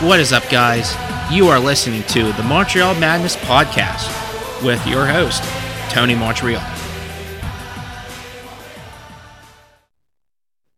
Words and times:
What 0.00 0.20
is 0.20 0.32
up, 0.32 0.48
guys? 0.48 0.94
You 1.28 1.48
are 1.48 1.58
listening 1.58 2.04
to 2.04 2.30
the 2.34 2.44
Montreal 2.44 2.94
Madness 2.94 3.34
Podcast 3.34 4.06
with 4.64 4.86
your 4.86 5.04
host, 5.04 5.42
Tony 5.90 6.14
Montreal. 6.14 6.60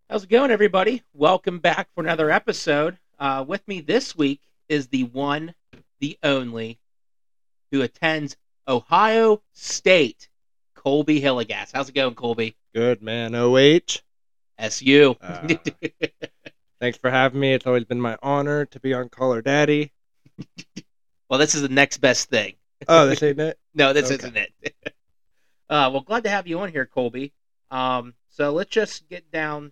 How's 0.08 0.24
it 0.24 0.30
going, 0.30 0.50
everybody? 0.50 1.02
Welcome 1.12 1.58
back 1.58 1.88
for 1.94 2.00
another 2.02 2.30
episode. 2.30 2.96
Uh, 3.18 3.44
with 3.46 3.68
me 3.68 3.82
this 3.82 4.16
week 4.16 4.40
is 4.70 4.86
the 4.88 5.04
one, 5.04 5.54
the 5.98 6.16
only, 6.22 6.78
who 7.72 7.82
attends 7.82 8.38
Ohio 8.66 9.42
State, 9.52 10.30
Colby 10.74 11.20
Hillegass. 11.20 11.72
How's 11.74 11.90
it 11.90 11.94
going, 11.94 12.14
Colby? 12.14 12.56
Good 12.74 13.02
man. 13.02 13.34
OH. 13.34 14.00
SU. 14.58 15.14
Uh, 15.20 15.48
thanks 16.80 16.98
for 16.98 17.10
having 17.10 17.40
me. 17.40 17.52
It's 17.52 17.66
always 17.66 17.84
been 17.84 18.00
my 18.00 18.16
honor 18.22 18.64
to 18.66 18.80
be 18.80 18.92
on 18.94 19.08
Call 19.08 19.32
Her 19.32 19.42
Daddy. 19.42 19.92
well, 21.28 21.38
this 21.38 21.54
is 21.54 21.62
the 21.62 21.68
next 21.68 21.98
best 21.98 22.28
thing. 22.28 22.54
Oh, 22.88 23.06
this 23.06 23.22
ain't 23.22 23.40
it? 23.40 23.58
No, 23.74 23.92
this 23.92 24.06
Okay. 24.06 24.14
isn't 24.16 24.36
it. 24.36 24.52
uh, 25.70 25.88
well, 25.92 26.00
glad 26.00 26.24
to 26.24 26.30
have 26.30 26.48
you 26.48 26.58
on 26.58 26.72
here, 26.72 26.86
Colby. 26.86 27.32
Um, 27.70 28.14
so 28.30 28.50
let's 28.50 28.70
just 28.70 29.08
get 29.08 29.30
down 29.30 29.70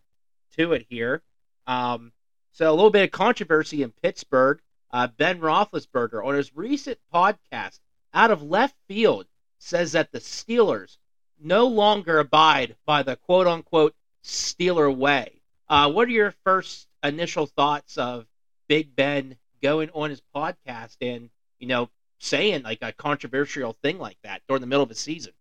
to 0.56 0.72
it 0.72 0.86
here. 0.88 1.22
Um, 1.66 2.12
so 2.52 2.70
a 2.70 2.74
little 2.74 2.90
bit 2.90 3.02
of 3.04 3.10
controversy 3.10 3.82
in 3.82 3.90
Pittsburgh. 3.90 4.60
Uh, 4.90 5.08
ben 5.08 5.40
Roethlisberger 5.40 6.24
on 6.24 6.34
his 6.34 6.54
recent 6.56 6.98
podcast, 7.12 7.80
out 8.14 8.30
of 8.30 8.42
left 8.42 8.74
field, 8.86 9.26
says 9.58 9.92
that 9.92 10.12
the 10.12 10.20
Steelers 10.20 10.96
no 11.40 11.66
longer 11.66 12.18
abide 12.20 12.76
by 12.86 13.02
the 13.02 13.16
quote-unquote 13.16 13.94
Steeler 14.24 14.94
way. 14.94 15.42
Uh, 15.68 15.90
what 15.90 16.08
are 16.08 16.12
your 16.12 16.34
first 16.44 16.87
initial 17.02 17.46
thoughts 17.46 17.96
of 17.96 18.26
Big 18.68 18.94
Ben 18.94 19.36
going 19.62 19.90
on 19.90 20.10
his 20.10 20.22
podcast 20.34 20.96
and 21.00 21.30
you 21.58 21.66
know 21.66 21.90
saying 22.18 22.62
like 22.62 22.78
a 22.82 22.92
controversial 22.92 23.72
thing 23.82 23.98
like 23.98 24.18
that 24.22 24.42
during 24.48 24.60
the 24.60 24.66
middle 24.66 24.82
of 24.82 24.90
a 24.90 24.94
season. 24.94 25.32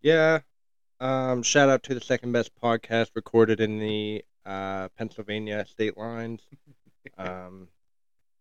Yeah. 0.00 0.40
Um, 1.00 1.42
shout 1.42 1.68
out 1.68 1.84
to 1.84 1.94
the 1.94 2.00
second 2.00 2.32
best 2.32 2.50
podcast 2.60 3.10
recorded 3.14 3.60
in 3.60 3.78
the 3.78 4.24
uh, 4.44 4.88
Pennsylvania 4.96 5.64
state 5.66 5.96
lines. 5.96 6.40
Um, 7.16 7.68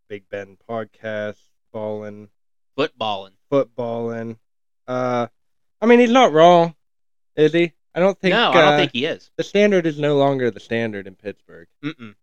Big 0.10 0.30
Ben 0.30 0.58
podcast, 0.70 1.40
ballin', 1.72 2.28
Footbahlin. 2.78 3.32
Footbahlin. 3.52 4.38
Uh, 4.88 5.28
I 5.82 5.86
mean, 5.86 6.00
he's 6.00 6.12
not 6.12 6.34
wrong, 6.34 6.76
is 7.36 7.54
he? 7.54 7.74
I 7.98 8.00
don't 8.00 8.20
think. 8.20 8.34
no, 8.34 8.52
I 8.52 8.54
don't 8.54 8.74
uh, 8.74 8.78
think 8.78 8.92
he 8.94 9.06
is. 9.06 9.32
the 9.38 9.44
standard 9.44 9.88
is 9.88 9.98
no 9.98 10.18
longer 10.18 10.52
the 10.52 10.60
standard 10.60 11.08
in 11.08 11.16
Pittsburgh. 11.16 11.68
Mm-mm. 11.84 12.14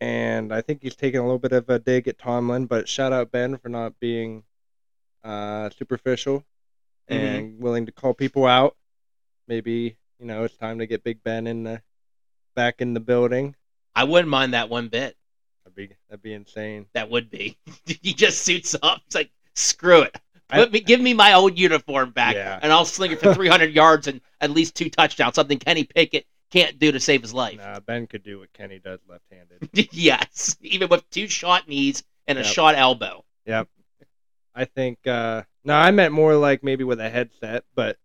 and 0.00 0.50
I 0.50 0.62
think 0.62 0.80
he's 0.80 0.96
taking 0.96 1.20
a 1.20 1.22
little 1.22 1.38
bit 1.38 1.52
of 1.52 1.68
a 1.68 1.78
dig 1.78 2.08
at 2.08 2.18
Tomlin. 2.18 2.64
But 2.64 2.88
shout 2.88 3.12
out 3.12 3.30
Ben 3.30 3.58
for 3.58 3.68
not 3.68 4.00
being 4.00 4.44
uh, 5.22 5.68
superficial 5.68 6.42
and 7.06 7.60
willing 7.60 7.84
to 7.84 7.92
call 7.92 8.14
people 8.14 8.46
out. 8.46 8.76
Maybe 9.46 9.98
you 10.18 10.24
know 10.24 10.44
it's 10.44 10.56
time 10.56 10.78
to 10.78 10.86
get 10.86 11.04
Big 11.04 11.22
Ben 11.22 11.46
in 11.46 11.64
the 11.64 11.82
back 12.56 12.76
in 12.78 12.94
the 12.94 13.00
building. 13.00 13.56
I 13.94 14.04
wouldn't 14.04 14.30
mind 14.30 14.54
that 14.54 14.70
one 14.70 14.88
bit. 14.88 15.18
That'd 15.64 15.74
be 15.76 15.94
that'd 16.08 16.22
be 16.22 16.32
insane. 16.32 16.86
That 16.94 17.10
would 17.10 17.28
be. 17.28 17.58
he 17.84 18.14
just 18.14 18.40
suits 18.40 18.74
up. 18.82 19.02
It's 19.04 19.16
like 19.16 19.30
screw 19.54 20.00
it. 20.00 20.16
Put 20.50 20.72
me, 20.72 20.80
give 20.80 21.00
me 21.00 21.14
my 21.14 21.32
old 21.32 21.58
uniform 21.58 22.10
back, 22.10 22.34
Yeah. 22.34 22.58
and 22.62 22.70
I'll 22.72 22.84
sling 22.84 23.12
it 23.12 23.20
for 23.20 23.32
300 23.34 23.72
yards 23.74 24.06
and 24.06 24.20
at 24.40 24.50
least 24.50 24.74
two 24.76 24.90
touchdowns. 24.90 25.34
Something 25.36 25.58
Kenny 25.58 25.84
Pickett 25.84 26.26
can't 26.50 26.78
do 26.78 26.92
to 26.92 27.00
save 27.00 27.22
his 27.22 27.32
life. 27.34 27.56
Nah, 27.58 27.80
Ben 27.80 28.06
could 28.06 28.22
do 28.22 28.38
what 28.40 28.52
Kenny 28.52 28.78
does 28.78 29.00
left-handed. 29.08 29.88
yes, 29.92 30.56
even 30.60 30.88
with 30.88 31.08
two 31.10 31.26
shot 31.28 31.66
knees 31.68 32.04
and 32.26 32.38
a 32.38 32.44
shot 32.44 32.74
elbow. 32.74 33.24
Yep. 33.46 33.68
I 34.54 34.64
think. 34.66 34.98
uh 35.06 35.42
No, 35.64 35.74
I 35.74 35.90
meant 35.90 36.12
more 36.14 36.36
like 36.36 36.62
maybe 36.62 36.84
with 36.84 37.00
a 37.00 37.08
headset, 37.10 37.64
but 37.74 37.96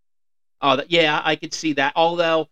Oh, 0.62 0.82
yeah, 0.88 1.22
I 1.24 1.36
could 1.38 1.54
see 1.54 1.74
that. 1.74 1.94
Although, 1.96 2.50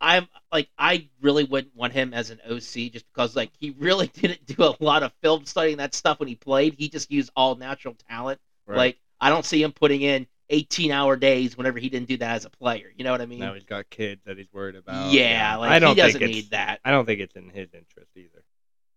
I'm 0.00 0.28
like, 0.52 0.68
I 0.78 1.08
really 1.22 1.44
wouldn't 1.44 1.74
want 1.76 1.92
him 1.94 2.12
as 2.12 2.28
an 2.30 2.40
OC 2.46 2.90
just 2.92 3.06
because, 3.14 3.34
like, 3.36 3.50
he 3.58 3.70
really 3.78 4.06
didn't 4.14 4.44
do 4.46 4.62
a 4.64 4.74
lot 4.82 5.02
of 5.02 5.12
film 5.22 5.44
studying 5.46 5.76
that 5.78 5.94
stuff 5.94 6.20
when 6.20 6.28
he 6.28 6.34
played. 6.34 6.74
He 6.74 6.88
just 6.88 7.10
used 7.10 7.30
all 7.36 7.54
natural 7.54 7.94
talent. 8.08 8.40
right, 8.66 8.76
Like, 8.76 8.98
I 9.20 9.30
don't 9.30 9.44
see 9.44 9.62
him 9.62 9.72
putting 9.72 10.02
in 10.02 10.26
18 10.50 10.90
hour 10.90 11.16
days 11.16 11.56
whenever 11.56 11.78
he 11.78 11.88
didn't 11.88 12.08
do 12.08 12.16
that 12.18 12.36
as 12.36 12.44
a 12.44 12.50
player. 12.50 12.92
You 12.96 13.04
know 13.04 13.12
what 13.12 13.20
I 13.20 13.26
mean? 13.26 13.40
now 13.40 13.54
he's 13.54 13.64
got 13.64 13.88
kids 13.90 14.22
that 14.24 14.36
he's 14.36 14.52
worried 14.52 14.76
about. 14.76 15.12
yeah, 15.12 15.56
like 15.56 15.70
I 15.70 15.78
don't 15.78 15.94
he 15.96 16.02
doesn't 16.02 16.20
need 16.20 16.50
that. 16.50 16.80
I 16.84 16.90
don't 16.90 17.06
think 17.06 17.20
it's 17.20 17.36
in 17.36 17.48
his 17.48 17.68
interest 17.72 18.10
either. 18.16 18.44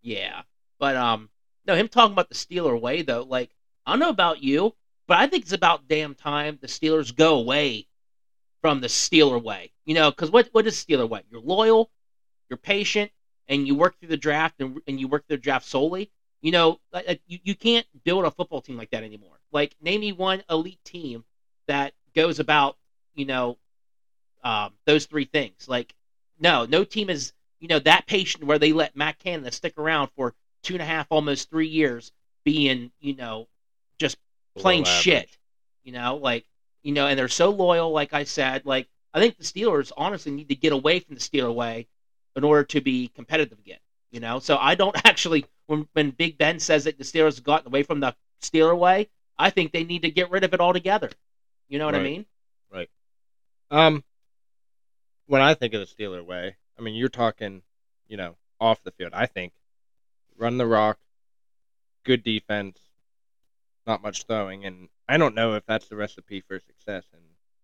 Yeah, 0.02 0.42
but 0.80 0.96
um, 0.96 1.30
no, 1.66 1.76
him 1.76 1.88
talking 1.88 2.14
about 2.14 2.30
the 2.30 2.36
Steeler 2.36 2.80
way 2.80 3.02
though. 3.02 3.24
Like, 3.24 3.52
I 3.86 3.92
don't 3.92 4.00
know 4.00 4.10
about 4.10 4.42
you, 4.42 4.76
but 5.08 5.18
I 5.18 5.28
think 5.28 5.44
it's 5.44 5.54
about 5.54 5.88
damn 5.88 6.16
time 6.16 6.58
the 6.62 6.68
Steelers 6.68 7.16
go 7.16 7.36
away 7.36 7.88
from 8.62 8.82
the 8.82 8.88
Steeler 8.88 9.42
way. 9.42 9.72
You 9.86 9.96
know, 9.96 10.10
because 10.12 10.32
what 10.32 10.50
what 10.52 10.66
is 10.68 10.76
Steeler 10.76 11.08
way? 11.08 11.22
You're 11.30 11.42
loyal, 11.42 11.92
you're 12.50 12.58
patient, 12.58 13.12
and 13.48 13.68
you 13.68 13.76
work 13.76 14.00
through 14.00 14.10
the 14.10 14.18
draft 14.18 14.56
and, 14.60 14.80
and 14.88 15.00
you 15.00 15.08
work 15.08 15.28
through 15.28 15.38
the 15.38 15.44
draft 15.44 15.66
solely. 15.66 16.12
You 16.44 16.52
know, 16.52 16.80
you, 17.26 17.40
you 17.42 17.56
can't 17.56 17.88
build 18.04 18.26
a 18.26 18.32
football 18.32 18.60
team 18.60 18.76
like 18.76 18.92
that 18.92 19.04
anymore. 19.04 19.40
Like, 19.54 19.78
name 19.82 20.02
me 20.02 20.12
one 20.12 20.44
elite 20.50 20.84
team 20.84 21.24
that 21.68 21.94
goes 22.14 22.40
about, 22.40 22.76
you 23.16 23.24
know, 23.24 23.58
um, 24.44 24.74
those 24.86 25.06
three 25.06 25.24
things. 25.24 25.70
Like, 25.70 25.96
no, 26.38 26.66
no 26.66 26.84
team 26.84 27.10
is, 27.10 27.32
you 27.62 27.70
know, 27.70 27.80
that 27.80 28.08
patient 28.08 28.44
where 28.44 28.60
they 28.60 28.74
let 28.74 28.94
Matt 28.94 29.20
Canada 29.20 29.54
stick 29.54 29.78
around 29.78 30.10
for 30.18 30.36
two 30.64 30.74
and 30.74 30.82
a 30.82 30.86
half, 30.86 31.08
almost 31.10 31.50
three 31.50 31.70
years, 31.70 32.12
being, 32.44 32.92
you 33.00 33.16
know, 33.16 33.48
just 33.98 34.18
plain 34.58 34.84
shit. 34.84 35.38
You 35.86 35.94
know, 35.94 36.18
like, 36.18 36.44
you 36.82 36.92
know, 36.92 37.08
and 37.08 37.18
they're 37.18 37.30
so 37.30 37.52
loyal, 37.52 37.92
like 37.92 38.12
I 38.12 38.26
said. 38.26 38.66
Like, 38.66 38.90
I 39.14 39.22
think 39.22 39.38
the 39.38 39.46
Steelers 39.46 39.94
honestly 39.96 40.34
need 40.34 40.50
to 40.50 40.56
get 40.56 40.74
away 40.74 41.00
from 41.00 41.16
the 41.16 41.22
Steeler 41.22 41.56
way 41.56 41.88
in 42.36 42.44
order 42.44 42.66
to 42.66 42.82
be 42.82 43.08
competitive 43.16 43.60
again. 43.60 43.80
You 44.12 44.20
know, 44.20 44.40
so 44.40 44.58
I 44.58 44.76
don't 44.76 44.96
actually 45.06 45.46
when 45.68 45.88
when 45.94 46.12
Big 46.12 46.38
Ben 46.38 46.60
says 46.60 46.84
that 46.86 46.98
the 46.98 47.04
Steelers 47.04 47.36
have 47.36 47.44
gotten 47.44 47.68
away 47.68 47.84
from 47.84 48.00
the 48.00 48.16
Steeler 48.42 48.78
way, 48.78 49.10
I 49.38 49.50
think 49.50 49.72
they 49.72 49.84
need 49.84 50.04
to 50.04 50.12
get 50.12 50.32
rid 50.32 50.44
of 50.44 50.54
it 50.54 50.60
altogether. 50.60 51.10
You 51.68 51.80
know 51.80 51.86
what 51.86 51.96
I 51.96 52.04
mean? 52.04 52.26
Right. 52.72 52.90
Um, 53.72 54.04
when 55.28 55.42
I 55.42 55.54
think 55.54 55.74
of 55.74 55.80
the 55.80 55.86
Steeler 55.86 56.24
way, 56.26 56.56
I 56.78 56.82
mean 56.82 56.96
you're 56.96 57.10
talking, 57.10 57.62
you 58.08 58.18
know, 58.18 58.36
off 58.60 58.84
the 58.84 58.92
field. 58.92 59.14
I 59.14 59.26
think 59.26 59.54
run 60.38 60.58
the 60.58 60.68
rock, 60.68 61.00
good 62.04 62.24
defense, 62.24 62.80
not 63.88 64.02
much 64.02 64.24
throwing, 64.24 64.66
and 64.66 64.90
I 65.08 65.18
don't 65.18 65.36
know 65.36 65.56
if 65.56 65.66
that's 65.66 65.88
the 65.88 65.96
recipe 65.96 66.42
for 66.42 66.60
success. 66.60 67.04
In 67.14 67.20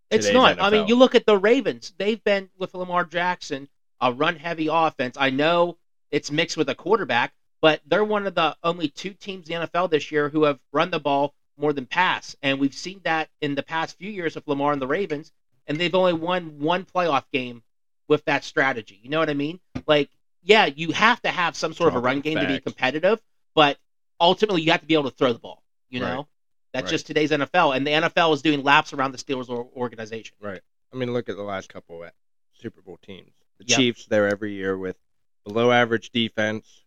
It's 0.09 0.31
not. 0.31 0.59
I 0.59 0.69
mean, 0.69 0.87
you 0.87 0.95
look 0.95 1.15
at 1.15 1.25
the 1.25 1.37
Ravens. 1.37 1.93
They've 1.97 2.23
been 2.23 2.49
with 2.57 2.73
Lamar 2.73 3.05
Jackson, 3.05 3.69
a 4.01 4.11
run-heavy 4.11 4.67
offense. 4.71 5.17
I 5.19 5.29
know 5.29 5.77
it's 6.11 6.31
mixed 6.31 6.57
with 6.57 6.69
a 6.69 6.75
quarterback, 6.75 7.33
but 7.61 7.81
they're 7.85 8.03
one 8.03 8.25
of 8.27 8.35
the 8.35 8.55
only 8.63 8.87
two 8.87 9.13
teams 9.13 9.49
in 9.49 9.59
the 9.61 9.67
NFL 9.67 9.89
this 9.89 10.11
year 10.11 10.29
who 10.29 10.43
have 10.43 10.59
run 10.71 10.91
the 10.91 10.99
ball 10.99 11.33
more 11.57 11.73
than 11.73 11.85
pass, 11.85 12.35
and 12.41 12.59
we've 12.59 12.73
seen 12.73 13.01
that 13.03 13.29
in 13.41 13.55
the 13.55 13.63
past 13.63 13.97
few 13.97 14.09
years 14.09 14.35
of 14.37 14.47
Lamar 14.47 14.71
and 14.71 14.81
the 14.81 14.87
Ravens, 14.87 15.31
and 15.67 15.77
they've 15.77 15.93
only 15.93 16.13
won 16.13 16.59
one 16.59 16.85
playoff 16.85 17.25
game 17.33 17.61
with 18.07 18.23
that 18.25 18.43
strategy. 18.43 18.99
You 19.03 19.09
know 19.09 19.19
what 19.19 19.29
I 19.29 19.33
mean? 19.33 19.59
Like, 19.85 20.09
yeah, 20.41 20.65
you 20.67 20.91
have 20.91 21.21
to 21.23 21.29
have 21.29 21.55
some 21.55 21.73
sort 21.73 21.89
of 21.89 21.95
a 21.95 21.99
run 21.99 22.17
Talking 22.17 22.33
game 22.35 22.41
to 22.41 22.47
be 22.47 22.59
competitive, 22.59 23.21
but 23.53 23.77
ultimately 24.21 24.61
you 24.61 24.71
have 24.71 24.81
to 24.81 24.87
be 24.87 24.93
able 24.93 25.09
to 25.09 25.15
throw 25.15 25.33
the 25.33 25.39
ball. 25.39 25.61
You 25.89 26.01
Right. 26.01 26.09
know, 26.13 26.27
that's 26.71 26.85
Right. 26.85 26.91
just 26.91 27.07
today's 27.07 27.31
NFL, 27.31 27.75
and 27.75 27.85
the 27.85 27.91
NFL 27.91 28.33
is 28.33 28.41
doing 28.41 28.63
laps 28.63 28.93
around 28.93 29.11
the 29.11 29.17
Steelers 29.17 29.49
organization. 29.49 30.35
right. 30.39 30.61
I 30.91 30.95
mean, 30.95 31.13
look 31.13 31.29
at 31.29 31.35
the 31.35 31.43
last 31.43 31.69
couple 31.69 32.03
of 32.03 32.11
Super 32.53 32.81
Bowl 32.81 32.97
teams. 32.97 33.33
The 33.59 33.65
Yep. 33.67 33.77
Chiefs, 33.77 34.05
they're 34.05 34.27
every 34.27 34.53
year 34.53 34.77
with 34.77 34.97
below 35.43 35.71
average 35.71 36.09
defense, 36.11 36.85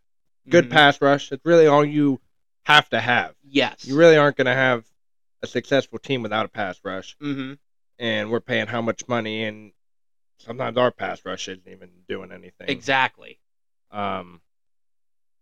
good 0.48 0.66
Mhm. 0.66 0.70
pass 0.70 1.00
rush. 1.00 1.32
It's 1.32 1.44
really 1.44 1.66
all 1.66 1.84
you 1.84 2.20
have 2.64 2.88
to 2.90 3.00
have. 3.00 3.34
Yes. 3.42 3.84
You 3.84 3.96
really 3.96 4.16
aren't 4.16 4.36
going 4.36 4.46
to 4.46 4.54
have 4.54 4.84
a 5.42 5.46
successful 5.46 5.98
team 5.98 6.22
without 6.22 6.46
a 6.46 6.48
pass 6.48 6.80
rush. 6.84 7.16
hmm 7.20 7.54
and 7.98 8.30
we're 8.32 8.40
paying 8.40 8.66
how 8.66 8.80
much 8.82 9.06
money 9.06 9.44
and 9.44 9.72
sometimes 10.38 10.76
our 10.76 10.90
pass 10.90 11.24
rush 11.24 11.46
isn't 11.46 11.68
even 11.68 11.88
doing 12.08 12.32
anything. 12.32 12.68
Exactly. 12.68 13.38
Um, 13.92 14.40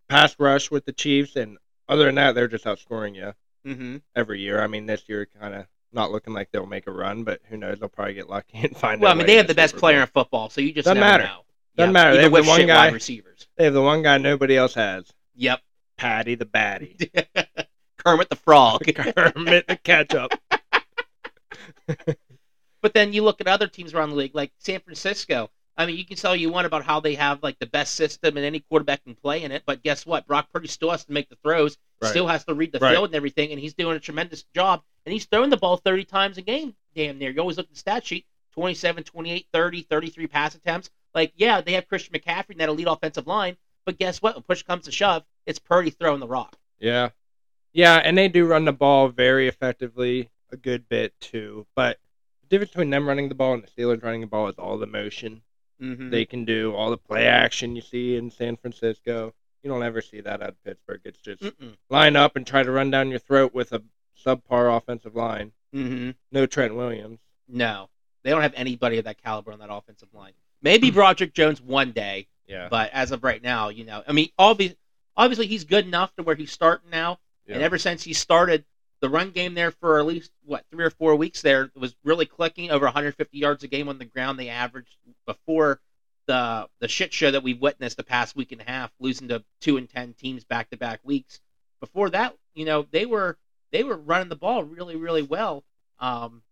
pass 0.08 0.34
rush 0.38 0.70
with 0.70 0.84
the 0.84 0.92
Chiefs, 0.92 1.36
and 1.36 1.58
other 1.88 2.04
than 2.04 2.16
that, 2.16 2.34
they're 2.34 2.48
just 2.48 2.64
outscoring 2.64 3.14
you 3.14 3.34
hmm 3.64 3.98
every 4.14 4.40
year. 4.40 4.60
I 4.60 4.66
mean, 4.66 4.86
this 4.86 5.08
year 5.08 5.26
kind 5.40 5.54
of 5.54 5.66
not 5.92 6.10
looking 6.12 6.34
like 6.34 6.50
they'll 6.50 6.66
make 6.66 6.86
a 6.86 6.92
run, 6.92 7.24
but 7.24 7.40
who 7.48 7.56
knows? 7.56 7.78
They'll 7.78 7.88
probably 7.88 8.14
get 8.14 8.28
lucky 8.28 8.58
and 8.58 8.76
find. 8.76 9.00
Well, 9.00 9.12
I 9.12 9.14
mean, 9.14 9.26
they 9.26 9.36
have 9.36 9.46
the 9.46 9.54
best 9.54 9.76
player 9.76 10.00
in 10.00 10.06
football, 10.06 10.50
so 10.50 10.60
you 10.60 10.72
just 10.72 10.84
Doesn't 10.86 11.00
matter. 11.00 11.24
know. 11.24 11.44
Doesn't 11.76 11.90
Yep. 11.90 11.92
matter. 11.92 12.16
They 12.16 12.22
have 12.24 12.32
the 12.32 12.42
one 12.42 12.66
guy- 12.66 12.88
receivers. 12.90 13.48
They 13.56 13.64
have 13.64 13.74
the 13.74 13.82
one 13.82 14.02
guy 14.02 14.18
nobody 14.18 14.56
else 14.56 14.74
has. 14.74 15.10
Yep. 15.34 15.60
Patty 15.96 16.34
the 16.34 16.44
Batty. 16.46 16.96
Kermit 18.04 18.28
the 18.30 18.36
Frog. 18.36 18.82
Kermit 18.94 19.66
the 19.68 19.76
Ketchup. 19.76 20.32
but 22.82 22.94
then 22.94 23.12
you 23.12 23.22
look 23.22 23.40
at 23.40 23.46
other 23.48 23.66
teams 23.68 23.92
around 23.94 24.10
the 24.10 24.16
league, 24.16 24.34
like 24.34 24.52
San 24.58 24.80
Francisco. 24.80 25.50
I 25.76 25.86
mean, 25.86 25.96
you 25.96 26.04
can 26.04 26.16
tell 26.16 26.36
you 26.36 26.50
want 26.50 26.66
about 26.66 26.84
how 26.84 27.00
they 27.00 27.14
have 27.14 27.42
like 27.42 27.58
the 27.58 27.66
best 27.66 27.94
system 27.94 28.36
and 28.36 28.44
any 28.44 28.60
quarterback 28.60 29.02
can 29.04 29.14
play 29.14 29.42
in 29.42 29.52
it, 29.52 29.62
but 29.64 29.82
guess 29.82 30.04
what? 30.04 30.26
Brock 30.26 30.48
Purdy 30.52 30.68
still 30.68 30.90
has 30.90 31.04
to 31.06 31.12
make 31.12 31.28
the 31.30 31.36
throws, 31.42 31.78
Right. 32.02 32.08
still 32.10 32.26
has 32.26 32.44
to 32.44 32.54
read 32.54 32.72
the 32.72 32.78
Right. 32.78 32.92
field 32.92 33.06
and 33.06 33.14
everything, 33.14 33.50
and 33.50 33.60
he's 33.60 33.74
doing 33.74 33.96
a 33.96 34.00
tremendous 34.00 34.44
job. 34.54 34.82
And 35.06 35.12
he's 35.12 35.24
throwing 35.24 35.48
the 35.50 35.56
ball 35.56 35.76
30 35.78 36.04
times 36.04 36.36
a 36.38 36.42
game, 36.42 36.74
damn 36.94 37.18
near. 37.18 37.30
You 37.30 37.40
always 37.40 37.56
look 37.56 37.66
at 37.66 37.72
the 37.72 37.78
stat 37.78 38.04
sheet 38.06 38.26
27, 38.52 39.04
28, 39.04 39.46
30, 39.52 39.82
33 39.82 40.26
pass 40.26 40.54
attempts. 40.54 40.90
Like, 41.14 41.32
yeah, 41.36 41.60
they 41.60 41.72
have 41.72 41.88
Christian 41.88 42.14
McCaffrey 42.14 42.50
and 42.50 42.60
that 42.60 42.68
elite 42.68 42.86
offensive 42.88 43.26
line, 43.26 43.56
but 43.84 43.98
guess 43.98 44.22
what? 44.22 44.34
When 44.34 44.42
push 44.42 44.62
comes 44.62 44.84
to 44.84 44.92
shove, 44.92 45.24
it's 45.46 45.58
Purdy 45.58 45.90
throwing 45.90 46.20
the 46.20 46.28
rock. 46.28 46.56
Yeah. 46.78 47.10
Yeah, 47.72 47.96
and 47.96 48.16
they 48.16 48.28
do 48.28 48.46
run 48.46 48.64
the 48.64 48.72
ball 48.72 49.08
very 49.08 49.48
effectively 49.48 50.30
a 50.50 50.56
good 50.56 50.88
bit 50.88 51.12
too. 51.20 51.66
But 51.76 51.98
the 52.42 52.48
difference 52.48 52.72
between 52.72 52.90
them 52.90 53.06
running 53.08 53.28
the 53.28 53.34
ball 53.34 53.54
and 53.54 53.62
the 53.62 53.68
Steelers 53.68 54.02
running 54.02 54.20
the 54.22 54.26
ball 54.26 54.48
is 54.48 54.56
all 54.58 54.78
the 54.78 54.86
motion 54.86 55.42
Mm-hmm. 55.80 56.10
they 56.10 56.26
can 56.26 56.44
do, 56.44 56.74
all 56.74 56.90
the 56.90 56.98
play 56.98 57.26
action 57.26 57.74
you 57.74 57.80
see 57.80 58.14
in 58.16 58.30
San 58.30 58.58
Francisco. 58.58 59.32
You 59.62 59.70
don't 59.70 59.82
ever 59.82 60.02
see 60.02 60.20
that 60.20 60.42
out 60.42 60.50
of 60.50 60.62
Pittsburgh. 60.62 61.00
It's 61.06 61.20
just 61.20 61.42
Mm-mm. 61.42 61.74
line 61.88 62.16
up 62.16 62.36
and 62.36 62.46
try 62.46 62.62
to 62.62 62.70
run 62.70 62.90
down 62.90 63.08
your 63.08 63.18
throat 63.18 63.54
with 63.54 63.72
a 63.72 63.82
subpar 64.22 64.76
offensive 64.76 65.16
line. 65.16 65.52
Mm-hmm. 65.74 66.10
No 66.32 66.44
Trent 66.44 66.74
Williams. 66.74 67.20
No, 67.48 67.88
they 68.22 68.28
don't 68.28 68.42
have 68.42 68.52
anybody 68.56 68.98
of 68.98 69.04
that 69.06 69.22
caliber 69.22 69.52
on 69.52 69.58
that 69.60 69.72
offensive 69.72 70.08
line. 70.12 70.32
Maybe 70.62 70.90
Broderick 70.90 71.32
Jones 71.34 71.60
one 71.60 71.92
day, 71.92 72.28
Yeah. 72.46 72.68
but 72.68 72.90
as 72.92 73.12
of 73.12 73.24
right 73.24 73.42
now, 73.42 73.68
you 73.68 73.84
know, 73.84 74.02
I 74.06 74.12
mean, 74.12 74.28
obviously, 74.38 74.76
obviously 75.16 75.46
he's 75.46 75.64
good 75.64 75.86
enough 75.86 76.14
to 76.16 76.22
where 76.22 76.36
he's 76.36 76.52
starting 76.52 76.90
now. 76.90 77.18
yeah. 77.46 77.54
And 77.54 77.62
ever 77.62 77.78
since 77.78 78.02
he 78.02 78.12
started, 78.12 78.64
the 79.00 79.08
run 79.08 79.30
game 79.30 79.54
there 79.54 79.70
for 79.70 79.98
at 79.98 80.04
least 80.06 80.30
what 80.44 80.64
three 80.70 80.84
or 80.84 80.90
four 80.90 81.16
weeks 81.16 81.40
there 81.42 81.70
was 81.74 81.96
really 82.04 82.26
clicking 82.26 82.70
over 82.70 82.84
150 82.84 83.38
yards 83.38 83.64
a 83.64 83.68
game 83.68 83.88
on 83.88 83.98
the 83.98 84.04
ground. 84.04 84.38
They 84.38 84.50
averaged 84.50 84.96
before 85.26 85.80
the 86.26 86.68
the 86.80 86.86
shit 86.88 87.12
show 87.12 87.30
that 87.30 87.42
we've 87.42 87.60
witnessed 87.60 87.96
the 87.96 88.04
past 88.04 88.36
week 88.36 88.52
and 88.52 88.60
a 88.60 88.64
half, 88.64 88.92
losing 89.00 89.28
to 89.28 89.42
two 89.60 89.78
and 89.78 89.88
ten 89.88 90.12
teams 90.12 90.44
back 90.44 90.68
to 90.70 90.76
back 90.76 91.00
weeks. 91.02 91.40
Before 91.80 92.10
that, 92.10 92.36
you 92.54 92.66
know, 92.66 92.86
they 92.90 93.06
were 93.06 93.38
they 93.72 93.82
were 93.84 93.96
running 93.96 94.28
the 94.28 94.36
ball 94.36 94.62
really 94.64 94.96
really 94.96 95.22
well. 95.22 95.64
Um, 95.98 96.42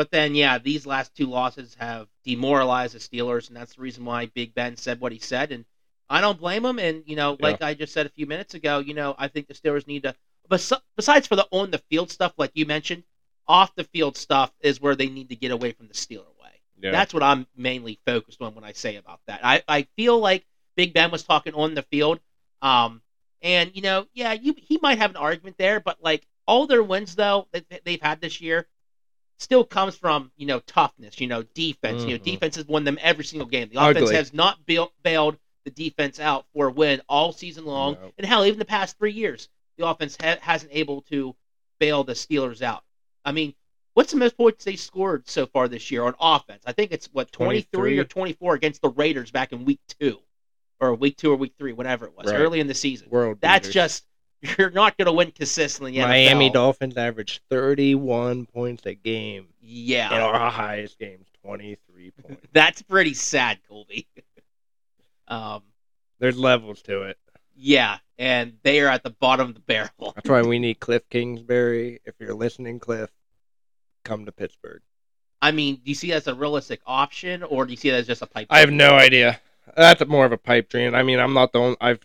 but 0.00 0.10
then, 0.10 0.34
yeah, 0.34 0.56
these 0.56 0.86
last 0.86 1.14
two 1.14 1.26
losses 1.26 1.76
have 1.78 2.08
demoralized 2.24 2.94
the 2.94 2.98
Steelers, 2.98 3.48
and 3.48 3.56
that's 3.58 3.74
the 3.74 3.82
reason 3.82 4.02
why 4.06 4.24
Big 4.24 4.54
Ben 4.54 4.78
said 4.78 4.98
what 4.98 5.12
he 5.12 5.18
said. 5.18 5.52
And 5.52 5.66
I 6.08 6.22
don't 6.22 6.40
blame 6.40 6.64
him. 6.64 6.78
And 6.78 7.02
you 7.04 7.16
know, 7.16 7.36
like 7.38 7.60
I 7.60 7.74
just 7.74 7.92
said 7.92 8.06
a 8.06 8.08
few 8.08 8.24
minutes 8.24 8.54
ago, 8.54 8.78
you 8.78 8.94
know, 8.94 9.14
I 9.18 9.28
think 9.28 9.46
the 9.46 9.52
Steelers 9.52 9.86
need 9.86 10.04
to. 10.04 10.14
Bes- 10.48 10.72
besides 10.96 11.26
for 11.26 11.36
the 11.36 11.46
on 11.50 11.70
the 11.70 11.82
field 11.90 12.10
stuff, 12.10 12.32
like 12.38 12.50
you 12.54 12.64
mentioned, 12.64 13.04
off 13.46 13.74
the 13.74 13.84
field 13.84 14.16
stuff 14.16 14.50
is 14.62 14.80
where 14.80 14.96
they 14.96 15.10
need 15.10 15.28
to 15.28 15.36
get 15.36 15.50
away 15.50 15.72
from 15.72 15.86
the 15.86 15.92
Steeler 15.92 16.32
way. 16.40 16.62
yeah. 16.80 16.92
That's 16.92 17.12
what 17.12 17.22
I'm 17.22 17.46
mainly 17.54 18.00
focused 18.06 18.40
on 18.40 18.54
when 18.54 18.64
I 18.64 18.72
say 18.72 18.96
about 18.96 19.20
that. 19.26 19.40
I, 19.44 19.62
I 19.68 19.86
feel 19.96 20.18
like 20.18 20.46
Big 20.76 20.94
Ben 20.94 21.10
was 21.10 21.24
talking 21.24 21.52
on 21.52 21.74
the 21.74 21.82
field. 21.82 22.20
Um, 22.62 23.02
and, 23.42 23.70
you 23.74 23.82
know, 23.82 24.06
yeah, 24.14 24.32
you, 24.32 24.54
he 24.56 24.78
might 24.80 24.96
have 24.96 25.10
an 25.10 25.18
argument 25.18 25.56
there, 25.58 25.78
but 25.78 25.98
like 26.00 26.26
all 26.46 26.66
their 26.66 26.82
wins, 26.82 27.16
though, 27.16 27.48
that 27.52 27.66
they've 27.84 28.00
had 28.00 28.22
this 28.22 28.40
year 28.40 28.66
still 29.40 29.64
comes 29.64 29.96
from, 29.96 30.30
you 30.36 30.46
know, 30.46 30.60
toughness, 30.60 31.18
you 31.20 31.26
know, 31.26 31.42
defense. 31.54 32.02
You 32.02 32.10
know, 32.10 32.18
Mhm. 32.18 32.24
defense 32.24 32.56
has 32.56 32.66
won 32.66 32.84
them 32.84 32.98
every 33.00 33.24
single 33.24 33.48
game. 33.48 33.70
The 33.72 33.80
offense 33.80 34.04
Ugly. 34.04 34.14
has 34.14 34.32
not 34.34 34.64
bail- 34.66 34.92
bailed 35.02 35.38
the 35.64 35.70
defense 35.70 36.20
out 36.20 36.46
for 36.52 36.68
a 36.68 36.70
win 36.72 37.00
all 37.08 37.32
season 37.32 37.64
long. 37.64 37.94
No. 37.94 38.12
And 38.18 38.26
hell, 38.26 38.44
even 38.44 38.58
the 38.58 38.64
past 38.64 38.98
three 38.98 39.12
years, 39.12 39.48
the 39.78 39.86
offense 39.86 40.16
ha- 40.20 40.38
hasn't 40.40 40.70
able 40.74 41.00
to 41.02 41.34
bail 41.78 42.04
the 42.04 42.12
Steelers 42.12 42.60
out. 42.60 42.84
I 43.24 43.32
mean, 43.32 43.54
what's 43.94 44.12
the 44.12 44.18
most 44.18 44.36
points 44.36 44.64
they 44.64 44.76
scored 44.76 45.26
so 45.28 45.46
far 45.46 45.68
this 45.68 45.90
year 45.90 46.04
on 46.04 46.14
offense? 46.20 46.62
I 46.66 46.72
think 46.72 46.92
it's 46.92 47.06
what 47.12 47.32
23, 47.32 47.98
or 47.98 48.04
24 48.04 48.54
against 48.54 48.82
the 48.82 48.90
Raiders 48.90 49.30
back 49.30 49.52
in 49.52 49.64
week 49.64 49.80
two, 49.98 50.20
or 50.80 50.94
week 50.94 51.16
two 51.16 51.32
or 51.32 51.36
week 51.36 51.54
three, 51.58 51.72
whatever 51.72 52.06
it 52.06 52.14
was, 52.16 52.30
Right. 52.30 52.40
early 52.40 52.60
in 52.60 52.66
the 52.66 52.74
season. 52.74 53.08
World 53.08 53.38
That's 53.40 53.68
beaters. 53.68 53.74
just 53.74 54.06
you're 54.58 54.70
not 54.70 54.96
going 54.96 55.06
to 55.06 55.12
win 55.12 55.30
consistently. 55.32 55.96
In 55.96 56.08
Miami 56.08 56.50
NFL. 56.50 56.54
Dolphins 56.54 56.96
average 56.96 57.40
31 57.50 58.46
points 58.46 58.86
a 58.86 58.94
game. 58.94 59.48
Yeah, 59.60 60.12
And 60.12 60.22
our 60.22 60.50
highest 60.50 60.98
game's 60.98 61.28
23 61.42 62.12
points. 62.12 62.46
that's 62.52 62.82
pretty 62.82 63.14
sad, 63.14 63.58
Colby. 63.68 64.06
um, 65.28 65.62
There's 66.18 66.38
levels 66.38 66.82
to 66.82 67.02
it. 67.02 67.18
yeah, 67.54 67.98
and 68.18 68.54
they 68.62 68.80
are 68.80 68.88
at 68.88 69.02
the 69.02 69.10
bottom 69.10 69.48
of 69.48 69.54
the 69.54 69.60
barrel. 69.60 70.12
That's 70.14 70.28
why 70.28 70.42
we 70.42 70.58
need 70.58 70.80
Cliff 70.80 71.08
Kingsbury. 71.10 72.00
If 72.04 72.14
you're 72.18 72.34
listening, 72.34 72.78
Cliff, 72.78 73.10
come 74.04 74.24
to 74.26 74.32
Pittsburgh. 74.32 74.82
I 75.42 75.52
mean, 75.52 75.76
do 75.76 75.82
you 75.84 75.94
see 75.94 76.08
that 76.10 76.16
as 76.16 76.26
a 76.26 76.34
realistic 76.34 76.80
option, 76.86 77.42
or 77.42 77.64
do 77.64 77.70
you 77.70 77.76
see 77.76 77.90
that 77.90 77.98
as 77.98 78.06
just 78.06 78.22
a 78.22 78.26
pipe? 78.26 78.48
Dream? 78.48 78.56
I 78.56 78.60
have 78.60 78.68
dream? 78.68 78.78
no 78.78 78.90
idea. 78.92 79.40
That's 79.76 80.04
more 80.06 80.26
of 80.26 80.32
a 80.32 80.36
pipe 80.36 80.68
dream. 80.68 80.94
I 80.94 81.02
mean, 81.02 81.18
I'm 81.18 81.32
not 81.32 81.52
the 81.52 81.60
only. 81.60 81.76
I've, 81.80 82.00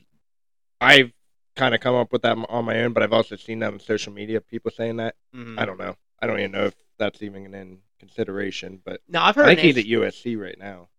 I've 0.79 1.11
kind 1.55 1.73
of 1.73 1.81
come 1.81 1.95
up 1.95 2.11
with 2.11 2.21
that 2.23 2.37
on 2.49 2.65
my 2.65 2.81
own, 2.83 2.93
but 2.93 3.03
I've 3.03 3.13
also 3.13 3.35
seen 3.35 3.59
that 3.59 3.73
on 3.73 3.79
social 3.79 4.11
media. 4.13 4.41
People 4.41 4.71
saying 4.71 4.97
that. 4.97 5.15
Mhm. 5.33 5.59
I 5.59 5.65
don't 5.65 5.79
know. 5.79 5.95
I 6.21 6.27
don't 6.27 6.39
even 6.39 6.51
know 6.51 6.65
if 6.65 6.75
that's 6.97 7.21
even 7.21 7.53
in 7.53 7.79
consideration. 7.99 8.81
But 8.83 9.01
No, 9.07 9.21
I've 9.21 9.37
I 9.37 9.41
heard. 9.41 9.47
think 9.47 9.59
he's 9.61 9.77
at 9.77 9.85
USC 9.85 10.35
right 10.35 10.57
now. 10.57 10.89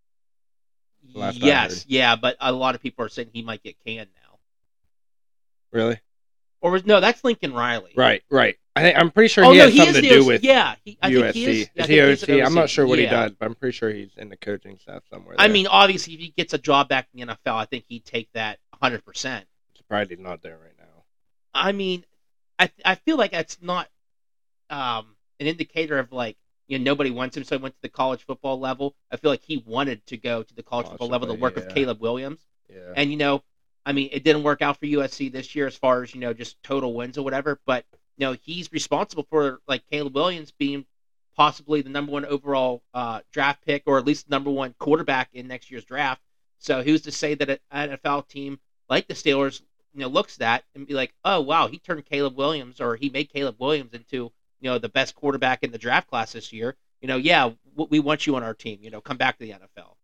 yes, 1.02 1.84
yeah, 1.88 2.16
but 2.16 2.36
a 2.40 2.52
lot 2.52 2.74
of 2.74 2.82
people 2.82 3.04
are 3.04 3.08
saying 3.08 3.30
he 3.32 3.42
might 3.42 3.62
get 3.62 3.76
canned 3.84 4.10
now. 4.14 4.38
Really? 5.72 6.00
Or 6.60 6.70
was 6.70 6.84
no, 6.86 7.00
that's 7.00 7.22
Lincoln 7.22 7.52
Riley. 7.52 7.92
Right. 7.94 8.22
Right. 8.30 8.56
I 8.74 8.82
think 8.82 8.98
I'm 8.98 9.10
pretty 9.10 9.28
sure 9.28 9.44
oh 9.44 9.52
he 9.52 9.58
no, 9.58 9.64
has 9.64 9.72
he 9.72 9.78
something 9.78 10.02
to 10.02 10.08
do 10.08 10.24
with 10.26 10.42
yeah. 10.44 10.74
He, 10.84 10.98
I 11.00 11.10
USC. 11.10 11.32
he 11.32 11.44
is. 11.62 11.70
I 11.78 11.86
he 11.86 12.00
OC? 12.00 12.44
I'm 12.46 12.54
not 12.54 12.68
sure 12.68 12.86
what 12.86 12.98
he 12.98 13.06
does, 13.06 13.32
but 13.32 13.46
I'm 13.46 13.54
pretty 13.54 13.74
sure 13.76 13.90
he's 13.90 14.10
in 14.16 14.28
the 14.28 14.36
coaching 14.36 14.76
staff 14.78 15.02
somewhere. 15.10 15.34
I 15.38 15.48
mean, 15.48 15.66
obviously, 15.66 16.14
if 16.14 16.20
he 16.20 16.28
gets 16.36 16.52
a 16.52 16.58
job 16.58 16.88
back 16.88 17.08
in 17.14 17.26
the 17.26 17.34
NFL, 17.34 17.54
I 17.54 17.64
think 17.64 17.84
he'd 17.88 18.04
take 18.04 18.28
that 18.34 18.58
100. 18.78 19.04
percent 19.04 19.46
surprised 19.76 20.10
he's 20.10 20.18
not 20.18 20.42
there 20.42 20.58
right 20.58 20.74
now. 20.78 21.04
I 21.54 21.72
mean, 21.72 22.04
I 22.58 22.70
I 22.84 22.94
feel 22.96 23.16
like 23.16 23.32
that's 23.32 23.58
not 23.60 23.88
um, 24.70 25.16
an 25.40 25.46
indicator 25.46 25.98
of 25.98 26.12
like 26.12 26.36
you 26.68 26.78
know 26.78 26.84
nobody 26.84 27.10
wants 27.10 27.36
him, 27.36 27.44
so 27.44 27.56
he 27.56 27.62
went 27.62 27.74
to 27.74 27.82
the 27.82 27.88
college 27.88 28.24
football 28.24 28.58
level. 28.58 28.94
I 29.10 29.16
feel 29.16 29.30
like 29.30 29.42
he 29.42 29.58
wanted 29.58 30.06
to 30.06 30.16
go 30.16 30.42
to 30.42 30.54
the 30.54 30.62
college 30.62 30.88
football 30.88 31.08
level 31.08 31.26
to 31.28 31.32
Possibly, 31.32 31.42
work 31.42 31.54
with 31.54 31.64
yeah. 31.68 31.74
Caleb 31.74 32.00
Williams. 32.00 32.40
Yeah. 32.68 32.92
And 32.94 33.10
you 33.10 33.16
know, 33.16 33.42
I 33.84 33.92
mean, 33.92 34.08
it 34.12 34.24
didn't 34.24 34.42
work 34.42 34.62
out 34.62 34.78
for 34.78 34.86
USC 34.86 35.32
this 35.32 35.54
year 35.54 35.66
as 35.66 35.76
far 35.76 36.02
as 36.02 36.14
you 36.14 36.20
know 36.20 36.32
just 36.32 36.62
total 36.62 36.94
wins 36.94 37.18
or 37.18 37.22
whatever. 37.22 37.60
But 37.66 37.84
you 38.16 38.26
know, 38.26 38.36
he's 38.42 38.72
responsible 38.72 39.26
for 39.30 39.60
like 39.68 39.86
Caleb 39.90 40.14
Williams 40.14 40.52
being 40.52 40.86
possibly 41.36 41.82
the 41.82 41.90
number 41.90 42.12
one 42.12 42.24
overall 42.24 42.82
uh, 42.94 43.20
draft 43.30 43.64
pick, 43.64 43.82
or 43.86 43.98
at 43.98 44.06
least 44.06 44.28
the 44.28 44.34
number 44.34 44.50
one 44.50 44.74
quarterback 44.78 45.28
in 45.32 45.46
next 45.46 45.70
year's 45.70 45.84
draft. 45.84 46.22
So 46.58 46.82
who's 46.82 47.02
to 47.02 47.12
say 47.12 47.34
that 47.34 47.60
an 47.70 47.90
NFL 47.90 48.28
team 48.28 48.58
like 48.88 49.08
the 49.08 49.14
Steelers, 49.14 49.62
you 49.94 50.00
know, 50.00 50.08
looks 50.08 50.34
at 50.34 50.38
that 50.40 50.64
and 50.74 50.86
be 50.86 50.94
like, 50.94 51.14
oh 51.24 51.40
wow, 51.40 51.68
he 51.68 51.78
turned 51.78 52.04
Caleb 52.04 52.36
Williams 52.36 52.80
or 52.80 52.96
he 52.96 53.10
made 53.10 53.32
Caleb 53.32 53.56
Williams 53.58 53.94
into 53.94 54.32
you 54.60 54.70
know 54.70 54.78
the 54.78 54.88
best 54.88 55.14
quarterback 55.14 55.62
in 55.62 55.72
the 55.72 55.78
draft 55.78 56.08
class 56.08 56.32
this 56.32 56.52
year. 56.52 56.76
You 57.00 57.08
know, 57.08 57.16
yeah, 57.16 57.50
we 57.74 58.00
want 58.00 58.26
you 58.26 58.36
on 58.36 58.42
our 58.42 58.54
team. 58.54 58.78
You 58.82 58.90
know, 58.90 59.00
come 59.00 59.16
back 59.16 59.38
to 59.38 59.44
the 59.44 59.52
NFL. 59.52 59.96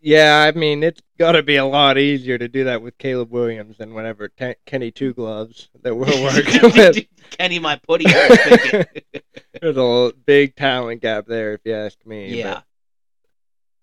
Yeah, 0.00 0.44
I 0.46 0.56
mean, 0.56 0.82
it's 0.82 1.00
got 1.18 1.32
to 1.32 1.42
be 1.42 1.56
a 1.56 1.64
lot 1.64 1.96
easier 1.98 2.36
to 2.36 2.48
do 2.48 2.64
that 2.64 2.82
with 2.82 2.98
Caleb 2.98 3.30
Williams 3.30 3.78
than 3.78 3.94
whenever 3.94 4.28
Ten- 4.28 4.54
Kenny 4.66 4.90
Two 4.90 5.14
Gloves 5.14 5.68
that 5.82 5.94
we're 5.94 6.06
working 6.22 6.62
with. 6.62 7.06
Kenny, 7.30 7.58
my 7.58 7.76
putty. 7.76 8.06
I 8.06 8.28
was 8.28 8.38
thinking. 8.38 9.02
There's 9.60 9.76
a 9.76 10.12
big 10.26 10.54
talent 10.54 11.02
gap 11.02 11.26
there, 11.26 11.54
if 11.54 11.62
you 11.64 11.74
ask 11.74 11.98
me. 12.04 12.36
Yeah. 12.36 12.54
but 12.54 12.64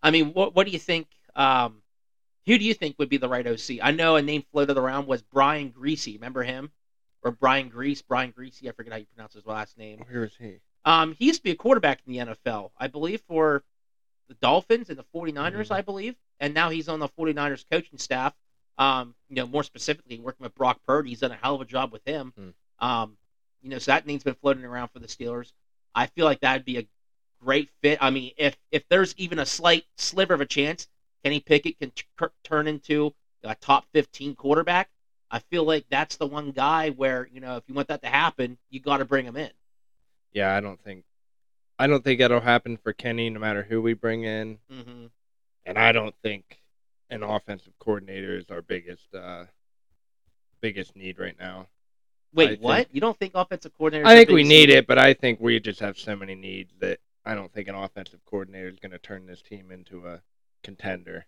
I 0.04 0.12
mean, 0.12 0.34
what 0.34 0.54
what 0.56 0.66
do 0.66 0.72
you 0.72 0.80
think? 0.80 1.08
Um, 1.36 1.83
who 2.46 2.58
do 2.58 2.66
you 2.66 2.74
think 2.74 2.96
would 3.00 3.10
be 3.10 3.18
the 3.18 3.30
right 3.30 3.46
OC? 3.48 3.80
I 3.82 3.92
know 3.92 4.16
a 4.16 4.22
name 4.22 4.44
floated 4.52 4.78
around 4.78 5.08
was 5.08 5.22
Brian 5.22 5.72
Griese. 5.72 6.14
Remember 6.16 6.44
him? 6.44 6.72
Or 7.24 7.32
Brian 7.32 7.70
Grease? 7.70 8.02
Brian 8.02 8.34
Griese. 8.34 8.68
I 8.68 8.72
forget 8.72 8.92
how 8.92 9.00
you 9.00 9.06
pronounce 9.16 9.34
his 9.34 9.46
last 9.46 9.78
name. 9.78 10.04
where 10.10 10.26
is 10.26 10.36
he? 10.38 10.60
Um, 10.86 11.14
he 11.14 11.26
used 11.28 11.40
to 11.40 11.44
be 11.44 11.52
a 11.52 11.56
quarterback 11.56 12.02
in 12.06 12.12
the 12.14 12.20
NFL, 12.20 12.72
I 12.78 12.88
believe, 12.88 13.22
for 13.28 13.64
the 14.28 14.34
Dolphins 14.36 14.90
and 14.90 14.98
the 15.00 15.06
49ers, 15.16 15.68
Mhm. 15.70 15.76
I 15.76 15.82
believe. 15.82 16.16
And 16.42 16.54
now 16.54 16.70
he's 16.70 16.90
on 16.90 17.00
the 17.00 17.08
49ers 17.08 17.64
coaching 17.72 17.98
staff. 17.98 18.34
Um, 18.78 19.16
you 19.30 19.36
know, 19.38 19.46
more 19.48 19.64
specifically, 19.64 20.20
working 20.20 20.44
with 20.44 20.56
Brock 20.56 20.82
Purdy. 20.86 21.10
He's 21.12 21.20
done 21.22 21.32
a 21.32 21.36
hell 21.36 21.56
of 21.56 21.62
a 21.62 21.66
job 21.66 21.94
with 21.94 22.04
him. 22.06 22.34
Hmm. 22.36 22.86
Um, 22.86 23.18
you 23.62 23.70
know, 23.70 23.78
so 23.78 23.92
that 23.92 24.06
name's 24.06 24.24
been 24.24 24.34
floating 24.36 24.66
around 24.66 24.90
for 24.90 25.00
the 25.00 25.08
Steelers. 25.08 25.54
I 25.96 26.08
feel 26.08 26.26
like 26.26 26.42
that'd 26.42 26.66
be 26.66 26.80
a 26.80 26.88
great 27.40 27.70
fit. 27.82 28.00
I 28.02 28.10
mean, 28.10 28.34
if 28.36 28.58
if 28.72 28.86
there's 28.90 29.14
even 29.18 29.40
a 29.40 29.46
slight 29.46 29.86
sliver 29.96 30.34
of 30.34 30.42
a 30.42 30.46
chance 30.46 30.90
Kenny 31.24 31.40
Pickett 31.40 31.80
can 31.80 31.92
t- 31.92 32.04
turn 32.44 32.68
into 32.68 33.14
a 33.44 33.56
top 33.56 33.86
15 33.94 34.36
quarterback, 34.36 34.90
I 35.32 35.40
feel 35.40 35.64
like 35.64 35.86
that's 35.90 36.18
the 36.18 36.28
one 36.28 36.52
guy 36.52 36.90
where 36.92 37.28
you 37.32 37.40
know 37.42 37.58
if 37.58 37.64
you 37.68 37.74
want 37.74 37.88
that 37.88 38.02
to 38.04 38.10
happen, 38.10 38.58
you 38.70 38.80
got 38.80 38.98
to 38.98 39.06
bring 39.06 39.26
him 39.26 39.36
in. 39.38 39.50
Yeah, 40.32 40.56
I 40.56 40.60
don't 40.60 40.80
think, 40.84 41.06
I 41.80 41.88
don't 41.88 42.04
think 42.04 42.20
that'll 42.20 42.40
happen 42.40 42.78
for 42.78 42.94
Kenny, 42.94 43.30
no 43.30 43.40
matter 43.40 43.64
who 43.64 43.82
we 43.82 43.94
bring 43.94 44.24
in, 44.24 44.60
hmm 44.70 45.08
and 45.66 45.78
I 45.78 45.94
don't 45.94 46.14
think 46.22 46.60
an 47.10 47.24
offensive 47.24 47.72
coordinator 47.80 48.36
is 48.36 48.50
our 48.50 48.62
biggest, 48.62 49.16
uh, 49.16 49.46
biggest 50.60 50.94
need 50.96 51.20
right 51.20 51.38
now. 51.40 51.68
Wait, 52.34 52.50
I 52.50 52.62
what? 52.62 52.76
think- 52.76 52.90
You 52.92 53.00
don't 53.02 53.18
think 53.18 53.32
offensive 53.36 53.72
coordinator? 53.78 54.08
I 54.08 54.16
think 54.16 54.30
we 54.30 54.44
need 54.44 54.70
it, 54.70 54.88
but 54.88 54.98
I 55.00 55.14
think 55.14 55.40
we 55.40 55.60
just 55.62 55.80
have 55.80 55.98
so 55.98 56.16
many 56.18 56.36
needs 56.36 56.74
that 56.80 57.00
I 57.26 57.34
don't 57.34 57.52
think 57.54 57.70
an 57.70 57.76
offensive 57.76 58.20
coordinator 58.26 58.68
is 58.68 58.80
going 58.80 58.92
to 58.92 59.00
turn 59.00 59.26
this 59.26 59.42
team 59.42 59.72
into 59.72 60.06
a 60.08 60.22
contender. 60.64 61.26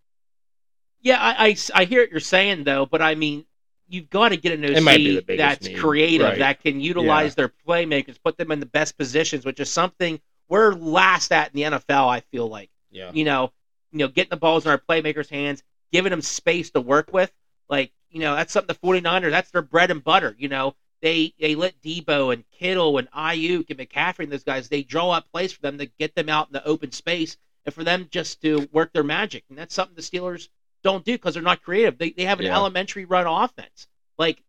Yeah, 1.01 1.19
I, 1.21 1.47
I, 1.47 1.57
I 1.73 1.85
hear 1.85 2.01
what 2.01 2.11
you're 2.11 2.19
saying 2.19 2.63
though, 2.63 2.85
but 2.85 3.01
I 3.01 3.15
mean, 3.15 3.45
you've 3.87 4.09
got 4.09 4.29
to 4.29 4.37
get 4.37 4.53
an 4.53 4.63
It 4.63 4.81
might 4.81 4.97
be 4.97 5.19
the 5.19 5.33
OC 5.33 5.37
that's 5.37 5.67
need, 5.67 5.77
creative, 5.77 6.25
right. 6.27 6.39
that 6.39 6.61
can 6.61 6.79
utilize 6.79 7.35
their 7.35 7.51
playmakers, 7.67 8.17
put 8.23 8.37
them 8.37 8.51
in 8.51 8.59
the 8.59 8.65
best 8.65 8.97
positions, 8.97 9.45
which 9.45 9.59
is 9.59 9.69
something 9.69 10.19
we're 10.49 10.73
last 10.73 11.31
at 11.31 11.53
in 11.53 11.71
the 11.71 11.77
NFL. 11.77 12.07
I 12.09 12.21
feel 12.21 12.47
like 12.47 12.69
Yeah. 12.91 13.11
you 13.13 13.23
know, 13.25 13.51
you 13.91 13.99
know, 13.99 14.07
getting 14.07 14.31
the 14.31 14.37
balls 14.37 14.65
in 14.65 14.71
our 14.71 14.79
playmakers' 14.79 15.29
hands, 15.29 15.63
giving 15.91 16.09
them 16.09 16.21
space 16.21 16.71
to 16.71 16.81
work 16.81 17.13
with. 17.13 17.31
Like, 17.69 17.91
you 18.09 18.19
know, 18.19 18.35
that's 18.35 18.51
something 18.53 18.75
the 18.81 18.87
49ers, 18.87 19.31
that's 19.31 19.51
their 19.51 19.61
bread 19.61 19.91
and 19.91 20.03
butter. 20.03 20.35
You 20.37 20.49
know, 20.49 20.75
they 21.01 21.33
they 21.39 21.53
let 21.53 21.79
Deebo 21.81 22.33
and 22.33 22.43
Kittle 22.49 22.97
and 22.97 23.09
Aiyuk 23.11 23.69
and 23.69 23.79
McCaffrey 23.79 24.23
and 24.23 24.31
those 24.31 24.43
guys, 24.43 24.69
they 24.69 24.81
draw 24.81 25.11
up 25.11 25.31
plays 25.31 25.53
for 25.53 25.61
them 25.61 25.77
to 25.77 25.85
get 25.85 26.15
them 26.15 26.29
out 26.29 26.47
in 26.47 26.53
the 26.53 26.65
open 26.65 26.91
space 26.91 27.37
and 27.65 27.73
for 27.73 27.83
them 27.83 28.07
just 28.11 28.41
to 28.41 28.67
work 28.71 28.93
their 28.93 29.03
magic. 29.03 29.43
And 29.49 29.57
that's 29.57 29.73
something 29.75 29.95
the 29.95 30.01
Steelers 30.01 30.47
don't 30.83 31.03
do 31.03 31.13
because 31.13 31.33
they're 31.33 31.43
not 31.43 31.61
creative. 31.61 31.97
They, 31.97 32.11
they 32.11 32.25
have 32.25 32.39
an 32.39 32.45
Yeah. 32.45 32.55
elementary 32.55 33.05
run 33.05 33.27
offense. 33.27 33.87
Like, 34.17 34.41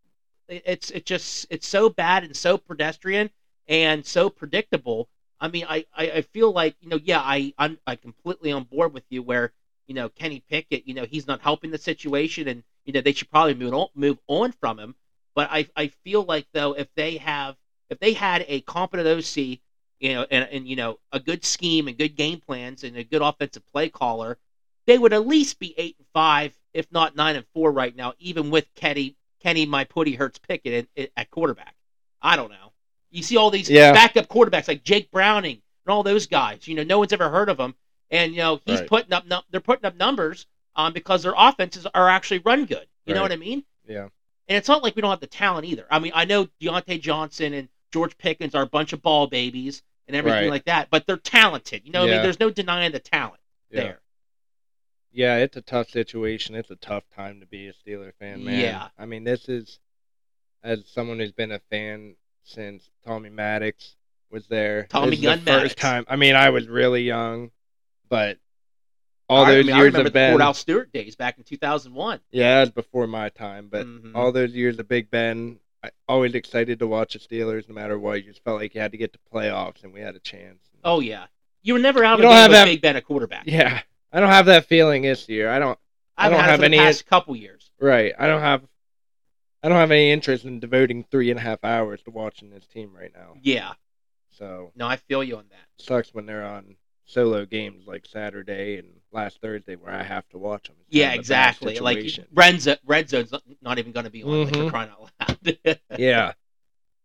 it's 0.48 0.90
it 0.90 1.04
just 1.04 1.46
it's 1.50 1.66
so 1.66 1.88
bad 1.88 2.22
and 2.24 2.36
so 2.36 2.56
pedestrian 2.58 3.30
and 3.68 4.04
so 4.06 4.30
predictable. 4.30 5.08
I 5.40 5.48
mean, 5.48 5.66
I, 5.68 5.84
I, 5.94 6.10
I 6.10 6.20
feel 6.22 6.52
like 6.52 6.76
you 6.80 6.88
know, 6.88 7.00
yeah, 7.02 7.20
I 7.20 7.52
I'm 7.58 7.78
I 7.86 7.96
completely 7.96 8.52
on 8.52 8.64
board 8.64 8.92
with 8.92 9.04
you 9.10 9.22
where 9.22 9.50
you 9.88 9.94
know 9.94 10.08
Kenny 10.10 10.42
Pickett, 10.48 10.86
you 10.86 10.94
know, 10.94 11.04
he's 11.04 11.26
not 11.26 11.40
helping 11.40 11.70
the 11.70 11.78
situation, 11.78 12.48
and 12.48 12.62
you 12.84 12.92
know 12.92 13.00
they 13.00 13.12
should 13.12 13.30
probably 13.30 13.54
move 13.54 13.74
on 13.74 13.88
move 13.94 14.18
on 14.28 14.52
from 14.52 14.78
him. 14.78 14.94
But 15.34 15.48
I 15.50 15.66
I 15.76 15.88
feel 16.04 16.22
like 16.22 16.46
though 16.52 16.74
if 16.74 16.88
they 16.94 17.16
have 17.18 17.56
if 17.90 17.98
they 17.98 18.12
had 18.12 18.44
a 18.48 18.60
competent 18.62 19.08
OC, 19.08 19.60
you 20.00 20.14
know, 20.14 20.26
and 20.30 20.48
and 20.50 20.68
you 20.68 20.76
know 20.76 20.98
a 21.12 21.20
good 21.20 21.44
scheme 21.44 21.88
and 21.88 21.96
good 21.98 22.16
game 22.16 22.40
plans 22.40 22.84
and 22.84 22.96
a 22.96 23.04
good 23.04 23.22
offensive 23.22 23.66
play 23.66 23.88
caller, 23.88 24.38
they 24.86 24.98
would 24.98 25.12
at 25.12 25.26
least 25.26 25.58
be 25.58 25.74
eight 25.78 25.96
and 25.98 26.06
five, 26.12 26.54
if 26.74 26.90
not 26.92 27.16
nine 27.16 27.36
and 27.36 27.46
four 27.54 27.72
right 27.72 27.94
now, 27.96 28.12
even 28.18 28.50
with 28.50 28.66
Kenny 28.74 29.16
Kenny 29.40 29.66
my 29.66 29.84
putty 29.84 30.14
hurts 30.14 30.38
Pickett 30.38 30.88
at, 30.96 31.10
at 31.16 31.30
quarterback. 31.30 31.74
I 32.20 32.36
don't 32.36 32.50
know. 32.50 32.72
You 33.10 33.22
see 33.22 33.36
all 33.36 33.50
these 33.50 33.70
Yeah. 33.70 33.92
backup 33.92 34.28
quarterbacks 34.28 34.68
like 34.68 34.82
Jake 34.82 35.10
Browning 35.10 35.62
and 35.86 35.92
all 35.92 36.02
those 36.02 36.26
guys. 36.26 36.66
You 36.66 36.74
know, 36.74 36.82
no 36.82 36.98
one's 36.98 37.12
ever 37.12 37.30
heard 37.30 37.48
of 37.48 37.56
them, 37.56 37.74
and 38.10 38.32
you 38.32 38.38
know 38.38 38.60
he's 38.66 38.80
Right. 38.80 38.88
putting 38.88 39.12
up 39.12 39.26
num- 39.26 39.44
they're 39.50 39.60
putting 39.60 39.84
up 39.86 39.96
numbers 39.96 40.46
um, 40.74 40.92
because 40.92 41.22
their 41.22 41.34
offenses 41.36 41.86
are 41.94 42.08
actually 42.08 42.38
run 42.38 42.66
good. 42.66 42.86
You 43.06 43.14
know 43.14 43.22
what 43.22 43.32
I 43.32 43.36
mean? 43.36 43.64
Yeah. 43.88 44.08
And 44.48 44.58
it's 44.58 44.68
not 44.68 44.82
like 44.82 44.94
we 44.96 45.02
don't 45.02 45.10
have 45.10 45.20
the 45.20 45.26
talent 45.26 45.64
either. 45.66 45.86
I 45.90 45.98
mean, 46.00 46.12
I 46.14 46.24
know 46.24 46.48
Diontae 46.60 47.00
Johnson 47.00 47.54
and 47.54 47.68
George 47.92 48.16
Pickens 48.18 48.54
are 48.54 48.62
a 48.62 48.66
bunch 48.66 48.92
of 48.92 49.02
ball 49.02 49.26
babies 49.26 49.82
and 50.06 50.16
everything 50.16 50.42
Right. 50.42 50.50
like 50.50 50.64
that, 50.66 50.88
but 50.90 51.06
they're 51.06 51.16
talented. 51.16 51.82
You 51.84 51.92
know, 51.92 52.00
what 52.00 52.10
I 52.10 52.12
mean, 52.14 52.22
there's 52.22 52.40
no 52.40 52.50
denying 52.50 52.92
the 52.92 52.98
talent 53.00 53.40
Yeah. 53.70 53.80
there. 53.80 54.00
Yeah, 55.12 55.36
it's 55.38 55.56
a 55.56 55.62
tough 55.62 55.88
situation. 55.88 56.54
It's 56.54 56.70
a 56.70 56.76
tough 56.76 57.04
time 57.14 57.40
to 57.40 57.46
be 57.46 57.68
a 57.68 57.72
Steeler 57.72 58.12
fan, 58.18 58.44
man. 58.44 58.60
Yeah. 58.60 58.88
I 58.98 59.06
mean, 59.06 59.24
this 59.24 59.48
is 59.48 59.80
as 60.62 60.86
someone 60.88 61.18
who's 61.18 61.32
been 61.32 61.52
a 61.52 61.58
fan 61.70 62.16
since 62.42 62.90
Tommy 63.04 63.30
Maddox 63.30 63.96
was 64.30 64.46
there. 64.48 64.84
Tommy 64.90 65.16
Gun 65.16 65.44
the 65.44 65.50
first 65.52 65.78
time. 65.78 66.04
I 66.08 66.16
mean, 66.16 66.34
I 66.36 66.50
was 66.50 66.68
really 66.68 67.02
young, 67.02 67.50
but 68.08 68.38
all 69.28 69.44
I, 69.44 69.52
those 69.52 69.64
I 69.64 69.66
mean, 69.68 69.74
I 69.74 69.78
years 69.78 69.86
remember 69.94 69.98
have 69.98 70.04
the 70.04 70.10
been 70.10 70.38
Kordell 70.38 70.54
Stewart 70.54 70.92
days 70.92 71.16
back 71.16 71.38
in 71.38 71.44
2001. 71.44 72.20
yeah, 72.30 72.58
it 72.58 72.60
was 72.60 72.70
before 72.70 73.06
my 73.06 73.28
time, 73.30 73.68
but 73.68 73.86
Mhm. 73.86 74.14
all 74.14 74.32
those 74.32 74.52
years 74.54 74.78
of 74.78 74.86
Big 74.88 75.10
Ben, 75.10 75.58
I 75.58 75.65
always 76.08 76.34
excited 76.34 76.78
to 76.78 76.86
watch 76.86 77.12
the 77.14 77.18
Steelers 77.18 77.68
no 77.68 77.74
matter 77.74 77.98
what. 77.98 78.22
You 78.24 78.30
just 78.30 78.44
felt 78.44 78.60
like 78.60 78.74
you 78.74 78.80
had 78.80 78.92
to 78.92 78.98
get 78.98 79.12
to 79.12 79.18
playoffs 79.32 79.84
and 79.84 79.92
we 79.92 80.00
had 80.00 80.14
a 80.16 80.20
chance. 80.20 80.60
Oh 80.84 81.00
yeah, 81.00 81.26
you 81.62 81.72
were 81.74 81.78
never 81.80 82.04
out 82.04 82.14
of 82.14 82.18
You 82.20 82.22
don't 82.24 82.32
game 82.32 82.38
have 82.38 82.50
with 82.50 82.54
that- 82.56 82.64
Big 82.66 82.82
Ben 82.82 82.96
a 82.96 83.00
quarterback. 83.02 83.44
Yeah. 83.46 83.80
I 84.12 84.20
don't 84.20 84.30
have 84.30 84.46
that 84.46 84.66
feeling 84.66 85.02
this 85.02 85.28
year. 85.28 85.48
I 85.50 85.58
don't 85.58 85.78
I've 86.16 86.30
don't 86.30 86.40
had 86.40 86.48
it 86.48 86.50
have 86.52 86.62
any- 86.62 86.78
past 86.78 87.06
couple 87.06 87.36
years. 87.36 87.70
Right. 87.80 88.14
I 88.18 88.26
don't 88.26 88.40
have 88.40 88.62
I 89.62 89.68
don't 89.68 89.78
have 89.78 89.90
any 89.90 90.10
interest 90.12 90.44
in 90.44 90.60
devoting 90.60 91.04
three 91.10 91.30
and 91.30 91.38
a 91.40 91.42
half 91.42 91.64
hours 91.64 92.00
to 92.04 92.10
watching 92.10 92.50
this 92.50 92.66
team 92.66 92.94
right 92.94 93.10
now. 93.14 93.34
Yeah, 93.42 93.72
So 94.30 94.70
no, 94.76 94.86
I 94.86 94.96
feel 94.96 95.24
you 95.24 95.36
on 95.38 95.46
that. 95.50 95.82
sucks 95.84 96.14
when 96.14 96.24
they're 96.26 96.44
on 96.46 96.76
solo 97.06 97.46
games 97.46 97.86
like 97.86 98.04
Saturday 98.04 98.78
and 98.78 98.88
last 99.12 99.40
Thursday 99.40 99.76
where 99.76 99.94
I 99.94 100.02
have 100.02 100.28
to 100.30 100.38
watch 100.38 100.66
them. 100.66 100.76
Yeah, 100.88 101.12
exactly. 101.12 101.78
Like 101.78 102.04
red, 102.34 102.60
zo- 102.60 102.76
red 102.84 103.08
zone's 103.08 103.32
not- 103.62 103.78
even 103.78 103.92
going 103.92 104.04
to 104.04 104.10
be 104.10 104.22
on. 104.22 104.44
Like, 104.44 104.52
for 104.54 104.60
Mhm. 104.60 104.70
crying 104.70 104.90
out 104.90 105.10
loud. 105.20 105.78
yeah, 105.98 106.32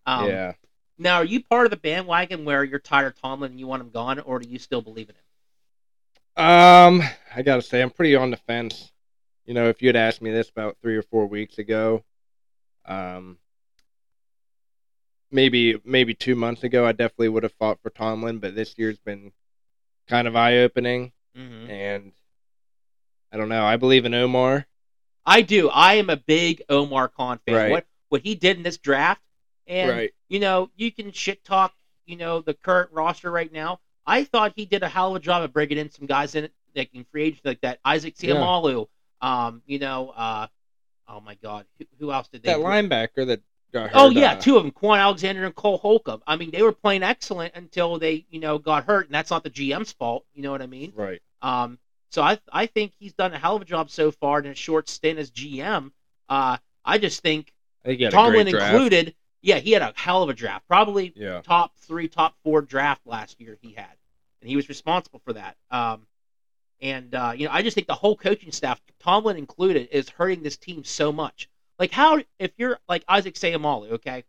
um, 0.05 0.27
yeah. 0.29 0.53
Now, 0.97 1.17
are 1.17 1.25
you 1.25 1.43
part 1.43 1.65
of 1.65 1.71
the 1.71 1.77
bandwagon 1.77 2.45
where 2.45 2.63
you're 2.63 2.79
tired 2.79 3.07
of 3.07 3.21
Tomlin 3.21 3.51
and 3.51 3.59
you 3.59 3.67
want 3.67 3.81
him 3.81 3.89
gone, 3.91 4.19
or 4.19 4.39
do 4.39 4.49
you 4.49 4.59
still 4.59 4.81
believe 4.81 5.09
in 5.09 5.15
him? 5.15 6.45
Um, 6.45 7.01
I 7.35 7.41
gotta 7.43 7.61
say 7.61 7.81
I'm 7.81 7.89
pretty 7.91 8.15
on 8.15 8.31
the 8.31 8.37
fence. 8.37 8.91
You 9.45 9.53
know, 9.53 9.67
if 9.69 9.81
you 9.81 9.87
had 9.89 9.95
asked 9.95 10.21
me 10.21 10.31
this 10.31 10.49
about 10.49 10.77
three 10.81 10.95
or 10.95 11.01
four 11.03 11.25
weeks 11.27 11.57
ago, 11.57 12.03
um, 12.85 13.37
maybe 15.31 15.79
maybe 15.83 16.13
two 16.13 16.35
months 16.35 16.63
ago, 16.63 16.85
I 16.85 16.91
definitely 16.91 17.29
would 17.29 17.43
have 17.43 17.53
fought 17.53 17.79
for 17.81 17.89
Tomlin. 17.89 18.39
But 18.39 18.55
this 18.55 18.75
year's 18.77 18.99
been 18.99 19.31
kind 20.11 20.27
of 20.27 20.35
eye 20.35 20.57
opening, 20.59 21.11
Mm-hmm. 21.37 21.71
and 21.71 22.11
I 23.31 23.37
don't 23.37 23.47
know. 23.47 23.63
I 23.63 23.77
believe 23.77 24.03
in 24.03 24.13
Omar. 24.13 24.67
I 25.25 25.41
do. 25.41 25.69
I 25.69 25.93
am 25.93 26.09
a 26.09 26.17
big 26.17 26.61
Omar 26.67 27.07
Khan 27.07 27.39
fan. 27.45 27.55
Right. 27.55 27.71
What 27.71 27.85
what 28.09 28.21
he 28.21 28.35
did 28.35 28.57
in 28.57 28.63
this 28.63 28.77
draft, 28.77 29.21
and 29.65 29.89
right. 29.89 30.11
you 30.27 30.41
know, 30.41 30.69
you 30.75 30.91
can 30.91 31.13
shit 31.13 31.45
talk, 31.45 31.73
you 32.05 32.17
know, 32.17 32.41
the 32.41 32.53
current 32.53 32.89
roster 32.91 33.31
right 33.31 33.51
now. 33.51 33.79
I 34.05 34.25
thought 34.25 34.51
he 34.57 34.65
did 34.65 34.83
a 34.83 34.89
hell 34.89 35.11
of 35.11 35.15
a 35.15 35.19
job 35.19 35.43
of 35.43 35.53
bringing 35.53 35.77
in 35.77 35.89
some 35.89 36.05
guys 36.05 36.35
in 36.35 36.43
it 36.43 36.53
that 36.75 36.91
can 36.91 37.05
free 37.05 37.23
agents 37.23 37.45
like 37.45 37.61
that. 37.61 37.79
Isaac 37.85 38.15
Yeah. 38.19 38.33
Seumalo, 38.33 38.87
um, 39.21 39.61
you 39.65 39.79
know, 39.79 40.09
uh, 40.09 40.47
oh 41.07 41.21
my 41.21 41.35
God, 41.35 41.65
who, 41.79 41.85
who 41.99 42.11
else 42.11 42.27
did 42.27 42.43
they? 42.43 42.51
That 42.51 42.59
linebacker 42.59 43.25
that 43.27 43.41
Oh 43.93 44.09
yeah, 44.09 44.33
uh, 44.33 44.35
two 44.41 44.57
of 44.57 44.63
them, 44.63 44.71
Kwon 44.71 44.99
Alexander 44.99 45.45
and 45.45 45.55
Cole 45.55 45.77
Holcomb. 45.77 46.21
I 46.27 46.35
mean, 46.35 46.51
they 46.51 46.61
were 46.61 46.71
playing 46.73 47.03
excellent 47.03 47.55
until 47.55 47.97
they, 47.99 48.25
you 48.29 48.39
know, 48.39 48.57
got 48.57 48.85
hurt, 48.85 49.05
and 49.05 49.15
that's 49.15 49.31
not 49.31 49.43
the 49.43 49.49
GM's 49.49 49.91
fault. 49.91 50.25
You 50.33 50.43
know 50.43 50.51
what 50.51 50.61
I 50.61 50.67
mean? 50.67 50.91
Right. 50.95 51.21
Um, 51.41 51.79
so 52.09 52.21
I 52.21 52.39
I 52.51 52.65
think 52.65 52.93
he's 52.99 53.13
done 53.13 53.33
a 53.33 53.39
hell 53.39 53.55
of 53.55 53.61
a 53.61 53.65
job 53.65 53.89
so 53.89 54.11
far 54.11 54.39
in 54.39 54.45
a 54.47 54.55
short 54.55 54.89
stint 54.89 55.17
as 55.19 55.31
GM. 55.31 55.91
Uh, 56.27 56.57
I 56.83 56.97
just 56.97 57.21
think 57.21 57.53
I 57.83 57.89
think 57.89 57.99
he 57.99 58.03
had 58.03 58.13
a 58.13 58.15
Tomlin 58.17 58.47
included, 58.47 59.15
yeah, 59.41 59.57
he 59.59 59.71
had 59.71 59.81
a 59.81 59.93
hell 59.95 60.21
of 60.23 60.29
a 60.29 60.33
draft. 60.33 60.67
Probably 60.67 61.13
Yeah. 61.15 61.41
top 61.41 61.77
three, 61.77 62.07
top 62.07 62.35
four 62.43 62.61
draft 62.61 63.01
last 63.05 63.39
year 63.39 63.57
he 63.61 63.73
had, 63.73 63.95
and 64.41 64.49
he 64.49 64.55
was 64.55 64.67
responsible 64.69 65.19
for 65.23 65.33
that. 65.33 65.55
Um, 65.69 66.05
and 66.81 67.13
uh, 67.15 67.33
you 67.35 67.45
know, 67.47 67.53
I 67.53 67.61
just 67.61 67.75
think 67.75 67.87
the 67.87 67.93
whole 67.93 68.15
coaching 68.17 68.51
staff, 68.51 68.81
Tomlin 68.99 69.37
included, 69.37 69.89
is 69.91 70.09
hurting 70.09 70.43
this 70.43 70.57
team 70.57 70.83
so 70.83 71.11
much. 71.11 71.47
Like 71.81 71.89
how 71.89 72.19
if 72.37 72.51
you're 72.57 72.77
like 72.87 73.03
Isaac 73.07 73.33
Seumalo, 73.33 73.93
okay, 73.93 74.23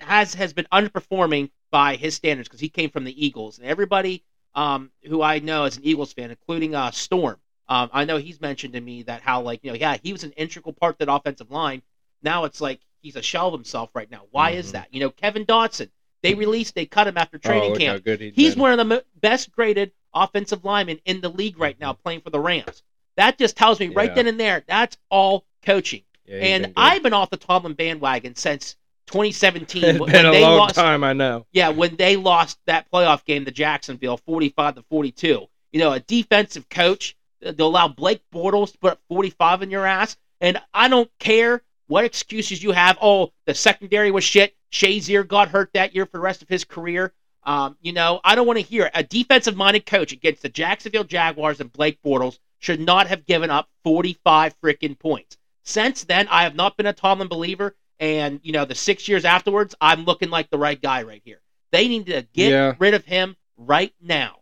has 0.00 0.32
has 0.32 0.54
been 0.54 0.66
underperforming 0.72 1.50
by 1.70 1.96
his 1.96 2.14
standards 2.14 2.48
because 2.48 2.60
he 2.60 2.70
came 2.70 2.88
from 2.88 3.04
the 3.04 3.26
Eagles, 3.26 3.58
and 3.58 3.66
everybody 3.66 4.24
um, 4.54 4.90
who 5.04 5.20
I 5.20 5.38
know 5.40 5.64
as 5.64 5.76
an 5.76 5.84
Eagles 5.84 6.14
fan, 6.14 6.30
including 6.30 6.74
uh, 6.74 6.92
Storm, 6.92 7.36
um, 7.68 7.90
I 7.92 8.06
know 8.06 8.16
he's 8.16 8.40
mentioned 8.40 8.72
to 8.72 8.80
me 8.80 9.02
that 9.02 9.20
how 9.20 9.42
like 9.42 9.62
you 9.64 9.70
know 9.70 9.76
yeah 9.76 9.98
he 10.02 10.12
was 10.14 10.24
an 10.24 10.32
integral 10.32 10.72
part 10.72 10.94
of 10.94 11.06
that 11.06 11.12
offensive 11.12 11.50
line. 11.50 11.82
Now 12.22 12.44
it's 12.44 12.62
like 12.62 12.80
he's 13.02 13.16
a 13.16 13.22
shell 13.22 13.48
of 13.48 13.52
himself 13.52 13.90
right 13.92 14.10
now. 14.10 14.22
Why 14.30 14.52
is 14.52 14.70
Mhm. 14.70 14.72
that? 14.72 14.94
You 14.94 15.00
know, 15.00 15.10
Kevin 15.10 15.44
Dotson. 15.44 15.90
They 16.22 16.32
released, 16.34 16.74
they 16.74 16.86
cut 16.86 17.06
him 17.06 17.18
after 17.18 17.36
Oh, 17.36 17.46
training 17.46 17.68
look 17.68 17.78
camp. 17.80 18.02
he's, 18.34 18.54
been. 18.54 18.62
one 18.62 18.72
of 18.72 18.78
the 18.78 18.84
mo- 18.86 19.02
best 19.20 19.52
graded 19.52 19.92
offensive 20.14 20.64
linemen 20.64 21.00
in 21.04 21.20
the 21.20 21.28
league 21.28 21.58
right 21.58 21.78
now, 21.78 21.92
playing 21.92 22.22
for 22.22 22.30
the 22.30 22.40
Rams. 22.40 22.82
That 23.18 23.36
just 23.38 23.56
tells 23.58 23.78
me 23.78 23.88
right 23.88 24.14
then 24.14 24.26
and 24.26 24.40
there 24.40 24.64
that's 24.66 24.96
all 25.10 25.44
coaching. 25.62 26.02
Yeah, 26.26 26.36
and 26.36 26.62
been. 26.64 26.72
I've 26.76 27.02
been 27.02 27.12
off 27.12 27.30
the 27.30 27.36
Tomlin 27.36 27.74
bandwagon 27.74 28.34
since 28.34 28.76
2017 29.06 29.84
it's 29.84 29.98
been 29.98 30.26
a 30.26 30.30
they 30.30 30.42
long 30.42 30.58
lost. 30.58 30.74
time. 30.74 31.04
I 31.04 31.12
know. 31.12 31.46
Yeah, 31.52 31.70
when 31.70 31.96
they 31.96 32.16
lost 32.16 32.58
that 32.66 32.90
playoff 32.90 33.24
game 33.24 33.44
to 33.44 33.50
Jacksonville, 33.50 34.16
45 34.18 34.76
to 34.76 34.82
42. 34.82 35.46
You 35.72 35.80
know, 35.80 35.92
a 35.92 36.00
defensive 36.00 36.68
coach 36.68 37.16
to 37.42 37.62
allow 37.62 37.88
Blake 37.88 38.22
Bortles 38.32 38.72
to 38.72 38.78
put 38.78 38.92
up 38.92 39.00
45 39.08 39.62
in 39.62 39.70
your 39.70 39.86
ass, 39.86 40.16
and 40.40 40.60
I 40.74 40.88
don't 40.88 41.10
care 41.18 41.62
what 41.86 42.04
excuses 42.04 42.62
you 42.62 42.72
have. 42.72 42.98
Oh, 43.00 43.32
the 43.46 43.54
secondary 43.54 44.10
was 44.10 44.24
shit. 44.24 44.56
Shazier 44.72 45.26
got 45.26 45.48
hurt 45.48 45.70
that 45.74 45.94
year 45.94 46.06
for 46.06 46.18
the 46.18 46.22
rest 46.22 46.42
of 46.42 46.48
his 46.48 46.64
career. 46.64 47.12
Um, 47.44 47.76
you 47.80 47.92
know, 47.92 48.20
I 48.24 48.34
don't 48.34 48.46
want 48.46 48.58
to 48.58 48.64
hear 48.64 48.86
it. 48.86 48.92
A 48.94 49.04
defensive-minded 49.04 49.86
coach 49.86 50.10
against 50.10 50.42
the 50.42 50.48
Jacksonville 50.48 51.04
Jaguars 51.04 51.60
and 51.60 51.72
Blake 51.72 52.02
Bortles 52.04 52.38
should 52.58 52.80
not 52.80 53.06
have 53.06 53.24
given 53.24 53.50
up 53.50 53.68
45 53.84 54.58
freaking 54.60 54.98
points. 54.98 55.38
Since 55.66 56.04
then, 56.04 56.28
I 56.28 56.44
have 56.44 56.54
not 56.54 56.76
been 56.76 56.86
a 56.86 56.92
Tomlin 56.92 57.28
believer, 57.28 57.76
and 58.00 58.40
you 58.42 58.52
know, 58.52 58.64
the 58.64 58.74
six 58.74 59.08
years 59.08 59.24
afterwards, 59.24 59.74
I'm 59.80 60.04
looking 60.04 60.30
like 60.30 60.48
the 60.48 60.58
right 60.58 60.80
guy 60.80 61.02
right 61.02 61.20
here. 61.24 61.40
They 61.72 61.88
need 61.88 62.06
to 62.06 62.22
get 62.32 62.50
Yeah. 62.52 62.74
rid 62.78 62.94
of 62.94 63.04
him 63.04 63.36
right 63.56 63.92
now. 64.00 64.36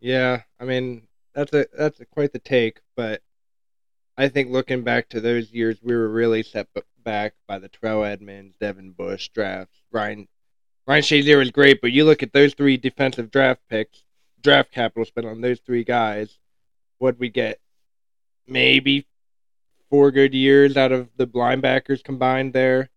Yeah, 0.00 0.42
I 0.58 0.64
mean 0.64 1.06
that's 1.34 1.52
a 1.52 1.66
that's 1.76 2.00
a, 2.00 2.06
quite 2.06 2.32
the 2.32 2.38
take, 2.38 2.80
but 2.96 3.22
I 4.16 4.28
think 4.28 4.50
looking 4.50 4.82
back 4.82 5.08
to 5.10 5.20
those 5.20 5.52
years, 5.52 5.82
we 5.82 5.94
were 5.94 6.08
really 6.08 6.42
set 6.42 6.68
back 7.02 7.34
by 7.46 7.58
the 7.58 7.68
Terrell 7.68 8.04
Edmunds, 8.04 8.54
Devin 8.58 8.92
Bush 8.92 9.28
drafts. 9.28 9.82
Ryan 9.92 10.28
Ryan 10.86 11.02
Shazier 11.02 11.38
was 11.38 11.50
great, 11.50 11.80
but 11.82 11.92
you 11.92 12.04
look 12.04 12.22
at 12.22 12.32
those 12.32 12.54
three 12.54 12.76
defensive 12.78 13.30
draft 13.30 13.60
picks, 13.68 14.04
draft 14.42 14.70
capital 14.72 15.04
spent 15.04 15.26
on 15.26 15.40
those 15.42 15.60
three 15.60 15.84
guys. 15.84 16.38
what 16.98 17.18
we 17.18 17.28
get, 17.28 17.60
maybe 18.46 19.06
four 19.94 20.10
good 20.10 20.34
years 20.34 20.76
out 20.76 20.90
of 20.90 21.08
the 21.16 21.26
linebackers 21.28 22.02
combined 22.02 22.52
there. 22.52 22.90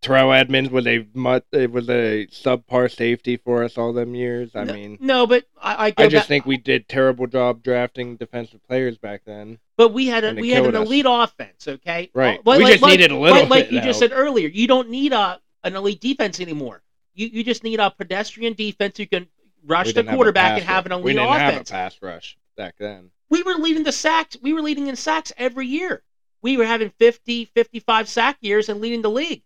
Terrell 0.00 0.32
Edmunds 0.32 0.70
was 0.70 0.86
a 0.86 1.04
mut, 1.14 1.46
it 1.50 1.72
was 1.72 1.88
a 1.88 2.28
subpar 2.30 2.94
safety 2.94 3.38
for 3.38 3.64
us 3.64 3.76
all 3.76 3.92
them 3.92 4.14
years. 4.14 4.50
I 4.54 4.62
no, 4.64 4.72
mean, 4.74 4.98
no, 5.00 5.26
but 5.26 5.46
I 5.60 5.86
I, 5.86 5.94
I 5.96 6.06
just 6.08 6.14
back- 6.14 6.26
think 6.28 6.46
we 6.46 6.58
did 6.58 6.88
terrible 6.88 7.26
job 7.26 7.62
drafting 7.64 8.16
defensive 8.16 8.62
players 8.68 8.98
back 8.98 9.22
then. 9.24 9.58
But 9.76 9.88
we 9.94 10.06
had 10.06 10.22
a, 10.22 10.34
we 10.34 10.50
had 10.50 10.64
an 10.64 10.76
us. 10.76 10.86
elite 10.86 11.06
offense, 11.08 11.66
okay? 11.66 12.10
Right. 12.14 12.38
But 12.44 12.58
We 12.58 12.64
like, 12.64 12.72
just 12.74 12.82
like- 12.84 12.90
needed 12.92 13.10
a 13.10 13.16
little 13.18 13.40
like, 13.40 13.48
like 13.48 13.70
you 13.72 13.80
just 13.80 13.98
said 13.98 14.12
earlier, 14.14 14.46
you 14.48 14.68
don't 14.68 14.90
need 14.90 15.12
a 15.12 15.40
an 15.64 15.74
elite 15.74 16.00
defense 16.00 16.38
anymore. 16.38 16.82
You 17.14 17.26
you 17.32 17.42
just 17.42 17.64
need 17.64 17.80
a 17.80 17.90
pedestrian 17.90 18.52
defense 18.52 18.98
who 18.98 19.06
can 19.06 19.26
rush 19.66 19.86
the 19.88 19.94
didn't 19.94 20.08
have 20.10 20.16
quarterback 20.16 20.58
and 20.58 20.68
have 20.68 20.86
an 20.86 20.92
elite 20.92 21.04
We 21.04 21.12
didn't 21.14 21.28
offense. 21.30 21.70
have 21.70 21.80
a 21.80 21.90
pass 21.90 21.98
rush 22.02 22.36
back 22.56 22.74
then. 22.78 23.10
We 23.30 23.42
were 23.42 23.54
leading 23.54 23.82
the 23.82 23.92
sacks. 23.92 24.36
We 24.40 24.52
were 24.52 24.62
leading 24.62 24.86
in 24.86 24.96
sacks 24.96 25.32
every 25.36 25.66
year. 25.66 26.02
We 26.42 26.56
were 26.56 26.66
having 26.66 26.90
50, 26.90 27.46
55 27.46 28.08
sack 28.08 28.36
years 28.40 28.68
and 28.68 28.80
leading 28.80 29.02
the 29.02 29.10
league. 29.10 29.42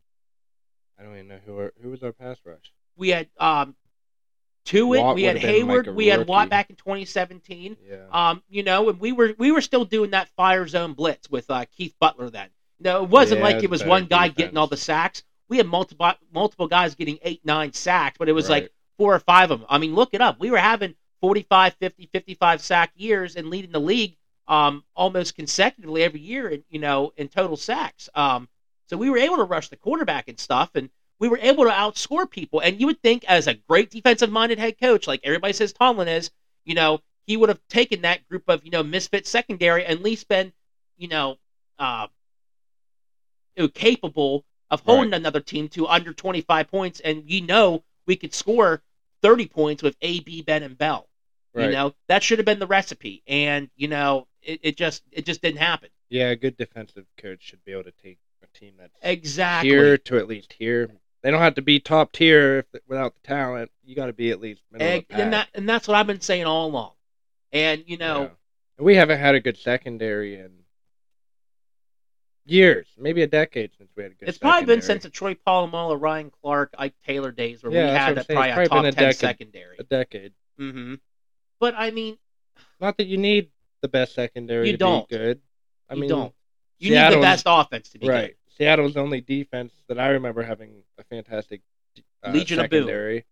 I 0.99 1.05
don't 1.05 1.15
even 1.15 1.29
know 1.29 1.39
who 1.47 1.59
our, 1.59 1.73
who 1.81 1.91
was 1.91 2.03
our 2.03 2.13
pass 2.13 2.39
rush. 2.45 2.73
We 2.97 3.11
had 3.11 3.29
um 3.39 3.77
Watt 4.73 5.15
we 5.15 5.23
had 5.23 5.37
would've 5.37 5.49
like 5.49 5.85
Heyward, 5.87 5.95
we 5.95 6.07
had 6.09 6.27
Watt 6.27 6.51
back 6.51 6.71
in 6.71 6.77
2017. 6.77 7.77
Yeah. 7.89 7.97
Um, 8.11 8.43
you 8.49 8.63
know, 8.63 8.89
and 8.89 9.01
we 9.01 9.13
were 9.13 9.35
we 9.39 9.51
were 9.51 9.61
still 9.61 9.85
doing 9.85 10.11
that 10.11 10.29
fire 10.31 10.67
zone 10.67 10.93
blitz 10.93 11.31
with 11.31 11.51
uh, 11.51 11.65
Keith 11.77 11.95
Butler 12.01 12.31
then. 12.31 12.49
No, 12.81 13.05
it 13.05 13.09
wasn't 13.09 13.41
Yeah, 13.41 13.47
like 13.47 13.63
it 13.63 13.71
was 13.71 13.85
one 13.85 14.07
guy 14.07 14.29
getting 14.29 14.57
all 14.57 14.67
the 14.67 14.77
sacks. 14.77 15.23
We 15.49 15.57
had 15.57 15.67
multiple 15.67 16.13
multiple 16.33 16.69
guys 16.69 16.95
getting 16.95 17.19
eight, 17.23 17.41
nine 17.45 17.73
sacks, 17.73 18.19
but 18.19 18.29
it 18.29 18.33
was 18.33 18.51
like 18.51 18.73
four 18.99 19.15
or 19.15 19.21
five 19.21 19.51
of 19.51 19.61
them. 19.61 19.67
I 19.71 19.79
mean, 19.79 19.95
look 19.95 20.11
it 20.13 20.21
up. 20.21 20.39
We 20.39 20.51
were 20.51 20.59
having 20.59 20.95
45, 21.21 21.75
50, 21.75 22.09
55 22.13 22.61
sack 22.61 22.93
years 22.97 23.37
and 23.37 23.49
leading 23.49 23.73
the 23.73 23.81
league 23.81 24.17
um, 24.47 24.83
almost 24.97 25.35
consecutively 25.37 26.03
every 26.03 26.21
year, 26.21 26.49
in, 26.49 26.65
you 26.71 26.79
know, 26.79 27.13
in 27.17 27.29
total 27.29 27.57
sacks. 27.57 28.09
Um, 28.15 28.49
so 28.87 28.97
we 28.97 29.11
were 29.11 29.19
able 29.19 29.37
to 29.37 29.45
rush 29.45 29.69
the 29.69 29.77
quarterback 29.77 30.29
and 30.29 30.39
stuff, 30.39 30.71
and 30.75 30.89
we 31.19 31.29
were 31.29 31.39
able 31.39 31.65
to 31.65 31.71
outscore 31.71 32.29
people. 32.29 32.61
And 32.61 32.81
you 32.81 32.87
would 32.87 33.03
think, 33.03 33.25
as 33.27 33.47
a 33.47 33.55
great 33.55 33.91
defensive-minded 33.91 34.59
head 34.59 34.81
coach, 34.81 35.07
like 35.07 35.21
everybody 35.25 35.53
says 35.53 35.73
Tomlin 35.73 36.09
is, 36.09 36.31
you 36.65 36.75
know, 36.75 37.01
he 37.27 37.37
would 37.37 37.51
have 37.51 37.61
taken 37.69 38.03
that 38.03 38.27
group 38.29 38.45
of 38.49 38.65
you 38.65 38.71
know 38.71 38.83
misfit 38.83 39.27
secondary 39.27 39.85
and 39.85 39.99
at 39.99 40.03
least 40.03 40.29
been, 40.29 40.53
you 40.97 41.09
know, 41.09 41.37
uh, 41.79 42.07
capable 43.75 44.45
of 44.71 44.81
holding 44.81 45.13
another 45.13 45.41
team 45.41 45.69
to 45.69 45.87
under 45.87 46.13
25 46.13 46.69
points. 46.69 47.01
And 47.01 47.29
you 47.29 47.43
know, 47.43 47.85
we 48.07 48.17
could 48.17 48.33
score 48.33 48.83
30 49.23 49.47
points 49.49 49.83
with 49.83 49.97
AB, 50.03 50.43
Ben, 50.43 50.63
and 50.63 50.77
Bell. 50.77 51.09
Right. 51.55 51.67
You 51.67 51.73
know, 51.73 51.95
that 52.09 52.23
should 52.23 52.39
have 52.39 52.47
been 52.47 52.59
the 52.59 52.67
recipe. 52.67 53.23
And 53.27 53.71
you 53.77 53.89
know, 53.89 54.27
it, 54.43 54.61
it 54.63 54.77
just 54.77 55.03
it 55.11 55.25
just 55.27 55.43
didn't 55.43 55.59
happen. 55.59 55.89
Yeah, 56.11 56.29
a 56.29 56.37
good 56.37 56.57
defensive 56.57 57.05
coach 57.17 57.43
should 57.43 57.65
be 57.65 57.73
able 57.73 57.85
to 57.85 57.93
take 58.03 58.19
a 58.43 58.59
team 58.59 58.75
that's 58.79 58.97
Exactly. 59.03 59.71
here 59.71 59.99
to 59.99 60.19
at 60.19 60.29
least 60.29 60.55
here. 60.55 60.91
They 61.23 61.31
don't 61.31 61.41
have 61.41 61.57
to 61.57 61.63
be 61.63 61.81
top 61.81 62.13
tier 62.13 62.59
if, 62.73 62.83
without 62.87 63.15
the 63.15 63.21
talent. 63.27 63.71
You 63.85 63.97
got 63.97 64.07
to 64.07 64.13
be 64.13 64.31
at 64.31 64.41
least 64.41 64.63
middle 64.71 64.87
and, 64.87 64.99
of 65.03 65.09
the 65.09 65.13
pack. 65.15 65.21
and 65.21 65.33
that 65.33 65.49
and 65.55 65.69
that's 65.69 65.89
what 65.89 65.97
I've 65.97 66.07
been 66.07 66.21
saying 66.21 66.45
all 66.45 66.67
along. 66.69 66.93
And 67.53 67.83
you 67.87 67.97
know, 67.97 68.23
Yeah. 68.23 68.29
We 68.81 68.95
haven't 68.95 69.19
had 69.19 69.35
a 69.35 69.41
good 69.41 69.57
secondary 69.57 70.37
in 70.39 70.51
years, 72.51 72.87
maybe 72.99 73.23
a 73.23 73.27
decade 73.27 73.71
since 73.77 73.91
we 73.97 74.03
had 74.03 74.13
a 74.13 74.15
good. 74.15 74.29
it's 74.29 74.39
probably 74.39 74.67
been 74.67 74.83
since 74.83 75.03
the 75.05 75.11
Troy 75.11 75.35
Polamalu, 75.35 76.01
Ryan 76.01 76.31
Clark, 76.31 76.75
Ike 76.79 76.95
Taylor 77.07 77.31
days 77.33 77.63
where 77.63 77.73
Yeah, 77.73 77.87
we 77.87 77.91
had 77.99 78.19
a, 78.19 78.21
I'm 78.21 78.25
probably 78.27 78.51
a 78.51 78.55
probably 78.55 78.69
top 78.69 78.77
been 78.83 78.85
a 78.87 78.93
ten 78.93 79.03
decade. 79.05 79.17
secondary. 79.19 79.77
a 79.79 79.83
decade. 79.85 80.33
hmm 80.59 80.95
But 81.61 81.75
I 81.77 81.91
mean, 81.91 82.19
Not 82.81 82.97
that 82.99 83.07
you 83.07 83.17
need 83.19 83.51
the 83.83 83.89
best 83.89 84.15
secondary 84.15 84.67
You 84.67 84.73
to 84.73 84.79
don't. 84.79 85.09
be 85.09 85.17
good. 85.17 85.41
I 85.89 85.95
you 85.95 86.01
mean, 86.01 86.11
don't. 86.11 86.35
You 86.79 86.91
need 86.91 87.13
the 87.13 87.21
best 87.21 87.45
offense 87.47 87.91
to 87.91 87.99
be 87.99 88.09
right. 88.09 88.37
Seattle's 88.57 88.97
only 88.97 89.21
defense 89.21 89.73
that 89.89 89.99
I 89.99 90.09
remember 90.09 90.43
having 90.43 90.83
a 90.99 91.05
fantastic 91.05 91.61
uh, 92.25 92.31
Legion 92.33 92.59
secondary 92.59 93.25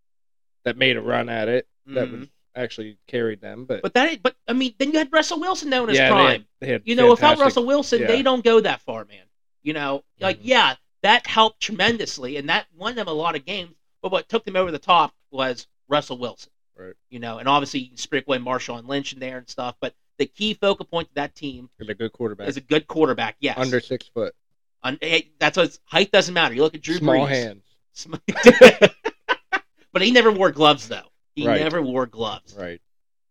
that 0.64 0.76
made 0.76 0.96
a 0.96 1.00
run 1.02 1.28
at 1.28 1.48
it. 1.48 1.66
good. 1.86 1.96
That 1.96 2.10
was 2.10 2.28
actually 2.56 2.98
carried 3.06 3.40
them, 3.40 3.64
but, 3.64 3.82
But 3.82 3.94
that, 3.94 4.22
but 4.22 4.34
I 4.48 4.52
mean, 4.52 4.74
then 4.78 4.92
you 4.92 4.98
had 4.98 5.12
Russell 5.12 5.38
Wilson 5.40 5.70
down 5.70 5.84
in 5.84 5.88
his 5.90 5.98
yeah, 5.98 6.08
they 6.08 6.14
prime. 6.14 6.30
had, 6.30 6.44
they 6.60 6.66
had 6.68 6.82
you 6.84 6.94
know, 6.96 7.10
without 7.10 7.38
Russell 7.38 7.66
Wilson, 7.66 8.00
yeah. 8.00 8.06
they 8.08 8.22
don't 8.22 8.42
go 8.44 8.60
that 8.60 8.80
far, 8.82 9.04
man. 9.04 9.24
You 9.62 9.72
know, 9.74 10.04
like 10.20 10.38
Mhm. 10.38 10.42
yeah, 10.44 10.74
that 11.02 11.26
helped 11.26 11.60
tremendously, 11.60 12.36
and 12.36 12.48
that 12.48 12.66
won 12.76 12.94
them 12.94 13.08
a 13.08 13.12
lot 13.12 13.36
of 13.36 13.44
games. 13.44 13.74
But 14.02 14.12
what 14.12 14.28
took 14.28 14.44
them 14.44 14.56
over 14.56 14.70
the 14.70 14.78
top 14.78 15.14
was 15.30 15.66
Russell 15.88 16.18
Wilson. 16.18 16.50
Right. 16.76 16.94
You 17.10 17.18
know, 17.18 17.38
and 17.38 17.48
obviously 17.48 17.80
you 17.80 17.88
can 17.88 17.96
sprinkle 17.96 18.34
in 18.34 18.42
Marshall 18.42 18.76
and 18.76 18.86
Lynch 18.86 19.12
in 19.12 19.18
there 19.18 19.38
and 19.38 19.48
stuff. 19.48 19.76
But 19.80 19.94
the 20.18 20.26
key 20.26 20.54
focal 20.54 20.84
point 20.86 21.08
of 21.08 21.14
that 21.14 21.34
team 21.34 21.68
With 21.78 21.90
a 21.90 21.94
good 21.94 22.12
quarterback, 22.12 22.48
is 22.48 22.56
a 22.56 22.60
good 22.60 22.86
quarterback. 22.86 23.36
Yes. 23.40 23.56
under 23.58 23.80
six 23.80 24.06
foot, 24.08 24.34
Un- 24.82 24.98
hey, 25.00 25.30
that's 25.38 25.56
what 25.56 25.76
height 25.86 26.12
doesn't 26.12 26.32
matter. 26.34 26.54
You 26.54 26.62
look 26.62 26.74
at 26.74 26.82
Drew 26.82 26.96
small 26.98 27.26
Brees. 27.26 27.28
hands. 27.28 27.64
Sm- 27.92 28.14
but 29.92 30.02
he 30.02 30.10
never 30.10 30.30
wore 30.30 30.50
gloves 30.50 30.88
though. 30.88 31.06
He 31.36 31.46
Right. 31.46 31.60
never 31.60 31.80
wore 31.82 32.06
gloves. 32.06 32.54
Right. 32.58 32.80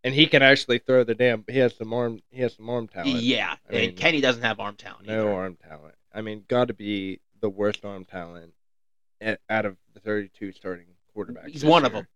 And 0.03 0.13
he 0.13 0.27
can 0.27 0.43
actually 0.43 0.77
throw 0.77 1.03
the 1.03 1.15
damn. 1.15 1.43
He 1.49 1.57
has 1.57 1.75
some 1.75 1.91
arm. 1.91 2.21
He 2.29 2.41
has 2.41 2.55
some 2.55 2.69
arm 2.69 2.87
talent. 2.87 3.23
Yeah, 3.23 3.55
I 3.67 3.73
and 3.73 3.87
mean, 3.87 3.95
Kenny 3.95 4.21
doesn't 4.21 4.43
have 4.43 4.59
arm 4.59 4.75
talent. 4.75 5.07
No 5.07 5.21
either. 5.21 5.33
arm 5.33 5.57
talent. 5.67 5.95
I 6.13 6.21
mean, 6.21 6.45
got 6.47 6.67
to 6.67 6.75
be 6.75 7.19
the 7.41 7.49
worst 7.49 7.83
arm 7.83 8.05
talent 8.05 8.53
out 9.49 9.65
of 9.65 9.77
the 9.95 9.99
32 9.99 10.51
starting 10.51 10.85
quarterbacks. 11.15 11.49
He's 11.49 11.65
one 11.65 11.83
of 11.85 11.91
them. 11.91 12.07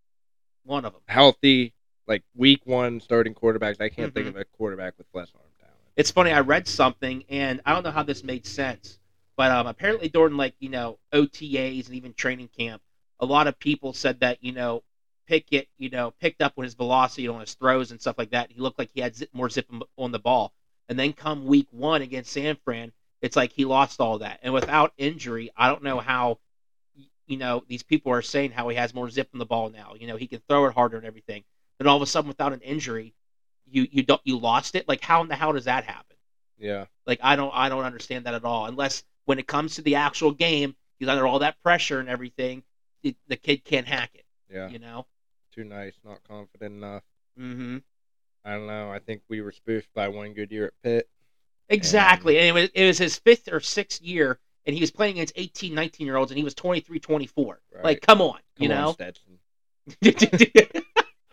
One 0.63 0.85
of 0.85 0.93
them. 0.93 1.01
Healthy, 1.07 1.73
like 2.07 2.21
week 2.35 2.61
one 2.65 2.99
starting 2.99 3.33
quarterbacks. 3.33 3.81
I 3.81 3.89
can't 3.89 4.13
think 4.13 4.27
Mhm. 4.27 4.29
of 4.29 4.35
a 4.37 4.45
quarterback 4.45 4.93
with 4.99 5.07
less 5.13 5.31
arm 5.33 5.43
talent. 5.59 5.75
It's 5.95 6.11
funny. 6.11 6.31
I 6.31 6.41
read 6.41 6.67
something, 6.67 7.23
and 7.27 7.59
I 7.65 7.73
don't 7.73 7.81
know 7.83 7.91
how 7.91 8.03
this 8.03 8.23
made 8.23 8.45
sense, 8.45 8.99
but 9.35 9.51
um, 9.51 9.65
apparently 9.65 10.09
during 10.09 10.37
like 10.37 10.53
you 10.59 10.69
know 10.69 10.99
OTAs 11.11 11.87
and 11.87 11.95
even 11.95 12.13
training 12.13 12.49
camp, 12.49 12.83
a 13.19 13.25
lot 13.25 13.47
of 13.47 13.57
people 13.57 13.93
said 13.93 14.19
that 14.19 14.43
you 14.43 14.51
know 14.51 14.83
Pickett, 15.29 15.67
you 15.77 15.91
know, 15.91 16.11
picked 16.19 16.41
up 16.41 16.53
on 16.57 16.63
his 16.63 16.73
velocity 16.73 17.27
on 17.27 17.39
his 17.39 17.53
throws 17.53 17.91
and 17.91 18.01
stuff 18.01 18.17
like 18.17 18.31
that. 18.31 18.51
He 18.51 18.59
looked 18.59 18.79
like 18.79 18.89
he 18.91 18.99
had 18.99 19.15
zip, 19.15 19.29
more 19.31 19.47
zip 19.47 19.71
on 19.95 20.11
the 20.11 20.17
ball, 20.17 20.53
and 20.89 20.97
then 20.97 21.13
come 21.13 21.45
week 21.45 21.67
one 21.69 22.01
against 22.01 22.31
San 22.31 22.57
Fran, 22.65 22.91
it's 23.21 23.35
like 23.35 23.51
he 23.51 23.63
lost 23.63 24.01
all 24.01 24.17
that. 24.19 24.39
And 24.41 24.55
without 24.55 24.91
injury, 24.97 25.51
I 25.55 25.69
don't 25.69 25.83
know 25.83 25.99
how. 25.99 26.39
You 27.27 27.37
know, 27.37 27.63
these 27.67 27.83
people 27.83 28.11
are 28.11 28.23
saying 28.23 28.53
how 28.53 28.69
he 28.69 28.75
has 28.75 28.91
more 28.91 29.07
zip 29.07 29.29
on 29.33 29.39
the 29.39 29.45
ball 29.45 29.69
now. 29.69 29.93
You 29.99 30.07
know, 30.07 30.15
he 30.15 30.25
can 30.25 30.41
throw 30.49 30.65
it 30.65 30.73
harder 30.73 30.97
and 30.97 31.05
everything. 31.05 31.43
Then 31.77 31.85
all 31.85 31.95
of 31.95 32.01
a 32.01 32.07
sudden, 32.07 32.27
without 32.27 32.53
an 32.53 32.61
injury, 32.61 33.13
you 33.67 33.87
you 33.91 34.01
don't 34.01 34.21
you 34.23 34.39
lost 34.39 34.73
it. 34.73 34.87
Like 34.87 35.03
how 35.03 35.21
in 35.21 35.27
the 35.27 35.35
hell 35.35 35.53
does 35.53 35.65
that 35.65 35.83
happen? 35.83 36.17
Yeah. 36.57 36.85
Like 37.05 37.19
I 37.21 37.35
don't 37.35 37.51
I 37.53 37.69
don't 37.69 37.85
understand 37.85 38.25
that 38.25 38.33
at 38.33 38.45
all. 38.45 38.65
Unless 38.65 39.03
when 39.25 39.37
it 39.37 39.45
comes 39.45 39.75
to 39.75 39.83
the 39.83 39.93
actual 39.93 40.31
game, 40.31 40.75
he's 40.97 41.07
under 41.07 41.27
all 41.27 41.37
that 41.39 41.61
pressure 41.61 41.99
and 41.99 42.09
everything, 42.09 42.63
it, 43.03 43.15
the 43.27 43.35
kid 43.35 43.63
can't 43.63 43.87
hack 43.87 44.09
it. 44.15 44.25
Yeah. 44.51 44.69
You 44.69 44.79
know. 44.79 45.05
Too 45.53 45.63
nice. 45.63 45.93
Not 46.05 46.23
confident 46.27 46.75
enough. 46.75 47.03
Mm-hmm. 47.39 47.77
I 48.45 48.51
don't 48.51 48.67
know. 48.67 48.91
I 48.91 48.99
think 48.99 49.21
we 49.27 49.41
were 49.41 49.51
spoofed 49.51 49.93
by 49.93 50.07
one 50.07 50.33
good 50.33 50.51
year 50.51 50.67
at 50.67 50.73
Pitt. 50.83 51.09
Exactly. 51.69 52.37
And 52.39 52.47
it 52.47 52.51
was, 52.51 52.69
it 52.73 52.85
was 52.85 52.97
his 52.97 53.17
fifth 53.17 53.51
or 53.51 53.59
sixth 53.59 54.01
year, 54.01 54.39
and 54.65 54.73
he 54.73 54.81
was 54.81 54.91
playing 54.91 55.13
against 55.13 55.33
18, 55.35 55.73
19 55.73 56.05
year 56.05 56.15
olds, 56.15 56.31
and 56.31 56.37
he 56.37 56.43
was 56.43 56.55
23, 56.55 56.99
24. 56.99 57.59
Right. 57.73 57.83
Like, 57.83 58.01
come 58.01 58.21
on, 58.21 58.39
you 58.57 58.69
Come 58.69 58.77
on, 58.77 58.83
know. 58.83 58.91
Stetson. 58.93 59.39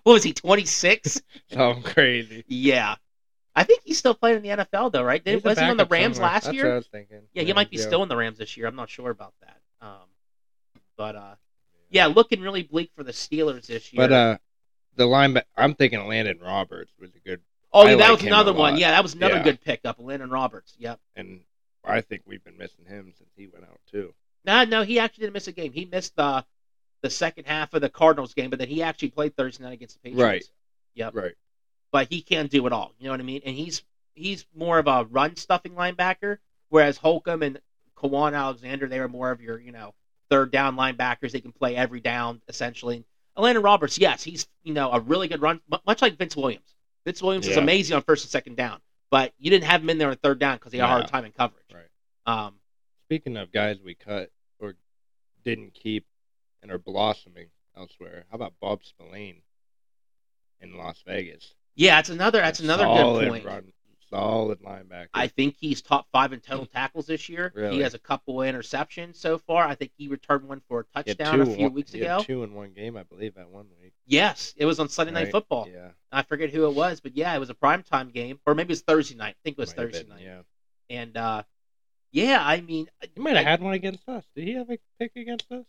what 0.02 0.12
was 0.12 0.22
he, 0.22 0.32
26? 0.32 1.20
Something 1.52 1.82
crazy. 1.82 2.44
yeah. 2.48 2.96
I 3.54 3.64
think 3.64 3.80
he's 3.84 3.96
still 3.96 4.14
playing 4.14 4.36
in 4.36 4.42
the 4.42 4.64
NFL 4.64 4.92
though, 4.92 5.02
right? 5.02 5.22
He's 5.24 5.42
was 5.42 5.58
he 5.58 5.64
on 5.64 5.78
the 5.78 5.86
Rams 5.86 6.16
somewhere. 6.16 6.32
last 6.32 6.44
That's 6.44 6.54
year? 6.54 6.72
I 6.74 6.76
was 6.76 6.86
thinking. 6.88 7.22
Yeah, 7.32 7.42
he 7.42 7.54
might 7.54 7.70
be 7.70 7.78
yeah. 7.78 7.84
still 7.84 8.02
in 8.02 8.10
the 8.10 8.16
Rams 8.16 8.36
this 8.36 8.54
year. 8.54 8.66
I'm 8.66 8.76
not 8.76 8.90
sure 8.90 9.08
about 9.08 9.32
that. 9.40 9.60
Um, 9.80 10.08
but 10.98 11.16
uh, 11.16 11.34
yeah, 11.96 12.06
looking 12.06 12.40
really 12.40 12.62
bleak 12.62 12.90
for 12.94 13.02
the 13.02 13.12
Steelers 13.12 13.66
this 13.66 13.92
year. 13.92 14.08
But 14.08 14.12
uh, 14.12 14.38
the 14.96 15.04
linebacker. 15.04 15.44
I'm 15.56 15.74
thinking 15.74 16.06
Landon 16.06 16.38
Roberts 16.40 16.92
was 17.00 17.10
a 17.14 17.18
good, 17.18 17.40
oh, 17.72 17.86
I 17.86 17.90
yeah, 17.90 17.96
that 17.96 18.10
like 18.10 18.18
was 18.18 18.26
another 18.26 18.52
one. 18.52 18.76
Yeah, 18.78 18.90
that 18.92 19.02
was 19.02 19.14
another 19.14 19.36
Yeah. 19.36 19.42
good 19.44 19.60
pickup, 19.60 19.96
Landon 19.98 20.30
Roberts. 20.30 20.74
Yep. 20.78 21.00
and 21.16 21.40
I 21.84 22.00
think 22.00 22.22
we've 22.26 22.42
been 22.42 22.58
missing 22.58 22.84
him 22.86 23.12
since 23.16 23.30
he 23.36 23.46
went 23.46 23.64
out 23.64 23.80
too. 23.90 24.12
No, 24.44 24.64
no, 24.64 24.82
he 24.82 24.98
actually 24.98 25.22
didn't 25.22 25.34
miss 25.34 25.46
a 25.48 25.52
game. 25.52 25.72
He 25.72 25.84
missed 25.84 26.16
the 26.16 26.44
the 27.02 27.10
second 27.10 27.46
half 27.46 27.74
of 27.74 27.82
the 27.82 27.88
Cardinals 27.90 28.34
game, 28.34 28.50
but 28.50 28.58
then 28.58 28.68
he 28.68 28.82
actually 28.82 29.10
played 29.10 29.36
Thursday 29.36 29.62
night 29.64 29.72
against 29.74 29.94
the 29.94 30.00
Patriots. 30.00 30.22
Right. 30.22 30.44
Yep. 30.94 31.14
Right. 31.14 31.34
But 31.92 32.08
he 32.10 32.22
can 32.22 32.46
do 32.46 32.66
it 32.66 32.72
all. 32.72 32.92
You 32.98 33.04
know 33.04 33.10
what 33.12 33.20
I 33.20 33.24
mean? 33.24 33.42
And 33.44 33.54
he's 33.54 33.82
he's 34.14 34.46
more 34.54 34.78
of 34.78 34.86
a 34.88 35.04
run 35.10 35.36
stuffing 35.36 35.72
linebacker, 35.72 36.38
whereas 36.70 36.96
Holcomb 36.96 37.42
and 37.42 37.60
Kwon 37.96 38.34
Alexander 38.34 38.88
they 38.88 38.98
were 39.00 39.08
more 39.08 39.30
of 39.30 39.40
your 39.40 39.60
you 39.60 39.72
know 39.72 39.94
third 40.30 40.50
down 40.50 40.76
linebackers. 40.76 41.32
They 41.32 41.40
can 41.40 41.52
play 41.52 41.76
every 41.76 42.00
down 42.00 42.40
essentially. 42.48 43.04
Landon 43.36 43.62
Roberts, 43.62 43.98
yes, 43.98 44.22
he's 44.22 44.46
you 44.62 44.72
know 44.72 44.90
a 44.90 45.00
really 45.00 45.28
good 45.28 45.42
run, 45.42 45.60
much 45.86 46.00
like 46.00 46.16
Vince 46.16 46.36
Williams. 46.36 46.74
Vince 47.04 47.22
Williams 47.22 47.46
is 47.46 47.56
amazing 47.56 47.94
on 47.96 48.02
first 48.02 48.24
and 48.24 48.30
second 48.30 48.56
down, 48.56 48.80
but 49.10 49.32
you 49.38 49.50
didn't 49.50 49.64
have 49.64 49.82
him 49.82 49.90
in 49.90 49.98
there 49.98 50.08
on 50.08 50.16
third 50.16 50.38
down 50.38 50.56
because 50.56 50.72
he 50.72 50.78
had 50.78 50.86
a 50.86 50.88
hard 50.88 51.08
time 51.08 51.24
in 51.24 51.32
coverage. 51.32 51.66
Right. 51.72 51.84
Um, 52.26 52.54
Speaking 53.04 53.36
of 53.36 53.52
guys 53.52 53.78
we 53.84 53.94
cut 53.94 54.30
or 54.58 54.74
didn't 55.44 55.74
keep 55.74 56.06
and 56.62 56.72
are 56.72 56.78
blossoming 56.78 57.48
elsewhere, 57.76 58.24
how 58.30 58.36
about 58.36 58.54
Bob 58.60 58.82
Spillane 58.84 59.42
in 60.60 60.76
Las 60.76 61.02
Vegas? 61.06 61.54
Yeah, 61.76 61.96
that's 61.96 62.08
another. 62.08 62.40
That's 62.40 62.60
another 62.60 62.86
good 62.86 63.28
point. 63.28 63.44
Run, 63.44 63.72
solid 64.10 64.60
linebacker. 64.60 65.08
I 65.14 65.26
think 65.28 65.56
he's 65.60 65.82
top 65.82 66.06
five 66.12 66.32
in 66.32 66.40
total 66.40 66.66
tackles 66.74 67.06
this 67.06 67.28
year. 67.28 67.52
Really? 67.54 67.76
He 67.76 67.80
has 67.82 67.94
a 67.94 67.98
couple 67.98 68.40
of 68.42 68.48
interceptions 68.54 69.16
so 69.16 69.38
far. 69.38 69.66
I 69.66 69.74
think 69.74 69.92
he 69.96 70.08
returned 70.08 70.48
one 70.48 70.62
for 70.68 70.80
a 70.80 70.84
touchdown 71.02 71.40
a 71.40 71.44
two 71.44 71.50
in 71.50 71.56
few 71.56 71.64
one- 71.66 71.74
weeks 71.74 71.94
ago. 71.94 72.20
two 72.22 72.42
in 72.42 72.54
one 72.54 72.72
game, 72.72 72.96
I 72.96 73.02
believe, 73.02 73.34
that 73.34 73.48
one 73.50 73.66
week. 73.80 73.92
Yes, 74.06 74.54
it 74.56 74.64
was 74.64 74.78
on 74.80 74.88
Sunday 74.88 75.12
Night 75.12 75.30
Football. 75.30 75.68
Yeah, 75.72 75.90
I 76.12 76.22
forget 76.22 76.50
who 76.50 76.66
it 76.66 76.74
was, 76.74 77.00
but 77.00 77.16
yeah, 77.16 77.34
it 77.34 77.38
was 77.38 77.50
a 77.50 77.54
primetime 77.54 78.12
game, 78.12 78.38
or 78.46 78.54
maybe 78.54 78.68
it 78.68 78.72
was 78.72 78.82
Thursday 78.82 79.16
night. 79.16 79.36
I 79.38 79.42
think 79.44 79.58
it 79.58 79.60
was 79.60 79.70
might 79.76 79.82
Thursday 79.82 80.00
been, 80.02 80.08
night. 80.10 80.22
Yeah, 80.22 80.40
And 80.90 81.16
uh, 81.16 81.42
yeah, 82.12 82.40
I 82.44 82.60
mean, 82.60 82.88
he 83.14 83.20
might 83.20 83.36
have 83.36 83.46
I- 83.46 83.50
had 83.50 83.60
one 83.62 83.74
against 83.74 84.08
us. 84.08 84.24
Did 84.34 84.44
he 84.44 84.54
have 84.54 84.70
a 84.70 84.78
pick 84.98 85.12
against 85.16 85.50
us? 85.50 85.64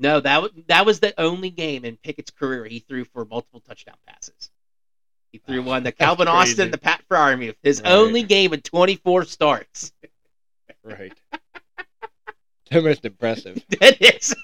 no, 0.00 0.20
that 0.20 0.42
was 0.42 0.50
that 0.68 0.86
was 0.86 1.00
the 1.00 1.12
only 1.20 1.50
game 1.50 1.84
in 1.84 1.96
Pickett's 1.96 2.30
career 2.30 2.64
he 2.64 2.78
threw 2.78 3.04
for 3.04 3.24
multiple 3.24 3.60
touchdown 3.60 3.96
passes. 4.06 4.50
He 5.46 5.52
threw 5.52 5.62
one 5.62 5.82
to 5.82 5.84
That's 5.90 5.98
Calvin 5.98 6.26
crazy. 6.26 6.36
Austin, 6.52 6.70
the 6.70 6.78
Pat 6.78 7.02
Freiermuth, 7.10 7.56
his 7.62 7.80
Right. 7.82 7.92
only 7.92 8.22
game 8.22 8.52
in 8.52 8.60
24 8.60 9.24
starts. 9.24 9.92
Right. 10.82 11.12
the 12.70 12.82
most 12.82 13.04
impressive. 13.04 13.62
that 13.80 14.00
is. 14.00 14.34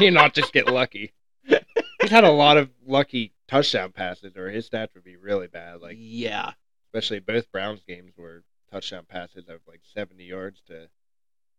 you 0.00 0.10
not 0.10 0.34
just 0.34 0.52
get 0.52 0.68
lucky. 0.68 1.12
He's 1.46 2.10
had 2.10 2.24
a 2.24 2.30
lot 2.30 2.56
of 2.56 2.70
lucky 2.86 3.32
touchdown 3.48 3.92
passes, 3.92 4.36
or 4.36 4.50
his 4.50 4.68
stats 4.68 4.94
would 4.94 5.04
be 5.04 5.16
really 5.16 5.46
bad. 5.46 5.80
Like 5.80 5.96
yeah. 5.98 6.52
especially 6.92 7.20
both 7.20 7.50
Browns 7.52 7.82
games 7.86 8.12
were 8.16 8.42
touchdown 8.70 9.04
passes 9.08 9.48
of 9.48 9.60
like 9.68 9.80
seventy 9.94 10.24
yards 10.24 10.60
to 10.68 10.88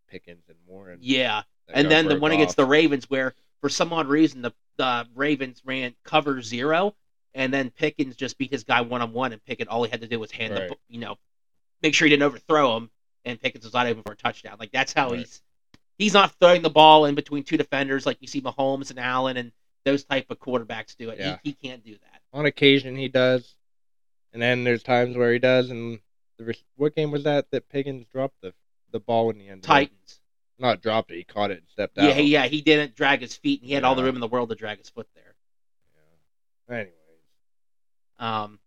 Pickens 0.10 0.44
and 0.48 0.58
Warren. 0.68 1.00
Yeah. 1.02 1.44
And 1.70 1.90
then 1.90 2.08
the 2.08 2.20
one 2.20 2.32
against 2.32 2.58
the 2.58 2.66
Ravens, 2.66 3.10
where 3.10 3.34
for 3.62 3.70
some 3.70 3.92
odd 3.92 4.08
reason 4.08 4.42
the, 4.44 4.52
the 4.78 5.08
Ravens 5.16 5.62
ran 5.66 5.96
cover 6.04 6.42
zero, 6.42 6.96
and 7.36 7.54
then 7.54 7.70
Pickens 7.70 8.16
just 8.16 8.38
beat 8.40 8.50
his 8.52 8.64
guy 8.64 8.82
one 8.82 9.02
on 9.04 9.14
one, 9.14 9.32
and 9.34 9.44
Pickens 9.46 9.70
all 9.70 9.84
he 9.84 9.92
had 9.92 10.02
to 10.02 10.08
do 10.08 10.20
was 10.20 10.32
hand 10.32 10.56
the 10.56 10.62
Right. 10.62 10.70
the 10.70 10.78
you 10.90 11.00
know 11.00 11.18
make 11.84 11.94
sure 11.94 12.08
he 12.08 12.10
didn't 12.10 12.24
overthrow 12.24 12.78
him, 12.78 12.90
and 13.26 13.40
Pickens 13.40 13.64
was 13.64 13.74
not 13.74 13.86
open 13.86 14.02
for 14.02 14.14
a 14.14 14.16
touchdown. 14.16 14.58
Like 14.60 14.72
that's 14.72 14.94
how 14.94 15.10
Right. 15.12 15.20
he's 15.20 15.42
he's 16.00 16.14
not 16.14 16.32
throwing 16.40 16.64
the 16.64 16.70
ball 16.72 17.06
in 17.06 17.14
between 17.14 17.44
two 17.44 17.58
defenders 17.58 18.06
like 18.06 18.18
you 18.22 18.28
see 18.28 18.42
Mahomes 18.42 18.90
and 18.90 19.00
Allen 19.00 19.38
and 19.38 19.52
those 19.84 20.04
type 20.04 20.26
of 20.32 20.40
quarterbacks 20.40 20.98
do 20.98 21.10
it. 21.12 21.20
Yeah. 21.20 21.38
He, 21.44 21.52
he 21.52 21.68
can't 21.70 21.84
do 21.86 21.92
that. 21.94 22.22
on 22.34 22.46
occasion 22.48 22.96
he 22.96 23.08
does, 23.08 23.54
and 24.34 24.42
then 24.42 24.64
there's 24.64 24.82
times 24.84 25.16
where 25.16 25.32
he 25.32 25.38
does. 25.40 25.70
And 25.70 26.00
the 26.38 26.56
what 26.76 26.96
game 26.96 27.12
was 27.12 27.24
that 27.24 27.52
that 27.52 27.70
Pickens 27.70 28.06
dropped 28.12 28.42
the 28.42 28.54
the 28.92 29.00
ball 29.00 29.30
in 29.30 29.38
the 29.38 29.48
end? 29.50 29.62
Titans. 29.64 30.22
not 30.58 30.82
dropped 30.82 31.12
it. 31.12 31.18
He 31.18 31.24
caught 31.26 31.52
it 31.52 31.58
and 31.60 31.68
stepped 31.70 31.98
out. 31.98 32.06
Yeah, 32.06 32.18
yeah, 32.20 32.46
he 32.48 32.62
didn't 32.62 32.96
drag 32.96 33.20
his 33.22 33.36
feet, 33.36 33.60
and 33.62 33.68
he 33.68 33.74
had 33.76 33.84
all 33.84 33.94
the 33.96 34.04
room 34.04 34.16
in 34.16 34.22
the 34.22 34.28
world 34.28 34.50
to 34.50 34.56
drag 34.56 34.78
his 34.80 34.90
foot 34.90 35.08
there. 35.16 35.36
Yeah. 36.70 36.76
Anyways, 36.76 36.94
Um, 38.20 38.60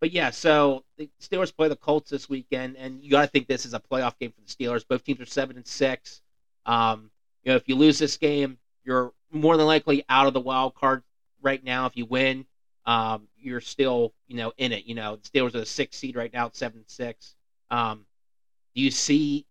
but 0.00 0.12
yeah, 0.12 0.30
so 0.30 0.84
the 0.98 1.08
Steelers 1.20 1.54
play 1.54 1.68
the 1.68 1.76
Colts 1.76 2.10
this 2.10 2.28
weekend, 2.28 2.76
and 2.76 3.02
you 3.02 3.10
got 3.10 3.22
to 3.22 3.26
think 3.28 3.46
this 3.46 3.64
is 3.64 3.74
a 3.74 3.80
playoff 3.80 4.18
game 4.18 4.32
for 4.32 4.40
the 4.42 4.46
Steelers. 4.46 4.86
Both 4.86 5.04
teams 5.04 5.20
are 5.20 5.26
seven 5.26 5.56
and 5.56 5.66
six. 5.66 6.20
Um, 6.66 7.10
you 7.42 7.52
know, 7.52 7.56
if 7.56 7.68
you 7.68 7.74
lose 7.74 7.98
this 7.98 8.16
game, 8.16 8.58
you're 8.84 9.12
more 9.30 9.56
than 9.56 9.66
likely 9.66 10.04
out 10.08 10.26
of 10.26 10.34
the 10.34 10.40
wild 10.40 10.74
card 10.74 11.02
right 11.40 11.62
now. 11.64 11.86
If 11.86 11.96
you 11.96 12.04
win, 12.04 12.44
um, 12.86 13.28
you're 13.38 13.60
still 13.60 14.12
you 14.28 14.36
know 14.36 14.52
in 14.58 14.72
it. 14.72 14.84
You 14.84 14.94
know, 14.94 15.16
the 15.16 15.28
Steelers 15.28 15.54
are 15.54 15.60
the 15.60 15.66
sixth 15.66 15.98
seed 15.98 16.16
right 16.16 16.32
now 16.32 16.46
at 16.46 16.56
seven 16.56 16.78
and 16.78 16.88
six. 16.90 17.34
Um, 17.70 18.04
do 18.74 18.82
you 18.82 18.90
see? 18.90 19.46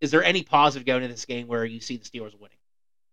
Is 0.00 0.10
there 0.10 0.24
any 0.24 0.42
positive 0.42 0.86
going 0.86 1.02
into 1.02 1.14
this 1.14 1.24
game 1.24 1.48
where 1.48 1.64
you 1.64 1.80
see 1.80 1.96
the 1.96 2.04
Steelers 2.04 2.38
winning? 2.38 2.56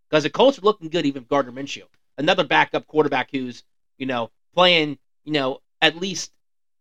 Because 0.09 0.23
the 0.23 0.29
Colts 0.29 0.59
are 0.59 0.61
looking 0.61 0.89
good, 0.89 1.05
even 1.05 1.25
Gardner 1.29 1.51
Minshew, 1.51 1.83
another 2.17 2.43
backup 2.43 2.87
quarterback 2.87 3.31
who's 3.31 3.63
you 3.97 4.05
know 4.05 4.31
playing 4.53 4.97
you 5.23 5.33
know 5.33 5.59
at 5.81 5.95
least 5.95 6.31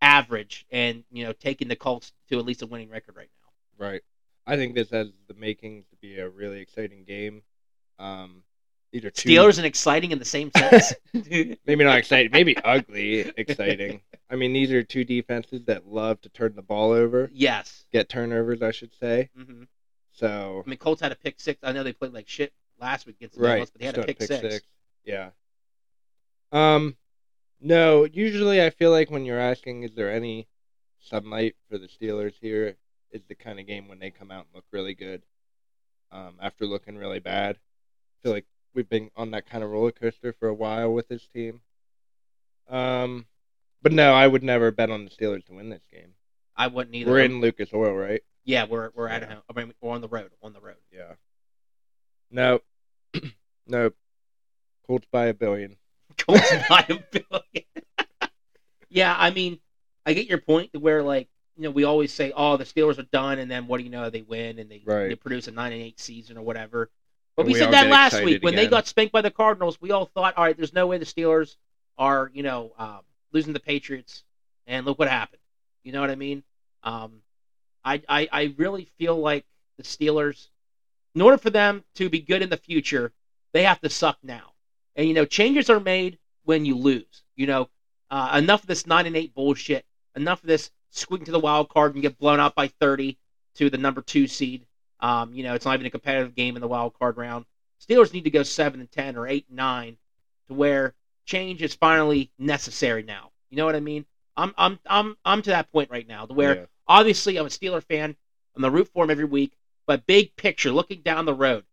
average 0.00 0.66
and 0.70 1.04
you 1.10 1.24
know 1.24 1.32
taking 1.32 1.68
the 1.68 1.76
Colts 1.76 2.12
to 2.28 2.38
at 2.38 2.44
least 2.44 2.62
a 2.62 2.66
winning 2.66 2.90
record 2.90 3.16
right 3.16 3.30
now. 3.40 3.84
right. 3.86 4.02
I 4.44 4.56
think 4.56 4.74
this 4.74 4.90
has 4.90 5.08
the 5.28 5.34
makings 5.34 5.84
to 5.90 5.96
be 5.96 6.18
a 6.18 6.28
really 6.28 6.58
exciting 6.60 7.04
game. 7.04 7.42
Um, 8.00 8.42
these 8.92 9.04
are 9.04 9.10
two 9.10 9.28
Steelers 9.28 9.56
and 9.58 9.66
exciting 9.66 10.10
in 10.10 10.18
the 10.18 10.24
same 10.24 10.50
sense. 10.56 10.92
maybe 11.14 11.84
not 11.84 11.98
exciting, 11.98 12.32
maybe 12.32 12.56
ugly, 12.58 13.20
exciting. 13.36 14.00
I 14.28 14.36
mean, 14.36 14.52
these 14.52 14.72
are 14.72 14.82
two 14.82 15.04
defenses 15.04 15.64
that 15.66 15.86
love 15.86 16.20
to 16.22 16.28
turn 16.28 16.54
the 16.56 16.62
ball 16.62 16.90
over, 16.90 17.30
yes. 17.32 17.84
get 17.92 18.08
turnovers, 18.08 18.62
I 18.62 18.72
should 18.72 18.92
say. 18.94 19.30
hmm 19.36 19.64
So 20.10 20.62
I 20.66 20.68
mean, 20.68 20.78
Colts 20.78 21.00
had 21.00 21.12
a 21.12 21.16
pick 21.16 21.38
six. 21.38 21.60
I 21.62 21.72
know 21.72 21.84
they 21.84 21.92
played 21.92 22.12
like 22.12 22.28
shit 22.28 22.52
last 22.80 23.06
week 23.06 23.16
against 23.16 23.36
the 23.36 23.42
right, 23.42 23.62
Bengals, 23.62 23.72
but 23.72 23.80
they 23.80 23.86
had 23.86 23.94
still 23.94 24.04
a 24.04 24.06
pick, 24.08 24.22
six. 24.22 24.66
Yeah. 25.04 25.30
Um, 26.50 26.96
no. 27.62 28.04
Usually, 28.04 28.62
I 28.62 28.70
feel 28.70 28.90
like 28.90 29.10
when 29.10 29.24
you're 29.24 29.38
asking, 29.38 29.82
is 29.84 29.94
there 29.94 30.12
any 30.12 30.48
sunlight 31.00 31.54
for 31.68 31.78
the 31.78 31.88
Steelers 31.88 32.34
here? 32.40 32.76
Is 33.10 33.22
the 33.28 33.34
kind 33.34 33.60
of 33.60 33.66
game 33.66 33.88
when 33.88 33.98
they 33.98 34.10
come 34.10 34.30
out 34.30 34.46
and 34.46 34.54
look 34.54 34.64
really 34.70 34.94
good. 34.94 35.22
Um, 36.10 36.36
after 36.40 36.66
looking 36.66 36.96
really 36.96 37.20
bad, 37.20 37.56
I 37.56 38.16
feel 38.22 38.32
like 38.32 38.46
we've 38.74 38.88
been 38.88 39.10
on 39.16 39.30
that 39.32 39.48
kind 39.48 39.62
of 39.64 39.70
roller 39.70 39.92
coaster 39.92 40.32
for 40.32 40.48
a 40.48 40.54
while 40.54 40.92
with 40.92 41.08
this 41.08 41.26
team. 41.26 41.60
Um, 42.68 43.26
but 43.82 43.92
no, 43.92 44.12
I 44.14 44.26
would 44.26 44.42
never 44.42 44.70
bet 44.70 44.90
on 44.90 45.04
the 45.04 45.10
Steelers 45.10 45.44
to 45.46 45.54
win 45.54 45.68
this 45.68 45.82
game. 45.90 46.14
I 46.56 46.66
wouldn't 46.68 46.94
either. 46.94 47.10
We're 47.10 47.20
in 47.20 47.40
Lucas 47.40 47.70
Oil, 47.74 47.94
right? 47.94 48.22
Yeah, 48.44 48.66
we're 48.68 48.90
we're 48.94 49.08
at 49.08 49.22
Yeah. 49.22 49.28
home. 49.34 49.42
I 49.48 49.52
mean, 49.58 49.72
we're 49.80 49.92
on 49.92 50.00
the 50.00 50.08
road. 50.08 50.30
On 50.42 50.52
the 50.52 50.60
road. 50.60 50.76
Yeah. 50.92 51.14
No. 52.30 52.60
no. 53.66 53.90
Colts 54.86 55.06
by 55.10 55.26
a 55.26 55.34
billion. 55.34 55.76
Colts 56.12 56.50
by 56.68 56.84
a 56.88 56.98
billion. 57.10 58.30
yeah, 58.88 59.14
I 59.18 59.30
mean, 59.30 59.58
I 60.06 60.12
get 60.12 60.26
your 60.26 60.38
point 60.38 60.72
to 60.72 60.78
where 60.78 61.02
like 61.02 61.28
you 61.56 61.64
know 61.64 61.70
we 61.70 61.84
always 61.84 62.12
say, 62.12 62.32
oh, 62.34 62.56
the 62.56 62.64
Steelers 62.64 62.98
are 62.98 63.04
done, 63.04 63.38
and 63.38 63.50
then 63.50 63.66
what 63.66 63.78
do 63.78 63.84
you 63.84 63.90
know? 63.90 64.10
They 64.10 64.22
win 64.22 64.58
and 64.58 64.70
they, 64.70 64.82
Right. 64.84 65.08
they 65.08 65.14
produce 65.14 65.48
a 65.48 65.50
nine 65.50 65.72
and 65.72 65.82
eight 65.82 66.00
season 66.00 66.36
or 66.38 66.42
whatever. 66.42 66.90
But 67.36 67.46
we, 67.46 67.52
we 67.54 67.58
said 67.58 67.72
that 67.72 67.88
last 67.88 68.12
excited 68.14 68.26
week 68.26 68.42
when 68.42 68.54
they 68.54 68.66
got 68.66 68.86
spanked 68.86 69.12
by 69.12 69.22
the 69.22 69.30
Cardinals. 69.30 69.80
We 69.80 69.90
all 69.90 70.04
thought, 70.06 70.36
all 70.36 70.44
right, 70.44 70.56
there's 70.56 70.74
no 70.74 70.86
way 70.86 70.98
the 70.98 71.04
Steelers 71.04 71.56
are 71.98 72.30
you 72.34 72.42
know 72.42 72.72
um, 72.78 73.00
losing 73.32 73.52
the 73.52 73.60
Patriots, 73.60 74.24
and 74.66 74.84
look 74.86 74.98
what 74.98 75.08
happened. 75.08 75.40
You 75.82 75.92
know 75.92 76.00
what 76.00 76.10
I 76.10 76.14
mean? 76.14 76.42
Um, 76.82 77.22
I, 77.84 78.02
I 78.08 78.28
I 78.30 78.54
really 78.56 78.88
feel 78.98 79.16
like 79.18 79.44
the 79.78 79.82
Steelers, 79.82 80.48
in 81.14 81.22
order 81.22 81.38
for 81.38 81.50
them 81.50 81.84
to 81.94 82.08
be 82.08 82.20
good 82.20 82.42
in 82.42 82.50
the 82.50 82.56
future, 82.56 83.12
they 83.52 83.62
have 83.64 83.80
to 83.80 83.88
suck 83.90 84.18
now. 84.22 84.51
And 84.96 85.08
you 85.08 85.14
know, 85.14 85.24
changes 85.24 85.70
are 85.70 85.80
made 85.80 86.18
when 86.44 86.64
you 86.64 86.76
lose. 86.76 87.22
You 87.36 87.46
know, 87.46 87.68
uh, 88.10 88.38
enough 88.42 88.62
of 88.62 88.66
this 88.66 88.86
nine 88.86 89.06
and 89.06 89.16
eight 89.16 89.34
bullshit. 89.34 89.84
Enough 90.14 90.42
of 90.42 90.48
this 90.48 90.70
squeaking 90.90 91.26
to 91.26 91.32
the 91.32 91.38
wild 91.40 91.68
card 91.70 91.94
and 91.94 92.02
get 92.02 92.18
blown 92.18 92.40
out 92.40 92.54
by 92.54 92.68
thirty 92.68 93.18
to 93.54 93.70
the 93.70 93.78
number 93.78 94.02
two 94.02 94.26
seed. 94.26 94.66
Um, 95.00 95.32
you 95.34 95.42
know, 95.42 95.54
it's 95.54 95.64
not 95.64 95.74
even 95.74 95.86
a 95.86 95.90
competitive 95.90 96.34
game 96.34 96.54
in 96.56 96.60
the 96.60 96.68
wild 96.68 96.96
card 96.98 97.16
round. 97.16 97.44
Steelers 97.80 98.12
need 98.12 98.24
to 98.24 98.30
go 98.30 98.42
seven 98.42 98.80
and 98.80 98.90
ten 98.90 99.16
or 99.16 99.26
eight 99.26 99.46
and 99.48 99.56
nine 99.56 99.96
to 100.48 100.54
where 100.54 100.94
change 101.24 101.62
is 101.62 101.74
finally 101.74 102.30
necessary 102.38 103.02
now. 103.02 103.30
You 103.50 103.56
know 103.56 103.64
what 103.64 103.74
I 103.76 103.80
mean? 103.80 104.04
I'm 104.36 104.54
I'm 104.56 104.78
I'm 104.86 105.16
I'm 105.24 105.42
to 105.42 105.50
that 105.50 105.72
point 105.72 105.90
right 105.90 106.06
now 106.06 106.26
to 106.26 106.32
where 106.32 106.56
Yeah. 106.56 106.64
obviously 106.86 107.36
I'm 107.36 107.46
a 107.46 107.50
Steeler 107.50 107.82
fan. 107.82 108.14
I'm 108.54 108.62
the 108.62 108.70
root 108.70 108.88
for 108.92 109.04
him 109.04 109.10
every 109.10 109.24
week. 109.24 109.52
But 109.86 110.06
big 110.06 110.36
picture, 110.36 110.70
looking 110.70 111.02
down 111.02 111.24
the 111.24 111.34
road, 111.34 111.64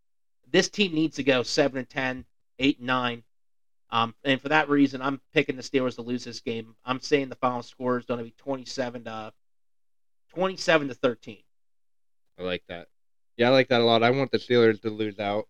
this 0.52 0.68
team 0.70 0.94
needs 0.94 1.18
to 1.18 1.24
go 1.24 1.44
seven 1.44 1.78
and 1.78 1.90
10, 1.90 2.26
8 2.60 2.78
and 2.78 2.88
nine. 2.88 3.24
Um, 3.92 4.14
and 4.24 4.40
for 4.40 4.50
that 4.50 4.70
reason, 4.70 5.02
I'm 5.02 5.20
picking 5.34 5.56
the 5.56 5.64
Steelers 5.64 5.96
to 5.96 6.04
lose 6.04 6.24
this 6.24 6.42
game. 6.42 6.76
I'm 6.86 7.00
saying 7.00 7.30
the 7.30 7.36
final 7.36 7.64
score 7.64 7.98
is 7.98 8.06
going 8.06 8.20
to 8.20 8.24
be 8.24 8.36
27 8.38 9.06
to 9.06 9.34
27 10.30 10.90
to 10.90 10.94
13. 10.94 11.38
I 12.38 12.44
like 12.44 12.64
that. 12.68 12.88
Yeah, 13.36 13.48
I 13.48 13.52
like 13.52 13.70
that 13.70 13.82
a 13.82 13.84
lot. 13.84 14.04
I 14.04 14.12
want 14.12 14.32
the 14.32 14.38
Steelers 14.38 14.82
to 14.82 14.90
lose 14.90 15.18
out. 15.18 15.48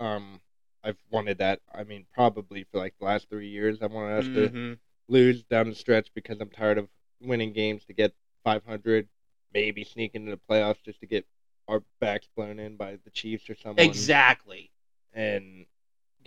Um, 0.00 0.40
I've 0.82 0.98
wanted 1.10 1.38
that. 1.38 1.60
I 1.72 1.84
mean, 1.84 2.06
probably 2.12 2.64
for 2.64 2.78
like 2.78 2.94
the 2.98 3.04
last 3.04 3.28
three 3.28 3.48
years, 3.48 3.78
I 3.82 3.86
wanted 3.86 4.18
us 4.18 4.24
to 4.34 4.48
Mhm. 4.50 4.78
lose 5.08 5.44
down 5.44 5.68
the 5.68 5.74
stretch 5.74 6.12
because 6.14 6.40
I'm 6.40 6.50
tired 6.50 6.78
of 6.78 6.88
winning 7.20 7.52
games 7.52 7.84
to 7.86 7.92
get 7.92 8.14
500, 8.44 9.08
maybe 9.52 9.84
sneak 9.84 10.14
into 10.14 10.30
the 10.30 10.40
playoffs 10.48 10.82
just 10.82 11.00
to 11.00 11.06
get 11.06 11.26
our 11.68 11.80
backs 12.00 12.28
blown 12.34 12.58
in 12.58 12.76
by 12.76 12.96
the 12.96 13.10
Chiefs 13.10 13.48
or 13.48 13.54
someone, 13.54 13.84
Exactly. 13.84 14.70
and 15.12 15.66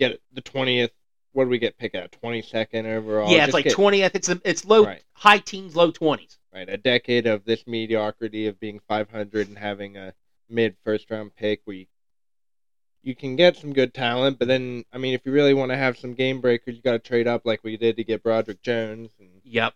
get 0.00 0.20
the 0.32 0.42
20th. 0.42 0.90
What 1.32 1.44
do 1.44 1.50
we 1.50 1.58
get 1.58 1.78
Pick 1.78 1.94
at? 1.94 2.10
22nd 2.20 2.86
overall. 2.86 3.30
yeah, 3.30 3.46
Just 3.46 3.48
it's 3.48 3.54
like 3.54 3.64
get- 3.66 3.76
20th. 3.76 4.10
It's 4.14 4.28
a, 4.28 4.40
it's 4.44 4.64
low, 4.64 4.84
Right. 4.84 5.02
high 5.12 5.38
teens, 5.38 5.76
low 5.76 5.92
20s. 5.92 6.38
right 6.52 6.68
a 6.68 6.76
decade 6.76 7.26
of 7.28 7.44
this 7.44 7.64
mediocrity 7.68 8.48
of 8.48 8.58
being 8.58 8.80
500 8.88 9.46
and 9.48 9.56
having 9.58 9.96
a 9.96 10.12
mid 10.48 10.74
first 10.84 11.08
round 11.10 11.36
pick 11.36 11.60
where 11.64 11.76
you, 11.76 11.86
you 13.04 13.14
can 13.14 13.36
get 13.36 13.56
some 13.56 13.72
good 13.72 13.94
talent 13.94 14.36
but 14.40 14.48
then 14.48 14.84
i 14.92 14.98
mean 14.98 15.14
if 15.14 15.24
you 15.24 15.30
really 15.30 15.54
want 15.54 15.70
to 15.70 15.76
have 15.76 15.96
some 15.96 16.12
game 16.12 16.40
breakers 16.40 16.74
you 16.74 16.82
got 16.82 16.92
to 16.92 16.98
trade 16.98 17.28
up 17.28 17.46
like 17.46 17.62
we 17.62 17.76
did 17.76 17.96
to 17.96 18.02
get 18.02 18.24
broderick 18.24 18.60
jones 18.62 19.10
and 19.20 19.28
Yep. 19.44 19.74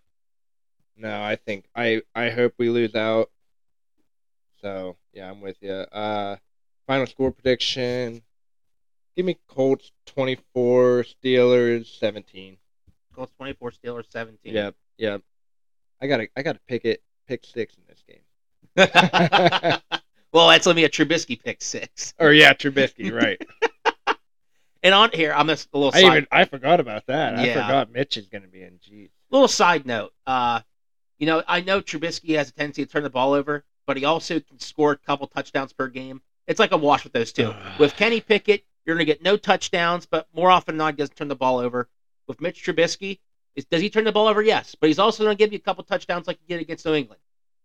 no 0.96 1.22
i 1.22 1.37
think 1.37 1.66
i 1.76 2.02
i 2.16 2.28
hope 2.30 2.54
we 2.58 2.68
lose 2.70 2.96
out 2.96 3.30
so 4.60 4.96
yeah 5.12 5.30
i'm 5.30 5.40
with 5.40 5.56
you 5.60 5.70
uh 5.72 6.34
final 6.88 7.06
score 7.06 7.30
prediction 7.30 8.20
give 9.16 9.27
me 9.27 9.38
colts 9.48 9.92
24 10.07 11.05
steelers 11.05 11.98
17 11.98 12.57
Colts 13.14 13.33
24, 13.37 13.70
Steelers 13.70 14.11
17. 14.11 14.53
yep 14.55 14.74
Yeah, 14.98 15.18
I 16.00 16.07
gotta 16.07 16.29
I 16.37 16.42
gotta 16.42 16.61
pick 16.66 16.85
it 16.85 17.03
pick 17.27 17.44
six 17.44 17.74
in 17.77 17.83
this 17.88 18.03
game. 18.09 18.20
well, 20.33 20.48
that's 20.48 20.66
let 20.66 20.77
me 20.77 20.85
a 20.85 20.88
Trubisky 20.88 21.40
pick 21.40 21.62
six. 21.62 22.12
Or 22.18 22.33
yeah, 22.33 22.53
Trubisky, 22.53 23.12
right? 23.12 23.40
And 24.83 24.92
on 24.92 25.09
here, 25.14 25.33
I'm 25.33 25.48
just 25.48 25.70
a 25.72 25.79
little 25.79 25.94
I 25.94 26.03
side, 26.03 26.12
even 26.12 26.27
I 26.31 26.44
forgot 26.44 26.79
about 26.79 27.07
that. 27.07 27.37
I 27.38 27.55
forgot 27.55 27.90
Mitch 27.90 28.18
is 28.18 28.27
gonna 28.27 28.48
be 28.48 28.62
in. 28.62 28.79
Jeez. 28.87 29.09
little 29.31 29.48
side 29.48 29.87
note. 29.87 30.12
Uh, 30.27 30.61
you 31.18 31.27
know, 31.27 31.42
I 31.48 31.62
know 31.62 31.81
Trubisky 31.81 32.37
has 32.37 32.50
a 32.50 32.53
tendency 32.53 32.85
to 32.85 32.92
turn 32.92 33.03
the 33.03 33.09
ball 33.09 33.33
over, 33.33 33.64
but 33.87 33.96
he 33.96 34.05
also 34.05 34.40
can 34.40 34.59
score 34.59 34.92
a 34.92 34.98
couple 34.98 35.27
touchdowns 35.27 35.72
per 35.72 35.88
game. 35.88 36.20
It's 36.46 36.61
like 36.61 36.72
a 36.72 36.77
wash 36.77 37.03
with 37.03 37.14
those 37.14 37.33
two. 37.33 37.55
with 37.79 37.96
Kenny 37.96 38.20
Pickett, 38.20 38.66
you're 38.85 38.97
going 38.97 39.07
to 39.07 39.12
get 39.12 39.23
no 39.23 39.37
touchdowns, 39.37 40.07
but 40.07 40.29
more 40.35 40.51
often 40.51 40.75
than 40.75 40.79
not, 40.79 40.94
he 40.94 40.99
doesn't 40.99 41.16
turn 41.16 41.29
the 41.29 41.37
ball 41.37 41.59
over. 41.59 41.88
With 42.27 42.40
Mitch 42.40 42.64
Trubisky, 42.64 43.18
is, 43.55 43.64
does 43.66 43.83
he 43.83 43.90
turn 43.90 44.05
the 44.05 44.12
ball 44.12 44.29
over? 44.29 44.42
Yes, 44.42 44.75
but 44.75 44.88
he's 44.88 44.99
also 44.99 45.25
going 45.25 45.37
to 45.37 45.42
give 45.42 45.53
you 45.53 45.59
a 45.59 45.62
couple 45.62 45.85
touchdowns 45.85 46.27
like 46.27 46.38
he 46.38 46.53
did 46.53 46.61
against 46.61 46.87
New 46.87 46.94
England. 46.94 47.20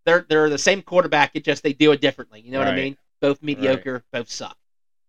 They're 0.05 0.25
they're 0.27 0.49
the 0.49 0.58
same 0.58 0.82
quarterback, 0.82 1.32
it 1.34 1.43
just 1.43 1.62
they 1.63 1.73
do 1.73 1.91
it 1.91 2.01
differently. 2.01 2.41
You 2.41 2.51
know 2.51 2.60
what 2.60 2.67
I 2.67 2.75
mean? 2.75 2.97
Both 3.21 3.43
mediocre, 3.43 4.03
both 4.12 4.29
suck. 4.29 4.58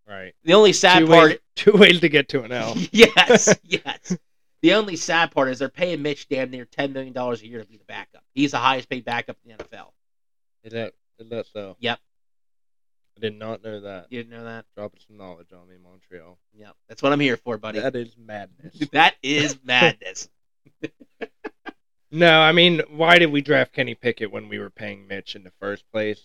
Right. 0.07 0.35
The 0.43 0.55
only 0.55 0.73
sad 0.73 1.01
two 1.01 1.07
part, 1.07 1.31
ways, 1.31 1.39
two 1.55 1.73
ways 1.73 2.01
to 2.01 2.09
get 2.09 2.29
to 2.31 2.43
an 2.43 2.51
L. 2.51 2.75
yes, 2.93 3.55
yes. 3.63 4.17
The 4.63 4.75
only 4.75 4.97
sad 4.97 5.31
part 5.31 5.49
is 5.49 5.61
they're 5.61 5.69
paying 5.69 6.03
Mitch 6.03 6.29
damn 6.29 6.51
near 6.51 6.65
ten 6.65 6.93
million 6.93 7.13
dollars 7.13 7.43
a 7.43 7.47
year 7.47 7.61
to 7.61 7.67
be 7.67 7.77
the 7.77 7.85
backup. 7.85 8.25
He's 8.35 8.51
the 8.51 8.59
highest 8.59 8.89
paid 8.89 9.05
backup 9.05 9.37
in 9.45 9.57
the 9.57 9.65
NFL. 9.65 9.93
Is 10.65 10.73
that 10.73 10.95
is 11.19 11.29
that 11.31 11.47
so? 11.47 11.77
Yep. 11.79 12.01
I 13.21 13.27
did 13.29 13.39
not 13.39 13.63
know 13.63 13.81
that. 13.81 14.07
You 14.09 14.23
didn't 14.23 14.31
know 14.39 14.45
that? 14.45 14.65
Dropping 14.75 15.01
some 15.07 15.19
knowledge 15.19 15.53
on 15.53 15.69
me, 15.69 15.77
Montreal. 15.83 16.39
Yep. 16.55 16.75
That's 16.89 17.03
what 17.03 17.13
I'm 17.13 17.21
here 17.21 17.37
for, 17.37 17.59
buddy. 17.59 17.79
That 17.79 17.95
is 17.95 18.17
madness. 18.17 18.79
that 18.93 19.17
is 19.23 19.59
madness. 19.63 20.31
no, 22.11 22.41
I 22.41 22.53
mean, 22.53 22.81
why 22.89 23.19
did 23.19 23.31
we 23.31 23.43
draft 23.43 23.75
Kenny 23.75 23.95
Pickett 23.95 24.33
when 24.33 24.49
we 24.49 24.59
were 24.59 24.71
paying 24.71 25.07
Mitch 25.07 25.37
in 25.37 25.45
the 25.45 25.53
first 25.61 25.85
place? 25.93 26.21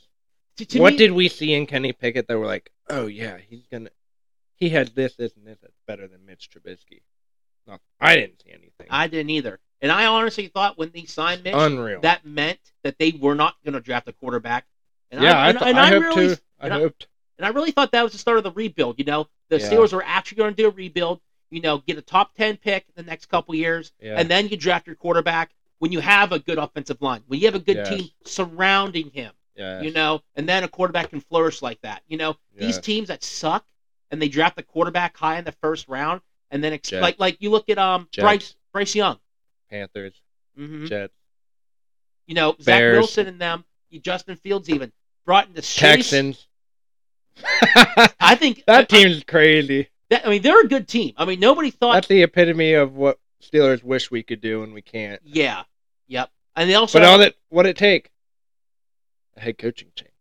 To- 0.57 0.65
to 0.65 0.79
what 0.79 0.93
me- 0.93 0.97
did 0.99 1.11
we 1.11 1.27
see 1.27 1.53
in 1.53 1.65
Kenny 1.65 1.91
Pickett 1.91 2.29
that 2.29 2.39
we're 2.39 2.45
like, 2.45 2.71
oh 2.89 3.07
yeah, 3.07 3.37
he's 3.49 3.67
gonna, 3.69 3.89
he 4.55 4.69
has 4.69 4.91
this, 4.91 5.15
this, 5.15 5.35
and 5.35 5.45
this 5.45 5.57
that's 5.61 5.75
better 5.85 6.07
than 6.07 6.25
Mitch 6.25 6.49
Trubisky? 6.49 7.01
No, 7.67 7.77
I 7.99 8.15
didn't 8.15 8.41
see 8.41 8.51
anything. 8.51 8.87
I 8.89 9.07
didn't 9.07 9.31
either. 9.31 9.59
And 9.81 9.91
I 9.91 10.05
honestly 10.05 10.47
thought 10.47 10.77
when 10.77 10.91
they 10.93 11.03
signed 11.03 11.43
Mitch, 11.43 11.55
Unreal. 11.57 11.99
that 12.01 12.25
meant 12.25 12.59
that 12.83 12.97
they 12.99 13.11
were 13.11 13.35
not 13.35 13.55
going 13.65 13.73
to 13.73 13.81
draft 13.81 14.07
a 14.07 14.13
quarterback. 14.13 14.65
And 15.11 15.21
yeah, 15.21 15.37
I, 15.37 15.47
I, 15.47 15.49
and, 15.49 15.59
th- 15.59 15.69
and 15.69 15.79
I, 15.79 15.83
I 15.83 15.89
hoped 15.89 16.05
really, 16.15 16.35
too. 16.35 16.41
I 16.65 16.67
and 16.67 16.73
I- 16.75 16.79
hoped. 16.79 17.07
and 17.37 17.45
I 17.45 17.49
really 17.49 17.71
thought 17.71 17.91
that 17.91 18.03
was 18.03 18.11
the 18.13 18.17
start 18.17 18.37
of 18.37 18.43
the 18.43 18.51
rebuild. 18.51 18.99
You 18.99 19.05
know, 19.05 19.27
the 19.49 19.59
Yeah. 19.59 19.69
Steelers 19.69 19.93
were 19.93 20.03
actually 20.05 20.37
going 20.37 20.53
to 20.55 20.61
do 20.63 20.67
a 20.67 20.71
rebuild. 20.71 21.21
You 21.51 21.61
know, 21.61 21.77
get 21.77 21.97
a 21.97 22.01
top 22.01 22.33
ten 22.35 22.57
pick 22.57 22.85
in 22.87 22.93
the 23.05 23.09
next 23.09 23.27
couple 23.27 23.53
years, 23.55 23.91
Yeah. 24.01 24.19
and 24.19 24.29
then 24.29 24.47
you 24.49 24.57
draft 24.57 24.87
your 24.87 24.95
quarterback 24.95 25.53
when 25.79 25.91
you 25.91 25.99
have 25.99 26.31
a 26.31 26.39
good 26.39 26.57
offensive 26.57 27.01
line, 27.01 27.23
when 27.27 27.39
you 27.39 27.45
have 27.47 27.55
a 27.55 27.59
good 27.59 27.77
Yes. 27.77 27.89
team 27.89 28.09
surrounding 28.25 29.09
him. 29.11 29.33
yeah. 29.55 29.81
You 29.81 29.91
know, 29.91 30.21
and 30.35 30.49
then 30.49 30.63
a 30.65 30.67
quarterback 30.67 31.11
can 31.11 31.21
flourish 31.21 31.61
like 31.61 31.79
that. 31.81 32.03
You 32.07 32.17
know, 32.17 32.35
these 32.57 32.77
teams 32.79 33.07
that 33.07 33.23
suck 33.23 33.65
and 34.11 34.21
they 34.21 34.27
draft 34.27 34.57
the 34.57 34.63
quarterback 34.63 35.15
high 35.15 35.37
in 35.37 35.45
the 35.45 35.51
first 35.53 35.87
round, 35.87 36.19
and 36.51 36.61
then 36.63 36.73
ex- 36.73 36.91
like 36.91 37.19
like 37.19 37.37
you 37.39 37.49
look 37.51 37.69
at 37.69 37.77
um 37.77 38.07
Jets. 38.11 38.23
Bryce 38.23 38.55
Bryce 38.73 38.95
Young. 38.95 39.17
Panthers, 39.69 40.21
hmm 40.57 40.85
Jets, 40.87 41.13
You 42.27 42.35
know, 42.35 42.55
Zach 42.61 42.81
Wilson 42.81 43.27
and 43.27 43.39
them, 43.39 43.63
Justin 44.01 44.35
Fields 44.35 44.69
even 44.69 44.91
brought 45.25 45.47
into 45.47 45.61
chase. 45.61 45.79
Texans. 45.79 46.47
I 48.19 48.35
think 48.35 48.63
that 48.67 48.79
I- 48.81 48.83
team's 48.85 49.23
crazy. 49.23 49.89
that- 50.09 50.25
I 50.25 50.29
mean, 50.29 50.41
they're 50.41 50.61
a 50.61 50.67
good 50.67 50.87
team. 50.87 51.13
I 51.17 51.25
mean, 51.25 51.39
nobody 51.39 51.71
thought. 51.71 51.93
That's 51.93 52.07
the 52.07 52.23
epitome 52.23 52.73
of 52.73 52.95
what 52.95 53.19
Steelers 53.43 53.83
wish 53.83 54.09
we 54.11 54.23
could 54.23 54.41
do 54.41 54.63
and 54.63 54.73
we 54.73 54.81
can't. 54.81 55.21
yeah, 55.23 55.63
yep. 56.07 56.31
And 56.55 56.69
they 56.69 56.75
also 56.75 56.99
But 56.99 57.05
all 57.07 57.17
that, 57.19 57.35
what 57.49 57.65
it 57.65 57.77
take? 57.77 58.09
A 59.35 59.41
head 59.41 59.57
coaching 59.57 59.89
change. 59.95 60.11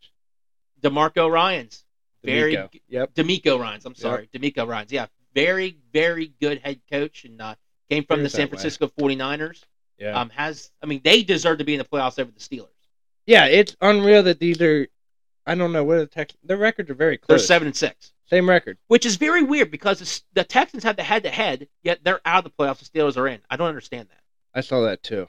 Demarco 0.82 1.30
Ryans 1.30 1.84
very 2.24 2.56
DeMeco. 2.56 2.80
Yep. 2.88 3.14
DeMeco 3.14 3.60
Ryans. 3.60 3.84
I'm 3.86 3.94
sorry, 3.94 4.28
DeMeco 4.34 4.66
Ryans. 4.66 4.90
Yeah, 4.92 5.06
very 5.34 5.76
very 5.92 6.32
good 6.40 6.58
head 6.58 6.80
coach 6.90 7.24
and 7.24 7.40
uh, 7.40 7.54
came 7.88 8.04
from 8.04 8.22
the 8.22 8.28
San 8.28 8.40
that 8.40 8.44
way. 8.46 8.48
Francisco 8.50 8.88
49ers. 8.98 9.62
Yeah. 9.98 10.18
Um, 10.20 10.30
has 10.30 10.70
I 10.82 10.86
mean 10.86 11.00
they 11.04 11.22
deserve 11.22 11.58
to 11.58 11.64
be 11.64 11.74
in 11.74 11.78
the 11.78 11.84
playoffs 11.84 12.18
over 12.18 12.30
the 12.32 12.40
Steelers. 12.40 12.68
yeah, 13.26 13.46
it's 13.46 13.76
unreal 13.80 14.22
that 14.24 14.40
these 14.40 14.60
are. 14.60 14.88
I 15.46 15.54
don't 15.54 15.72
know 15.72 15.84
what 15.84 15.98
the 15.98 16.06
Texans. 16.06 16.40
Their 16.44 16.56
records 16.56 16.90
are 16.90 16.94
very 16.94 17.18
close. 17.18 17.28
They're 17.40 17.46
seven 17.46 17.66
and 17.66 17.76
six. 17.76 18.12
Same 18.26 18.48
record. 18.48 18.78
which 18.88 19.04
is 19.04 19.16
very 19.16 19.42
weird 19.42 19.70
because 19.70 19.98
the, 19.98 20.40
the 20.40 20.44
Texans 20.44 20.82
have 20.84 20.96
the 20.96 21.02
head 21.02 21.24
to 21.24 21.30
head, 21.30 21.68
yet 21.82 22.00
they're 22.02 22.22
out 22.24 22.44
of 22.44 22.44
the 22.44 22.50
playoffs. 22.50 22.78
The 22.78 22.86
Steelers 22.86 23.18
are 23.18 23.28
in. 23.28 23.40
I 23.50 23.56
don't 23.56 23.68
understand 23.68 24.08
that. 24.08 24.22
I 24.54 24.62
saw 24.62 24.80
that 24.82 25.02
too. 25.02 25.28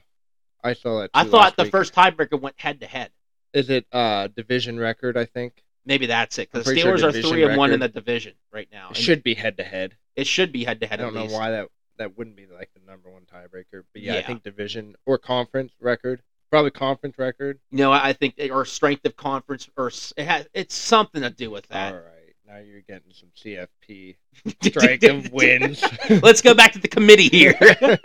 I 0.64 0.72
saw 0.72 1.00
that. 1.00 1.10
I 1.12 1.24
thought 1.24 1.56
the 1.56 1.64
week. 1.64 1.72
first 1.72 1.94
tiebreaker 1.94 2.40
went 2.40 2.58
head 2.58 2.80
to 2.80 2.86
head. 2.86 3.10
Is 3.52 3.70
it 3.70 3.86
uh 3.92 4.28
division 4.28 4.78
record? 4.78 5.16
I 5.16 5.26
think 5.26 5.62
Maybe 5.84 6.06
that's 6.06 6.38
it 6.38 6.50
because 6.50 6.64
the 6.64 6.70
pretty 6.70 6.80
sure 6.80 6.96
Steelers 6.96 7.24
are 7.24 7.30
three 7.30 7.44
and 7.44 7.56
one 7.56 7.72
in 7.72 7.78
the 7.78 7.88
division 7.88 8.34
right 8.52 8.68
now. 8.72 8.90
it 8.90 8.96
should 8.96 9.22
be 9.22 9.34
head 9.34 9.56
to 9.58 9.62
head. 9.62 9.96
it 10.16 10.26
should 10.26 10.50
be 10.50 10.64
head 10.64 10.80
to 10.80 10.86
head. 10.86 11.00
I 11.00 11.04
don't 11.04 11.14
know 11.14 11.22
least. 11.22 11.34
why 11.34 11.50
that 11.52 11.68
that 11.98 12.18
wouldn't 12.18 12.36
be 12.36 12.46
like 12.46 12.70
the 12.74 12.80
number 12.84 13.10
one 13.10 13.22
tiebreaker. 13.22 13.82
But 13.92 14.02
yeah, 14.02 14.16
I 14.16 14.22
think 14.22 14.42
division 14.42 14.96
or 15.06 15.16
conference 15.18 15.72
record, 15.80 16.22
probably 16.50 16.70
conference 16.70 17.18
record. 17.18 17.58
You 17.70 17.78
know, 17.78 17.92
I 17.92 18.12
think 18.12 18.34
or 18.50 18.64
strength 18.64 19.04
of 19.04 19.16
conference 19.16 19.68
or 19.76 19.88
it 20.16 20.24
has 20.24 20.46
it's 20.54 20.74
something 20.74 21.22
to 21.22 21.30
do 21.30 21.50
with 21.50 21.66
that. 21.68 21.94
All 21.94 22.00
right, 22.00 22.34
now 22.46 22.58
you're 22.58 22.82
getting 22.82 23.12
some 23.12 23.30
CFP 23.36 24.16
strength 24.62 25.04
of 25.04 25.32
wins. 25.32 25.82
Let's 26.22 26.42
go 26.42 26.54
back 26.54 26.72
to 26.72 26.78
the 26.78 26.88
committee 26.88 27.28
here. 27.28 27.58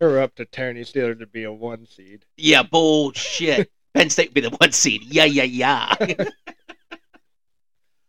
We're 0.00 0.20
up 0.20 0.36
to 0.36 0.44
Tony 0.44 0.82
Steelers 0.82 1.18
to 1.18 1.26
be 1.26 1.42
a 1.42 1.52
one 1.52 1.84
seed. 1.86 2.24
yeah, 2.36 2.62
bullshit. 2.62 3.72
Penn 3.94 4.10
State 4.10 4.28
would 4.28 4.34
be 4.34 4.42
the 4.42 4.50
one 4.50 4.70
seed. 4.70 5.02
Yeah, 5.02 5.24
yeah, 5.24 5.42
yeah. 5.42 5.94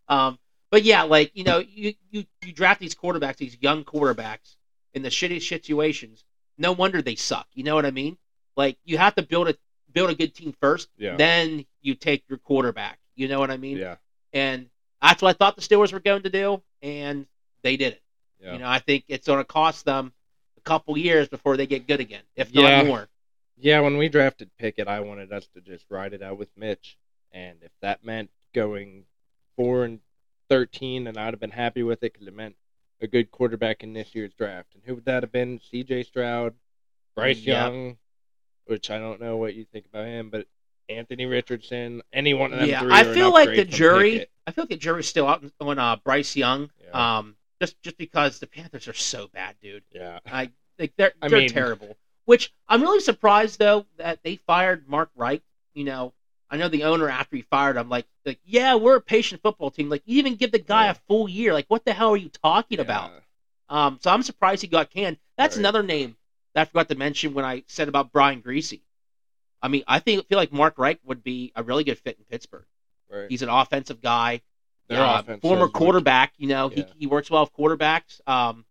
um, 0.08 0.38
but 0.70 0.84
yeah, 0.84 1.02
like 1.02 1.32
you 1.34 1.42
know, 1.42 1.58
you 1.58 1.94
you 2.10 2.24
you 2.42 2.52
draft 2.52 2.80
these 2.80 2.94
quarterbacks, 2.94 3.38
these 3.38 3.56
young 3.60 3.82
quarterbacks, 3.82 4.54
in 4.94 5.02
the 5.02 5.08
shitty 5.08 5.42
situations. 5.42 6.24
No 6.60 6.72
wonder 6.72 7.02
they 7.02 7.16
suck. 7.16 7.48
You 7.54 7.64
know 7.64 7.74
what 7.74 7.86
I 7.86 7.90
mean? 7.90 8.16
Like 8.56 8.76
you 8.84 8.98
have 8.98 9.14
to 9.16 9.22
build 9.22 9.48
a 9.48 9.56
build 9.92 10.10
a 10.10 10.14
good 10.14 10.32
team 10.34 10.54
first, 10.60 10.88
Yeah. 10.96 11.16
then 11.16 11.64
you 11.82 11.94
take 11.96 12.22
your 12.28 12.38
quarterback. 12.38 13.00
You 13.16 13.26
know 13.26 13.40
what 13.40 13.50
I 13.50 13.56
mean? 13.56 13.76
Yeah, 13.78 13.96
And 14.32 14.68
that's 15.02 15.20
what 15.20 15.30
I 15.30 15.32
thought 15.32 15.56
the 15.56 15.62
Steelers 15.62 15.92
were 15.92 15.98
going 15.98 16.22
to 16.22 16.30
do, 16.30 16.62
and 16.80 17.26
they 17.62 17.76
did 17.76 17.94
it. 17.94 18.02
yeah. 18.40 18.52
You 18.52 18.58
know, 18.60 18.68
I 18.68 18.78
think 18.78 19.04
it's 19.08 19.26
going 19.26 19.40
to 19.40 19.44
cost 19.44 19.84
them 19.84 20.12
a 20.56 20.60
couple 20.60 20.96
years 20.96 21.28
before 21.28 21.56
they 21.56 21.66
get 21.66 21.88
good 21.88 21.98
again, 21.98 22.22
if 22.36 22.52
Yeah. 22.52 22.82
not 22.82 22.86
more. 22.86 23.08
Yeah, 23.56 23.80
when 23.80 23.96
we 23.96 24.08
drafted 24.08 24.50
Pickett, 24.58 24.86
I 24.86 25.00
wanted 25.00 25.32
us 25.32 25.48
to 25.54 25.60
just 25.60 25.86
ride 25.90 26.12
it 26.14 26.22
out 26.22 26.38
with 26.38 26.56
Mitch, 26.56 26.96
and 27.32 27.58
if 27.62 27.72
that 27.80 28.04
meant 28.04 28.30
going 28.54 29.06
four 29.56 29.84
and 29.84 30.00
thirteen, 30.48 31.04
then 31.04 31.16
I'd 31.16 31.32
have 31.34 31.40
been 31.40 31.50
happy 31.50 31.82
with 31.82 32.02
it 32.04 32.12
because 32.12 32.26
it 32.28 32.34
meant 32.34 32.56
a 33.00 33.06
good 33.06 33.30
quarterback 33.30 33.82
in 33.82 33.92
this 33.92 34.14
year's 34.14 34.32
draft. 34.34 34.74
And 34.74 34.82
who 34.84 34.94
would 34.96 35.04
that 35.06 35.22
have 35.22 35.32
been? 35.32 35.60
C.J. 35.70 36.04
Stroud, 36.04 36.54
Bryce 37.16 37.38
Yep. 37.38 37.46
Young, 37.72 37.96
which 38.66 38.90
I 38.90 38.98
don't 38.98 39.20
know 39.20 39.36
what 39.36 39.54
you 39.54 39.64
think 39.64 39.86
about 39.86 40.06
him, 40.06 40.30
but 40.30 40.46
Anthony 40.88 41.26
Richardson, 41.26 42.02
any 42.12 42.34
one 42.34 42.52
of 42.52 42.58
them 42.60 42.68
Yeah. 42.68 42.86
I 42.90 43.04
feel 43.04 43.32
like 43.32 43.54
the 43.54 43.64
jury. 43.64 44.26
I 44.46 44.50
feel 44.52 44.62
like 44.64 44.70
the 44.70 44.76
jury's 44.76 45.06
still 45.06 45.26
out 45.28 45.44
on 45.60 45.78
uh, 45.78 45.96
Bryce 45.96 46.34
Young. 46.36 46.70
Yeah. 46.84 47.18
Um, 47.18 47.36
just 47.60 47.80
just 47.82 47.96
because 47.98 48.38
the 48.38 48.46
Panthers 48.46 48.88
are 48.88 48.94
so 48.94 49.28
bad, 49.28 49.56
dude. 49.62 49.84
Yeah, 49.92 50.18
I 50.26 50.50
like 50.78 50.92
they're 50.96 51.12
I 51.22 51.28
they're 51.28 51.40
mean- 51.40 51.48
terrible. 51.50 51.96
Which 52.24 52.52
I'm 52.68 52.80
really 52.82 53.00
surprised 53.00 53.58
though 53.58 53.86
that 53.96 54.20
they 54.22 54.36
fired 54.36 54.84
Frank 54.88 55.08
Reich. 55.16 55.42
You 55.74 55.84
know, 55.84 56.12
I 56.50 56.56
know 56.56 56.68
the 56.68 56.84
owner 56.84 57.08
after 57.08 57.36
he 57.36 57.42
fired 57.42 57.76
him, 57.76 57.88
like 57.88 58.06
like 58.26 58.40
yeah, 58.44 58.74
we're 58.74 58.96
a 58.96 59.00
patient 59.00 59.40
football 59.42 59.70
team. 59.70 59.88
Like 59.88 60.02
you 60.04 60.18
even 60.18 60.34
give 60.34 60.50
the 60.52 60.58
guy 60.58 60.86
Yeah. 60.86 60.90
a 60.92 60.94
full 61.08 61.28
year. 61.28 61.52
Like 61.52 61.66
what 61.68 61.84
the 61.84 61.92
hell 61.92 62.10
are 62.12 62.16
you 62.16 62.28
talking 62.28 62.80
about? 62.80 63.12
Um, 63.68 63.98
so 64.02 64.10
I'm 64.10 64.22
surprised 64.22 64.62
he 64.62 64.68
got 64.68 64.90
canned. 64.90 65.18
That's 65.36 65.56
Right. 65.56 65.60
another 65.60 65.82
name 65.84 66.16
that 66.54 66.62
I 66.62 66.64
forgot 66.64 66.88
to 66.88 66.96
mention 66.96 67.34
when 67.34 67.44
I 67.44 67.62
said 67.68 67.88
about 67.88 68.10
Brian 68.12 68.42
Griese. 68.42 68.80
I 69.62 69.68
mean, 69.68 69.84
I 69.86 70.00
think 70.00 70.26
feel 70.26 70.38
like 70.38 70.50
Frank 70.50 70.76
Reich 70.78 70.98
would 71.04 71.22
be 71.22 71.52
a 71.54 71.62
really 71.62 71.84
good 71.84 71.98
fit 71.98 72.16
in 72.18 72.24
Pittsburgh. 72.24 72.64
Right. 73.08 73.28
He's 73.28 73.42
an 73.42 73.48
offensive 73.48 74.00
guy, 74.00 74.40
Their 74.88 75.02
uh, 75.02 75.22
former 75.42 75.68
quarterback. 75.68 76.32
You 76.38 76.48
know, 76.48 76.70
Yeah. 76.70 76.84
he, 76.94 77.00
he 77.00 77.06
works 77.06 77.30
well 77.30 77.42
with 77.44 77.52
quarterbacks. 77.52 78.20
Um, 78.26 78.64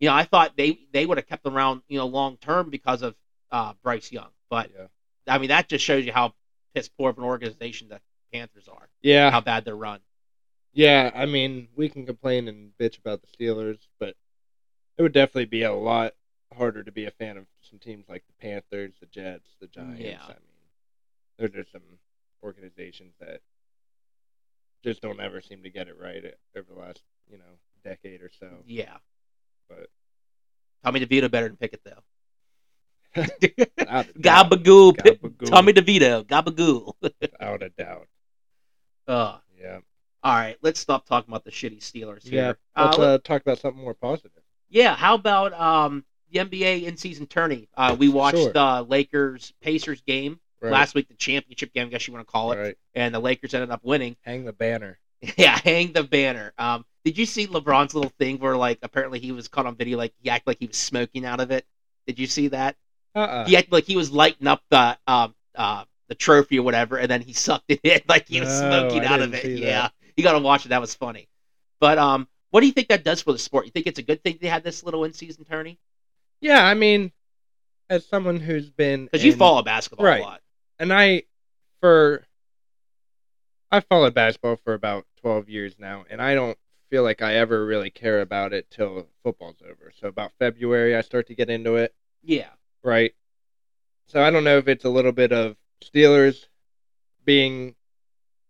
you 0.00 0.08
know, 0.08 0.14
I 0.14 0.24
thought 0.24 0.56
they 0.56 0.78
they 0.92 1.06
would 1.06 1.18
have 1.18 1.26
kept 1.28 1.44
him 1.46 1.54
around, 1.56 1.82
you 1.88 1.98
know, 1.98 2.06
long 2.06 2.36
term 2.38 2.70
because 2.70 3.02
of 3.02 3.14
uh, 3.52 3.74
Bryce 3.84 4.10
Young. 4.10 4.30
But 4.50 4.70
Yeah. 4.76 4.86
I 5.34 5.38
mean, 5.38 5.48
that 5.48 5.68
just 5.68 5.84
shows 5.84 6.04
you 6.06 6.12
how 6.12 6.34
piss 6.78 6.88
poor 6.88 7.10
of 7.10 7.18
an 7.18 7.24
organization 7.24 7.88
the 7.88 8.00
Panthers 8.32 8.68
are, 8.68 8.88
Yeah, 9.02 9.30
how 9.30 9.40
bad 9.40 9.64
they're 9.64 9.74
run. 9.76 10.00
Yeah, 10.72 11.10
I 11.14 11.26
mean, 11.26 11.68
we 11.74 11.88
can 11.88 12.06
complain 12.06 12.46
and 12.46 12.70
bitch 12.78 12.98
about 12.98 13.20
the 13.22 13.26
Steelers, 13.26 13.78
but 13.98 14.14
it 14.96 15.02
would 15.02 15.12
definitely 15.12 15.46
be 15.46 15.62
a 15.62 15.72
lot 15.72 16.14
harder 16.56 16.82
to 16.82 16.92
be 16.92 17.06
a 17.06 17.10
fan 17.10 17.36
of 17.36 17.46
some 17.62 17.78
teams 17.78 18.04
like 18.08 18.24
the 18.26 18.46
Panthers, 18.46 18.92
the 19.00 19.06
Jets, 19.06 19.48
the 19.60 19.66
Giants. 19.66 20.00
Yeah. 20.00 20.22
I 20.22 20.28
mean, 20.28 20.38
they're 21.38 21.48
just 21.48 21.72
some 21.72 21.82
organizations 22.42 23.14
that 23.20 23.40
just 24.84 25.00
don't 25.00 25.20
ever 25.20 25.40
seem 25.40 25.62
to 25.62 25.70
get 25.70 25.88
it 25.88 25.96
right 25.98 26.22
over 26.56 26.66
the 26.72 26.78
last, 26.78 27.02
you 27.30 27.38
know, 27.38 27.58
decade 27.82 28.22
or 28.22 28.30
so. 28.38 28.48
Yeah, 28.66 28.96
But 29.68 29.88
Tommy 30.84 31.04
DeVito 31.04 31.30
better 31.30 31.48
than 31.48 31.56
Pickett 31.56 31.82
though. 31.84 32.02
Without 33.18 34.06
a 34.14 34.18
doubt. 34.18 34.50
Gabagool. 34.50 35.46
Tommy 35.50 35.72
DeVito, 35.72 36.24
Gabagool. 36.24 36.92
Without 37.00 37.62
a 37.62 37.68
doubt. 37.70 38.06
uh, 39.08 39.38
Yeah. 39.60 39.78
all 40.22 40.34
right, 40.34 40.56
let's 40.62 40.80
stop 40.80 41.06
talking 41.06 41.30
about 41.30 41.44
the 41.44 41.50
shitty 41.50 41.80
Steelers 41.80 42.24
Yeah. 42.24 42.30
here. 42.30 42.58
Uh, 42.76 42.84
Let's 42.86 42.98
let- 42.98 43.08
uh, 43.08 43.18
talk 43.24 43.42
about 43.42 43.58
something 43.58 43.82
more 43.82 43.94
positive. 43.94 44.42
yeah, 44.68 44.94
how 44.94 45.14
about 45.14 45.52
um 45.54 46.04
the 46.30 46.40
NBA 46.40 46.84
in 46.84 46.96
season 46.96 47.26
tourney? 47.26 47.68
Uh, 47.74 47.96
we 47.98 48.08
watched 48.08 48.36
Sure. 48.38 48.52
the 48.52 48.82
Lakers 48.88 49.52
Pacers 49.62 50.02
game 50.02 50.38
Right. 50.60 50.72
last 50.72 50.94
week, 50.94 51.08
the 51.08 51.14
championship 51.14 51.72
game, 51.72 51.86
I 51.86 51.90
guess 51.90 52.06
you 52.08 52.12
want 52.12 52.26
to 52.26 52.30
call 52.30 52.52
it, 52.52 52.56
right. 52.58 52.78
and 52.94 53.14
the 53.14 53.20
Lakers 53.20 53.54
ended 53.54 53.70
up 53.70 53.84
winning. 53.84 54.16
Hang 54.22 54.44
the 54.44 54.52
banner. 54.52 54.98
Yeah, 55.36 55.58
hang 55.58 55.92
the 55.92 56.04
banner. 56.04 56.52
Um, 56.58 56.84
did 57.04 57.16
you 57.18 57.26
see 57.26 57.46
LeBron's 57.48 57.92
little 57.94 58.12
thing 58.20 58.38
where 58.38 58.56
like 58.56 58.78
apparently 58.82 59.18
he 59.20 59.32
was 59.32 59.48
caught 59.48 59.66
on 59.66 59.74
video 59.76 59.96
like 59.98 60.12
he 60.20 60.30
acted 60.30 60.46
like 60.48 60.58
he 60.60 60.66
was 60.66 60.76
smoking 60.76 61.24
out 61.24 61.40
of 61.40 61.50
it? 61.50 61.64
Did 62.06 62.18
you 62.20 62.26
see 62.26 62.48
that? 62.48 62.76
Uh-uh. 63.14 63.46
He 63.46 63.56
acted 63.56 63.72
like 63.72 63.84
he 63.84 63.96
was 63.96 64.10
lighting 64.10 64.46
up 64.46 64.62
the 64.70 64.98
um 65.06 65.34
uh 65.54 65.84
the 66.08 66.14
trophy 66.14 66.58
or 66.58 66.62
whatever, 66.62 66.96
and 66.98 67.10
then 67.10 67.20
he 67.20 67.32
sucked 67.32 67.66
it 67.68 67.80
in 67.82 68.00
like 68.08 68.28
he 68.28 68.40
was 68.40 68.48
No, 68.48 68.58
smoking 68.60 69.04
I 69.04 69.06
out 69.06 69.20
of 69.20 69.34
it. 69.34 69.58
Yeah, 69.58 69.82
that. 69.82 69.92
you 70.16 70.24
got 70.24 70.32
to 70.32 70.38
watch 70.38 70.64
it. 70.66 70.70
That 70.70 70.80
was 70.80 70.94
funny. 70.94 71.28
But 71.80 71.98
um, 71.98 72.28
what 72.50 72.60
do 72.60 72.66
you 72.66 72.72
think 72.72 72.88
that 72.88 73.04
does 73.04 73.20
for 73.22 73.32
the 73.32 73.38
sport? 73.38 73.66
You 73.66 73.70
think 73.72 73.86
it's 73.86 73.98
a 73.98 74.02
good 74.02 74.22
thing 74.22 74.38
they 74.40 74.48
had 74.48 74.64
this 74.64 74.82
little 74.82 75.04
in-season 75.04 75.44
tourney? 75.44 75.78
Yeah, 76.40 76.64
I 76.64 76.74
mean, 76.74 77.12
as 77.90 78.06
someone 78.06 78.40
who's 78.40 78.70
been 78.70 79.04
Because 79.06 79.24
you 79.24 79.32
follow 79.34 79.62
basketball 79.62 80.06
right. 80.06 80.20
a 80.20 80.24
lot. 80.24 80.42
and 80.78 80.92
I 80.92 81.24
for 81.80 82.24
I 83.70 83.80
followed 83.80 84.14
basketball 84.14 84.56
for 84.56 84.74
about 84.74 85.06
twelve 85.16 85.48
years 85.48 85.78
now, 85.78 86.04
and 86.10 86.20
I 86.22 86.34
don't 86.34 86.58
feel 86.90 87.02
like 87.02 87.20
I 87.22 87.34
ever 87.34 87.64
really 87.66 87.90
care 87.90 88.20
about 88.20 88.52
it 88.52 88.70
till 88.70 89.08
football's 89.22 89.60
over. 89.62 89.92
So 89.98 90.08
about 90.08 90.32
February, 90.38 90.96
I 90.96 91.00
start 91.02 91.26
to 91.28 91.34
get 91.34 91.50
into 91.50 91.76
it, 91.76 91.94
Yeah. 92.22 92.50
Right? 92.82 93.14
So 94.06 94.22
I 94.22 94.30
don't 94.30 94.44
know 94.44 94.58
if 94.58 94.68
it's 94.68 94.84
a 94.84 94.90
little 94.90 95.12
bit 95.12 95.32
of 95.32 95.56
Steelers 95.82 96.46
being, 97.24 97.74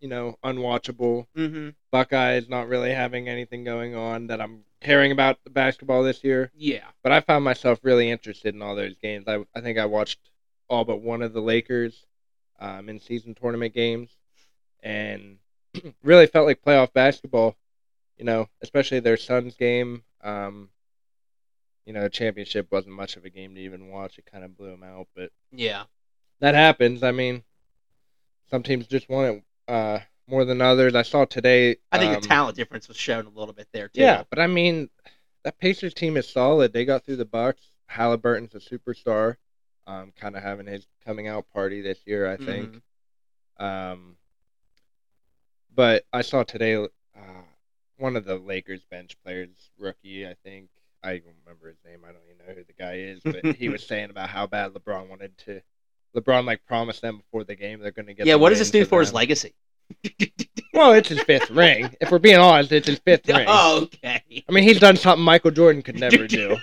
you 0.01 0.09
know, 0.09 0.37
unwatchable, 0.45 1.27
Mm-hmm. 1.37 1.71
Buckeyes 1.91 2.49
not 2.49 2.69
really 2.69 2.93
having 2.93 3.29
anything 3.29 3.65
going 3.65 3.95
on 3.95 4.29
that 4.29 4.41
I'm 4.41 4.65
caring 4.81 5.11
about 5.11 5.39
the 5.45 5.51
basketball 5.51 6.03
this 6.03 6.23
year. 6.23 6.53
Yeah. 6.55 6.85
But 7.03 7.13
I 7.13 7.21
found 7.21 7.45
myself 7.45 7.81
really 7.83 8.11
interested 8.11 8.55
in 8.55 8.63
all 8.63 8.77
those 8.77 8.97
games. 8.97 9.27
I, 9.27 9.45
I 9.55 9.61
think 9.61 9.79
I 9.79 9.87
watched 9.87 10.31
all 10.69 10.85
but 10.85 11.01
one 11.01 11.23
of 11.23 11.33
the 11.33 11.41
Lakers 11.41 12.07
um, 12.61 12.89
in 12.89 13.01
season 13.01 13.35
tournament 13.35 13.75
games 13.75 14.11
and 14.83 15.39
really 16.03 16.27
felt 16.27 16.47
like 16.47 16.63
playoff 16.63 16.93
basketball, 16.93 17.57
you 18.17 18.25
know, 18.25 18.49
especially 18.63 19.01
their 19.01 19.17
Suns 19.17 19.57
game. 19.57 20.03
Um, 20.23 20.69
you 21.89 21.95
know, 21.95 22.03
the 22.03 22.11
championship 22.11 22.71
wasn't 22.71 22.95
much 22.95 23.17
of 23.17 23.25
a 23.25 23.31
game 23.31 23.55
to 23.55 23.61
even 23.63 23.89
watch. 23.89 24.19
It 24.19 24.27
kind 24.31 24.45
of 24.45 24.55
blew 24.59 24.71
them 24.71 24.83
out, 24.83 25.09
but 25.17 25.31
Yeah. 25.51 25.85
that 26.41 26.55
happens. 26.55 27.03
I 27.03 27.13
mean, 27.13 27.43
some 28.51 28.63
teams 28.63 28.87
just 28.87 29.09
want 29.09 29.37
it 29.39 29.73
uh, 29.73 30.01
more 30.27 30.45
than 30.45 30.61
others. 30.61 30.95
I 30.95 31.01
saw 31.01 31.25
today. 31.25 31.77
I 31.91 31.99
think 31.99 32.15
um, 32.15 32.21
the 32.21 32.29
talent 32.29 32.57
difference 32.57 32.89
was 32.89 32.99
shown 32.99 33.25
a 33.25 33.31
little 33.31 33.55
bit 33.55 33.69
there 33.73 33.89
too. 33.89 34.03
yeah, 34.03 34.25
but 34.29 34.39
I 34.39 34.47
mean, 34.47 34.91
that 35.45 35.59
Pacers 35.59 35.95
team 35.95 36.19
is 36.19 36.29
solid. 36.29 36.75
They 36.75 36.85
got 36.85 37.07
through 37.07 37.17
the 37.17 37.25
Bucks. 37.25 37.63
Halliburton's 37.87 38.55
a 38.55 38.59
superstar. 38.59 39.37
Um, 39.87 40.13
kind 40.15 40.37
of 40.37 40.43
having 40.43 40.67
his 40.67 40.87
coming 41.07 41.27
out 41.27 41.51
party 41.55 41.81
this 41.81 42.01
year, 42.05 42.31
I 42.31 42.37
think. 42.37 42.83
Mhm. 43.59 43.65
Um, 43.65 44.17
but 45.75 46.05
I 46.13 46.21
saw 46.21 46.43
today 46.43 46.75
uh, 46.77 47.43
one 47.97 48.15
of 48.15 48.27
the 48.27 48.37
Lakers 48.37 48.85
bench 48.91 49.17
players, 49.25 49.49
rookie, 49.79 50.27
I 50.27 50.35
think. 50.45 50.69
I 51.03 51.19
don't 51.19 51.35
remember 51.45 51.69
his 51.69 51.79
name. 51.85 52.01
I 52.05 52.13
don't 52.13 52.23
even 52.25 52.47
know 52.47 52.55
who 52.55 52.65
the 52.65 52.73
guy 52.73 52.97
is, 52.99 53.21
but 53.25 53.57
he 53.57 53.69
was 53.69 53.87
saying 53.87 54.11
about 54.11 54.29
how 54.29 54.47
bad 54.47 54.73
LeBron 54.73 55.09
wanted 55.09 55.37
to. 55.47 55.61
LeBron 56.17 56.45
like 56.45 56.65
promised 56.67 57.03
them 57.03 57.19
before 57.19 57.45
the 57.45 57.55
game 57.55 57.81
they're 57.81 57.91
going 57.91 58.07
to 58.07 58.15
get. 58.15 58.27
Yeah. 58.27 58.37
What 58.37 58.51
does 58.51 58.59
this 58.59 58.71
do 58.71 58.85
for 58.85 59.01
his 59.01 59.13
legacy? 59.13 59.55
Well, 60.75 60.93
it's 60.93 61.09
his 61.09 61.21
fifth 61.23 61.51
ring. 61.51 61.97
If 62.01 62.13
we're 62.13 62.21
being 62.21 62.39
honest, 62.39 62.71
it's 62.71 62.87
his 62.87 63.01
fifth 63.01 63.27
ring. 63.27 63.47
Oh, 63.49 63.81
okay. 64.05 64.45
I 64.49 64.53
mean, 64.53 64.63
he's 64.63 64.79
done 64.79 64.97
something 64.97 65.25
Michael 65.25 65.51
Jordan 65.51 65.83
could 65.83 65.99
never 65.99 66.29
do. 66.29 66.57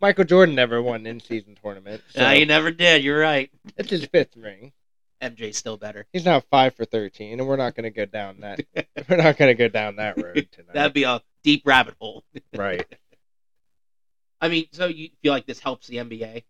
Michael 0.00 0.24
Jordan 0.24 0.54
never 0.54 0.80
won 0.80 1.04
in 1.06 1.18
season 1.18 1.56
tournament. 1.60 2.02
So 2.10 2.20
No, 2.20 2.30
you 2.30 2.46
never 2.46 2.70
did. 2.70 3.02
You're 3.02 3.18
right. 3.18 3.50
it's 3.76 3.90
his 3.90 4.04
fifth 4.04 4.36
ring. 4.36 4.72
MJ's 5.20 5.56
still 5.56 5.76
better. 5.76 6.06
He's 6.12 6.24
now 6.24 6.40
five 6.50 6.74
for 6.76 6.84
thirteen, 6.84 7.40
and 7.40 7.48
we're 7.48 7.56
not 7.56 7.74
going 7.74 7.84
to 7.84 7.90
go 7.90 8.04
down 8.04 8.40
that. 8.40 8.60
we're 9.08 9.16
not 9.16 9.36
going 9.36 9.48
to 9.48 9.54
go 9.54 9.68
down 9.68 9.96
that 9.96 10.16
road 10.22 10.48
tonight. 10.52 10.74
That'd 10.74 10.92
be 10.92 11.04
a 11.04 11.20
deep 11.42 11.62
rabbit 11.64 11.94
hole. 12.00 12.22
right. 12.54 12.86
I 14.42 14.48
mean, 14.48 14.66
so 14.72 14.86
you 14.86 15.08
feel 15.22 15.32
like 15.32 15.46
this 15.46 15.60
helps 15.60 15.86
the 15.86 15.98
NBA 15.98 16.44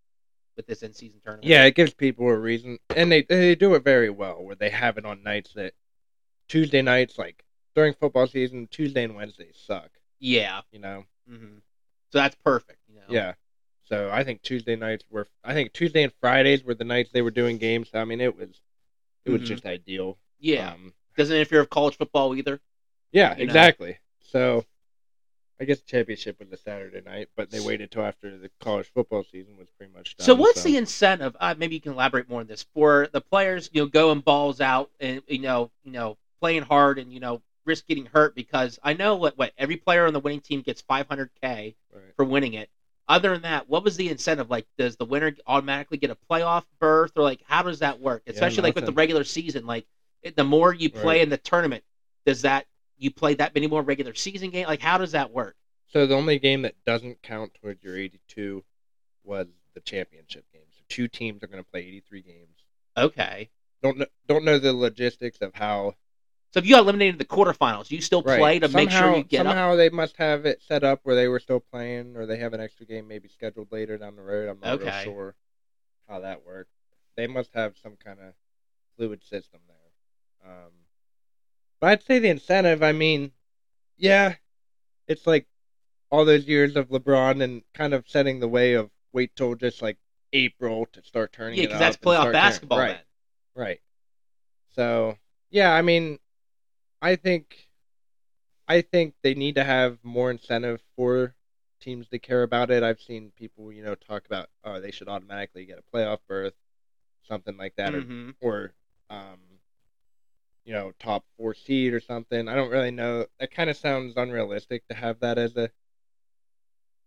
with 0.57 0.66
this 0.66 0.83
in-season 0.83 1.20
tournament? 1.22 1.46
Yeah, 1.46 1.64
it 1.64 1.74
gives 1.74 1.94
people 1.94 2.26
a 2.26 2.37
reason, 2.37 2.78
and 2.96 3.12
they 3.12 3.22
they 3.22 3.55
do 3.55 3.74
it 3.74 3.85
very 3.85 4.11
well. 4.11 4.42
Where 4.42 4.57
they 4.57 4.70
have 4.70 4.98
it 4.98 5.05
on 5.05 5.22
nights 5.22 5.52
that 5.55 5.74
Tuesday 6.48 6.83
nights, 6.83 7.18
like 7.18 7.44
during 7.74 7.94
football 7.94 8.26
season, 8.26 8.66
Tuesday 8.70 9.05
and 9.05 9.14
Wednesdays 9.14 9.57
suck. 9.64 9.90
Yeah. 10.18 10.62
You 10.72 10.81
know. 10.81 11.05
hmm 11.28 11.59
So 12.11 12.18
that's 12.18 12.37
perfect. 12.44 12.78
You 12.88 12.96
know? 12.96 13.02
Yeah. 13.09 13.35
So 13.85 14.11
I 14.11 14.24
think 14.24 14.42
Tuesday 14.42 14.76
nights 14.76 15.05
were. 15.11 15.28
I 15.44 15.55
think 15.55 15.72
Tuesday 15.72 16.02
and 16.02 16.12
Fridays 16.20 16.64
were 16.64 16.74
the 16.74 16.85
nights 16.85 17.11
they 17.12 17.22
were 17.22 17.31
doing 17.31 17.59
games. 17.59 17.90
I 17.94 18.05
mean, 18.05 18.20
it 18.20 18.37
was 18.37 18.61
it 19.24 19.31
was 19.31 19.42
Mhm. 19.42 19.46
just 19.46 19.66
ideal. 19.66 20.18
Yeah. 20.40 20.72
Um, 20.72 20.94
Doesn't 21.16 21.37
interfere 21.37 21.61
with 21.61 21.70
college 21.70 21.96
football 21.96 22.35
either. 22.35 22.61
Yeah, 23.12 23.33
you 23.33 23.38
know? 23.38 23.42
exactly. 23.44 23.98
So, 24.20 24.64
I 25.60 25.64
guess 25.64 25.78
the 25.80 25.86
championship 25.86 26.38
was 26.40 26.50
a 26.50 26.56
Saturday 26.56 27.00
night, 27.02 27.28
but 27.36 27.50
they 27.50 27.60
waited 27.60 27.90
till 27.90 28.02
after 28.02 28.36
the 28.36 28.50
college 28.60 28.90
football 28.92 29.22
season 29.22 29.56
was 29.56 29.68
pretty 29.78 29.92
much 29.92 30.16
done. 30.16 30.24
So 30.24 30.34
what's 30.34 30.62
the 30.62 30.76
incentive? 30.76 31.36
Uh, 31.38 31.54
maybe 31.56 31.74
you 31.76 31.80
can 31.80 31.92
elaborate 31.92 32.28
more 32.28 32.40
on 32.40 32.46
this 32.46 32.66
for 32.74 33.08
the 33.12 33.20
players. 33.20 33.70
You 33.72 33.82
know, 33.82 33.86
going 33.86 34.20
balls 34.20 34.60
out 34.60 34.90
and 34.98 35.22
you 35.28 35.38
know, 35.40 35.70
you 35.84 35.92
know, 35.92 36.16
playing 36.40 36.62
hard 36.62 36.98
and 36.98 37.12
you 37.12 37.20
know, 37.20 37.42
risk 37.64 37.86
getting 37.86 38.06
hurt 38.06 38.34
because 38.34 38.78
I 38.82 38.94
know 38.94 39.14
what 39.16 39.38
what 39.38 39.52
every 39.56 39.76
player 39.76 40.06
on 40.06 40.12
the 40.12 40.20
winning 40.20 40.40
team 40.40 40.62
gets 40.62 40.82
500k 40.82 41.74
Right. 41.92 42.02
for 42.16 42.24
winning 42.24 42.54
it. 42.54 42.68
Other 43.08 43.30
than 43.30 43.42
that, 43.42 43.68
what 43.68 43.84
was 43.84 43.96
the 43.96 44.08
incentive? 44.08 44.48
Like, 44.50 44.66
does 44.78 44.96
the 44.96 45.04
winner 45.04 45.34
automatically 45.46 45.98
get 45.98 46.10
a 46.10 46.16
playoff 46.30 46.64
berth, 46.80 47.12
or 47.16 47.22
like, 47.22 47.42
how 47.46 47.62
does 47.62 47.80
that 47.80 48.00
work? 48.00 48.22
Especially 48.26 48.62
like 48.62 48.74
with 48.74 48.86
the 48.86 48.92
regular 48.92 49.24
season, 49.24 49.66
like 49.66 49.86
it, 50.22 50.34
the 50.34 50.44
more 50.44 50.72
you 50.72 50.88
play 50.88 51.16
Right. 51.16 51.20
in 51.22 51.28
the 51.28 51.36
tournament, 51.36 51.84
does 52.24 52.42
that 52.42 52.66
you 53.02 53.10
play 53.10 53.34
that 53.34 53.54
many 53.54 53.66
more 53.66 53.82
regular 53.82 54.14
season 54.14 54.50
game? 54.50 54.66
Like, 54.66 54.80
how 54.80 54.98
does 54.98 55.12
that 55.12 55.30
work? 55.32 55.56
So 55.88 56.06
the 56.06 56.14
only 56.14 56.38
game 56.38 56.62
that 56.62 56.74
doesn't 56.86 57.22
count 57.22 57.52
towards 57.60 57.82
your 57.82 57.96
82 57.96 58.64
was 59.24 59.46
the 59.74 59.80
championship 59.80 60.44
game. 60.52 60.62
So 60.70 60.82
two 60.88 61.08
teams 61.08 61.42
are 61.42 61.46
going 61.46 61.62
to 61.62 61.68
play 61.70 61.80
83 61.80 62.22
games. 62.22 62.56
Okay, 62.96 63.50
Don't 63.82 63.98
know, 63.98 64.06
don't 64.26 64.44
know 64.44 64.58
the 64.58 64.72
logistics 64.72 65.38
of 65.40 65.54
how. 65.54 65.94
so 66.52 66.58
if 66.58 66.66
you 66.66 66.74
got 66.74 66.82
eliminated 66.82 67.14
in 67.14 67.18
the 67.18 67.24
quarterfinals, 67.24 67.90
you 67.90 68.00
still 68.02 68.22
Right. 68.22 68.38
play 68.38 68.58
to 68.58 68.68
make 68.68 68.90
sure 68.90 69.00
Somehow- 69.00 69.16
you 69.16 69.24
get 69.24 69.40
up. 69.46 69.50
somehow 69.50 69.76
they 69.76 69.88
must 69.88 70.16
have 70.18 70.44
it 70.46 70.62
set 70.62 70.84
up 70.84 71.00
where 71.02 71.14
they 71.16 71.26
were 71.28 71.40
still 71.40 71.60
playing, 71.60 72.16
or 72.16 72.26
they 72.26 72.36
have 72.36 72.52
an 72.52 72.60
extra 72.60 72.84
game 72.86 73.08
maybe 73.08 73.28
scheduled 73.28 73.72
later 73.72 73.96
down 73.98 74.16
the 74.16 74.22
road. 74.22 74.48
I'm 74.48 74.60
not 74.60 74.80
real 74.80 74.90
sure 75.02 75.34
how 76.08 76.20
that 76.20 76.44
works. 76.44 76.70
They 77.16 77.26
must 77.26 77.52
have 77.54 77.76
some 77.78 77.96
kind 77.96 78.20
of 78.20 78.34
fluid 78.96 79.24
system 79.24 79.60
there. 79.66 80.50
Um, 80.50 80.72
but 81.83 81.88
I'd 81.90 82.03
say 82.05 82.21
the 82.21 82.29
incentive. 82.29 82.81
I 82.81 82.92
mean, 82.92 83.33
yeah, 83.99 84.37
it's 85.09 85.27
like 85.27 85.47
all 86.12 86.25
those 86.25 86.47
years 86.47 86.77
of 86.77 86.90
LeBron 86.90 87.42
and 87.42 87.62
kind 87.75 87.92
of 87.92 88.09
setting 88.09 88.38
the 88.38 88.47
way 88.47 88.75
of 88.75 88.88
wait 89.12 89.33
till 89.35 89.57
just 89.57 89.83
like 89.83 89.99
April 90.33 90.87
to 90.92 91.03
start 91.03 91.33
turning. 91.33 91.59
Yeah, 91.59 91.64
it 91.64 91.66
because 91.66 91.81
that's 91.81 91.97
playoff 91.97 92.21
start 92.21 92.23
turning- 92.27 92.33
basketball 92.33 92.79
right? 92.79 92.88
then. 92.95 93.01
Right. 93.57 93.81
So 94.77 95.18
yeah, 95.51 95.73
I 95.75 95.83
mean, 95.83 96.21
I 97.03 97.16
think, 97.16 97.68
I 98.68 98.80
think 98.80 99.14
they 99.24 99.35
need 99.35 99.57
to 99.57 99.64
have 99.64 99.99
more 100.05 100.30
incentive 100.30 100.80
for 100.95 101.35
teams 101.80 102.09
to 102.11 102.20
care 102.20 102.45
about 102.45 102.70
it. 102.70 102.85
I've 102.85 103.01
seen 103.01 103.33
people, 103.37 103.72
you 103.72 103.83
know, 103.83 103.97
talk 103.97 104.24
about, 104.24 104.49
oh, 104.62 104.80
they 104.80 104.93
should 104.93 105.09
automatically 105.09 105.66
get 105.66 105.78
a 105.80 105.97
playoff 105.97 106.18
berth, 106.28 106.55
something 107.24 107.57
like 107.57 107.74
that, 107.74 107.93
Mhm. 107.93 108.35
or, 108.41 108.49
or, 108.53 108.74
um, 109.11 109.41
you 110.64 110.72
know, 110.72 110.92
top 110.98 111.24
four 111.36 111.54
seed 111.54 111.92
or 111.92 112.00
something. 112.00 112.48
I 112.48 112.54
don't 112.54 112.70
really 112.70 112.90
know. 112.90 113.26
That 113.40 113.50
kind 113.50 113.70
of 113.70 113.76
sounds 113.76 114.14
unrealistic 114.16 114.86
to 114.88 114.94
have 114.94 115.20
that 115.20 115.38
as 115.38 115.56
a, 115.56 115.70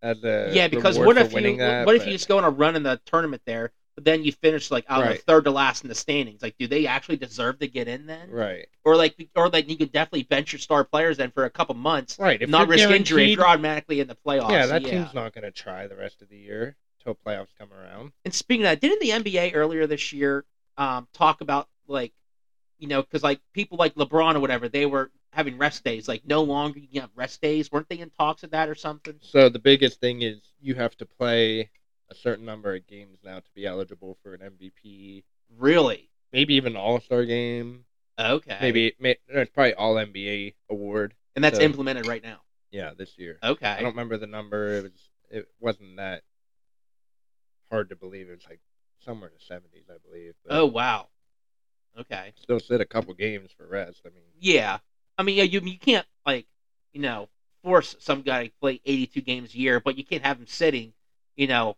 as 0.02 0.24
a 0.24 0.54
Yeah, 0.54 0.68
because 0.68 1.00
what 1.00 1.18
if 1.18 1.34
you 1.34 1.58
that, 1.58 1.86
what 1.86 1.96
if 1.96 2.06
you 2.06 2.12
just 2.14 2.28
go 2.28 2.38
on 2.38 2.44
a 2.44 2.50
run 2.50 2.76
in 2.76 2.84
the 2.84 3.00
tournament 3.06 3.42
there, 3.46 3.72
but 3.96 4.04
then 4.04 4.24
you 4.24 4.32
finish 4.32 4.70
like 4.72 4.86
don't 4.88 5.02
Right. 5.02 5.22
third 5.22 5.46
to 5.46 5.52
last 5.52 5.84
in 5.84 5.90
the 5.90 5.96
standings? 5.96 6.42
Like, 6.42 6.56
do 6.60 6.68
they 6.68 6.86
actually 6.86 7.18
deserve 7.18 7.60
to 7.60 7.68
get 7.68 7.88
in 7.88 8.06
then? 8.06 8.30
right, 8.30 8.68
Or 8.84 8.96
like, 8.96 9.16
or 9.36 9.50
like 9.50 9.70
you 9.70 9.78
could 9.78 9.92
definitely 9.92 10.24
bench 10.24 10.52
your 10.54 10.60
star 10.60 10.84
players 10.84 11.18
then 11.18 11.32
for 11.32 11.46
a 11.46 11.50
couple 11.50 11.76
months, 11.76 12.18
right, 12.20 12.42
if 12.42 12.50
not 12.50 12.68
risk 12.68 12.90
injury 12.90 13.32
if 13.32 13.38
you're 13.38 13.48
automatically 13.48 14.00
in 14.00 14.08
the 14.08 14.16
playoffs. 14.16 14.52
yeah, 14.52 14.66
that 14.68 14.84
team's 14.84 15.14
not 15.14 15.34
going 15.34 15.44
to 15.44 15.52
try 15.52 15.88
the 15.88 15.96
rest 15.96 16.22
of 16.22 16.30
the 16.30 16.38
year 16.38 16.76
till 17.04 17.16
playoffs 17.26 17.48
come 17.58 17.74
around. 17.74 18.12
And 18.26 18.34
speaking 18.34 18.64
of 18.66 18.70
that, 18.70 18.82
didn't 18.82 19.00
the 19.00 19.12
NBA 19.12 19.52
earlier 19.54 19.88
this 19.88 20.14
year 20.14 20.46
um, 20.78 21.08
talk 21.14 21.42
about 21.42 21.68
like, 21.88 22.12
you 22.78 22.88
know, 22.88 23.02
because 23.02 23.24
like 23.24 23.40
people 23.54 23.78
like 23.78 23.96
LeBron 23.96 24.36
or 24.36 24.40
whatever, 24.40 24.68
they 24.70 24.86
were 24.86 25.12
having 25.32 25.58
rest 25.58 25.84
days. 25.84 26.08
Like, 26.08 26.26
no 26.26 26.44
longer 26.44 26.80
you 26.80 26.88
can 26.88 27.02
have 27.02 27.10
rest 27.16 27.42
days. 27.42 27.72
Weren't 27.72 27.90
they 27.90 28.00
in 28.00 28.10
talks 28.12 28.44
of 28.44 28.52
that 28.52 28.70
or 28.70 28.76
something? 28.76 29.16
So 29.22 29.50
the 29.50 29.60
biggest 29.60 30.00
thing 30.00 30.22
is 30.22 30.40
you 30.62 30.76
have 30.76 30.96
to 30.98 31.06
play 31.06 31.70
a 32.10 32.16
certain 32.16 32.46
number 32.46 32.76
of 32.76 32.86
games 32.88 33.18
now 33.24 33.40
to 33.40 33.50
be 33.54 33.66
eligible 33.66 34.18
for 34.24 34.34
an 34.34 34.42
MVP, 34.42 35.24
Really? 35.58 36.10
maybe 36.32 36.54
even 36.56 36.76
All 36.76 37.00
Star 37.00 37.26
game, 37.26 37.86
Okay. 38.20 38.58
maybe 38.62 38.94
may, 39.00 39.18
it's 39.28 39.52
probably 39.52 39.74
All 39.74 39.96
NBA 39.96 40.54
award. 40.70 41.16
And 41.36 41.44
that's 41.44 41.58
so- 41.58 41.64
implemented 41.64 42.06
right 42.08 42.24
now. 42.24 42.42
Yeah, 42.72 42.92
this 42.98 43.18
year. 43.18 43.40
Okay. 43.44 43.68
I 43.68 43.78
don't 43.82 43.92
remember 43.92 44.18
the 44.18 44.28
number. 44.28 44.78
It 44.78 44.84
was 44.84 45.10
it 45.32 45.48
wasn't 45.60 45.96
that 45.98 46.24
hard 47.72 47.90
to 47.90 47.96
believe. 47.96 48.28
It 48.30 48.36
was 48.36 48.46
like 48.50 48.60
somewhere 49.04 49.30
in 49.30 49.36
the 49.36 49.44
seventies, 49.46 49.86
I 49.90 49.98
believe. 50.08 50.34
But 50.46 50.56
Oh 50.58 50.66
wow. 50.66 51.08
Okay. 51.98 52.34
still 52.36 52.60
sit 52.60 52.82
a 52.82 52.86
couple 52.86 53.14
games 53.14 53.52
for 53.58 53.66
rest. 53.68 54.02
I 54.06 54.10
mean, 54.10 54.24
Yeah. 54.40 54.80
I 55.18 55.24
mean, 55.24 55.38
yeah, 55.38 55.44
you 55.44 55.62
you 55.62 55.80
can't 55.80 56.06
like 56.26 56.46
you 56.94 57.02
know 57.02 57.30
force 57.64 57.96
some 58.00 58.22
guy 58.22 58.48
to 58.48 58.54
play 58.62 58.82
82 58.86 59.22
games 59.22 59.54
a 59.54 59.58
year, 59.58 59.80
but 59.80 59.98
you 59.98 60.04
can't 60.04 60.24
have 60.24 60.38
him 60.38 60.48
sitting, 60.48 60.94
you 61.36 61.48
know, 61.48 61.78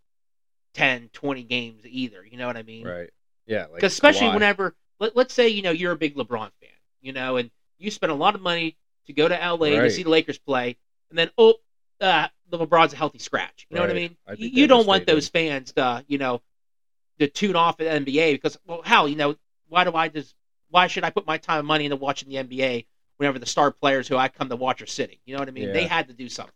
10, 0.73 1.09
20 1.13 1.43
games 1.43 1.85
either. 1.85 2.25
You 2.25 2.37
know 2.37 2.47
what 2.47 2.57
I 2.57 2.63
mean? 2.63 2.85
right? 2.85 3.09
Yeah, 3.45 3.67
like 3.71 3.83
especially 3.83 4.27
Kawhi. 4.27 4.33
whenever 4.33 4.75
let, 4.99 5.15
let's 5.15 5.33
say 5.33 5.47
you 5.47 5.61
know 5.61 5.71
you're 5.71 5.93
a 5.93 5.97
big 5.97 6.15
LeBron 6.15 6.51
fan, 6.61 6.69
you 7.01 7.13
know, 7.13 7.37
and 7.37 7.49
you 7.77 7.91
spend 7.91 8.11
a 8.11 8.15
lot 8.15 8.35
of 8.35 8.41
money 8.41 8.75
to 9.05 9.13
go 9.13 9.27
to 9.27 9.35
LA 9.35 9.81
to 9.81 9.89
see 9.89 10.03
the 10.03 10.09
Lakers 10.09 10.37
play, 10.37 10.77
and 11.09 11.17
then 11.17 11.29
oh, 11.37 11.55
uh, 12.01 12.27
the 12.49 12.57
LeBron's 12.57 12.93
a 12.93 12.95
healthy 12.97 13.19
scratch. 13.19 13.65
You 13.69 13.75
know 13.75 13.81
what 13.81 13.91
I 13.91 13.93
mean? 13.93 14.17
I'd 14.27 14.39
You, 14.39 14.67
don't 14.67 14.85
want 14.85 15.05
those 15.05 15.29
fans 15.29 15.71
to 15.73 16.03
you 16.07 16.17
know 16.17 16.41
to 17.19 17.27
tune 17.27 17.55
off 17.55 17.79
at 17.79 18.03
NBA 18.03 18.33
because 18.33 18.57
well, 18.67 18.81
hell, 18.83 19.07
you 19.07 19.15
know, 19.15 19.35
why 19.69 19.83
do 19.83 19.93
I 19.93 20.07
just 20.09 20.35
why 20.69 20.87
should 20.87 21.03
I 21.03 21.09
put 21.09 21.25
my 21.25 21.37
time 21.37 21.59
and 21.59 21.67
money 21.67 21.85
into 21.85 21.95
watching 21.95 22.29
the 22.29 22.37
NBA 22.37 22.85
whenever 23.17 23.39
the 23.39 23.45
star 23.45 23.71
players 23.71 24.07
who 24.07 24.17
I 24.17 24.27
come 24.27 24.49
to 24.49 24.55
watch 24.55 24.81
are 24.81 24.87
sitting? 24.87 25.17
You 25.25 25.33
know 25.33 25.39
what 25.39 25.47
I 25.47 25.51
mean? 25.51 25.71
They 25.71 25.85
had 25.85 26.07
to 26.07 26.13
do 26.13 26.29
something. 26.29 26.53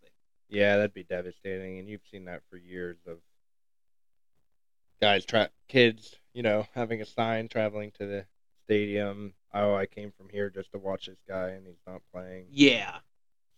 Yeah, 0.49 0.75
that'd 0.75 0.93
be 0.93 1.03
devastating, 1.03 1.79
and 1.79 1.87
you've 1.87 2.01
seen 2.11 2.25
that 2.25 2.41
for 2.49 2.57
years 2.57 2.97
of 3.07 3.17
guys, 5.01 5.25
tra- 5.25 5.49
kids, 5.67 6.15
you 6.33 6.43
know, 6.43 6.67
having 6.73 7.01
a 7.01 7.05
sign 7.05 7.47
traveling 7.47 7.91
to 7.91 8.05
the 8.05 8.25
stadium. 8.65 9.33
Oh, 9.53 9.75
I 9.75 9.85
came 9.85 10.11
from 10.17 10.29
here 10.29 10.49
just 10.49 10.71
to 10.71 10.77
watch 10.77 11.07
this 11.07 11.17
guy, 11.27 11.49
and 11.49 11.65
he's 11.65 11.75
not 11.87 12.01
playing. 12.13 12.45
Yeah, 12.51 12.99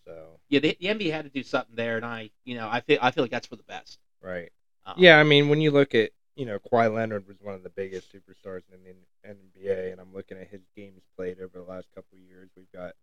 So 0.05 0.39
yeah. 0.49 0.59
The, 0.59 0.77
the 0.79 0.87
NBA 0.89 1.11
had 1.11 1.25
to 1.25 1.29
do 1.31 1.43
something 1.43 1.75
there, 1.75 1.97
and 1.97 2.05
I, 2.05 2.31
you 2.45 2.55
know, 2.55 2.67
I 2.69 2.81
feel 2.81 2.97
I 3.01 3.11
feel 3.11 3.23
like 3.23 3.31
that's 3.31 3.47
for 3.47 3.55
the 3.55 3.63
best. 3.63 3.99
right. 4.21 4.51
Um, 4.85 4.95
Yeah, 4.97 5.19
I 5.19 5.23
mean, 5.23 5.49
when 5.49 5.61
you 5.61 5.71
look 5.71 5.95
at, 5.95 6.11
you 6.35 6.45
know, 6.45 6.59
Kawhi 6.59 6.93
Leonard 6.93 7.27
was 7.27 7.37
one 7.39 7.53
of 7.55 7.63
the 7.63 7.69
biggest 7.69 8.11
superstars 8.13 8.61
in 8.73 8.79
the 8.83 9.29
NBA, 9.29 9.91
and 9.91 10.01
I'm 10.01 10.13
looking 10.13 10.37
at 10.37 10.47
his 10.47 10.61
games 10.75 11.01
played 11.15 11.39
over 11.39 11.59
the 11.59 11.63
last 11.71 11.87
couple 11.93 12.17
of 12.17 12.21
years. 12.21 12.49
We've 12.55 12.71
got 12.73 12.93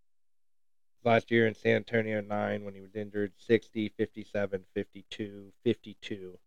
last 1.04 1.30
year 1.30 1.46
in 1.46 1.54
San 1.54 1.76
Antonio 1.76 2.20
9 2.20 2.64
when 2.64 2.74
he 2.74 2.80
was 2.80 2.94
injured 2.94 3.32
60, 3.38 3.90
57, 3.96 4.64
52, 4.74 5.52
52. 5.64 6.38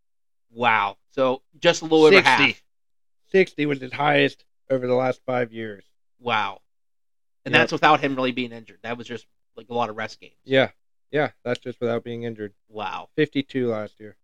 Wow. 0.51 0.97
So 1.11 1.41
just 1.59 1.81
a 1.81 1.85
little 1.85 2.05
over 2.05 2.15
60. 2.15 2.29
half. 2.29 2.63
60 3.31 3.65
was 3.65 3.81
his 3.81 3.93
highest 3.93 4.45
over 4.69 4.85
the 4.85 4.93
last 4.93 5.21
five 5.25 5.51
years. 5.51 5.83
Wow. 6.19 6.61
And 7.45 7.53
Yep. 7.53 7.61
that's 7.61 7.71
without 7.71 7.99
him 8.01 8.15
really 8.15 8.31
being 8.31 8.51
injured. 8.51 8.79
That 8.83 8.97
was 8.97 9.07
just 9.07 9.25
like 9.55 9.69
a 9.69 9.73
lot 9.73 9.89
of 9.89 9.95
rest 9.97 10.19
games. 10.19 10.35
Yeah, 10.43 10.69
yeah, 11.11 11.31
that's 11.43 11.59
just 11.59 11.79
without 11.81 12.03
being 12.03 12.23
injured. 12.23 12.53
Wow. 12.69 13.09
52 13.15 13.67
last 13.67 13.99
year. 13.99 14.15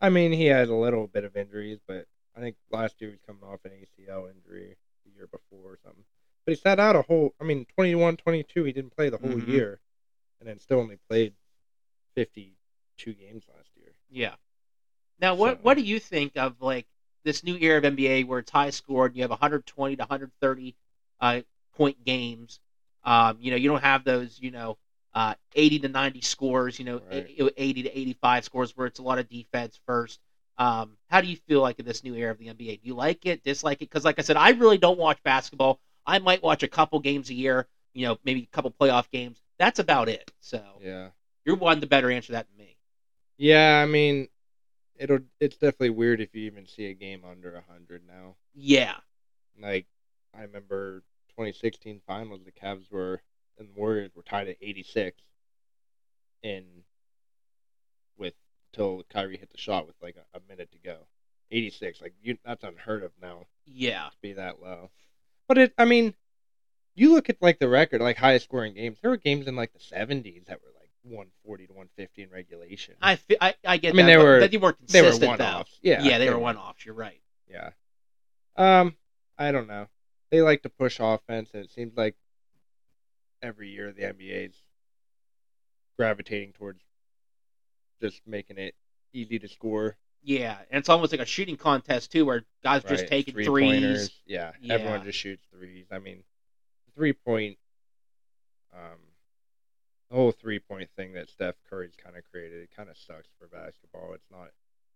I 0.00 0.08
mean, 0.10 0.32
he 0.32 0.46
had 0.46 0.68
a 0.68 0.74
little 0.74 1.06
bit 1.06 1.24
of 1.24 1.36
injuries, 1.36 1.78
but 1.86 2.06
I 2.36 2.40
think 2.40 2.56
last 2.70 3.00
year 3.00 3.10
he 3.10 3.14
was 3.14 3.20
coming 3.26 3.42
off 3.42 3.64
an 3.64 3.72
ACL 3.72 4.30
injury 4.30 4.76
the 5.04 5.10
year 5.10 5.26
before 5.26 5.72
or 5.72 5.78
something. 5.82 6.04
But 6.46 6.52
he 6.52 6.56
sat 6.56 6.78
out 6.78 6.96
a 6.96 7.02
whole, 7.02 7.34
I 7.40 7.44
mean, 7.44 7.66
21 7.74 8.16
22, 8.16 8.64
he 8.64 8.72
didn't 8.72 8.94
play 8.96 9.08
the 9.08 9.18
whole 9.18 9.30
Mhm. 9.30 9.48
year, 9.48 9.80
and 10.40 10.48
then 10.48 10.58
still 10.58 10.78
only 10.78 10.98
played 11.08 11.34
52 12.14 13.14
games 13.14 13.44
last 13.54 13.70
year. 13.76 13.94
Yeah. 14.08 14.36
Now, 15.20 15.34
what 15.34 15.58
So- 15.58 15.62
what 15.62 15.74
do 15.76 15.82
you 15.82 15.98
think 15.98 16.36
of 16.36 16.60
like 16.62 16.86
this 17.24 17.42
new 17.42 17.56
era 17.56 17.78
of 17.78 17.84
NBA 17.84 18.22
where 18.24 18.38
it's 18.38 18.50
high 18.50 18.70
scored? 18.70 19.12
And 19.12 19.16
you 19.16 19.22
have 19.22 19.30
120 19.32 19.96
to 19.96 20.02
130 20.02 20.76
uh, 21.20 21.42
point 21.72 22.04
games. 22.04 22.60
Um, 23.02 23.38
you 23.40 23.50
know, 23.50 23.56
you 23.56 23.68
don't 23.68 23.82
have 23.82 24.04
those. 24.04 24.38
You 24.40 24.52
know, 24.52 24.78
uh, 25.14 25.34
80 25.54 25.78
to 25.80 25.88
90 25.88 26.20
scores. 26.20 26.78
You 26.78 26.84
know, 26.84 27.00
Right. 27.10 27.28
80 27.56 27.82
to 27.84 27.98
85 27.98 28.44
scores 28.44 28.76
where 28.76 28.86
it's 28.86 28.98
a 28.98 29.02
lot 29.02 29.18
of 29.18 29.28
defense 29.28 29.78
first. 29.86 30.18
Um, 30.58 30.96
how 31.08 31.20
do 31.20 31.28
you 31.28 31.36
feel 31.46 31.60
like 31.60 31.78
in 31.78 31.84
this 31.84 32.02
new 32.02 32.14
era 32.14 32.32
of 32.32 32.38
the 32.38 32.48
NBA? 32.48 32.76
Do 32.76 32.88
you 32.88 32.94
like 32.94 33.24
it? 33.26 33.42
Dislike 33.44 33.78
it? 33.80 33.88
Because, 33.88 34.04
like 34.04 34.18
I 34.18 34.22
said, 34.22 34.36
I 34.36 34.50
really 34.50 34.78
don't 34.78 34.98
watch 34.98 35.22
basketball. 35.22 35.78
I 36.04 36.18
might 36.18 36.42
watch 36.42 36.62
a 36.62 36.68
couple 36.68 36.98
games 37.00 37.30
a 37.30 37.34
year. 37.34 37.66
You 37.94 38.06
know, 38.06 38.18
maybe 38.24 38.42
a 38.42 38.54
couple 38.54 38.72
playoff 38.80 39.08
games. 39.10 39.40
That's 39.58 39.78
about 39.78 40.08
it. 40.08 40.30
So 40.40 40.62
Yeah. 40.80 41.10
you're 41.44 41.56
one 41.56 41.80
to 41.80 41.86
better 41.86 42.10
answer 42.10 42.32
that 42.32 42.46
than 42.48 42.58
me. 42.58 42.76
Yeah, 43.36 43.80
I 43.82 43.86
mean, 43.86 44.28
it'll 44.96 45.20
it's 45.40 45.56
definitely 45.56 45.90
weird 45.90 46.20
if 46.20 46.34
you 46.34 46.42
even 46.42 46.66
see 46.66 46.86
a 46.86 46.94
game 46.94 47.24
under 47.24 47.52
100 47.54 48.02
now. 48.06 48.36
Yeah. 48.54 48.96
Like, 49.60 49.86
I 50.34 50.42
remember 50.42 51.02
2016 51.28 52.00
finals, 52.06 52.40
the 52.44 52.52
Cavs 52.52 52.90
were 52.90 53.22
and 53.58 53.68
the 53.68 53.72
Warriors 53.78 54.10
were 54.14 54.22
tied 54.22 54.48
at 54.48 54.56
86, 54.60 55.20
and 56.44 56.64
with 58.16 58.34
till 58.72 59.02
Kyrie 59.10 59.36
hit 59.38 59.50
the 59.50 59.58
shot 59.58 59.86
with 59.86 59.96
like 60.02 60.16
a, 60.16 60.36
a 60.38 60.40
minute 60.48 60.70
to 60.72 60.78
go, 60.78 61.06
86. 61.50 62.00
Like 62.00 62.14
you, 62.22 62.38
that's 62.44 62.64
unheard 62.64 63.02
of 63.02 63.12
now 63.20 63.46
Yeah. 63.66 64.08
to 64.10 64.16
be 64.20 64.32
that 64.34 64.60
low. 64.62 64.90
But 65.48 65.58
it, 65.58 65.72
I 65.78 65.84
mean, 65.84 66.14
you 66.94 67.12
look 67.14 67.30
at 67.30 67.40
like 67.40 67.58
the 67.58 67.68
record, 67.68 68.00
like 68.00 68.16
highest 68.16 68.44
scoring 68.46 68.74
games. 68.74 68.98
There 69.00 69.10
were 69.10 69.16
games 69.16 69.46
in 69.46 69.56
like 69.56 69.72
the 69.72 69.78
70s 69.78 70.46
that 70.46 70.60
were 70.62 70.72
like 70.78 70.90
140 71.04 71.66
to 71.68 71.72
150 71.72 72.22
in 72.22 72.30
regulation. 72.30 72.94
I, 73.00 73.18
I, 73.40 73.54
I 73.66 73.76
get 73.78 73.94
that. 73.94 74.00
I 74.00 74.02
mean, 74.02 74.06
that, 74.06 74.12
they 74.12 74.16
but 74.16 74.24
were- 74.24 74.48
they 74.48 74.56
weren't 74.58 74.88
they 74.88 75.02
were 75.02 75.26
one-offs. 75.26 75.78
Yeah, 75.80 76.02
yeah, 76.02 76.18
they 76.18 76.24
they 76.26 76.30
were 76.30 76.36
were. 76.36 76.42
one 76.42 76.56
offs. 76.56 76.84
You're 76.84 76.94
right. 76.94 77.20
Yeah. 77.48 77.70
Um, 78.56 78.96
I 79.38 79.52
don't 79.52 79.68
know. 79.68 79.86
They 80.30 80.42
like 80.42 80.62
to 80.62 80.68
push 80.68 80.98
offense, 81.00 81.50
and 81.54 81.64
it 81.64 81.70
seems 81.70 81.96
like 81.96 82.14
every 83.42 83.68
year 83.70 83.92
the 83.92 84.02
NBA's 84.02 84.56
gravitating 85.96 86.52
towards 86.52 86.80
just 88.00 88.20
making 88.26 88.58
it 88.58 88.74
easy 89.12 89.38
to 89.38 89.48
score. 89.48 89.96
Yeah, 90.22 90.56
and 90.70 90.78
it's 90.80 90.88
almost 90.88 91.12
like 91.12 91.20
a 91.20 91.26
shooting 91.26 91.56
contest 91.56 92.12
too, 92.12 92.24
where 92.24 92.44
guys 92.62 92.84
are 92.84 92.88
just 92.88 93.02
right? 93.02 93.08
taking 93.08 93.34
Three-pointers. 93.34 94.08
threes. 94.08 94.22
Yeah, 94.26 94.52
Yeah. 94.60 94.74
everyone 94.74 95.04
just 95.04 95.18
shoots 95.18 95.44
threes. 95.50 95.86
I 95.90 95.98
mean, 95.98 96.22
three 96.94 97.12
point, 97.12 97.56
um, 98.74 98.98
the 100.10 100.16
whole 100.16 100.32
three 100.32 100.58
point 100.58 100.90
thing 100.96 101.12
that 101.12 101.28
Steph 101.30 101.54
Curry's 101.68 101.94
kind 102.02 102.16
of 102.16 102.24
created. 102.30 102.62
It 102.62 102.70
kind 102.76 102.88
of 102.88 102.96
sucks 102.96 103.28
for 103.38 103.46
basketball. 103.46 104.12
It's 104.14 104.30
not 104.30 104.48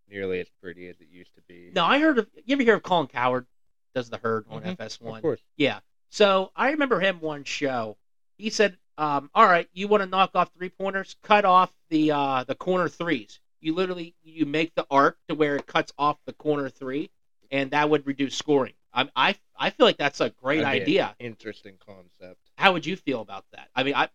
nearly 0.09 0.41
as 0.41 0.49
pretty 0.61 0.89
as 0.89 1.01
it 1.01 1.09
used 1.11 1.35
to 1.37 1.43
be. 1.43 1.71
No, 1.73 1.85
I 1.85 1.99
heard 2.01 2.19
of. 2.19 2.29
You 2.45 2.55
ever 2.55 2.63
hear 2.63 2.75
of 2.75 2.83
Colin 2.83 3.07
Cowherd? 3.07 3.47
Does 3.95 4.11
the 4.11 4.19
herd 4.19 4.47
on 4.49 4.63
Mhm, 4.63 4.77
FS1? 4.77 5.17
of 5.17 5.23
course. 5.23 5.41
Yeah. 5.57 5.81
So 6.09 6.51
I 6.57 6.71
remember 6.71 6.99
him 7.01 7.21
one 7.21 7.45
show. 7.45 7.97
He 8.43 8.51
said, 8.51 8.77
um, 8.99 9.31
"All 9.37 9.47
right, 9.47 9.69
you 9.73 9.87
want 9.87 10.03
to 10.03 10.09
knock 10.09 10.33
off 10.35 10.51
three 10.53 10.69
pointers? 10.69 11.15
Cut 11.23 11.45
off 11.45 11.73
the 11.91 12.11
uh, 12.11 12.43
the 12.43 12.57
corner 12.57 12.89
threes. 12.89 13.39
You 13.61 13.73
literally 13.73 14.17
you 14.25 14.47
make 14.47 14.75
the 14.75 14.85
arc 14.91 15.17
to 15.29 15.37
where 15.37 15.55
it 15.55 15.69
cuts 15.69 15.93
off 15.97 16.19
the 16.27 16.33
corner 16.33 16.69
three, 16.69 17.11
and 17.53 17.71
that 17.71 17.89
would 17.89 18.05
reduce 18.05 18.35
scoring. 18.35 18.73
I 18.93 19.09
I, 19.15 19.37
I 19.57 19.71
feel 19.71 19.87
like 19.87 19.97
that's 19.97 20.21
a 20.21 20.31
great 20.31 20.63
That'd 20.63 20.83
idea. 20.83 21.15
Interesting 21.21 21.75
concept. 21.87 22.41
How 22.59 22.73
would 22.73 22.85
you 22.85 22.97
feel 22.97 23.21
about 23.21 23.45
that? 23.53 23.69
I 23.77 23.85
mean, 23.85 23.95
I 23.95 24.09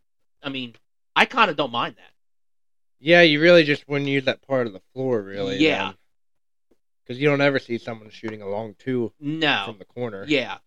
I 0.44 0.50
mean, 0.50 0.76
I 1.16 1.24
kind 1.24 1.50
of 1.50 1.56
don't 1.56 1.72
mind 1.72 1.96
that. 1.96 2.12
Yeah, 3.00 3.22
you 3.22 3.40
really 3.40 3.64
just 3.64 3.88
wouldn't 3.88 4.10
use 4.10 4.26
that 4.26 4.46
part 4.46 4.68
of 4.68 4.74
the 4.74 4.82
floor, 4.94 5.22
really. 5.22 5.56
Yeah. 5.60 5.94
Because 7.02 7.18
you 7.18 7.30
don't 7.30 7.40
ever 7.40 7.60
see 7.60 7.78
someone 7.78 8.10
shooting 8.10 8.42
a 8.42 8.50
long 8.50 8.76
two 8.78 9.14
No. 9.22 9.64
from 9.68 9.78
the 9.78 9.86
corner. 9.86 10.26
Yeah. 10.28 10.58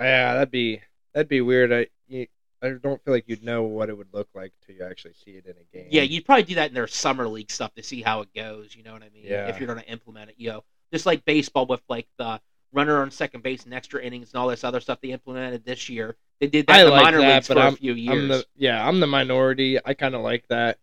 Yeah, 0.00 0.34
that'd 0.34 0.50
be 0.50 0.80
that'd 1.14 1.28
be 1.28 1.40
weird. 1.40 1.72
I 1.72 1.86
you, 2.08 2.26
I 2.62 2.70
don't 2.70 3.02
feel 3.04 3.12
like 3.14 3.24
you'd 3.28 3.44
know 3.44 3.62
what 3.64 3.88
it 3.88 3.96
would 3.96 4.12
look 4.12 4.28
like 4.34 4.52
till 4.64 4.74
you 4.74 4.84
actually 4.84 5.14
see 5.14 5.32
it 5.32 5.44
in 5.46 5.52
a 5.52 5.76
game. 5.76 5.88
Yeah, 5.90 6.02
you'd 6.02 6.24
probably 6.24 6.44
do 6.44 6.54
that 6.56 6.68
in 6.68 6.74
their 6.74 6.86
summer 6.86 7.28
league 7.28 7.50
stuff 7.50 7.74
to 7.74 7.82
see 7.82 8.02
how 8.02 8.22
it 8.22 8.28
goes. 8.34 8.74
You 8.74 8.82
know 8.82 8.92
what 8.92 9.02
I 9.02 9.10
mean? 9.10 9.24
Yeah. 9.24 9.48
If 9.48 9.58
you're 9.58 9.66
going 9.66 9.80
to 9.80 9.88
implement 9.90 10.30
it, 10.30 10.36
you 10.38 10.48
know, 10.50 10.64
just 10.92 11.04
like 11.06 11.24
baseball 11.24 11.66
with 11.66 11.82
like 11.88 12.06
the 12.18 12.40
runner 12.72 13.00
on 13.02 13.10
second 13.10 13.42
base 13.42 13.64
and 13.64 13.74
extra 13.74 14.02
innings 14.02 14.32
and 14.32 14.40
all 14.40 14.48
this 14.48 14.64
other 14.64 14.80
stuff 14.80 15.00
they 15.00 15.10
implemented 15.10 15.64
this 15.64 15.88
year. 15.88 16.16
They 16.40 16.46
did 16.46 16.66
that 16.66 16.76
I 16.76 16.80
in 16.80 16.86
the 16.86 16.92
like 16.92 17.02
minor 17.04 17.20
that, 17.20 17.34
leagues 17.34 17.46
for 17.46 17.58
I'm- 17.58 17.74
a 17.74 17.76
few 17.76 17.92
years. 17.94 18.22
I'm 18.22 18.28
the 18.28 18.46
yeah, 18.56 18.86
I'm 18.86 19.00
the 19.00 19.06
minority. 19.06 19.78
I 19.84 19.94
kind 19.94 20.14
of 20.14 20.20
like 20.22 20.46
that. 20.48 20.78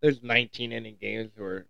There's 0.00 0.22
19 0.22 0.72
inning 0.72 0.96
games 1.00 1.30
where 1.36 1.66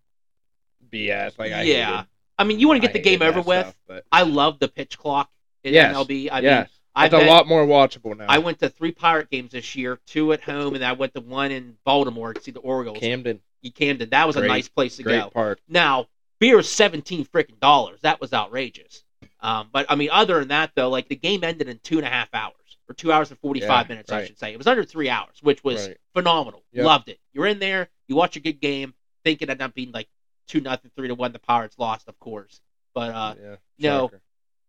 BS. 0.93 1.39
Like 1.39 1.53
I 1.53 1.63
Yeah. 1.63 1.91
hated- 1.97 2.07
I 2.39 2.45
mean, 2.45 2.61
you 2.61 2.69
want 2.69 2.81
to 2.83 2.87
get 2.87 2.93
the 2.93 2.99
game 3.01 3.23
over 3.23 3.41
with. 3.41 3.67
stuff, 3.67 3.77
but 3.87 4.05
I 4.13 4.23
love 4.23 4.59
the 4.59 4.69
pitch 4.69 4.99
clock 4.99 5.31
in 5.65 5.73
Yes. 5.73 5.95
MLB. 5.97 6.29
I 6.31 6.41
yes, 6.41 6.67
I've 6.69 6.76
it's 7.05 7.15
a 7.15 7.27
lot 7.27 7.47
more 7.47 7.67
watchable 7.67 8.17
now. 8.17 8.27
I 8.29 8.39
went 8.39 8.59
to 8.61 8.69
three 8.69 8.93
Pirate 8.93 9.31
games 9.31 9.53
this 9.53 9.77
year, 9.77 10.01
two 10.07 10.33
at 10.33 10.41
home, 10.43 10.75
and 10.75 10.85
I 10.85 10.93
went 10.93 11.15
to 11.15 11.21
one 11.21 11.51
in 11.51 11.77
Baltimore 11.85 12.33
to 12.33 12.41
see 12.41 12.51
the 12.51 12.61
Orioles. 12.61 12.99
Camden, 12.99 13.41
You 13.61 13.71
Camden. 13.71 14.11
That 14.11 14.27
was 14.27 14.37
a 14.37 14.47
nice 14.47 14.69
place 14.69 14.97
to 14.97 15.03
great 15.03 15.21
go. 15.21 15.31
park. 15.31 15.61
Now, 15.69 16.07
beer 16.39 16.59
is 16.59 16.71
seventeen 16.71 17.25
freaking 17.27 17.61
dollars. 17.61 18.01
That 18.03 18.21
was 18.21 18.33
outrageous. 18.33 19.05
Um, 19.41 19.69
but 19.71 19.87
I 19.91 19.95
mean, 19.95 20.09
other 20.11 20.39
than 20.39 20.49
that, 20.49 20.73
though, 20.75 20.89
like 20.89 21.09
the 21.09 21.17
game 21.17 21.45
ended 21.45 21.69
in 21.69 21.79
two 21.81 21.99
and 21.99 22.07
a 22.07 22.11
half 22.11 22.29
hours 22.33 22.55
or 22.89 22.95
two 22.95 23.13
hours 23.13 23.31
and 23.31 23.39
forty 23.41 23.61
five 23.61 23.87
Yeah, 23.87 23.95
minutes, 23.95 24.11
I 24.11 24.25
should 24.25 24.39
say. 24.39 24.53
It 24.53 24.59
was 24.59 24.67
under 24.67 24.83
three 24.85 25.11
hours, 25.11 25.37
which 25.43 25.63
was 25.63 25.89
Right. 25.89 25.97
phenomenal. 26.15 26.63
Yep. 26.73 26.85
Loved 26.85 27.09
it. 27.11 27.19
You're 27.33 27.47
in 27.47 27.59
there, 27.59 27.89
you 28.09 28.17
watch 28.17 28.37
a 28.37 28.41
good 28.41 28.61
game, 28.61 28.95
think 29.25 29.43
it 29.43 29.51
ended 29.51 29.63
up 29.63 29.75
being 29.75 29.93
like 29.93 30.09
two 30.47 30.61
nothing, 30.61 30.91
three 30.97 31.09
to 31.09 31.15
one. 31.15 31.33
The 31.33 31.39
Pirates 31.39 31.79
lost, 31.79 32.09
of 32.09 32.19
course, 32.19 32.61
but 32.95 33.15
uh, 33.15 33.35
yeah. 33.41 33.57
no. 33.79 34.05
shocker. 34.07 34.21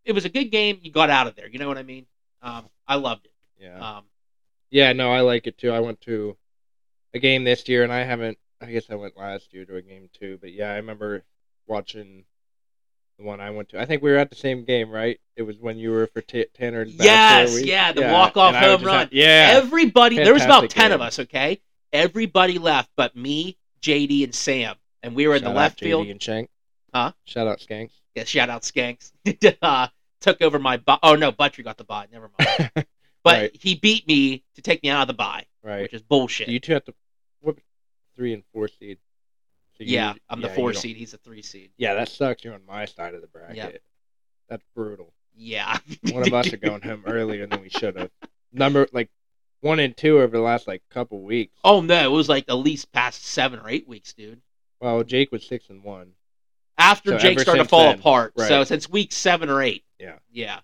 it 0.03 0.11
was 0.13 0.25
a 0.25 0.29
good 0.29 0.51
game. 0.51 0.79
You 0.81 0.91
got 0.91 1.09
out 1.09 1.27
of 1.27 1.35
there. 1.35 1.47
You 1.47 1.59
know 1.59 1.67
what 1.67 1.77
I 1.77 1.83
mean? 1.83 2.05
Um, 2.41 2.69
I 2.87 2.95
loved 2.95 3.25
it. 3.25 3.31
Yeah. 3.59 3.97
Um, 3.97 4.03
Yeah, 4.69 4.93
no, 4.93 5.11
I 5.11 5.21
like 5.21 5.47
it 5.47 5.57
too. 5.57 5.71
I 5.71 5.79
went 5.79 6.01
to 6.01 6.37
a 7.13 7.19
game 7.19 7.43
this 7.43 7.67
year, 7.67 7.83
and 7.83 7.91
I 7.91 8.03
haven't. 8.03 8.37
I 8.61 8.65
guess 8.71 8.89
I 8.89 8.95
went 8.95 9.15
last 9.17 9.53
year 9.53 9.65
to 9.65 9.75
a 9.77 9.81
game 9.81 10.09
too, 10.13 10.37
but 10.41 10.51
yeah, 10.51 10.71
I 10.71 10.75
remember 10.77 11.23
watching 11.67 12.25
the 13.19 13.23
one 13.25 13.39
I 13.39 13.49
went 13.51 13.69
to. 13.69 13.79
I 13.79 13.85
think 13.85 14.01
we 14.01 14.09
were 14.11 14.17
at 14.17 14.29
the 14.29 14.35
same 14.35 14.65
game, 14.65 14.89
right? 14.89 15.19
It 15.35 15.43
was 15.43 15.57
when 15.59 15.77
you 15.77 15.91
were 15.91 16.07
for 16.07 16.21
T- 16.21 16.45
Tanner's. 16.53 16.91
bachelor 16.93 17.05
Yes, 17.05 17.53
week. 17.55 17.65
yeah, 17.67 17.91
the 17.93 18.01
walk-off 18.01 18.55
and 18.55 18.65
I 18.65 18.69
was 18.69 18.77
home 18.79 18.87
run. 18.87 19.01
at- 19.07 19.13
yeah, 19.13 19.49
everybody, 19.53 20.15
there 20.17 20.33
was 20.33 20.43
about 20.43 20.61
Fantastic 20.61 20.81
ten 20.81 20.91
of 20.91 21.01
us. 21.01 21.19
Okay, 21.19 21.61
everybody 21.93 22.57
left, 22.57 22.89
but 22.95 23.15
me, 23.15 23.57
JD, 23.81 24.23
and 24.23 24.33
Sam, 24.35 24.75
and 25.03 25.15
we 25.15 25.27
were 25.27 25.35
in 25.35 25.41
Shout 25.41 25.45
the 25.45 25.51
out 25.51 25.55
left 25.55 25.79
JD 25.79 25.83
field. 25.83 26.07
and 26.07 26.21
Shank. 26.21 26.49
Huh? 26.93 27.11
Shout 27.25 27.47
out 27.47 27.59
Skanks. 27.59 27.91
Yeah, 28.15 28.23
shout 28.23 28.49
out 28.49 28.63
Skanks. 28.63 29.11
uh, 29.61 29.87
took 30.21 30.41
over 30.41 30.59
my. 30.59 30.77
Bu- 30.77 30.97
oh 31.03 31.15
no, 31.15 31.31
Buttrey 31.31 31.63
got 31.63 31.77
the 31.77 31.83
bye. 31.83 32.07
Never 32.11 32.29
mind. 32.39 32.71
But 33.23 33.33
Right. 33.41 33.57
he 33.59 33.75
beat 33.75 34.07
me 34.07 34.43
to 34.55 34.61
take 34.61 34.81
me 34.83 34.89
out 34.89 35.01
of 35.01 35.07
the 35.09 35.13
bye, 35.13 35.47
right. 35.61 35.81
which 35.81 35.93
is 35.93 36.01
bullshit. 36.01 36.47
You 36.47 36.61
two 36.61 36.71
have 36.73 36.85
to 36.85 36.93
what 37.41 37.57
three 38.15 38.33
and 38.33 38.43
four 38.53 38.69
seed. 38.69 38.99
So 39.77 39.83
you- 39.83 39.95
yeah, 39.95 40.13
I'm 40.29 40.39
the 40.39 40.47
four 40.49 40.73
seed. 40.73 40.95
He's 40.95 41.13
a 41.13 41.17
three 41.17 41.41
seed. 41.41 41.71
Yeah, 41.75 41.95
that 41.95 42.07
sucks. 42.07 42.45
You're 42.45 42.53
on 42.53 42.65
my 42.65 42.85
side 42.85 43.15
of 43.15 43.21
the 43.21 43.27
bracket. 43.27 43.57
Yep. 43.57 43.81
That's 44.47 44.63
brutal. 44.73 45.13
Yeah. 45.35 45.77
One 46.11 46.25
of 46.25 46.33
us 46.33 46.53
are 46.53 46.57
going 46.57 46.81
home 46.83 47.03
earlier 47.07 47.45
than 47.47 47.61
we 47.61 47.67
should 47.69 47.97
have. 47.97 48.11
Number 48.53 48.87
like 48.93 49.09
one 49.59 49.79
and 49.79 49.97
two 49.97 50.19
over 50.21 50.37
the 50.37 50.41
last 50.43 50.65
like 50.65 50.81
couple 50.89 51.19
weeks. 51.21 51.53
Oh 51.65 51.81
no, 51.81 52.01
it 52.05 52.15
was 52.15 52.29
like 52.29 52.45
at 52.47 52.53
least 52.53 52.93
past 52.93 53.25
seven 53.25 53.59
or 53.59 53.67
eight 53.69 53.89
weeks, 53.89 54.13
dude. 54.13 54.39
Well, 54.79 55.03
Jake 55.03 55.33
was 55.33 55.45
six 55.45 55.69
and 55.69 55.83
one. 55.83 56.11
After 56.77 57.11
So 57.11 57.17
Jake 57.17 57.39
started 57.39 57.63
to 57.63 57.69
fall 57.69 57.83
then, 57.89 57.99
apart. 57.99 58.33
So 58.37 58.63
since 58.63 58.89
week 58.89 59.11
seven 59.11 59.49
or 59.49 59.61
eight. 59.61 59.83
Yeah. 59.99 60.19
Yeah. 60.31 60.59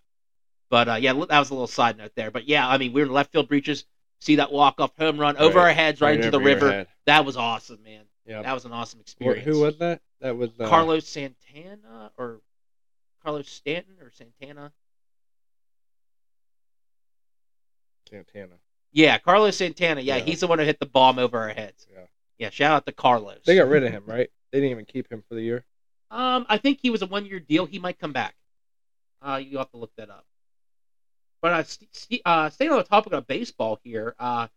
But 0.69 0.89
uh, 0.89 0.93
yeah, 0.95 1.13
that 1.13 1.39
was 1.39 1.49
a 1.49 1.53
little 1.53 1.67
side 1.67 1.97
note 1.97 2.11
there. 2.15 2.31
But 2.31 2.47
yeah, 2.47 2.67
I 2.67 2.77
mean, 2.77 2.93
we 2.93 3.01
were 3.01 3.07
in 3.07 3.13
left 3.13 3.31
field 3.31 3.47
breaches. 3.47 3.85
See 4.19 4.37
that 4.37 4.51
walk 4.51 4.79
off 4.79 4.91
home 4.97 5.19
run 5.19 5.37
over 5.37 5.57
Right. 5.59 5.67
our 5.69 5.73
heads 5.73 6.01
right, 6.01 6.15
into 6.15 6.31
the 6.31 6.39
river. 6.39 6.85
That 7.05 7.25
was 7.25 7.35
awesome, 7.35 7.83
man. 7.83 8.03
Yeah. 8.25 8.41
That 8.41 8.53
was 8.53 8.63
an 8.65 8.71
awesome 8.71 8.99
experience. 9.01 9.45
Who 9.45 9.59
was 9.59 9.77
that? 9.79 10.01
That 10.21 10.37
was 10.37 10.49
uh, 10.59 10.67
Carlos 10.67 11.07
Santana 11.07 12.11
or 12.17 12.39
Carlos 13.23 13.49
Stanton 13.49 13.95
or 14.01 14.11
Santana? 14.11 14.71
Santana. 18.09 18.53
Yeah, 18.91 19.17
Carlos 19.17 19.57
Santana. 19.57 20.01
Yeah, 20.01 20.17
Yeah. 20.17 20.23
he's 20.23 20.39
the 20.41 20.47
one 20.47 20.59
who 20.59 20.65
hit 20.65 20.79
the 20.79 20.85
bomb 20.85 21.19
over 21.19 21.39
our 21.39 21.49
heads. 21.49 21.87
Yeah. 21.91 22.05
Yeah, 22.37 22.49
shout 22.49 22.71
out 22.71 22.85
to 22.85 22.91
Carlos. 22.91 23.39
They 23.45 23.55
got 23.55 23.67
rid 23.67 23.83
of 23.83 23.91
him, 23.91 24.03
right? 24.05 24.29
They 24.51 24.59
didn't 24.59 24.71
even 24.71 24.85
keep 24.85 25.11
him 25.11 25.23
for 25.27 25.35
the 25.35 25.41
year. 25.41 25.65
Um, 26.13 26.45
I 26.47 26.57
think 26.57 26.77
he 26.81 26.91
was 26.91 27.01
a 27.01 27.07
one 27.07 27.25
year 27.25 27.39
deal. 27.39 27.65
He 27.65 27.79
might 27.79 27.97
come 27.97 28.13
back. 28.13 28.35
Uh, 29.19 29.41
you 29.43 29.57
have 29.57 29.71
to 29.71 29.77
look 29.77 29.91
that 29.97 30.09
up. 30.11 30.25
But 31.41 31.51
uh, 31.53 31.63
st- 31.63 32.21
uh, 32.23 32.49
staying 32.49 32.71
on 32.71 32.77
the 32.77 32.83
topic 32.83 33.13
of 33.13 33.25
baseball 33.25 33.79
here, 33.83 34.13
uh, 34.19 34.47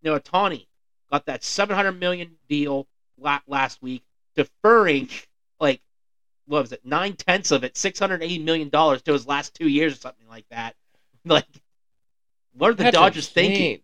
you 0.00 0.10
know, 0.10 0.18
Ohtani 0.18 0.66
got 1.10 1.26
that 1.26 1.44
seven 1.44 1.76
hundred 1.76 1.92
million 1.92 2.36
deal 2.48 2.86
la- 3.18 3.40
last 3.46 3.82
week, 3.82 4.02
deferring 4.34 5.08
like 5.60 5.80
what 6.46 6.62
was 6.62 6.72
it, 6.72 6.80
nine 6.82 7.14
tenths 7.14 7.50
of 7.50 7.62
it, 7.62 7.76
six 7.76 7.98
hundred 7.98 8.22
eighty 8.22 8.38
million 8.38 8.70
dollars 8.70 9.02
to 9.02 9.12
his 9.12 9.26
last 9.26 9.54
two 9.54 9.68
years 9.68 9.92
or 9.92 9.96
something 9.96 10.26
like 10.28 10.46
that. 10.50 10.74
Like, 11.24 11.46
what 12.54 12.70
are 12.70 12.74
the 12.74 12.82
That's 12.82 12.96
Dodgers 12.96 13.28
thinking? 13.28 13.74
insane. 13.74 13.80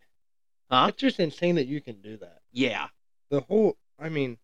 Huh? 0.71 0.87
It's 0.89 0.99
just 0.99 1.21
insane 1.21 1.55
that 1.55 1.67
you 1.69 1.81
can 1.81 2.01
do 2.01 2.17
that. 2.17 2.41
Yeah, 2.53 2.89
The 3.31 3.41
whole, 3.43 3.77
I 3.99 4.09
mean, 4.09 4.39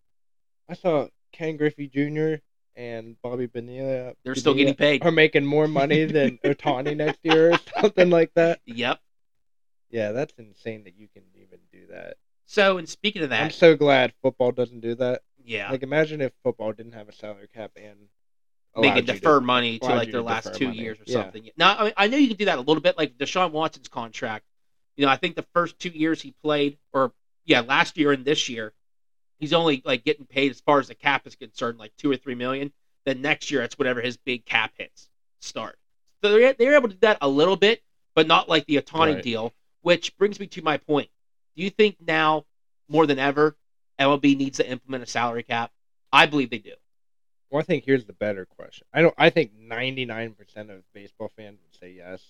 I 0.69 0.75
saw 0.75 1.07
Ken 1.33 1.57
Griffey 1.57 1.87
Jr. 1.87 2.41
and 2.75 3.15
Bobby 3.21 3.45
Bonilla. 3.47 4.13
they're 4.23 4.35
still 4.35 4.53
getting 4.53 4.75
paid. 4.75 5.03
Are 5.03 5.11
making 5.11 5.45
more 5.45 5.67
money 5.67 6.05
than 6.05 6.37
Ohtani 6.45 6.95
next 6.95 7.19
year 7.23 7.53
or 7.53 7.59
something 7.81 8.09
like 8.09 8.31
that. 8.35 8.59
Yep. 8.65 8.99
Yeah, 9.89 10.11
that's 10.11 10.33
insane 10.37 10.83
that 10.83 10.95
you 10.97 11.07
can 11.13 11.23
even 11.35 11.59
do 11.71 11.87
that. 11.91 12.17
So, 12.45 12.77
and 12.77 12.87
speaking 12.87 13.23
of 13.23 13.29
that, 13.29 13.43
I'm 13.43 13.51
so 13.51 13.75
glad 13.75 14.13
football 14.21 14.51
doesn't 14.51 14.81
do 14.81 14.95
that. 14.95 15.21
yeah, 15.43 15.71
Like, 15.71 15.83
imagine 15.83 16.21
if 16.21 16.31
football 16.43 16.73
didn't 16.73 16.91
have 16.93 17.07
a 17.09 17.13
salary 17.13 17.47
cap 17.53 17.71
and 17.75 17.95
they 18.81 18.89
could 18.89 19.07
you 19.07 19.13
to- 19.13 19.19
defer 19.19 19.39
money 19.39 19.79
to 19.79 19.85
like 19.87 20.11
their 20.11 20.21
last 20.21 20.53
two 20.53 20.65
money. 20.67 20.77
years 20.79 20.99
or 20.99 21.03
Yeah. 21.07 21.13
something. 21.23 21.49
Now, 21.57 21.77
I, 21.77 21.83
mean, 21.85 21.93
I 21.97 22.07
know 22.07 22.17
you 22.17 22.27
can 22.27 22.37
do 22.37 22.45
that 22.45 22.57
a 22.57 22.61
little 22.61 22.81
bit, 22.81 22.97
like 22.97 23.17
Deshaun 23.17 23.51
Watson's 23.51 23.87
contract. 23.87 24.43
You 24.97 25.05
know, 25.05 25.11
I 25.11 25.15
think 25.17 25.35
the 25.35 25.45
first 25.53 25.79
two 25.79 25.89
years 25.89 26.21
he 26.21 26.33
played, 26.43 26.77
or 26.93 27.13
yeah, 27.45 27.61
last 27.61 27.97
year 27.97 28.11
and 28.11 28.25
this 28.25 28.47
year, 28.49 28.73
he's 29.39 29.53
only 29.53 29.81
like 29.85 30.03
getting 30.03 30.25
paid 30.25 30.51
as 30.51 30.61
far 30.61 30.79
as 30.79 30.87
the 30.87 30.95
cap 30.95 31.25
is 31.27 31.35
concerned, 31.35 31.77
like 31.79 31.91
two 31.97 32.11
or 32.11 32.17
three 32.17 32.35
million. 32.35 32.71
Then 33.05 33.21
next 33.21 33.51
year, 33.51 33.61
it's 33.61 33.77
whatever 33.77 34.01
his 34.01 34.17
big 34.17 34.45
cap 34.45 34.73
hits 34.77 35.09
start. 35.39 35.77
So 36.23 36.31
they're 36.31 36.53
they're 36.53 36.75
able 36.75 36.87
to 36.89 36.93
do 36.95 36.99
that 37.01 37.19
a 37.21 37.27
little 37.27 37.55
bit, 37.55 37.81
but 38.15 38.27
not 38.27 38.49
like 38.49 38.65
the 38.65 38.77
Ohtani 38.81 39.15
Right. 39.15 39.23
deal. 39.23 39.53
Which 39.81 40.15
brings 40.17 40.39
me 40.39 40.47
to 40.47 40.63
my 40.63 40.77
point. 40.77 41.09
Do 41.55 41.63
you 41.63 41.69
think 41.69 41.97
now 42.05 42.45
more 42.89 43.05
than 43.05 43.19
ever 43.19 43.55
MLB 43.99 44.35
needs 44.35 44.57
to 44.57 44.69
implement 44.69 45.03
a 45.03 45.07
salary 45.07 45.43
cap? 45.43 45.71
I 46.11 46.25
believe 46.25 46.49
they 46.49 46.57
do. 46.57 46.73
Well, 47.51 47.59
I 47.59 47.63
think 47.63 47.85
here's 47.85 48.05
the 48.05 48.13
better 48.13 48.45
question. 48.45 48.87
I 48.91 49.01
don't. 49.03 49.13
I 49.17 49.29
think 49.29 49.51
99% 49.55 50.35
of 50.69 50.81
baseball 50.93 51.31
fans 51.37 51.59
would 51.61 51.79
say 51.79 51.91
yes. 51.91 52.21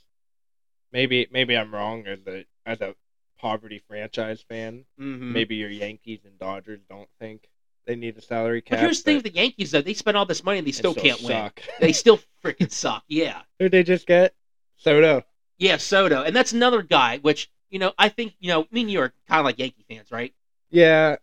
Maybe, 0.92 1.28
maybe 1.32 1.58
I'm 1.58 1.74
wrong 1.74 2.06
as 2.08 2.20
a 2.28 2.46
as 2.66 2.82
a 2.82 2.96
poverty 3.38 3.82
franchise 3.88 4.44
fan. 4.48 4.86
Mm-hmm. 5.00 5.34
Maybe 5.34 5.56
your 5.56 5.70
Yankees 5.70 6.22
and 6.26 6.38
Dodgers 6.40 6.82
don't 6.90 7.10
think 7.20 7.50
they 7.86 7.96
need 7.96 8.18
a 8.18 8.22
salary 8.22 8.62
cap. 8.62 8.78
But 8.78 8.80
here's 8.82 9.00
the 9.00 9.04
thing 9.04 9.16
with 9.18 9.26
the 9.26 9.34
Yankees, 9.34 9.72
though. 9.72 9.82
They 9.82 9.94
spend 9.94 10.18
all 10.18 10.26
this 10.26 10.44
money 10.44 10.60
and 10.60 10.68
they 10.68 10.72
they 10.72 10.78
still 10.78 10.96
can't 10.96 11.22
win. 11.22 11.52
They 11.80 11.94
still 11.94 12.20
freaking 12.44 12.72
suck. 12.72 13.04
Yeah. 13.08 13.42
Who'd 13.60 13.72
they 13.72 13.84
just 13.84 14.08
get? 14.08 14.34
Soto. 14.78 15.24
Yeah, 15.58 15.78
Soto. 15.78 16.24
And 16.24 16.36
that's 16.36 16.52
another 16.52 16.82
guy, 16.82 17.20
which, 17.20 17.50
you 17.70 17.80
know, 17.80 17.94
I 17.98 18.10
think, 18.10 18.34
you 18.40 18.50
know, 18.50 18.68
me 18.72 18.82
and 18.82 18.92
you 18.92 19.00
are 19.02 19.14
kind 19.28 19.40
of 19.40 19.46
like 19.46 19.60
Yankee 19.60 19.86
fans, 19.88 20.12
right? 20.12 20.34
Yeah, 20.70 21.18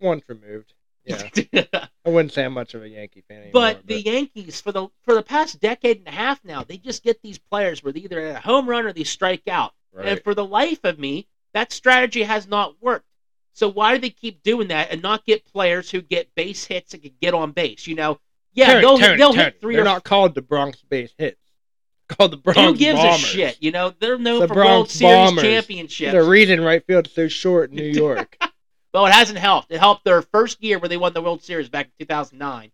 once 0.00 0.24
removed. 0.28 0.74
Yeah, 1.04 1.22
I 2.04 2.10
wouldn't 2.10 2.32
say 2.32 2.44
I'm 2.44 2.52
much 2.52 2.74
of 2.74 2.82
a 2.82 2.88
Yankee 2.88 3.24
fan 3.26 3.38
anymore. 3.38 3.52
but 3.52 3.86
the 3.86 4.00
Yankees, 4.00 4.60
for 4.60 4.72
the 4.72 4.88
for 5.04 5.14
the 5.14 5.22
past 5.22 5.58
decade 5.58 5.98
and 5.98 6.08
a 6.08 6.10
half 6.10 6.44
now, 6.44 6.62
they 6.62 6.76
just 6.76 7.02
get 7.02 7.22
these 7.22 7.38
players 7.38 7.82
where 7.82 7.94
they 7.94 8.00
either 8.00 8.20
hit 8.20 8.36
a 8.36 8.40
home 8.40 8.68
run 8.68 8.84
or 8.84 8.92
they 8.92 9.04
strike 9.04 9.48
out. 9.48 9.72
right. 9.92 10.06
And 10.06 10.22
for 10.22 10.34
the 10.34 10.44
life 10.44 10.80
of 10.84 10.98
me, 10.98 11.26
that 11.58 11.72
strategy 11.72 12.22
has 12.22 12.46
not 12.46 12.80
worked. 12.80 13.04
So 13.52 13.68
why 13.68 13.94
do 13.94 14.00
they 14.00 14.10
keep 14.10 14.44
doing 14.44 14.68
that 14.68 14.92
and 14.92 15.02
not 15.02 15.26
get 15.26 15.44
players 15.44 15.90
who 15.90 16.00
get 16.00 16.32
base 16.36 16.64
hits 16.64 16.94
and 16.94 17.02
can 17.02 17.10
get 17.20 17.34
on 17.34 17.50
base? 17.50 17.88
You 17.88 17.96
know, 17.96 18.20
yeah, 18.52 18.74
Tony, 18.74 18.80
they'll, 18.80 18.98
Tony, 18.98 19.16
they'll 19.16 19.32
Tony, 19.32 19.42
hit 19.42 19.60
3 19.60 19.74
They're 19.74 19.82
or 19.82 19.84
not 19.84 20.04
called 20.04 20.36
the 20.36 20.42
Bronx 20.42 20.80
base 20.82 21.12
hits. 21.18 21.40
Called 22.08 22.30
the 22.30 22.36
Bronx 22.36 22.60
Who 22.60 22.76
gives 22.76 23.00
Bombers. 23.00 23.22
a 23.22 23.26
shit? 23.26 23.56
You 23.60 23.72
know, 23.72 23.92
they're 23.98 24.16
known 24.16 24.40
The 24.40 24.48
for 24.48 24.54
World 24.54 24.66
Bronx 24.68 24.92
Series 24.92 25.12
Bombers. 25.30 25.42
championships. 25.42 26.12
There's 26.12 26.26
a 26.26 26.30
reason 26.30 26.60
right 26.62 26.86
field's 26.86 27.12
so 27.12 27.26
short 27.26 27.70
in 27.70 27.76
New 27.76 27.84
York. 27.84 28.36
But 28.90 29.10
it 29.10 29.12
hasn't 29.12 29.38
helped. 29.38 29.70
It 29.70 29.80
helped 29.80 30.04
their 30.04 30.22
first 30.22 30.62
year 30.62 30.78
where 30.78 30.88
they 30.88 30.96
won 30.96 31.12
the 31.12 31.20
World 31.20 31.42
Series 31.42 31.68
back 31.68 31.86
in 31.86 32.06
2009, 32.06 32.70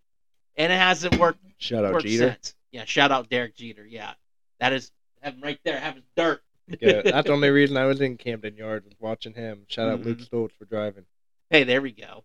and 0.55 0.71
it 0.71 0.75
hasn't 0.77 1.17
worked, 1.19 1.39
Shout 1.57 1.83
out 1.83 1.91
worked 1.93 2.05
Jeter. 2.05 2.29
since. 2.31 2.55
Yeah, 2.71 2.85
shout 2.85 3.11
out 3.11 3.29
Derek 3.29 3.53
Jeter. 3.53 3.85
Yeah, 3.85 4.13
that 4.61 4.71
is 4.71 4.91
have 5.21 5.33
him 5.33 5.41
right 5.41 5.59
there. 5.65 5.77
Have 5.77 5.95
his 5.95 6.05
dirt. 6.15 6.41
Yeah, 6.81 7.01
that's 7.05 7.27
the 7.27 7.33
only 7.33 7.49
reason 7.49 7.77
I 7.77 7.85
was 7.85 8.01
in 8.01 8.17
Camden 8.17 8.55
Yards 8.55 8.85
was 8.85 8.95
watching 8.99 9.33
him. 9.33 9.63
Shout 9.67 9.89
out 9.89 10.01
Luke 10.01 10.19
Mhm. 10.19 10.29
Stoltz 10.29 10.51
for 10.57 10.65
driving. 10.65 11.05
hey, 11.49 11.63
there 11.63 11.81
we 11.81 11.91
go. 11.91 12.23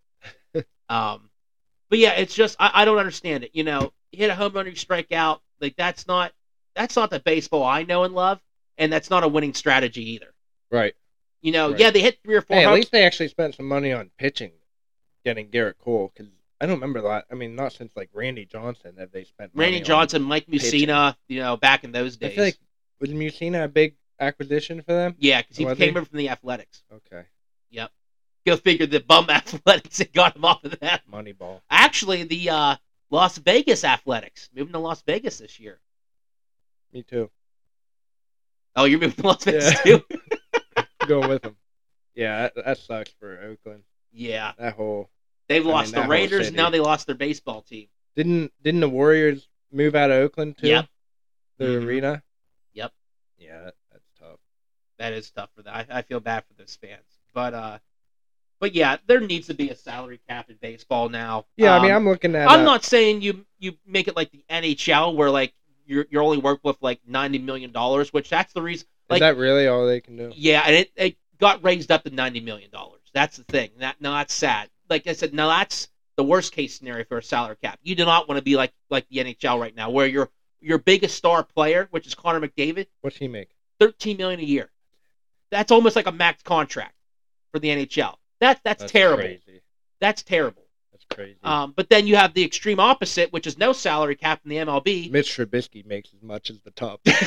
um, 0.89 1.31
but 1.89 1.99
yeah, 1.99 2.13
it's 2.13 2.35
just 2.35 2.57
I, 2.59 2.71
I 2.75 2.85
don't 2.85 2.99
understand 2.99 3.45
it. 3.45 3.51
You 3.55 3.65
know, 3.65 3.93
you 4.13 4.19
hit 4.19 4.31
a 4.31 4.35
home 4.35 4.53
run, 4.53 4.67
you 4.67 4.75
strike 4.75 5.13
out. 5.13 5.43
Like 5.61 5.77
that's 5.77 6.07
not 6.07 6.33
that's 6.75 6.97
not 6.97 7.11
the 7.11 7.21
baseball 7.21 7.65
I 7.65 7.83
know 7.83 8.05
and 8.05 8.15
love, 8.15 8.41
and 8.79 8.93
that's 8.93 9.11
not 9.11 9.25
a 9.25 9.29
winning 9.29 9.55
strategy 9.55 10.11
either. 10.13 10.33
Right. 10.71 10.95
You 11.43 11.53
know, 11.53 11.71
Right. 11.71 11.81
yeah, 11.81 11.91
they 11.91 12.01
hit 12.01 12.19
three 12.23 12.37
or 12.37 12.43
four. 12.43 12.57
Hey, 12.57 12.65
at 12.65 12.73
least 12.75 12.93
they 12.93 13.05
actually 13.05 13.29
spent 13.29 13.55
some 13.55 13.67
money 13.67 13.93
on 13.93 14.11
pitching, 14.19 14.53
getting 15.25 15.49
Gerrit 15.49 15.79
Cole. 15.79 16.13
Because 16.15 16.31
I 16.61 16.67
don't 16.67 16.77
remember 16.77 17.01
that. 17.03 17.25
I 17.31 17.35
mean, 17.35 17.57
not 17.57 17.73
since 17.73 17.93
like 17.97 18.11
Randy 18.13 18.45
Johnson 18.45 18.95
have 18.99 19.11
they 19.11 19.25
spent. 19.25 19.55
money 19.55 19.67
Randy 19.67 19.79
on- 19.81 19.85
Johnson, 19.85 20.23
Mike 20.23 20.47
pitching. 20.47 20.87
Mussina, 20.89 21.17
you 21.29 21.41
know, 21.41 21.57
back 21.57 21.83
in 21.85 21.93
those 21.93 22.17
days. 22.17 22.33
I 22.33 22.35
feel 22.35 22.45
like 22.45 22.59
was 23.01 23.11
Mussina 23.11 23.65
a 23.65 23.69
big 23.69 23.95
acquisition 24.21 24.83
for 24.83 24.93
them? 24.93 25.15
yeah, 25.19 25.43
because 25.43 25.57
he 25.57 25.65
Was 25.65 25.77
came 25.79 25.95
he? 25.95 25.99
in 25.99 26.05
from 26.05 26.19
the 26.19 26.29
Athletics. 26.29 26.83
Okay, 26.93 27.25
Yep. 27.71 27.91
Go 28.47 28.57
figure 28.57 28.87
the 28.87 29.01
bum 29.01 29.29
athletics 29.31 29.99
that 29.99 30.13
got 30.13 30.35
him 30.37 30.45
off 30.45 30.65
of 30.65 30.79
that. 30.81 31.03
Moneyball. 31.11 31.61
Actually, 31.71 32.23
the 32.25 32.49
uh, 32.51 32.77
Las 33.11 33.37
Vegas 33.39 33.85
Athletics 33.85 34.49
moving 34.55 34.73
to 34.73 34.79
Las 34.79 35.03
Vegas 35.03 35.39
this 35.39 35.61
year. 35.61 35.79
Me 36.93 37.03
too. 37.03 37.31
Oh, 38.77 38.85
you're 38.85 38.99
moving 38.99 39.17
to 39.21 39.27
Las 39.27 39.45
Vegas 39.45 39.75
Yeah. 39.85 39.99
too? 39.99 40.05
Going 41.07 41.29
with 41.29 41.43
them. 41.43 41.57
Yeah, 42.15 42.43
that, 42.55 42.65
that 42.65 42.79
sucks 42.79 43.11
for 43.19 43.39
Oakland. 43.43 43.83
Yeah, 44.13 44.53
That 44.59 44.75
whole 44.75 45.09
they've 45.49 45.63
mean, 45.65 45.73
lost 45.73 45.93
that 45.93 46.03
the 46.05 46.09
Raiders. 46.09 46.47
city. 46.47 46.57
Now 46.57 46.71
they 46.71 46.81
lost 46.81 47.07
their 47.07 47.15
baseball 47.17 47.63
team. 47.63 47.89
didn't 48.17 48.53
didn't 48.63 48.81
the 48.81 48.89
Warriors 48.89 49.49
move 49.71 49.95
out 49.95 50.11
of 50.11 50.17
Oakland 50.17 50.59
too? 50.59 50.67
Yep. 50.69 50.87
The 51.59 51.65
Mhm. 51.67 51.85
arena. 51.87 52.23
Yep. 52.75 52.93
Yeah, 53.39 53.71
that, 55.01 55.11
that's 55.11 55.11
tough. 55.11 55.13
That 55.13 55.13
is 55.13 55.31
tough 55.31 55.51
for 55.57 55.63
that. 55.63 55.87
I, 55.91 55.99
I 55.99 56.03
feel 56.03 56.21
bad 56.21 56.45
for 56.47 56.55
those 56.55 56.77
fans. 56.77 57.05
But 57.33 57.55
uh, 57.55 57.79
but 58.61 58.75
yeah, 58.75 58.99
there 59.07 59.21
needs 59.21 59.47
to 59.49 59.55
be 59.55 59.71
a 59.71 59.75
salary 59.77 60.21
cap 60.29 60.51
in 60.51 60.57
baseball 60.61 61.09
now. 61.09 61.47
Yeah, 61.57 61.77
I 61.77 61.83
mean, 61.83 61.91
Um, 61.91 61.97
I'm 61.97 62.09
looking 62.09 62.35
at. 62.37 62.49
I'm 62.51 62.61
uh, 62.61 62.65
not 62.65 62.85
saying 62.85 63.23
you 63.23 63.45
you 63.59 63.73
make 63.87 64.09
it 64.09 64.17
like 64.17 64.31
the 64.31 64.45
NHL 64.51 65.15
where 65.15 65.31
like 65.31 65.55
you're 65.87 66.07
you're 66.11 66.23
only 66.23 66.39
working 66.39 66.61
with 66.65 66.77
like 66.81 67.01
ninety 67.07 67.39
million 67.39 67.73
dollars, 67.73 68.13
which 68.13 68.29
that's 68.29 68.53
the 68.53 68.63
reason. 68.63 68.87
Is 69.11 69.19
that 69.19 69.37
really 69.37 69.67
all 69.67 69.87
they 69.87 70.01
can 70.01 70.17
do? 70.17 70.31
Yeah, 70.37 70.63
and 70.65 70.77
it, 70.77 70.93
it 70.95 71.17
got 71.39 71.65
raised 71.65 71.91
up 71.91 72.05
to 72.05 72.11
ninety 72.11 72.41
million 72.41 72.71
dollars. 72.71 73.01
That's 73.13 73.39
the 73.39 73.45
thing. 73.45 73.71
That 73.79 74.01
now 74.01 74.13
that's 74.13 74.35
sad. 74.35 74.69
Like 74.89 75.07
I 75.07 75.15
said, 75.15 75.35
now 75.35 75.49
that's 75.49 75.89
the 76.17 76.25
worst 76.25 76.53
case 76.53 76.77
scenario 76.79 77.05
for 77.05 77.19
a 77.19 77.23
salary 77.23 77.57
cap. 77.63 77.79
You 77.83 77.95
do 77.95 78.05
not 78.05 78.29
want 78.29 78.39
to 78.39 78.43
be 78.45 78.57
like 78.57 78.73
like 78.91 79.09
the 79.09 79.17
NHL 79.17 79.59
right 79.59 79.75
now, 79.75 79.91
where 79.91 80.07
your 80.07 80.31
your 80.61 80.79
biggest 80.79 81.17
star 81.17 81.43
player, 81.43 81.89
which 81.91 82.07
is 82.07 82.15
Connor 82.15 82.47
McDavid, 82.47 82.87
What's 83.01 83.17
he 83.17 83.27
make? 83.27 83.51
thirteen 83.81 84.17
million 84.19 84.39
a 84.39 84.45
year. 84.45 84.71
That's 85.51 85.73
almost 85.73 85.97
like 85.97 86.07
a 86.07 86.13
max 86.13 86.43
contract 86.43 86.95
for 87.53 87.59
the 87.59 87.69
NHL. 87.69 88.17
That 88.41 88.61
that's, 88.65 88.91
terrible. 88.91 89.23
Crazy. 89.25 89.61
That's 90.01 90.23
terrible. 90.23 90.63
That's 90.93 91.05
crazy. 91.15 91.39
Um, 91.43 91.73
but 91.77 91.89
then 91.91 92.07
you 92.07 92.17
have 92.17 92.33
the 92.35 92.43
extreme 92.45 92.81
opposite, 92.81 93.33
which 93.33 93.47
is 93.47 93.59
no 93.59 93.73
salary 93.73 94.17
cap 94.17 94.41
in 94.45 94.51
the 94.51 94.57
MLB. 94.57 95.11
Mitch 95.11 95.37
Trubisky 95.37 95.85
makes 95.85 96.15
as 96.15 96.23
much 96.23 96.51
as 96.51 96.61
the 96.61 96.71
top 96.71 97.01
yes, 97.07 97.21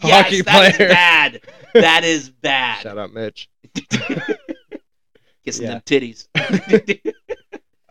hockey 0.00 0.42
that 0.42 0.70
is 0.70 0.76
player. 0.76 0.88
bad. 0.88 1.40
That 1.74 2.04
is 2.04 2.28
bad. 2.30 2.82
Shout 2.82 2.98
out 2.98 3.12
Mitch. 3.14 3.48
Kissing 5.44 5.64
Yeah. 5.66 5.70
them 5.74 5.82
titties. 5.82 6.28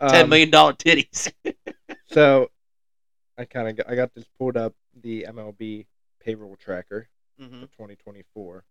Um, 0.00 0.10
Ten 0.10 0.28
million 0.28 0.50
dollar 0.50 0.72
titties. 0.74 1.32
So, 2.06 2.50
I 3.38 3.44
kind 3.44 3.68
of 3.80 3.86
I 3.88 3.94
got 3.94 4.14
this 4.14 4.24
pulled 4.38 4.56
up 4.56 4.74
the 5.02 5.26
MLB 5.28 5.86
payroll 6.20 6.56
tracker 6.56 7.08
hmm 7.38 7.60
for 7.60 7.66
2024. 7.66 8.64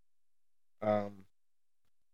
Um, 0.84 1.12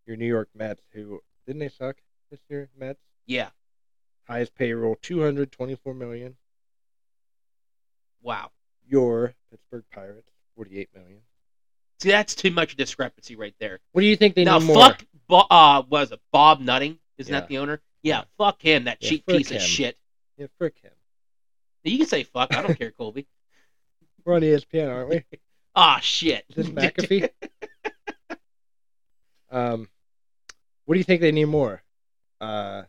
your 0.06 0.16
New 0.16 0.28
York 0.28 0.50
Mets, 0.54 0.84
who 0.94 1.22
didn't 1.46 1.60
they 1.60 1.70
suck 1.70 1.98
this 2.30 2.40
year? 2.50 2.70
Mets 2.78 3.00
Yeah. 3.26 3.50
highest 4.28 4.54
payroll 4.54 4.96
224 5.02 5.94
million. 5.94 6.38
Wow. 8.22 8.52
Your 8.88 9.34
Pittsburgh 9.50 9.86
Pirates 9.92 10.30
48 10.56 10.90
million. 10.94 11.22
See, 12.02 12.10
that's 12.10 12.36
too 12.36 12.52
much 12.52 12.76
discrepancy 12.76 13.36
right 13.36 13.56
there. 13.60 13.80
What 13.92 14.02
do 14.02 14.08
you 14.08 14.16
think 14.16 14.36
they 14.36 14.44
now, 14.46 14.60
need 14.60 14.68
more? 14.68 14.76
fuck. 14.90 15.06
Bo- 15.28 15.48
uh, 15.50 15.84
was 15.90 16.12
it 16.12 16.20
Bob 16.32 16.60
Nutting? 16.62 17.00
Isn't 17.18 17.34
Yeah. 17.34 17.40
that 17.42 17.50
the 17.50 17.58
owner? 17.58 17.82
Yeah, 18.04 18.24
Fuck 18.38 18.62
him. 18.62 18.86
That 18.86 18.98
Yeah, 19.02 19.10
cheap 19.10 19.26
piece 19.26 19.52
of 19.52 19.62
shit. 19.62 19.98
Yeah, 20.38 20.48
frick 20.58 20.78
him. 20.80 20.92
You 21.84 21.98
can 21.98 22.08
say 22.08 22.24
fuck. 22.24 22.54
I 22.56 22.62
don't 22.62 22.78
care, 22.78 22.92
Colby. 22.92 23.28
We're 24.26 24.36
on 24.36 24.42
ESPN, 24.42 24.90
aren't 24.90 25.10
we? 25.10 25.24
Ah, 25.76 26.00
shit. 26.02 26.44
Is 26.50 26.56
this 26.56 26.68
McAfee? 26.70 27.30
um, 29.52 29.90
what 30.86 30.96
do 30.96 31.00
you 31.00 31.04
think 31.04 31.22
they 31.22 31.32
need 31.32 31.46
more? 31.46 31.84
Uh, 32.42 32.84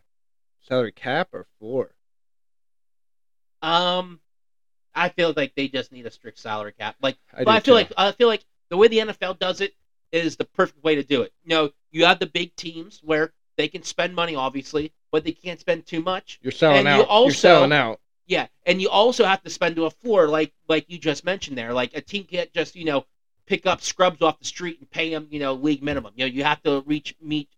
salary 0.61 0.91
cap 0.91 1.29
or 1.33 1.45
floor? 1.59 1.91
um, 3.61 4.19
I 4.93 5.09
feel 5.09 5.33
like 5.35 5.55
they 5.55 5.67
just 5.67 5.91
need 5.91 6.05
a 6.05 6.11
strict 6.11 6.39
salary 6.39 6.73
cap. 6.73 6.95
Like, 7.01 7.17
I, 7.33 7.43
but 7.43 7.51
I 7.51 7.59
feel 7.59 7.73
too. 7.73 7.83
like 7.83 7.93
I 7.97 8.11
feel 8.11 8.27
like 8.27 8.43
the 8.69 8.77
way 8.77 8.87
the 8.87 8.99
NFL 8.99 9.39
does 9.39 9.61
it 9.61 9.73
is 10.11 10.35
the 10.35 10.45
perfect 10.45 10.83
way 10.83 10.95
to 10.95 11.03
do 11.03 11.21
it. 11.21 11.31
You 11.43 11.49
know, 11.49 11.69
you 11.91 12.05
have 12.05 12.19
the 12.19 12.25
big 12.25 12.55
teams 12.55 12.99
where 13.03 13.33
they 13.57 13.67
can 13.67 13.83
spend 13.83 14.15
money, 14.15 14.35
obviously, 14.35 14.91
but 15.11 15.23
they 15.23 15.31
can't 15.31 15.59
spend 15.59 15.85
too 15.85 16.01
much. 16.01 16.39
you're 16.41 16.51
selling 16.51 16.87
and 16.87 16.97
you 16.97 17.03
out. 17.03 17.25
You're 17.25 17.33
selling 17.33 17.71
out. 17.71 17.99
Yeah, 18.27 18.47
and 18.65 18.81
you 18.81 18.89
also 18.89 19.25
have 19.25 19.43
to 19.43 19.49
spend 19.49 19.75
to 19.75 19.85
a 19.85 19.91
floor, 19.91 20.27
like 20.27 20.53
like 20.67 20.85
you 20.89 20.97
just 20.97 21.25
mentioned 21.25 21.57
there. 21.57 21.73
Like 21.73 21.95
a 21.95 22.01
team 22.01 22.23
can't 22.23 22.51
just 22.53 22.75
you 22.75 22.85
know 22.85 23.05
pick 23.51 23.65
up 23.65 23.81
scrubs 23.81 24.21
off 24.21 24.39
the 24.39 24.45
street 24.45 24.79
and 24.79 24.89
pay 24.89 25.09
them 25.09 25.27
you 25.29 25.37
know 25.39 25.53
league 25.55 25.83
minimum. 25.83 26.13
You 26.15 26.25
know, 26.25 26.31
you 26.31 26.43
have 26.45 26.63
to 26.63 26.81
reach 26.85 27.13
meet 27.21 27.49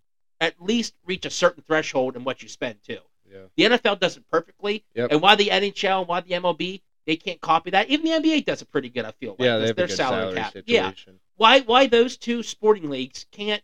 at 0.41 0.59
least 0.59 0.95
reach 1.05 1.23
a 1.25 1.29
certain 1.29 1.61
threshold 1.67 2.15
in 2.15 2.23
what 2.23 2.41
you 2.41 2.49
spend 2.49 2.77
too. 2.83 2.97
Yeah. 3.31 3.43
The 3.69 3.77
NFL 3.77 3.99
does 3.99 4.17
it 4.17 4.23
perfectly, 4.31 4.83
Yep. 4.95 5.11
and 5.11 5.21
why 5.21 5.35
the 5.35 5.49
NHL 5.49 5.99
and 5.99 6.07
why 6.07 6.21
the 6.21 6.31
MLB 6.31 6.81
they 7.05 7.15
can't 7.15 7.39
copy 7.41 7.69
that. 7.71 7.89
Even 7.89 8.05
the 8.05 8.11
NBA 8.11 8.45
does 8.45 8.61
it 8.63 8.71
pretty 8.71 8.89
good. 8.89 9.05
I 9.05 9.11
feel 9.11 9.31
like 9.31 9.41
Yeah, 9.41 9.57
they 9.59 9.67
have 9.67 9.75
their 9.75 9.87
salary, 9.87 10.33
salary 10.35 10.51
cap. 10.53 10.63
Yeah, 10.65 10.91
why 11.35 11.59
why 11.61 11.85
those 11.85 12.17
two 12.17 12.41
sporting 12.41 12.89
leagues 12.89 13.27
can't 13.31 13.61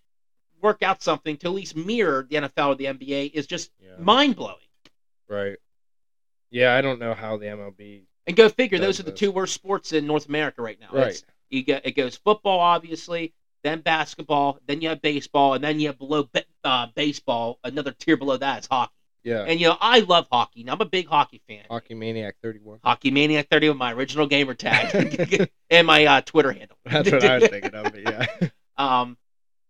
work 0.61 0.83
out 0.83 1.01
something 1.01 1.35
to 1.37 1.47
at 1.47 1.53
least 1.53 1.75
mirror 1.75 2.27
the 2.29 2.35
NFL 2.35 2.67
or 2.69 2.75
the 2.75 2.85
NBA 2.85 3.31
is 3.33 3.47
just 3.47 3.71
Yeah. 3.81 3.95
mind 3.97 4.35
blowing. 4.35 4.57
Right. 5.27 5.57
Yeah, 6.51 6.75
I 6.75 6.81
don't 6.81 6.99
know 6.99 7.13
how 7.15 7.37
the 7.37 7.45
MLB. 7.47 8.03
And 8.27 8.35
go 8.35 8.47
figure, 8.49 8.77
those 8.77 8.99
are 8.99 9.03
the 9.03 9.11
this. 9.11 9.19
two 9.19 9.31
worst 9.31 9.53
sports 9.55 9.91
in 9.93 10.05
North 10.05 10.27
America 10.27 10.61
right 10.61 10.79
now. 10.79 10.89
Right. 10.91 11.07
It's, 11.07 11.23
you 11.49 11.63
get 11.63 11.85
it 11.85 11.91
goes 11.91 12.15
football, 12.17 12.59
obviously, 12.59 13.33
then 13.63 13.81
basketball, 13.81 14.59
then 14.67 14.81
you 14.81 14.89
have 14.89 15.01
baseball, 15.01 15.53
and 15.53 15.63
then 15.63 15.79
you 15.79 15.87
have 15.87 15.97
below 15.97 16.27
uh, 16.63 16.87
baseball, 16.95 17.59
another 17.63 17.91
tier 17.91 18.17
below 18.17 18.37
that 18.37 18.59
is 18.61 18.67
hockey. 18.67 18.93
Yeah. 19.23 19.43
And 19.43 19.59
you 19.59 19.67
know, 19.67 19.77
I 19.81 19.99
love 19.99 20.27
hockey. 20.31 20.63
Now, 20.63 20.73
I'm 20.73 20.81
a 20.81 20.85
big 20.85 21.07
hockey 21.07 21.41
fan. 21.47 21.65
Hockey 21.69 21.93
Maniac 21.93 22.35
31. 22.41 22.79
Hockey 22.83 23.11
Maniac 23.11 23.47
30 23.49 23.69
with 23.69 23.77
my 23.77 23.91
original 23.91 24.25
gamer 24.27 24.53
tag 24.53 25.49
and 25.69 25.85
my 25.85 26.05
uh, 26.05 26.21
Twitter 26.21 26.53
handle. 26.53 26.77
That's 26.85 27.11
what 27.11 27.25
I 27.25 27.37
was 27.39 27.47
thinking 27.49 27.75
of. 27.75 27.91
But 27.91 28.01
yeah. 28.01 28.25
Um, 28.77 29.17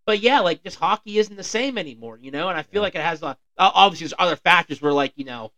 but 0.06 0.20
yeah, 0.20 0.40
like 0.40 0.64
just 0.64 0.78
hockey 0.78 1.18
isn't 1.18 1.36
the 1.36 1.44
same 1.44 1.78
anymore, 1.78 2.20
you 2.22 2.32
know. 2.32 2.50
And 2.50 2.58
I 2.58 2.62
feel 2.62 2.80
Yeah. 2.82 2.84
like 2.84 2.96
it 2.96 3.02
has 3.02 3.22
a, 3.24 3.28
uh, 3.58 3.72
obviously 3.74 4.06
there's 4.06 4.14
other 4.20 4.36
factors 4.36 4.82
where 4.82 4.94
like 4.94 5.14
you 5.16 5.26
know, 5.26 5.52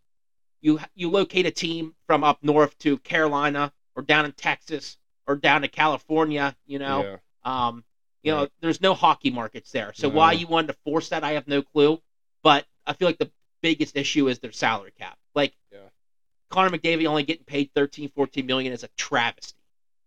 you 0.61 0.79
you 0.95 1.09
locate 1.09 1.45
a 1.45 1.51
team 1.51 1.93
from 2.07 2.23
up 2.23 2.39
north 2.41 2.77
to 2.79 2.97
Carolina 2.99 3.71
or 3.95 4.03
down 4.03 4.25
in 4.25 4.31
Texas 4.33 4.97
or 5.31 5.35
down 5.35 5.61
to 5.61 5.67
California, 5.67 6.55
you 6.65 6.79
know. 6.79 7.03
yeah. 7.03 7.67
Um, 7.67 7.83
you 8.23 8.31
know, 8.31 8.47
there's 8.59 8.81
no 8.81 8.93
hockey 8.93 9.31
markets 9.31 9.71
there. 9.71 9.93
So 9.95 10.07
why 10.07 10.33
you 10.33 10.45
wanted 10.45 10.67
to 10.67 10.77
force 10.85 11.09
that, 11.09 11.23
I 11.23 11.31
have 11.31 11.47
no 11.47 11.63
clue. 11.63 11.99
But 12.43 12.65
I 12.85 12.93
feel 12.93 13.07
like 13.07 13.17
the 13.17 13.31
biggest 13.61 13.97
issue 13.97 14.27
is 14.27 14.39
their 14.39 14.51
salary 14.51 14.91
cap. 14.97 15.17
Like 15.33 15.53
Yeah. 15.71 15.79
Connor 16.49 16.69
McDavid 16.77 17.07
only 17.07 17.23
getting 17.23 17.45
paid 17.45 17.71
13, 17.73 18.09
14 18.09 18.45
million 18.45 18.73
is 18.73 18.83
a 18.83 18.89
travesty. 18.89 19.61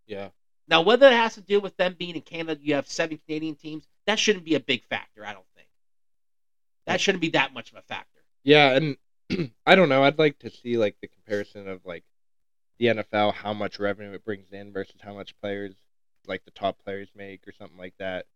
Yeah. 0.07 0.29
Now, 0.69 0.83
whether 0.83 1.07
it 1.09 1.13
has 1.13 1.35
to 1.35 1.41
do 1.41 1.61
with 1.61 1.77
them 1.77 1.97
being 1.99 2.15
in 2.15 2.23
Canada, 2.23 2.61
you 2.63 2.75
have 2.75 2.89
seven 2.89 3.19
Canadian 3.27 3.57
teams, 3.57 3.87
that 4.07 4.19
shouldn't 4.19 4.45
be 4.45 4.55
a 4.55 4.61
big 4.61 4.85
factor, 4.85 5.27
I 5.27 5.33
don't 5.33 5.45
think. 5.57 5.69
That 6.87 7.01
shouldn't 7.01 7.23
be 7.23 7.31
that 7.31 7.53
much 7.53 7.73
of 7.73 7.79
a 7.79 7.83
factor. 7.83 8.21
Yeah, 8.45 8.77
and 8.77 8.97
I 9.67 9.75
don't 9.75 9.89
know. 9.89 10.05
I'd 10.05 10.19
like 10.19 10.39
to 10.41 10.51
see 10.51 10.77
like 10.77 10.97
the 11.01 11.09
comparison 11.09 11.67
of 11.69 11.81
like 11.85 12.05
the 12.79 12.87
NFL, 12.87 13.35
how 13.35 13.53
much 13.53 13.79
revenue 13.79 14.13
it 14.13 14.25
brings 14.25 14.53
in 14.53 14.73
versus 14.73 14.97
how 15.03 15.15
much 15.15 15.35
players, 15.41 15.75
like 16.27 16.45
the 16.45 16.51
top 16.51 16.79
players, 16.85 17.09
make 17.15 17.47
or 17.47 17.53
something 17.53 17.79
like 17.79 17.95
that. 17.99 18.27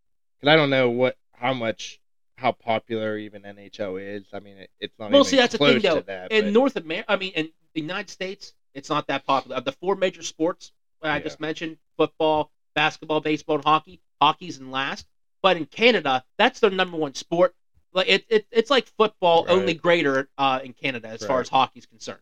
Because 0.41 0.53
I 0.53 0.57
don't 0.57 0.71
know 0.71 0.91
what 0.91 1.17
how 1.33 1.53
much 1.55 2.01
how 2.37 2.53
popular 2.53 3.19
even 3.19 3.43
NHL 3.43 4.01
is. 4.01 4.25
I 4.33 4.39
mean, 4.41 4.59
it, 4.59 4.71
it's 4.79 4.97
not 4.99 5.11
Well, 5.11 5.21
even 5.23 5.31
see, 5.31 5.37
that's 5.37 5.53
the 5.53 5.59
close 5.59 5.73
thing, 5.73 5.83
though. 5.83 6.01
that. 6.03 6.31
In 6.31 6.45
but- 6.47 6.53
North 6.53 6.77
America, 6.77 7.11
I 7.13 7.17
mean, 7.17 7.33
in 7.35 7.51
the 7.75 7.81
United 7.81 8.11
States, 8.11 8.55
it's 8.75 8.89
not 8.89 9.09
that 9.09 9.27
popular. 9.27 9.57
Of 9.57 9.65
the 9.65 9.73
four 9.73 9.97
major 9.97 10.23
sports 10.23 10.73
I 11.03 11.17
Yeah. 11.17 11.23
just 11.25 11.41
mentioned 11.41 11.79
football, 11.97 12.51
basketball, 12.75 13.21
baseball, 13.21 13.57
and 13.57 13.65
hockey 13.65 14.01
hockey's 14.21 14.59
in 14.59 14.71
last. 14.71 15.07
But 15.43 15.57
in 15.57 15.67
Canada, 15.67 16.25
that's 16.37 16.61
their 16.61 16.71
number 16.71 16.97
one 16.97 17.15
sport. 17.15 17.55
Like 17.93 18.09
it, 18.09 18.25
it 18.29 18.47
it's 18.53 18.71
like 18.71 18.87
football, 18.99 19.45
Right. 19.45 19.53
only 19.53 19.75
greater 19.75 20.29
uh, 20.39 20.61
in 20.63 20.73
Canada 20.75 21.09
as 21.09 21.25
far 21.25 21.37
Right. 21.39 21.43
as 21.43 21.49
hockey's 21.49 21.87
concerned. 21.87 22.21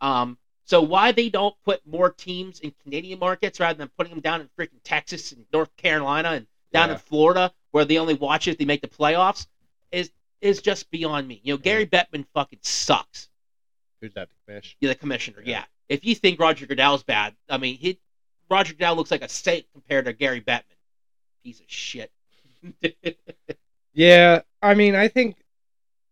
Um, 0.00 0.38
so 0.70 0.80
why 0.80 1.10
they 1.10 1.28
don't 1.28 1.56
put 1.64 1.84
more 1.84 2.10
teams 2.12 2.60
in 2.60 2.72
Canadian 2.84 3.18
markets 3.18 3.58
rather 3.58 3.76
than 3.76 3.88
putting 3.98 4.12
them 4.12 4.20
down 4.20 4.40
in 4.40 4.48
freaking 4.56 4.78
Texas 4.84 5.32
and 5.32 5.44
North 5.52 5.74
Carolina 5.76 6.28
and 6.30 6.46
down 6.72 6.88
Yeah. 6.90 6.94
in 6.94 7.00
Florida 7.00 7.52
where 7.72 7.84
they 7.84 7.98
only 7.98 8.14
watch 8.14 8.46
it 8.46 8.52
if 8.52 8.58
they 8.58 8.64
make 8.64 8.80
the 8.80 8.86
playoffs 8.86 9.48
is 9.90 10.12
is 10.40 10.62
just 10.62 10.88
beyond 10.92 11.26
me. 11.26 11.40
You 11.42 11.54
know, 11.54 11.58
Gary 11.58 11.86
Bettman 11.86 12.24
fucking 12.34 12.60
sucks. 12.62 13.28
who's 14.00 14.14
that? 14.14 14.28
The 14.46 14.52
fish? 14.54 14.76
Yeah, 14.80 14.90
the 14.90 14.94
commissioner. 14.94 15.42
Yeah. 15.44 15.58
Yeah. 15.58 15.64
If 15.88 16.04
you 16.04 16.14
think 16.14 16.38
Roger 16.38 16.66
Goodell's 16.66 17.02
bad, 17.02 17.34
I 17.48 17.58
mean, 17.58 17.76
he 17.76 17.98
Roger 18.48 18.72
Goodell 18.74 18.94
looks 18.94 19.10
like 19.10 19.22
a 19.22 19.28
saint 19.28 19.66
compared 19.72 20.04
to 20.04 20.12
Gary 20.12 20.40
Bettman. 20.40 20.62
Piece 21.42 21.58
of 21.58 21.66
shit. 21.68 22.12
Yeah, 23.92 24.42
I 24.62 24.74
mean, 24.74 24.94
I 24.94 25.08
think, 25.08 25.36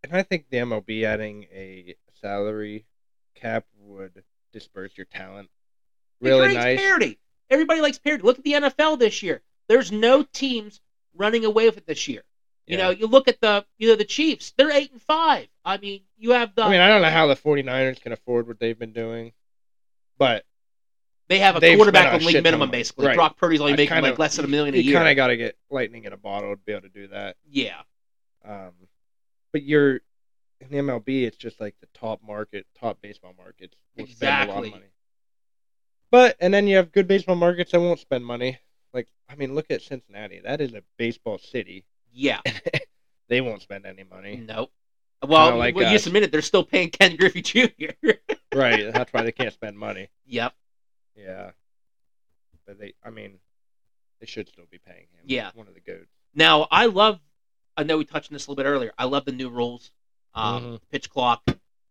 and 0.02 0.16
I 0.16 0.22
think 0.24 0.46
the 0.50 0.56
MLB 0.58 1.04
adding 1.04 1.44
a 1.54 1.94
salary 2.20 2.86
cap 3.36 3.66
would 3.78 4.24
disperse 4.52 4.96
your 4.96 5.06
talent 5.06 5.48
really 6.20 6.54
nice. 6.54 6.78
Parity. 6.80 7.18
Everybody 7.50 7.80
likes 7.80 7.98
parity. 7.98 8.22
Look 8.24 8.38
at 8.38 8.44
the 8.44 8.52
NFL 8.54 8.98
this 8.98 9.22
year. 9.22 9.42
There's 9.68 9.92
no 9.92 10.22
teams 10.22 10.80
running 11.14 11.44
away 11.44 11.66
with 11.66 11.76
it 11.78 11.86
this 11.86 12.08
year. 12.08 12.22
You 12.66 12.76
Yeah. 12.76 12.84
know, 12.84 12.90
you 12.90 13.06
look 13.06 13.28
at 13.28 13.40
the 13.40 13.64
you 13.78 13.88
know 13.88 13.94
the 13.96 14.04
Chiefs. 14.04 14.52
They're 14.56 14.70
eight 14.70 14.92
and 14.92 15.00
five. 15.00 15.48
I 15.64 15.78
mean, 15.78 16.02
you 16.16 16.32
have 16.32 16.54
the 16.54 16.62
I 16.64 16.70
mean, 16.70 16.80
I 16.80 16.88
don't 16.88 17.02
know 17.02 17.10
how 17.10 17.26
the 17.26 17.36
49ers 17.36 18.00
can 18.00 18.12
afford 18.12 18.46
what 18.48 18.58
they've 18.58 18.78
been 18.78 18.92
doing, 18.92 19.32
but 20.18 20.44
they 21.28 21.38
have 21.38 21.62
a 21.62 21.76
quarterback 21.76 22.12
on 22.14 22.24
league 22.24 22.42
minimum 22.42 22.70
basically. 22.70 23.06
Right. 23.06 23.16
Brock 23.16 23.36
Purdy's 23.36 23.60
only 23.60 23.74
I 23.74 23.76
making 23.76 23.94
kinda- 23.94 24.10
like 24.10 24.18
less 24.18 24.36
than 24.36 24.44
a 24.44 24.48
million 24.48 24.74
a 24.74 24.78
you 24.78 24.82
year. 24.84 24.92
You 24.92 24.96
kind 24.98 25.08
of 25.10 25.16
got 25.16 25.26
to 25.28 25.36
get 25.36 25.56
lightning 25.70 26.04
in 26.04 26.12
a 26.12 26.16
bottle 26.16 26.50
to 26.54 26.56
be 26.56 26.72
able 26.72 26.82
to 26.82 26.88
do 26.88 27.08
that. 27.08 27.36
yeah. 27.48 27.80
Um, 28.44 28.72
but 29.52 29.62
you're 29.62 30.00
in 30.60 30.68
the 30.70 30.76
MLB, 30.78 31.24
it's 31.24 31.36
just 31.36 31.60
like 31.60 31.74
the 31.80 31.88
top 31.94 32.20
market, 32.22 32.66
top 32.78 33.00
baseball 33.00 33.34
markets 33.36 33.76
will 33.96 34.06
spend 34.06 34.50
a 34.50 34.52
lot 34.52 34.64
Exactly. 34.64 34.68
of 34.68 34.74
money. 34.74 34.92
But 36.10 36.36
and 36.40 36.52
then 36.54 36.66
you 36.66 36.76
have 36.76 36.90
good 36.92 37.06
baseball 37.06 37.36
markets 37.36 37.72
that 37.72 37.80
won't 37.80 38.00
spend 38.00 38.24
money. 38.24 38.58
Like 38.94 39.08
I 39.28 39.34
mean, 39.34 39.54
look 39.54 39.70
at 39.70 39.82
Cincinnati. 39.82 40.40
That 40.42 40.60
is 40.60 40.72
a 40.74 40.82
baseball 40.96 41.38
city. 41.38 41.84
Yeah. 42.12 42.40
they 43.28 43.40
won't 43.40 43.62
spend 43.62 43.84
any 43.86 44.04
money. 44.04 44.36
Nope. 44.36 44.72
Well, 45.26 45.56
like 45.56 45.74
well 45.74 45.90
you 45.90 45.96
us. 45.96 46.04
submitted. 46.04 46.32
They're 46.32 46.42
still 46.42 46.64
paying 46.64 46.90
Ken 46.90 47.16
Griffey 47.16 47.42
Jr. 47.42 47.90
right. 48.54 48.92
That's 48.92 49.12
why 49.12 49.22
they 49.22 49.32
can't 49.32 49.52
spend 49.52 49.78
money. 49.78 50.08
yep. 50.26 50.54
Yeah. 51.16 51.50
But 52.66 52.78
they, 52.78 52.94
I 53.04 53.10
mean, 53.10 53.38
they 54.20 54.26
should 54.26 54.48
still 54.48 54.66
be 54.70 54.78
paying 54.78 55.06
him. 55.12 55.24
Yeah. 55.24 55.50
One 55.54 55.68
of 55.68 55.74
the 55.74 55.80
goats. 55.80 56.06
Now 56.34 56.66
I 56.70 56.86
love. 56.86 57.20
I 57.76 57.82
know 57.82 57.98
we 57.98 58.04
touched 58.04 58.30
on 58.30 58.34
this 58.34 58.46
a 58.46 58.50
little 58.50 58.62
bit 58.62 58.68
earlier. 58.68 58.92
I 58.98 59.04
love 59.04 59.24
the 59.24 59.32
new 59.32 59.50
rules. 59.50 59.90
Um, 60.38 60.64
Mhm. 60.64 60.80
Pitch 60.90 61.10
clock, 61.10 61.42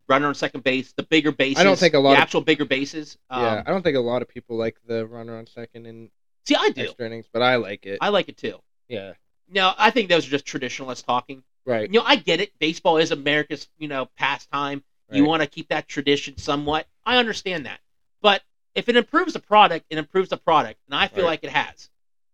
runner 0.08 0.26
on 0.28 0.34
second 0.34 0.64
base, 0.64 0.92
the 0.92 1.02
bigger 1.02 1.32
bases. 1.32 1.58
I 1.60 1.64
don't 1.64 1.78
think 1.78 1.94
a 1.94 1.98
lot 1.98 2.12
the 2.12 2.16
of- 2.16 2.22
actual 2.22 2.40
bigger 2.40 2.64
bases. 2.64 3.18
Um, 3.30 3.42
yeah. 3.42 3.62
I 3.66 3.70
don't 3.70 3.82
think 3.82 3.96
a 3.96 4.00
lot 4.00 4.22
of 4.22 4.28
people 4.28 4.56
like 4.56 4.76
the 4.86 5.06
runner 5.06 5.36
on 5.38 5.46
second 5.46 5.86
in 5.86 6.10
See, 6.46 6.54
I 6.54 6.70
do. 6.70 6.82
extra 6.82 7.06
innings, 7.06 7.26
but 7.32 7.42
I 7.42 7.56
like 7.56 7.84
it. 7.86 7.98
I 8.00 8.08
like 8.08 8.28
it 8.28 8.36
too. 8.36 8.60
yeah. 8.88 9.12
Now 9.50 9.74
I 9.78 9.90
think 9.90 10.08
those 10.10 10.26
are 10.26 10.30
just 10.30 10.44
traditionalists 10.44 11.02
talking. 11.02 11.42
Right. 11.64 11.90
You 11.92 12.00
know, 12.00 12.04
I 12.06 12.16
get 12.16 12.40
it. 12.40 12.58
Baseball 12.58 12.96
is 12.98 13.10
America's 13.12 13.68
you 13.78 13.88
know 13.88 14.06
pastime. 14.16 14.82
You 15.10 15.24
want 15.24 15.42
to 15.42 15.48
keep 15.48 15.68
that 15.68 15.88
tradition 15.88 16.36
somewhat. 16.36 16.86
I 17.06 17.16
understand 17.16 17.64
that, 17.64 17.80
but 18.20 18.42
if 18.74 18.90
it 18.90 18.96
improves 18.96 19.32
the 19.32 19.38
product, 19.40 19.86
it 19.88 19.96
improves 19.96 20.28
the 20.28 20.36
product, 20.36 20.80
and 20.86 20.94
I 20.94 21.08
feel 21.08 21.24
Right. 21.24 21.30
like 21.30 21.44
it 21.44 21.50
has. 21.50 21.88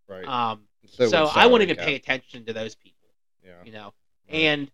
Right. 0.08 0.26
Um, 0.26 0.66
so 0.86 1.06
so 1.08 1.26
I 1.26 1.46
won't 1.46 1.62
even 1.62 1.76
cap. 1.76 1.86
pay 1.86 1.94
attention 1.94 2.46
to 2.46 2.52
those 2.52 2.74
people. 2.74 3.08
Yeah. 3.44 3.62
You 3.64 3.70
know, 3.72 3.94
Right. 4.28 4.34
and 4.40 4.72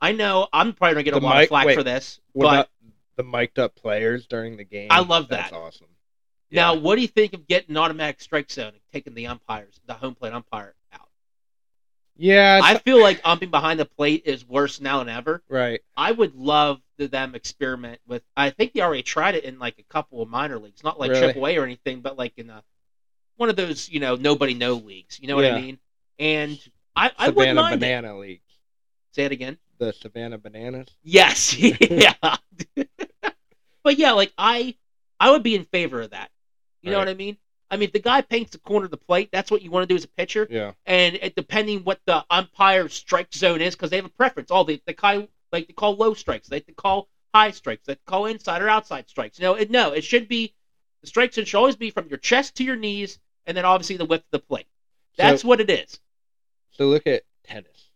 I 0.00 0.12
know 0.12 0.46
I'm 0.52 0.72
probably 0.72 0.94
gonna 0.94 1.02
get 1.04 1.14
a 1.14 1.20
The 1.20 1.26
lot 1.26 1.42
of 1.42 1.48
flack 1.48 1.66
wait, 1.66 1.74
for 1.74 1.82
this, 1.82 2.20
What 2.32 2.44
but 2.44 2.52
about 2.54 2.68
the 3.16 3.22
mic'd 3.24 3.58
up 3.58 3.74
players 3.74 4.26
during 4.26 4.56
the 4.56 4.64
game? 4.64 4.88
I 4.90 5.00
love 5.00 5.28
that. 5.28 5.50
That's 5.50 5.52
awesome. 5.52 5.88
now 6.50 6.74
Yeah. 6.74 6.80
what 6.80 6.94
do 6.96 7.02
you 7.02 7.08
think 7.08 7.32
of 7.32 7.46
getting 7.46 7.70
an 7.70 7.76
automatic 7.78 8.20
strike 8.20 8.50
zone 8.50 8.68
and 8.68 8.80
taking 8.92 9.14
the 9.14 9.26
umpires, 9.26 9.80
the 9.86 9.94
home 9.94 10.14
plate 10.14 10.32
umpire 10.32 10.74
out? 10.92 11.08
Yeah. 12.16 12.60
I 12.62 12.78
feel 12.78 13.00
like 13.00 13.20
umping 13.22 13.50
behind 13.50 13.78
the 13.80 13.84
plate 13.86 14.22
is 14.24 14.46
worse 14.46 14.80
now 14.80 14.98
than 15.00 15.08
ever. 15.08 15.42
right. 15.48 15.80
I 15.96 16.12
would 16.12 16.34
love 16.36 16.80
to 16.98 17.08
them 17.08 17.34
experiment 17.34 18.00
with. 18.06 18.22
I 18.36 18.50
think 18.50 18.72
they 18.72 18.80
already 18.82 19.02
tried 19.02 19.34
it 19.34 19.44
in 19.44 19.58
like 19.58 19.78
a 19.78 19.82
couple 19.84 20.22
of 20.22 20.28
minor 20.28 20.58
leagues, 20.58 20.82
not 20.84 20.98
like 21.00 21.10
Really? 21.10 21.22
Triple 21.32 21.46
A 21.48 21.56
or 21.58 21.64
anything, 21.64 22.00
but 22.00 22.16
like 22.16 22.32
in 22.36 22.50
a 22.50 22.62
one 23.36 23.48
of 23.48 23.56
those 23.56 23.88
you 23.88 24.00
know 24.00 24.14
nobody 24.16 24.54
know 24.54 24.74
leagues. 24.74 25.18
You 25.20 25.28
know 25.28 25.36
what 25.36 25.44
I 25.44 25.48
Yeah. 25.48 25.60
mean? 25.60 25.78
And 26.20 26.58
I 26.96 27.12
I 27.18 27.28
wouldn't 27.28 27.36
Savannah 27.56 27.60
mind 27.62 27.74
it. 27.74 27.80
Banana 27.80 28.18
League. 28.18 28.40
Say 29.12 29.24
it 29.24 29.32
again. 29.32 29.58
The 29.78 29.92
Savannah 29.92 30.38
Bananas. 30.38 30.88
Yes, 31.02 31.56
yeah. 31.58 32.14
but 33.84 33.98
yeah, 33.98 34.12
like 34.12 34.32
I 34.36 34.76
I 35.20 35.30
would 35.30 35.42
be 35.42 35.54
in 35.54 35.64
favor 35.64 36.02
of 36.02 36.10
that. 36.10 36.30
You 36.82 36.90
know 36.90 36.98
Right. 36.98 37.06
what 37.06 37.10
I 37.10 37.14
mean? 37.14 37.36
I 37.70 37.76
mean, 37.76 37.88
if 37.88 37.92
the 37.92 37.98
guy 37.98 38.22
paints 38.22 38.52
the 38.52 38.58
corner 38.58 38.86
of 38.86 38.90
the 38.90 38.96
plate, 38.96 39.28
that's 39.30 39.50
what 39.50 39.60
you 39.62 39.70
want 39.70 39.82
to 39.86 39.92
do 39.92 39.96
as 39.96 40.04
a 40.04 40.08
pitcher. 40.08 40.46
Yeah. 40.50 40.72
and 40.86 41.16
it, 41.20 41.36
depending 41.36 41.80
what 41.84 42.00
the 42.06 42.24
umpire's 42.30 42.94
strike 42.94 43.32
zone 43.34 43.60
is, 43.60 43.74
because 43.74 43.90
they 43.90 43.96
have 43.96 44.06
a 44.06 44.10
preference. 44.10 44.50
All 44.50 44.64
they 44.64 44.80
the 44.86 44.94
call 44.94 45.26
like 45.52 45.66
they 45.66 45.72
call 45.74 45.94
low 45.96 46.14
strikes, 46.14 46.48
they 46.48 46.60
call 46.60 47.08
high 47.34 47.50
strikes, 47.50 47.86
they 47.86 47.96
call 48.06 48.26
inside 48.26 48.62
or 48.62 48.68
outside 48.68 49.08
strikes. 49.08 49.38
No, 49.38 49.54
it, 49.54 49.70
no, 49.70 49.92
it 49.92 50.02
should 50.04 50.28
be 50.28 50.54
the 51.02 51.06
strike 51.06 51.32
zone 51.34 51.44
should 51.44 51.58
always 51.58 51.76
be 51.76 51.90
from 51.90 52.08
your 52.08 52.18
chest 52.18 52.56
to 52.56 52.64
your 52.64 52.76
knees, 52.76 53.18
and 53.46 53.56
then 53.56 53.64
obviously 53.64 53.96
the 53.96 54.04
width 54.06 54.24
of 54.24 54.30
the 54.40 54.46
plate. 54.46 54.66
That's 55.16 55.42
so, 55.42 55.48
what 55.48 55.60
it 55.60 55.70
is. 55.70 56.00
so 56.70 56.86
look 56.86 57.06
at 57.06 57.22
tennis. 57.44 57.87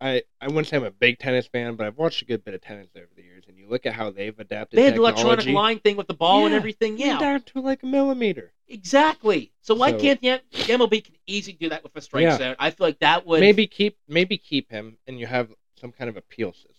I, 0.00 0.22
I 0.40 0.48
wouldn't 0.48 0.66
say 0.66 0.76
I'm 0.76 0.84
a 0.84 0.90
big 0.90 1.18
tennis 1.18 1.46
fan, 1.46 1.74
but 1.74 1.86
I've 1.86 1.96
watched 1.96 2.20
a 2.20 2.26
good 2.26 2.44
bit 2.44 2.52
of 2.54 2.60
tennis 2.60 2.88
over 2.96 3.08
the 3.16 3.22
years, 3.22 3.44
and 3.48 3.56
you 3.56 3.66
look 3.68 3.86
at 3.86 3.94
how 3.94 4.10
they've 4.10 4.38
adapted 4.38 4.76
They 4.78 4.84
had 4.84 4.94
the 4.94 4.98
electronic 4.98 5.46
line 5.46 5.78
thing 5.78 5.96
with 5.96 6.06
the 6.06 6.14
ball 6.14 6.44
and 6.44 6.54
everything. 6.54 6.98
Yeah, 6.98 7.18
down 7.18 7.40
to 7.42 7.60
like 7.60 7.82
a 7.82 7.86
millimeter. 7.86 8.52
exactly. 8.68 9.52
So 9.62 9.74
why 9.74 9.92
So- 9.92 9.98
can't 9.98 10.20
the, 10.20 10.40
MLB 10.52 11.02
can 11.04 11.14
easily 11.26 11.56
do 11.58 11.68
that 11.70 11.82
with 11.82 11.96
a 11.96 12.00
strike 12.00 12.22
Yeah. 12.24 12.36
zone? 12.36 12.56
I 12.58 12.70
feel 12.70 12.86
like 12.86 12.98
that 13.00 13.26
would 13.26 13.40
maybe 13.40 13.66
keep 13.66 13.96
maybe 14.08 14.36
keep 14.38 14.70
him, 14.70 14.98
and 15.06 15.18
you 15.18 15.26
have 15.26 15.50
some 15.80 15.92
kind 15.92 16.08
of 16.08 16.16
appeal 16.16 16.52
system. 16.52 16.72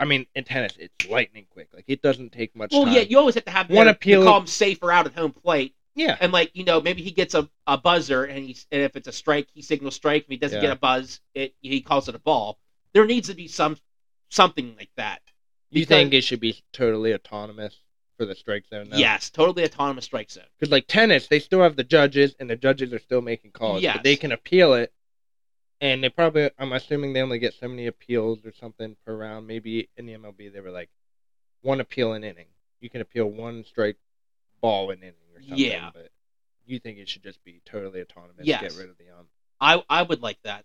I 0.00 0.04
mean, 0.04 0.26
in 0.34 0.42
tennis, 0.42 0.72
it's 0.80 1.08
lightning 1.08 1.46
quick. 1.48 1.68
Like 1.72 1.84
it 1.86 2.02
doesn't 2.02 2.32
take 2.32 2.56
much 2.56 2.72
Well, 2.72 2.86
time. 2.86 2.94
yeah, 2.94 3.00
you 3.02 3.18
always 3.18 3.36
have 3.36 3.44
to 3.44 3.52
have 3.52 3.70
One 3.70 3.86
appeal- 3.86 4.24
call 4.24 4.40
him 4.40 4.46
safer 4.48 4.90
out 4.90 5.06
at 5.06 5.14
home 5.14 5.30
plate. 5.32 5.75
Yeah, 5.96 6.16
and 6.20 6.30
like 6.32 6.50
you 6.54 6.62
know 6.62 6.80
maybe 6.80 7.02
he 7.02 7.10
gets 7.10 7.34
a, 7.34 7.48
a 7.66 7.76
buzzer 7.76 8.24
and 8.24 8.44
he's 8.44 8.66
and 8.70 8.82
if 8.82 8.94
it's 8.94 9.08
a 9.08 9.12
strike 9.12 9.48
he 9.52 9.62
signals 9.62 9.96
strike 9.96 10.22
if 10.22 10.28
he 10.28 10.36
doesn't 10.36 10.58
Yeah. 10.62 10.68
get 10.68 10.76
a 10.76 10.80
buzz 10.80 11.20
it 11.34 11.54
he 11.60 11.80
calls 11.80 12.08
it 12.08 12.14
a 12.14 12.18
ball 12.20 12.58
there 12.92 13.04
needs 13.06 13.28
to 13.28 13.34
be 13.34 13.48
some 13.48 13.76
something 14.28 14.76
like 14.78 14.90
that 14.96 15.22
you 15.70 15.80
because- 15.82 15.88
think 15.88 16.14
it 16.14 16.22
should 16.22 16.40
be 16.40 16.62
totally 16.72 17.12
autonomous 17.14 17.80
for 18.16 18.24
the 18.24 18.34
strike 18.34 18.66
zone? 18.68 18.88
Now? 18.90 18.96
yes 18.96 19.30
totally 19.30 19.64
autonomous 19.64 20.04
strike 20.04 20.30
zone 20.30 20.44
because 20.58 20.70
like 20.70 20.86
tennis, 20.86 21.26
they 21.28 21.40
still 21.40 21.62
have 21.62 21.76
the 21.76 21.84
judges, 21.84 22.34
and 22.40 22.48
the 22.48 22.56
judges 22.56 22.92
are 22.92 22.98
still 22.98 23.20
making 23.20 23.50
calls. 23.50 23.82
Yes. 23.82 23.96
But 23.96 24.04
they 24.04 24.16
can 24.16 24.32
appeal 24.32 24.72
it, 24.74 24.92
and 25.82 26.02
they 26.02 26.08
probably. 26.08 26.50
I'm 26.58 26.72
assuming 26.72 27.12
they 27.12 27.20
only 27.20 27.38
get 27.38 27.52
so 27.54 27.68
many 27.68 27.86
appeals 27.86 28.44
or 28.46 28.52
something 28.52 28.96
per 29.04 29.14
round. 29.14 29.46
Maybe 29.46 29.90
in 29.98 30.06
the 30.06 30.14
MLB 30.14 30.50
they 30.52 30.60
were 30.60 30.70
like 30.70 30.88
one 31.60 31.80
appeal 31.80 32.14
an 32.14 32.24
inning. 32.24 32.46
You 32.80 32.88
can 32.88 33.00
appeal 33.02 33.26
one 33.26 33.64
strike 33.64 33.98
ball 34.62 34.90
an 34.90 35.00
inning 35.00 35.14
or 35.36 35.40
something. 35.42 35.58
Yeah. 35.58 35.90
But 35.92 36.10
you 36.66 36.78
think 36.78 36.98
it 36.98 37.08
should 37.08 37.22
just 37.22 37.42
be 37.44 37.60
totally 37.64 38.00
autonomous? 38.02 38.44
Yes. 38.46 38.60
Get 38.62 38.74
rid 38.76 38.90
of 38.90 38.96
the 38.98 39.04
ump. 39.16 39.28
i 39.60 39.82
i 39.88 40.02
would 40.02 40.20
like 40.22 40.38
that 40.42 40.64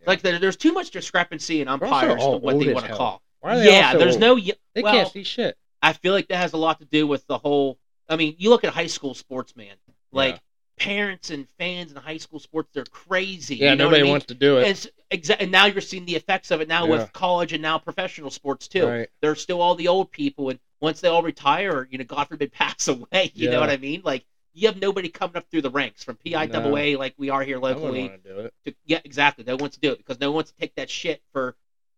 Yeah. 0.00 0.04
like 0.06 0.20
there, 0.22 0.38
there's 0.38 0.56
too 0.56 0.72
much 0.72 0.90
discrepancy 0.90 1.60
in 1.62 1.68
umpires 1.68 2.22
to 2.22 2.36
what 2.36 2.58
they 2.58 2.72
want 2.72 2.86
to 2.86 2.94
call 2.94 3.22
Why 3.40 3.54
are 3.54 3.58
they 3.58 3.66
yeah 3.66 3.96
there's 3.96 4.14
old? 4.16 4.20
no 4.20 4.36
They 4.74 4.82
well, 4.82 4.92
can't 4.92 5.10
see 5.12 5.24
shit. 5.24 5.56
i 5.82 5.92
feel 5.94 6.12
like 6.12 6.28
that 6.28 6.36
has 6.36 6.52
a 6.52 6.56
lot 6.58 6.78
to 6.80 6.84
do 6.84 7.06
with 7.06 7.26
the 7.26 7.38
whole 7.38 7.78
i 8.08 8.16
mean 8.16 8.34
you 8.38 8.50
look 8.50 8.62
at 8.64 8.72
high 8.74 8.86
school 8.86 9.14
sports 9.14 9.56
man 9.56 9.74
like 10.12 10.34
Yeah. 10.34 10.84
parents 10.84 11.30
and 11.30 11.48
fans 11.58 11.90
in 11.92 11.96
high 11.96 12.18
school 12.18 12.38
sports 12.40 12.68
they're 12.74 12.84
crazy 12.84 13.56
Yeah, 13.56 13.70
you 13.70 13.76
know 13.76 13.84
nobody 13.86 14.00
I 14.00 14.04
mean? 14.04 14.10
wants 14.12 14.26
to 14.26 14.34
do 14.34 14.58
it. 14.58 14.66
and, 15.10 15.22
exa- 15.22 15.36
and 15.40 15.50
now 15.50 15.64
you're 15.64 15.80
seeing 15.80 16.04
the 16.04 16.14
effects 16.16 16.50
of 16.50 16.60
it 16.60 16.68
now 16.68 16.84
Yeah. 16.84 16.90
with 16.90 17.12
college 17.12 17.52
and 17.54 17.62
now 17.62 17.78
professional 17.78 18.30
sports 18.30 18.68
too. 18.68 18.86
Right. 18.86 19.08
There's 19.22 19.40
still 19.40 19.60
all 19.62 19.74
the 19.74 19.88
old 19.88 20.10
people, 20.12 20.50
and 20.50 20.60
once 20.80 21.00
they 21.00 21.08
all 21.08 21.22
retire, 21.22 21.72
or, 21.72 21.88
you 21.90 21.98
know, 21.98 22.04
God 22.04 22.28
forbid, 22.28 22.52
pass 22.52 22.88
away. 22.88 23.30
You 23.34 23.50
know 23.50 23.60
what 23.60 23.70
I 23.70 23.76
mean? 23.76 24.02
Like 24.04 24.24
you 24.54 24.66
have 24.68 24.80
nobody 24.80 25.08
coming 25.08 25.36
up 25.36 25.48
through 25.50 25.62
the 25.62 25.70
ranks 25.70 26.02
from 26.04 26.16
PIAA 26.16 26.98
like 26.98 27.14
we 27.18 27.30
are 27.30 27.42
here 27.42 27.58
locally. 27.58 28.08
to. 28.24 28.50
To, 28.64 28.74
yeah, 28.86 29.00
exactly. 29.04 29.44
No 29.44 29.54
one 29.54 29.60
wants 29.62 29.76
to 29.76 29.80
do 29.80 29.92
it 29.92 29.98
because 29.98 30.18
no 30.20 30.30
one 30.30 30.36
wants 30.36 30.50
to 30.52 30.56
take 30.58 30.74
that 30.76 30.90
shit 30.90 31.22
for 31.32 31.56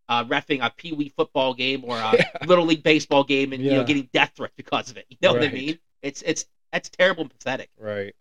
uh, 0.09 0.25
refing 0.25 0.59
a 0.65 0.71
pee 0.77 0.93
wee 0.93 1.09
football 1.17 1.55
game 1.55 1.85
or 1.85 1.97
a 1.97 2.13
Yeah. 2.19 2.47
little 2.47 2.65
league 2.67 2.83
baseball 2.83 3.23
game 3.25 3.53
and 3.53 3.63
you 3.63 3.71
know 3.71 3.85
getting 3.85 4.09
death 4.13 4.33
threats 4.37 4.55
because 4.57 4.91
of 4.91 4.97
it. 4.97 5.07
You 5.09 5.17
know 5.23 5.33
what 5.35 5.43
I 5.45 5.49
mean? 5.49 5.79
It's 6.03 6.23
it's 6.23 6.47
that's 6.73 6.89
terrible 6.89 7.23
and 7.23 7.31
pathetic. 7.31 7.71
Right. 7.79 8.15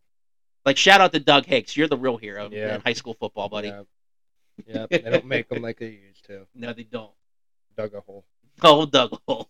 Like 0.66 0.78
shout 0.78 1.02
out 1.02 1.14
to 1.14 1.20
Doug 1.20 1.46
Hicks. 1.46 1.76
You're 1.76 1.88
the 1.88 1.98
real 1.98 2.18
hero 2.18 2.46
in- 2.46 2.52
Yeah. 2.52 2.76
in 2.76 2.82
high 2.82 2.94
school 2.94 3.16
football, 3.16 3.50
buddy. 3.50 3.70
Yeah. 3.70 3.84
yeah. 4.68 4.86
They 4.90 5.00
don't 5.00 5.26
make 5.26 5.50
them 5.50 5.62
like 5.64 5.80
they 5.80 6.00
used 6.08 6.26
to. 6.26 6.46
No, 6.56 6.74
they 6.74 6.84
don't. 6.84 7.12
Dug 7.76 7.94
a 7.96 8.02
hole. 8.02 8.24
Oh, 8.62 8.86
Doug 8.86 9.18
Hole. 9.28 9.50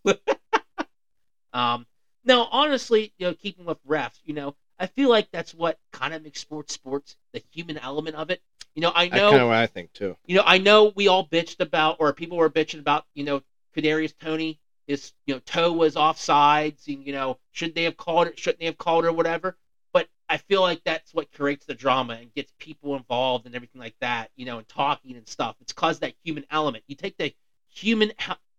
Um, 1.54 1.86
no, 2.24 2.48
honestly, 2.52 3.12
you 3.18 3.28
know, 3.28 3.34
keeping 3.34 3.66
with 3.66 3.78
refs, 3.88 4.20
you 4.24 4.34
know, 4.34 4.54
I 4.78 4.86
feel 4.88 5.10
like 5.10 5.28
that's 5.32 5.54
what 5.54 5.78
kind 5.92 6.14
of 6.14 6.22
makes 6.22 6.40
sports 6.40 6.74
sports, 6.74 7.16
the 7.34 7.42
human 7.52 7.78
element 7.78 8.16
of 8.16 8.30
it. 8.30 8.40
You 8.76 8.82
know, 8.82 8.92
I 8.94 9.08
That's 9.08 9.20
know, 9.20 9.30
kind 9.32 9.42
of 9.42 9.48
what 9.50 9.58
I 9.58 9.66
think 9.68 9.92
too. 9.94 10.16
you 10.26 10.36
know, 10.36 10.44
I 10.46 10.58
know 10.58 10.92
we 10.96 11.08
all 11.08 11.24
bitched 11.24 11.60
about, 11.60 11.98
or 12.00 12.14
people 12.14 12.38
were 12.38 12.50
bitching 12.50 12.80
about, 12.80 13.04
you 13.14 13.24
know, 13.24 13.42
Kadarius 13.76 14.14
Toney, 14.20 14.58
his, 14.88 15.12
you 15.26 15.34
know, 15.34 15.40
toe 15.46 15.72
was 15.72 15.96
offsides, 15.96 16.88
and 16.88 17.06
you 17.06 17.12
know, 17.12 17.38
should 17.52 17.76
they 17.76 17.84
have 17.84 17.98
called 17.98 18.28
it? 18.28 18.40
Shouldn't 18.40 18.60
they 18.60 18.66
have 18.66 18.78
called 18.78 19.04
it, 19.06 19.08
or 19.08 19.12
whatever? 19.12 19.56
But 19.92 20.08
I 20.30 20.38
feel 20.38 20.62
like 20.62 20.80
that's 20.86 21.14
what 21.14 21.32
creates 21.32 21.66
the 21.66 21.74
drama 21.74 22.14
and 22.14 22.34
gets 22.34 22.52
people 22.60 22.96
involved 22.96 23.46
and 23.46 23.56
everything 23.56 23.82
like 23.82 23.96
that, 24.02 24.30
you 24.36 24.46
know, 24.46 24.58
and 24.60 24.68
talking 24.68 25.16
and 25.16 25.28
stuff. 25.28 25.56
It's 25.62 25.74
cause 25.74 26.00
that 26.00 26.14
human 26.24 26.46
element. 26.52 26.84
You 26.88 26.96
take 26.96 27.18
the 27.18 27.32
human 27.70 28.12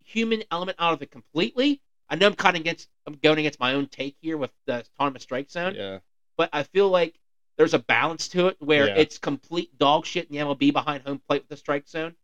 human 0.04 0.42
element 0.50 0.76
out 0.78 0.92
of 0.92 1.02
it 1.02 1.10
completely. 1.10 1.80
I 2.10 2.16
know 2.16 2.26
I'm 2.26 2.34
kind 2.34 2.56
of 2.56 2.60
against, 2.60 2.88
I'm 3.06 3.14
going 3.22 3.38
against 3.38 3.60
my 3.60 3.74
own 3.74 3.86
take 3.86 4.16
here 4.20 4.36
with 4.36 4.50
the 4.66 4.84
autonomous 4.98 5.22
strike 5.22 5.48
zone, 5.48 5.74
Yeah. 5.76 6.00
but 6.36 6.50
I 6.52 6.64
feel 6.64 6.88
like 6.90 7.14
there's 7.56 7.72
a 7.74 7.78
balance 7.78 8.26
to 8.28 8.48
it 8.48 8.56
where 8.58 8.88
Yeah. 8.88 8.96
it's 8.98 9.16
complete 9.18 9.78
dog 9.78 10.04
shit 10.06 10.26
in 10.28 10.32
the 10.32 10.38
MLB 10.42 10.72
behind 10.72 11.04
home 11.04 11.20
plate 11.20 11.42
with 11.42 11.48
the 11.48 11.56
strike 11.56 11.86
zone. 11.86 12.16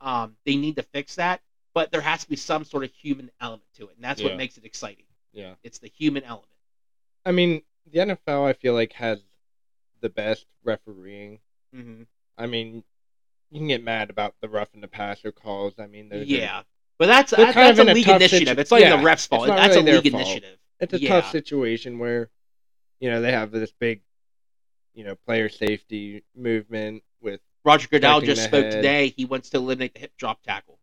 Um, 0.00 0.36
they 0.44 0.56
need 0.56 0.76
to 0.76 0.82
fix 0.82 1.14
that, 1.16 1.40
but 1.74 1.92
there 1.92 2.00
has 2.00 2.24
to 2.24 2.28
be 2.30 2.36
some 2.36 2.64
sort 2.64 2.84
of 2.84 2.90
human 2.92 3.30
element 3.40 3.64
to 3.74 3.88
it, 3.88 3.94
and 3.96 4.04
that's 4.04 4.20
what 4.22 4.36
makes 4.36 4.58
it 4.58 4.64
exciting. 4.64 5.06
Yeah. 5.32 5.54
It's 5.62 5.78
the 5.78 5.88
human 5.88 6.24
element. 6.24 6.50
I 7.24 7.32
mean, 7.32 7.62
the 7.86 8.00
NFL, 8.00 8.44
I 8.44 8.52
feel 8.54 8.74
like 8.74 8.92
has 8.94 9.22
the 10.00 10.08
best 10.08 10.46
refereeing. 10.64 11.40
hmm 11.72 12.02
I 12.36 12.46
mean, 12.46 12.84
you 13.50 13.58
can 13.58 13.66
get 13.68 13.82
mad 13.82 14.10
about 14.10 14.34
the 14.40 14.48
rough 14.48 14.72
and 14.74 14.82
the 14.82 14.88
passer 14.88 15.32
calls. 15.32 15.74
I 15.78 15.86
mean, 15.86 16.08
those 16.08 16.22
are- 16.22 16.24
Yeah, 16.24 16.62
but 16.98 17.06
that's 17.06 17.30
that's, 17.30 17.42
uh, 17.50 17.52
kind 17.52 17.68
that's 17.68 17.78
a 17.78 17.82
in 17.82 17.88
a 17.88 17.94
league 17.94 18.08
initiative. 18.08 18.48
situ- 18.48 18.60
it's 18.60 18.70
not 18.70 18.80
even 18.80 18.98
the 19.00 19.04
ref's 19.04 19.26
fault. 19.26 19.46
That's 19.46 19.76
really 19.76 19.90
a 19.92 20.00
league 20.00 20.12
fault. 20.12 20.22
initiative. 20.24 20.58
it's 20.80 20.92
a 20.94 21.00
yeah. 21.00 21.08
tough 21.20 21.30
situation 21.30 21.98
where, 21.98 22.30
you 23.00 23.10
know, 23.10 23.20
they 23.20 23.32
have 23.32 23.50
this 23.50 23.72
big, 23.72 24.02
you 24.94 25.04
know, 25.04 25.14
player 25.26 25.48
safety 25.48 26.24
movement 26.36 27.02
with. 27.20 27.40
Roger 27.64 27.88
Goodell 27.88 28.20
just 28.20 28.44
spoke 28.44 28.64
head. 28.64 28.72
today. 28.72 29.08
He 29.16 29.24
wants 29.24 29.50
to 29.50 29.58
eliminate 29.58 29.94
the 29.94 30.00
hip 30.00 30.12
drop 30.16 30.42
tackle. 30.42 30.78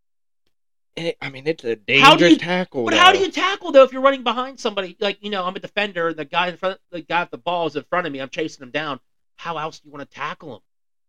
it- 0.94 1.16
I 1.20 1.28
mean, 1.30 1.46
it's 1.46 1.64
a 1.64 1.68
How 1.70 1.74
do 1.74 1.82
dangerous 1.86 2.32
you- 2.32 2.38
tackle. 2.38 2.84
But 2.84 2.94
how 2.94 3.12
do 3.12 3.18
though. 3.18 3.24
you 3.24 3.30
tackle 3.30 3.72
though 3.72 3.82
if 3.82 3.92
you're 3.92 4.02
running 4.02 4.22
behind 4.22 4.58
somebody? 4.60 4.96
Like 5.00 5.18
you 5.20 5.30
know, 5.30 5.44
I'm 5.44 5.54
a 5.56 5.58
defender. 5.60 6.08
and 6.08 6.16
The 6.16 6.24
guy 6.24 6.48
in 6.48 6.56
front, 6.56 6.80
the 6.90 7.02
guy 7.02 7.20
with 7.22 7.30
the 7.30 7.38
ball 7.38 7.66
is 7.66 7.76
in 7.76 7.84
front 7.84 8.06
of 8.06 8.12
me. 8.12 8.20
I'm 8.20 8.28
chasing 8.30 8.62
him 8.62 8.70
down. 8.70 9.00
How 9.36 9.58
else 9.58 9.80
do 9.80 9.88
you 9.88 9.92
want 9.92 10.08
to 10.08 10.14
tackle 10.16 10.54
him? 10.56 10.60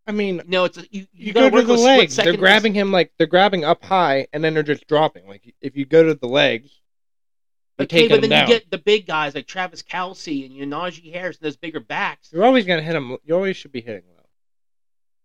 I 0.08 0.12
mean, 0.14 0.41
No, 0.47 0.64
it's 0.66 0.78
a, 0.78 0.82
you. 0.89 1.01
You, 1.12 1.28
you 1.28 1.34
go 1.34 1.49
to 1.49 1.62
the 1.62 1.74
legs. 1.74 2.16
They're 2.16 2.26
second- 2.26 2.39
grabbing 2.39 2.74
him 2.74 2.91
like 2.91 3.12
they're 3.18 3.28
grabbing 3.28 3.64
up 3.66 3.84
high, 3.84 4.28
and 4.34 4.43
then 4.43 4.53
they're 4.53 4.64
just 4.64 4.88
dropping. 4.88 5.28
Like 5.28 5.53
if 5.62 5.76
you 5.76 5.86
go 5.86 6.03
to 6.03 6.14
the 6.16 6.28
legs, 6.28 6.72
you're 7.78 7.84
Okay, 7.86 7.97
taking 8.03 8.10
but 8.16 8.22
them 8.22 8.30
then 8.30 8.39
down. 8.41 8.47
you 8.49 8.53
get 8.55 8.72
the 8.72 8.78
big 8.78 9.05
guys 9.05 9.36
like 9.36 9.45
Travis 9.47 9.84
Kelce 9.84 10.45
and 10.45 10.53
you 10.55 10.66
know, 10.66 10.80
Najee 10.80 11.12
Harris 11.14 11.38
and 11.38 11.45
those 11.45 11.58
bigger 11.58 11.80
backs. 11.82 12.30
You're 12.32 12.45
always 12.45 12.66
gonna 12.66 12.82
hit 12.82 12.93
them. 12.93 13.18
You 13.26 13.36
always 13.36 13.58
should 13.58 13.72
be 13.74 13.82
hitting 13.82 14.03
low. 14.16 14.24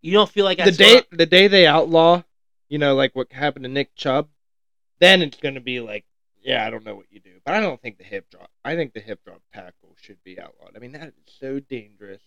You 0.03 0.13
don't 0.13 0.29
feel 0.29 0.45
like 0.45 0.59
the 0.59 0.65
that's 0.65 0.77
day 0.77 0.95
gonna- 0.95 1.07
the 1.13 1.27
day 1.27 1.47
they 1.49 1.67
outlaw, 1.67 2.23
you 2.69 2.79
know, 2.79 2.95
like 2.97 3.15
what 3.15 3.33
happened 3.33 3.65
to 3.65 3.69
Nick 3.71 3.95
Chubb, 3.95 4.29
then 4.99 5.23
it's 5.23 5.39
gonna 5.39 5.61
be 5.61 5.79
like, 5.81 6.05
yeah, 6.43 6.67
I 6.67 6.71
don't 6.71 6.85
know 6.85 6.97
what 6.97 7.07
you 7.11 7.21
do, 7.21 7.39
but 7.47 7.55
I 7.55 7.61
don't 7.61 7.81
think 7.81 7.99
the 7.99 8.05
hip 8.05 8.29
drop. 8.31 8.51
I 8.65 8.75
think 8.75 8.95
the 8.95 9.01
hip 9.01 9.21
drop 9.25 9.41
tackle 9.55 9.95
should 10.01 10.23
be 10.25 10.41
outlawed. 10.41 10.73
I 10.77 10.81
mean, 10.81 10.91
that 10.93 11.07
is 11.09 11.15
so 11.39 11.61
dangerous. 11.61 12.21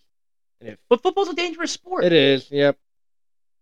And 0.60 0.70
if 0.70 0.78
But 0.88 1.02
football's 1.02 1.28
a 1.28 1.34
dangerous 1.34 1.70
sport. 1.72 2.04
it 2.04 2.12
is, 2.12 2.50
yep, 2.50 2.78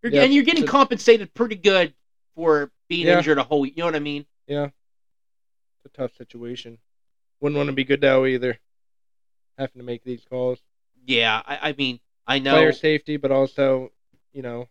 You're, 0.02 0.12
yeah, 0.12 0.22
and 0.22 0.32
you're 0.34 0.44
getting 0.44 0.66
compensated 0.66 1.32
pretty 1.34 1.56
good 1.56 1.94
for 2.34 2.70
being 2.88 3.06
Yeah. 3.06 3.18
injured 3.18 3.38
a 3.38 3.42
whole. 3.42 3.66
You 3.66 3.72
know 3.78 3.86
what 3.86 3.96
I 3.96 4.00
mean? 4.00 4.26
yeah, 4.46 4.66
it's 4.66 5.86
a 5.86 5.88
tough 5.96 6.14
situation. 6.16 6.78
Wouldn't 7.40 7.56
want 7.56 7.68
to 7.68 7.72
be 7.74 7.84
good 7.84 8.00
now 8.02 8.24
either, 8.24 8.58
having 9.58 9.80
to 9.80 9.84
make 9.84 10.04
these 10.04 10.24
calls. 10.24 10.60
Yeah, 11.06 11.42
I, 11.44 11.70
I 11.70 11.72
mean, 11.76 12.00
I 12.26 12.38
know. 12.38 12.52
Player 12.52 12.72
safety, 12.72 13.16
but 13.16 13.30
also, 13.30 13.90
you 14.32 14.42
know, 14.42 14.68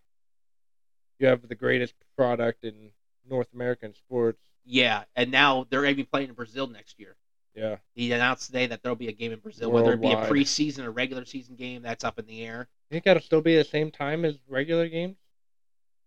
you 1.18 1.26
have 1.28 1.46
the 1.46 1.54
greatest 1.54 1.94
product 2.16 2.64
in 2.64 2.90
North 3.28 3.48
American 3.54 3.94
sports. 3.94 4.40
Yeah, 4.64 5.04
and 5.14 5.30
now 5.30 5.66
they're 5.68 5.82
going 5.82 5.92
to 5.92 5.96
be 5.96 6.04
playing 6.04 6.28
in 6.30 6.34
Brazil 6.34 6.66
next 6.66 6.98
year. 6.98 7.14
Yeah, 7.54 7.76
He 7.94 8.10
announced 8.10 8.46
today 8.46 8.66
that 8.66 8.82
there'll 8.82 8.96
be 8.96 9.06
a 9.08 9.12
game 9.12 9.30
in 9.30 9.38
Brazil, 9.38 9.70
whether 9.70 9.92
it 9.92 10.00
be 10.00 10.10
a 10.10 10.16
preseason 10.28 10.80
or 10.84 10.90
regular 10.90 11.24
season 11.24 11.54
game. 11.54 11.82
That's 11.82 12.02
up 12.02 12.18
in 12.18 12.26
the 12.26 12.44
air. 12.44 12.68
You 12.90 12.94
think 12.96 13.04
that'll 13.04 13.22
still 13.22 13.40
be 13.42 13.56
the 13.56 13.62
same 13.64 13.92
time 13.92 14.24
as 14.24 14.34
regular 14.48 14.88
games? 14.88 15.16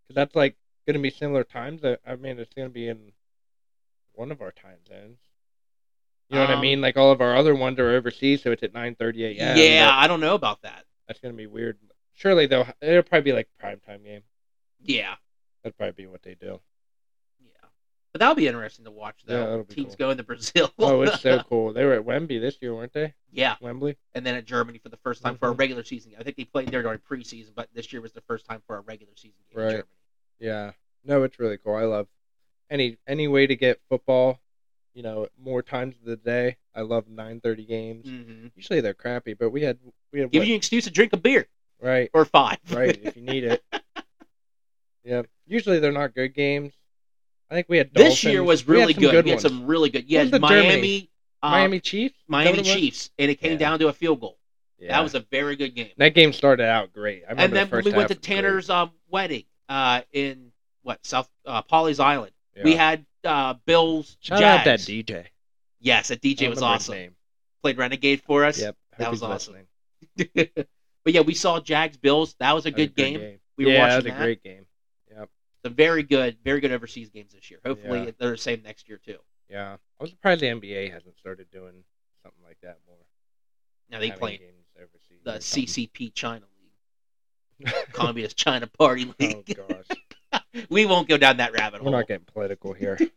Because 0.04 0.16
that's 0.16 0.36
like 0.36 0.58
going 0.86 0.96
to 0.96 1.00
be 1.02 1.10
similar 1.10 1.46
times. 1.46 1.84
I, 1.86 2.16
mean, 2.18 2.38
it's 2.40 2.54
going 2.54 2.68
to 2.68 2.74
be 2.74 2.90
in 2.90 3.14
one 4.14 4.32
of 4.32 4.42
our 4.42 4.52
time 4.52 4.80
zones. 4.88 5.20
You 6.30 6.36
know 6.36 6.42
what 6.42 6.50
I 6.50 6.56
Um, 6.56 6.62
mean? 6.62 6.82
Like 6.82 6.98
all 6.98 7.12
of 7.12 7.22
our 7.22 7.36
other 7.38 7.56
ones 7.56 7.80
are 7.80 7.92
overseas, 7.96 8.44
so 8.44 8.52
it's 8.52 8.64
at 8.64 8.74
nine 8.74 8.96
thirty 8.96 9.24
a.m. 9.26 9.58
yeah, 9.58 9.90
I 9.94 10.08
don't 10.08 10.20
know 10.20 10.36
about 10.36 10.64
that. 10.64 10.84
that's 11.08 11.22
going 11.22 11.34
to 11.34 11.38
be 11.38 11.48
weird. 11.48 11.78
Surely 12.14 12.48
they'll 12.48 12.68
it'll 12.82 13.04
probably 13.04 13.32
be 13.32 13.34
like 13.34 13.48
prime 13.58 13.80
time 13.86 14.04
game. 14.04 14.24
Yeah, 14.84 15.16
That'd 15.64 15.78
probably 15.78 16.04
be 16.04 16.08
what 16.08 16.24
they 16.24 16.36
do. 16.36 16.60
Yeah. 18.18 18.20
But 18.20 18.20
that'll 18.20 18.36
be 18.36 18.48
interesting 18.48 18.86
to 18.86 18.92
watch, 18.92 19.24
Yeah, 19.28 19.38
though. 19.38 19.64
be 19.64 19.76
Teams 19.76 19.90
cool. 19.96 20.08
going 20.08 20.18
to 20.18 20.24
Brazil. 20.24 20.72
Oh, 20.80 21.02
it's 21.02 21.22
so 21.22 21.40
cool. 21.50 21.74
They 21.74 21.86
were 21.86 21.94
at 21.94 22.06
Wembley 22.06 22.40
this 22.40 22.58
year, 22.62 22.74
weren't 22.76 22.94
they? 22.94 23.14
yeah, 23.32 23.56
Wembley. 23.62 23.98
and 24.16 24.26
then 24.26 24.36
at 24.36 24.46
Germany 24.46 24.80
for 24.80 24.90
the 24.90 24.98
first 24.98 25.22
time 25.24 25.38
for 25.38 25.50
a 25.50 25.54
Mhm. 25.54 25.60
regular 25.60 25.84
season. 25.84 26.12
game. 26.12 26.20
I 26.20 26.24
think 26.24 26.38
they 26.38 26.46
played 26.46 26.70
there 26.70 26.82
during 26.82 27.00
preseason, 27.00 27.50
but 27.56 27.70
this 27.74 27.92
year 27.94 28.02
was 28.02 28.14
the 28.14 28.22
first 28.22 28.46
time 28.46 28.62
for 28.66 28.78
a 28.78 28.82
regular 28.82 29.14
season 29.16 29.38
game 29.50 29.60
in 29.60 29.64
Right. 29.64 29.72
Germany. 29.72 29.88
Yeah. 30.40 30.72
No, 31.04 31.24
it's 31.24 31.40
really 31.40 31.58
cool. 31.58 31.76
I 31.76 31.84
love 31.84 32.08
any 32.70 32.98
any 33.08 33.28
way 33.28 33.48
to 33.48 33.56
get 33.56 33.80
football. 33.90 34.40
You 34.94 35.04
know, 35.04 35.28
more 35.38 35.62
times 35.62 35.96
of 36.00 36.06
the 36.06 36.16
day. 36.18 36.58
I 36.74 36.82
love 36.82 37.08
nine 37.08 37.40
thirty 37.40 37.66
games. 37.66 38.08
Mm-hmm. 38.08 38.48
Usually 38.56 38.82
they're 38.82 38.94
crappy, 38.96 39.34
but 39.36 39.52
we 39.52 39.62
had 39.62 39.78
we 40.12 40.20
had 40.22 40.32
Give 40.32 40.42
what- 40.42 40.48
you 40.48 40.54
an 40.56 40.58
excuse 40.58 40.86
to 40.86 40.92
drink 40.92 41.14
a 41.14 41.18
beer 41.18 41.48
right, 41.80 42.10
or 42.14 42.26
five. 42.26 42.58
right 42.72 42.98
if 43.04 43.16
you 43.16 43.22
need 43.22 43.44
it. 43.44 43.64
yeah. 45.04 45.22
Usually 45.46 45.80
they're 45.80 45.92
not 45.92 46.14
good 46.16 46.34
games. 46.34 46.74
I 47.50 47.56
think 47.56 47.68
we 47.70 47.78
had 47.78 47.94
this 47.94 48.24
year 48.24 48.44
was 48.44 48.68
really 48.68 48.94
some 48.94 49.02
good. 49.02 49.12
good 49.12 49.26
we 49.26 49.32
had 49.32 49.36
ones. 49.38 49.42
some 49.44 49.66
really 49.66 49.90
good. 49.90 50.06
Yeah, 50.10 50.26
Miami, 50.38 51.10
uh, 51.42 51.50
Miami 51.50 51.80
Chiefs. 51.80 52.16
Miami 52.28 52.50
what 52.58 52.60
it 52.60 52.66
was? 52.66 52.76
Chiefs, 52.76 53.10
and 53.18 53.32
it 53.32 53.36
came 53.36 53.54
Yeah. 53.54 53.58
down 53.58 53.80
to 53.80 53.88
a 53.88 53.94
field 53.94 54.20
goal. 54.20 54.38
Yeah. 54.80 54.90
That 54.90 55.04
was 55.04 55.16
a 55.16 55.22
very 55.22 55.56
good 55.56 55.74
game. 55.74 55.92
that 55.98 56.14
game 56.14 56.34
started 56.34 56.66
out 56.68 56.94
great. 56.94 57.24
I 57.28 57.32
remember 57.32 57.44
and 57.44 57.72
then 57.72 57.84
the 57.84 57.90
we 57.90 57.96
went 57.96 58.10
to 58.10 58.14
half 58.14 58.20
was 58.20 58.28
great. 58.28 58.36
Tanner's 58.36 58.70
um, 58.70 58.92
wedding 59.10 59.46
uh, 59.70 60.02
in 60.12 60.52
what 60.84 61.04
South 61.06 61.30
uh, 61.46 61.64
Pawleys 61.64 62.00
Island. 62.00 62.32
Yeah. 62.56 62.64
We 62.64 62.76
had 62.76 63.06
uh, 63.24 63.56
Bills. 63.66 64.18
shout 64.20 64.44
out 64.44 64.66
that 64.66 64.80
DJ. 64.80 65.26
Yes, 65.80 66.10
that 66.10 66.22
DJ 66.22 66.50
was 66.50 66.62
awesome. 66.62 66.96
name. 66.96 67.16
Played 67.64 67.78
Renegade 67.78 68.22
for 68.22 68.46
us. 68.46 68.60
Yep. 68.60 68.76
that 69.00 69.10
was 69.12 69.24
awesome. 69.24 69.56
but 70.36 70.68
yeah, 71.06 71.22
we 71.22 71.34
saw 71.34 71.60
Jags 71.60 71.98
Bills. 71.98 72.36
That 72.40 72.54
was 72.54 72.66
a 72.66 72.70
That 72.72 72.78
was 72.78 72.88
good 72.88 72.96
game. 72.96 73.40
We 73.58 73.66
were 73.66 73.72
watching 73.72 73.90
that 73.90 73.96
was 73.96 74.06
a 74.06 74.10
that. 74.10 74.18
great 74.20 74.44
game. 74.44 74.66
Some 75.64 75.74
very 75.74 76.04
good, 76.04 76.38
very 76.44 76.60
good 76.60 76.72
overseas 76.72 77.10
games 77.10 77.34
this 77.34 77.50
year. 77.50 77.60
Hopefully 77.66 78.06
Yeah. 78.06 78.12
they're 78.20 78.32
the 78.32 78.38
same 78.38 78.62
next 78.64 78.88
year 78.88 79.00
too. 79.04 79.18
Yeah. 79.50 79.78
I 80.00 80.04
was 80.04 80.12
surprised 80.12 80.42
the 80.42 80.48
NBA 80.48 80.92
hasn't 80.92 81.18
started 81.18 81.50
doing 81.52 81.84
something 82.24 82.44
like 82.44 82.58
that 82.62 82.78
more. 82.88 82.98
Now 83.90 84.00
they 84.00 84.12
play 84.12 84.38
games 84.38 84.68
overseas 84.78 85.22
the. 85.24 85.40
CCP 85.40 86.14
China 86.14 86.46
League, 87.62 87.74
Communist 87.94 88.38
China 88.38 88.68
Party 88.68 89.08
oh 89.10 89.14
League. 89.20 89.58
gosh, 89.70 90.42
we 90.70 90.86
won't 90.86 91.08
go 91.08 91.18
down 91.18 91.38
that 91.38 91.54
rabbit 91.54 91.82
hole. 91.82 91.92
we're 91.92 91.98
not 91.98 92.08
getting 92.08 92.26
political 92.26 92.74
here. 92.74 92.98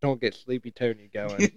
Don't 0.00 0.20
get 0.20 0.34
Sleepy 0.34 0.70
Tony 0.70 1.10
going. 1.12 1.50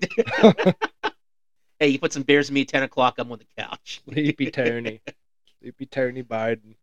hey, 1.80 1.88
you 1.89 2.00
put 2.00 2.12
some 2.12 2.24
beers 2.24 2.50
in 2.50 2.56
me 2.56 2.66
ten 2.66 2.82
o'clock. 2.84 3.16
I'm 3.20 3.32
on 3.32 3.38
the 3.38 3.46
couch. 3.62 4.02
Sleepy 4.10 4.50
Tony. 4.50 5.00
Sleepy 5.62 5.86
Tony 5.86 6.24
Biden. 6.24 6.76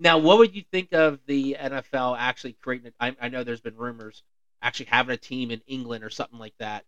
Now, 0.00 0.16
what 0.18 0.38
would 0.38 0.56
you 0.56 0.62
think 0.72 0.92
of 0.92 1.20
the 1.26 1.56
NFL 1.60 2.16
actually 2.18 2.54
creating? 2.54 2.88
it? 2.88 2.94
I, 2.98 3.14
I 3.20 3.28
know 3.28 3.44
there's 3.44 3.60
been 3.60 3.76
rumors 3.76 4.22
actually 4.62 4.86
having 4.86 5.12
a 5.12 5.18
team 5.18 5.50
in 5.50 5.60
England 5.66 6.02
or 6.04 6.10
something 6.10 6.38
like 6.38 6.54
that. 6.58 6.84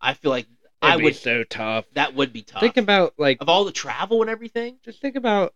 I 0.00 0.14
feel 0.14 0.30
like 0.30 0.46
I 0.80 0.88
That'd 0.88 0.98
be 0.98 1.04
would. 1.04 1.16
so 1.16 1.44
tough. 1.44 1.84
That 1.92 2.14
would 2.14 2.32
be 2.32 2.42
tough. 2.42 2.60
Think 2.60 2.78
about 2.78 3.14
like 3.18 3.38
of 3.40 3.48
all 3.50 3.64
the 3.64 3.72
travel 3.72 4.22
and 4.22 4.30
everything. 4.30 4.78
just 4.82 5.00
think 5.00 5.14
about 5.14 5.54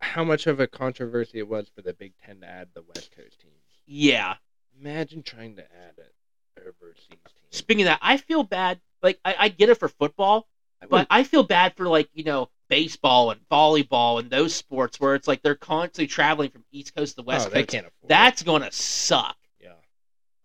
how 0.00 0.24
much 0.24 0.46
of 0.46 0.60
a 0.60 0.66
controversy 0.66 1.38
it 1.38 1.48
was 1.48 1.68
for 1.74 1.82
the 1.82 1.92
Big 1.92 2.12
Ten 2.24 2.40
to 2.40 2.46
add 2.46 2.68
the 2.74 2.82
West 2.82 3.14
Coast 3.14 3.40
teams. 3.40 3.54
Yeah. 3.86 4.36
Imagine 4.80 5.22
trying 5.22 5.56
to 5.56 5.62
add 5.62 5.94
an 5.98 6.62
overseas 6.62 7.08
team. 7.08 7.18
Speaking 7.50 7.82
of 7.82 7.86
that, 7.86 7.98
I 8.02 8.16
feel 8.16 8.44
bad. 8.44 8.80
Like 9.02 9.18
I, 9.24 9.34
I 9.38 9.48
get 9.48 9.68
it 9.68 9.78
for 9.78 9.88
football, 9.88 10.46
I 10.80 10.86
but 10.86 11.06
I 11.10 11.24
feel 11.24 11.42
bad 11.42 11.74
for 11.76 11.88
like 11.88 12.08
you 12.14 12.24
know 12.24 12.50
baseball 12.70 13.30
and 13.32 13.40
volleyball 13.50 14.18
and 14.20 14.30
those 14.30 14.54
sports 14.54 14.98
where 14.98 15.14
it's 15.14 15.28
like 15.28 15.42
they're 15.42 15.54
constantly 15.54 16.06
traveling 16.06 16.48
from 16.48 16.64
East 16.72 16.94
Coast 16.94 17.16
to 17.16 17.22
West 17.22 17.48
oh, 17.48 17.50
Coast. 17.52 17.74
afford. 17.74 17.84
it. 17.84 18.08
That's 18.08 18.42
gonna 18.42 18.72
suck. 18.72 19.36
yeah. 19.60 19.72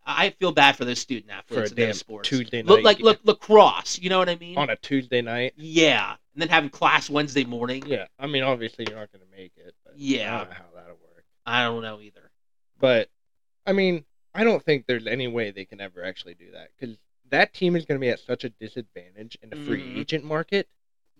I 0.05 0.31
feel 0.31 0.51
bad 0.51 0.75
for 0.75 0.83
those 0.83 0.99
student 0.99 1.31
athletes 1.31 1.71
in 1.71 1.77
those 1.77 1.99
sports. 1.99 2.27
Tuesday 2.27 2.61
Look 2.63 2.79
night 2.79 2.83
like 2.85 2.97
game. 2.97 3.05
look 3.05 3.19
lacrosse. 3.23 3.99
You 3.99 4.09
know 4.09 4.17
what 4.19 4.27
I 4.27 4.35
mean? 4.35 4.57
on 4.57 4.69
a 4.69 4.75
Tuesday 4.75 5.21
night. 5.21 5.53
Yeah, 5.55 6.15
and 6.33 6.41
then 6.41 6.49
having 6.49 6.69
class 6.69 7.09
Wednesday 7.09 7.45
morning. 7.45 7.83
Yeah, 7.87 8.07
I 8.19 8.27
mean, 8.27 8.43
obviously 8.43 8.85
you're 8.89 8.99
not 8.99 9.11
going 9.13 9.23
to 9.25 9.37
make 9.37 9.53
it. 9.55 9.73
But 9.85 9.93
Yeah. 9.97 10.35
I 10.35 10.37
don't 10.39 10.49
know 10.49 10.55
how 10.55 10.65
that'll 10.75 10.89
work. 10.97 11.23
I 11.45 11.63
don't 11.63 11.81
know 11.81 12.01
either. 12.01 12.31
But 12.79 13.09
I 13.65 13.71
mean, 13.71 14.03
I 14.33 14.43
don't 14.43 14.61
think 14.63 14.85
there's 14.85 15.07
any 15.07 15.27
way 15.27 15.51
they 15.51 15.65
can 15.65 15.79
ever 15.79 16.03
actually 16.03 16.33
do 16.33 16.51
that 16.51 16.69
because 16.77 16.97
that 17.29 17.53
team 17.53 17.75
is 17.75 17.85
going 17.85 17.99
to 17.99 18.03
be 18.03 18.09
at 18.09 18.19
such 18.19 18.43
a 18.43 18.49
disadvantage 18.49 19.37
in 19.41 19.49
the 19.49 19.55
free 19.55 19.81
Mhm. 19.81 19.97
agent 19.99 20.23
market. 20.25 20.67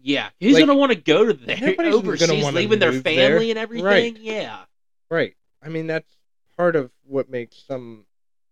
Yeah, 0.02 0.30
who's 0.40 0.54
Like, 0.54 0.62
gonna 0.66 0.78
want 0.78 0.92
to 0.92 0.98
go 1.00 1.26
to 1.26 1.34
there 1.34 1.58
nobody's 1.60 1.78
gonna 1.94 1.96
overseas, 1.96 2.54
leaving 2.54 2.80
their 2.80 2.92
family 2.94 3.16
there. 3.16 3.50
and 3.52 3.58
everything? 3.60 3.86
Right. 3.86 4.18
Yeah, 4.18 4.66
Right. 5.10 5.36
I 5.64 5.70
mean, 5.70 5.88
that's 5.88 6.12
part 6.58 6.76
of 6.76 6.92
what 7.06 7.30
makes 7.30 7.58
some 7.68 8.06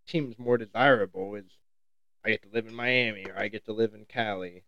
teams 0.08 0.38
more 0.40 0.58
desirable 0.58 1.36
is 1.36 1.46
I 2.26 2.30
get 2.32 2.42
to 2.44 2.50
live 2.52 2.66
in 2.68 2.74
Miami 2.76 3.26
or 3.26 3.38
I 3.38 3.50
get 3.50 3.66
to 3.66 3.74
live 3.74 3.94
in 3.94 4.06
Cali. 4.06 4.64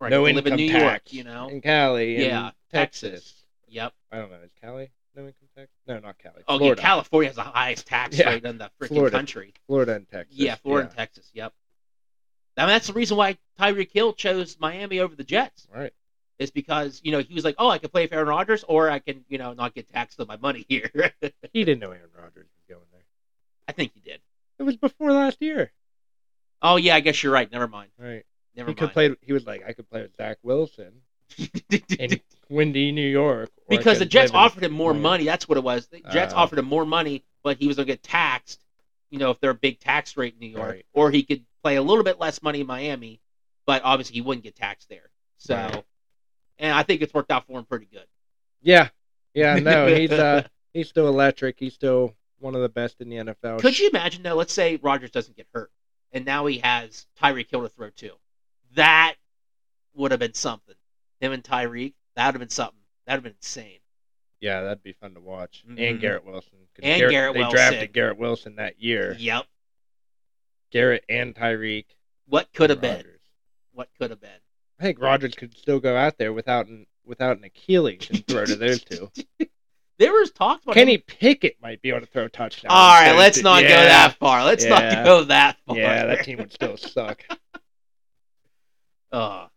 right. 0.00 0.10
no 0.10 0.26
income 0.26 0.36
live 0.44 0.46
in 0.52 0.56
New 0.56 0.70
tax 0.72 0.82
York, 0.82 1.12
you 1.12 1.24
know. 1.24 1.48
in 1.48 1.60
Cali. 1.60 2.16
and 2.16 2.24
Yeah, 2.24 2.50
Texas. 2.72 3.10
Texas. 3.12 3.44
Yep. 3.68 3.92
I 4.10 4.16
don't 4.16 4.30
know. 4.30 4.38
Is 4.44 4.50
Cali 4.60 4.90
no 5.14 5.22
income 5.26 5.48
tax? 5.56 5.70
No, 5.86 5.98
not 6.00 6.18
Cali. 6.18 6.42
Oh, 6.48 6.58
Florida. 6.58 6.80
yeah, 6.80 6.86
California 6.86 7.28
has 7.28 7.36
the 7.36 7.42
highest 7.42 7.86
tax 7.86 8.18
Yeah. 8.18 8.30
rate 8.30 8.44
in 8.44 8.58
the 8.58 8.70
freaking 8.80 8.88
Florida. 8.88 9.16
country. 9.16 9.54
Florida 9.68 9.94
and 9.94 10.08
Texas. 10.10 10.36
Yeah, 10.36 10.56
Florida 10.56 10.88
and 10.88 10.96
Texas. 10.96 11.30
Yep. 11.32 11.52
I 12.56 12.62
mean, 12.62 12.68
that's 12.68 12.86
the 12.88 12.92
reason 12.92 13.16
why 13.16 13.38
Tyreek 13.58 13.90
Hill 13.92 14.12
chose 14.14 14.56
Miami 14.58 14.98
over 15.00 15.14
the 15.14 15.24
Jets. 15.24 15.66
Right. 15.72 15.92
Is 16.38 16.50
because 16.50 17.00
you 17.04 17.12
know 17.12 17.20
he 17.20 17.32
was 17.34 17.44
like, 17.44 17.54
oh, 17.58 17.68
I 17.68 17.78
can 17.78 17.90
play 17.90 18.06
for 18.08 18.14
Aaron 18.16 18.28
Rodgers, 18.28 18.64
or 18.66 18.90
I 18.90 18.98
can 18.98 19.24
you 19.28 19.38
know 19.38 19.52
not 19.52 19.74
get 19.74 19.88
taxed 19.88 20.18
on 20.20 20.26
my 20.26 20.36
money 20.36 20.66
here. 20.68 20.90
He 21.52 21.64
didn't 21.64 21.80
know 21.80 21.90
Aaron 21.92 22.10
Rodgers 22.16 22.46
was 22.46 22.64
going 22.68 22.86
there. 22.92 23.04
I 23.68 23.72
think 23.72 23.92
he 23.94 24.00
did. 24.00 24.20
It 24.58 24.64
was 24.64 24.76
before 24.76 25.12
last 25.12 25.40
year. 25.40 25.72
Oh 26.60 26.76
yeah, 26.76 26.96
I 26.96 27.00
guess 27.00 27.22
you're 27.22 27.32
right. 27.32 27.50
Never 27.50 27.68
mind. 27.68 27.90
Right. 27.98 28.24
Never 28.56 28.70
he 28.70 28.74
could 28.74 28.84
mind. 28.86 28.92
play. 28.94 29.16
He 29.22 29.32
was 29.32 29.46
like, 29.46 29.64
I 29.66 29.72
could 29.74 29.88
play 29.90 30.02
with 30.02 30.16
Zach 30.16 30.38
Wilson 30.42 30.92
in 31.98 32.20
windy 32.48 32.92
New 32.92 33.08
York. 33.08 33.50
because 33.68 33.98
the 33.98 34.04
Jets 34.04 34.32
offered 34.32 34.62
him 34.64 34.72
more 34.72 34.94
money. 34.94 35.24
That's 35.24 35.48
what 35.48 35.58
it 35.58 35.64
was. 35.64 35.86
The 35.88 36.00
Jets 36.12 36.34
Oh. 36.34 36.38
offered 36.38 36.58
him 36.58 36.66
more 36.66 36.84
money, 36.86 37.24
but 37.42 37.58
he 37.58 37.66
was 37.66 37.76
going 37.76 37.86
to 37.86 37.92
get 37.92 38.02
taxed. 38.02 38.60
You 39.10 39.18
know, 39.18 39.30
if 39.30 39.40
they're 39.40 39.50
a 39.50 39.54
big 39.54 39.78
tax 39.80 40.16
rate 40.16 40.34
in 40.34 40.40
New 40.40 40.56
York, 40.56 40.70
Right. 40.70 40.86
or 40.92 41.10
he 41.10 41.22
could 41.22 41.44
play 41.62 41.76
a 41.76 41.82
little 41.82 42.04
bit 42.04 42.18
less 42.18 42.42
money 42.42 42.60
in 42.60 42.66
Miami, 42.66 43.20
but 43.66 43.82
obviously 43.84 44.14
he 44.14 44.20
wouldn't 44.20 44.42
get 44.44 44.56
taxed 44.56 44.88
there. 44.88 45.10
So, 45.38 45.54
Right. 45.56 45.84
And 46.58 46.72
I 46.72 46.82
think 46.82 47.02
it's 47.02 47.12
worked 47.14 47.30
out 47.30 47.46
for 47.46 47.58
him 47.58 47.64
pretty 47.64 47.86
good. 47.86 48.06
Yeah. 48.62 48.88
Yeah. 49.34 49.56
No, 49.58 49.86
he's 49.94 50.12
uh 50.12 50.46
he's 50.72 50.88
still 50.88 51.08
electric. 51.08 51.58
He's 51.58 51.74
still 51.74 52.14
one 52.38 52.54
of 52.54 52.62
the 52.62 52.68
best 52.68 53.00
in 53.00 53.08
the 53.08 53.16
NFL. 53.16 53.60
Could 53.60 53.78
you 53.78 53.88
imagine 53.88 54.22
though? 54.22 54.34
Let's 54.34 54.52
say 54.52 54.76
Rodgers 54.76 55.10
doesn't 55.10 55.36
get 55.36 55.46
hurt, 55.52 55.70
and 56.12 56.24
now 56.24 56.46
he 56.46 56.58
has 56.58 57.06
Tyreek 57.20 57.50
Hill 57.50 57.62
to 57.62 57.68
throw 57.68 57.90
to. 57.90 58.12
That 58.74 59.14
would 59.94 60.10
have 60.10 60.20
been 60.20 60.34
something. 60.34 60.74
Him 61.20 61.32
and 61.32 61.42
Tyreek, 61.42 61.94
that 62.16 62.26
would 62.26 62.34
have 62.34 62.40
been 62.40 62.48
something. 62.50 62.80
That 63.06 63.12
would 63.12 63.16
have 63.18 63.22
been 63.24 63.36
insane. 63.38 63.78
Yeah, 64.40 64.62
that'd 64.62 64.82
be 64.82 64.92
fun 64.92 65.14
to 65.14 65.20
watch. 65.20 65.64
Mhm. 65.66 65.90
And 65.90 66.00
Garrett 66.00 66.24
Wilson. 66.24 66.68
And 66.82 66.98
Garrett 66.98 67.34
Wilson. 67.34 67.34
they 67.34 67.40
Wilson. 67.40 67.54
drafted 67.54 67.92
Garrett 67.92 68.18
Wilson 68.18 68.56
that 68.56 68.80
year. 68.80 69.16
Yep. 69.18 69.46
Garrett 70.70 71.04
and 71.08 71.34
Tyreek. 71.34 71.86
What 72.26 72.52
could 72.52 72.70
have 72.70 72.80
been? 72.80 73.04
What 73.72 73.88
could 73.98 74.10
have 74.10 74.20
been? 74.20 74.30
I 74.80 74.82
think 74.82 75.00
Rodgers 75.00 75.34
could 75.34 75.56
still 75.56 75.80
go 75.80 75.96
out 75.96 76.18
there 76.18 76.32
without 76.32 76.66
an 76.66 76.86
without 77.04 77.36
an 77.38 77.44
Achilles 77.44 78.08
and 78.10 78.26
throw 78.26 78.44
to 78.44 78.56
those 78.56 78.82
two. 78.84 79.10
There 79.96 80.10
was 80.10 80.32
talk 80.32 80.60
about 80.64 80.74
Kenny 80.74 80.94
him- 80.94 81.02
Pickett 81.06 81.56
might 81.62 81.80
be 81.80 81.90
able 81.90 82.00
to 82.00 82.06
throw 82.06 82.26
touchdowns. 82.26 82.72
All 82.74 83.00
right, 83.00 83.10
Those 83.10 83.18
let's 83.18 83.36
two- 83.38 83.42
not 83.44 83.62
go 83.62 83.68
that 83.68 84.16
far. 84.18 84.44
Let's 84.44 84.64
Yeah. 84.64 84.70
not 84.70 85.04
go 85.04 85.22
that 85.24 85.56
far. 85.64 85.76
Yeah, 85.76 86.06
that 86.06 86.24
team 86.24 86.38
would 86.38 86.52
still 86.52 86.76
suck. 86.76 87.22
Uh, 89.12 89.16
all 89.16 89.48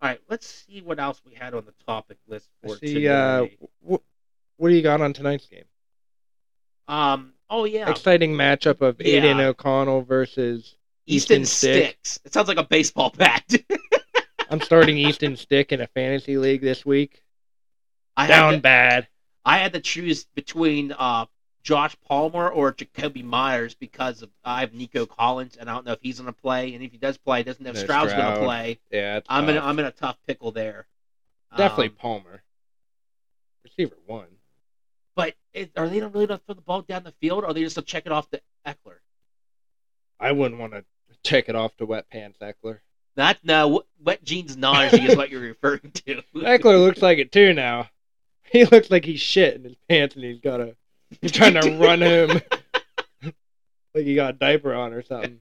right, 0.00 0.20
let's 0.28 0.46
see 0.68 0.80
what 0.80 1.00
else 1.00 1.20
we 1.26 1.34
had 1.34 1.54
on 1.54 1.64
the 1.66 1.74
topic 1.84 2.18
list 2.28 2.48
for 2.62 2.76
see. 2.76 2.94
today. 2.94 3.08
Uh, 3.08 3.46
wh- 3.84 4.60
what 4.60 4.68
do 4.68 4.74
you 4.76 4.82
got 4.82 5.00
on 5.00 5.12
tonight's 5.12 5.46
game? 5.46 5.64
um. 6.88 7.32
Oh 7.50 7.64
yeah. 7.64 7.90
Exciting 7.90 8.32
matchup 8.34 8.80
of 8.80 9.00
Yeah. 9.00 9.14
Aidan 9.16 9.40
O'Connell 9.40 10.02
versus. 10.02 10.76
Easton, 11.08 11.42
Easton 11.42 11.44
Stick. 11.46 11.84
Sticks. 12.02 12.20
It 12.24 12.32
sounds 12.32 12.46
like 12.48 12.58
a 12.58 12.64
baseball 12.64 13.10
bat. 13.16 13.44
I'm 14.50 14.60
starting 14.60 14.96
Easton 14.96 15.36
Stick 15.36 15.72
in 15.72 15.80
a 15.80 15.86
fantasy 15.88 16.36
league 16.38 16.60
this 16.60 16.86
week. 16.86 17.22
I 18.16 18.26
Down 18.26 18.52
had 18.52 18.56
to, 18.56 18.62
bad. 18.62 19.08
I 19.44 19.58
had 19.58 19.72
to 19.74 19.80
choose 19.80 20.24
between 20.34 20.92
uh 20.92 21.26
Josh 21.62 21.96
Palmer 22.06 22.48
or 22.48 22.72
Jakobi 22.72 23.24
Meyers 23.24 23.74
because 23.74 24.22
of 24.22 24.30
I 24.44 24.60
have 24.60 24.72
Nico 24.72 25.04
Collins 25.04 25.56
and 25.56 25.68
I 25.68 25.74
don't 25.74 25.84
know 25.84 25.92
if 25.92 25.98
he's 26.00 26.18
gonna 26.20 26.32
play 26.32 26.74
and 26.74 26.82
if 26.84 26.92
he 26.92 26.98
does 26.98 27.18
play, 27.18 27.42
doesn't 27.42 27.62
know 27.62 27.70
if 27.70 27.76
No 27.76 27.82
Stroud's 27.82 28.12
gonna 28.12 28.38
play. 28.38 28.78
Yeah, 28.90 29.20
I'm 29.28 29.48
in 29.48 29.56
a, 29.56 29.60
tough. 29.60 29.68
I'm 29.68 29.78
in 29.80 29.84
a 29.84 29.90
tough 29.90 30.16
pickle 30.26 30.52
there. 30.52 30.86
definitely 31.56 31.88
Um, 31.88 31.94
Palmer. 31.98 32.42
Receiver 33.64 33.96
one. 34.06 34.28
but 35.16 35.34
it, 35.52 35.72
are 35.76 35.88
they 35.88 35.98
not 36.00 36.14
really 36.14 36.26
gonna 36.28 36.40
throw 36.46 36.54
the 36.54 36.60
ball 36.60 36.82
down 36.82 37.02
the 37.02 37.12
field, 37.20 37.42
or 37.42 37.48
are 37.48 37.54
they 37.54 37.62
just 37.62 37.74
gonna 37.74 37.84
check 37.84 38.06
it 38.06 38.12
off 38.12 38.30
to 38.30 38.40
Ekeler? 38.64 38.98
I 40.20 40.32
wouldn't 40.32 40.60
want 40.60 40.72
to 40.72 40.84
check 41.24 41.48
it 41.48 41.56
off 41.56 41.76
to 41.76 41.84
Wet 41.86 42.08
Pants 42.08 42.38
Ekeler. 42.40 42.78
Not 43.16 43.38
no 43.42 43.82
wet 44.02 44.22
jeans 44.24 44.56
nausea 44.56 45.02
is 45.02 45.16
what 45.16 45.30
you're 45.30 45.40
referring 45.40 45.92
to. 46.06 46.22
Ekeler 46.34 46.84
looks 46.84 47.02
like 47.02 47.18
it 47.18 47.32
too 47.32 47.52
now. 47.52 47.88
He 48.52 48.64
looks 48.64 48.92
like 48.92 49.04
he's 49.04 49.20
shit 49.20 49.56
in 49.56 49.64
his 49.64 49.74
pants 49.88 50.14
and 50.14 50.24
he's 50.24 50.38
got 50.38 50.60
a 50.60 50.76
he's 51.20 51.32
trying 51.32 51.54
to 51.54 51.76
run 51.78 52.00
him 52.00 52.28
like 53.92 54.04
he 54.04 54.14
got 54.14 54.34
a 54.34 54.38
diaper 54.38 54.72
on 54.72 54.92
or 54.92 55.02
something. 55.02 55.40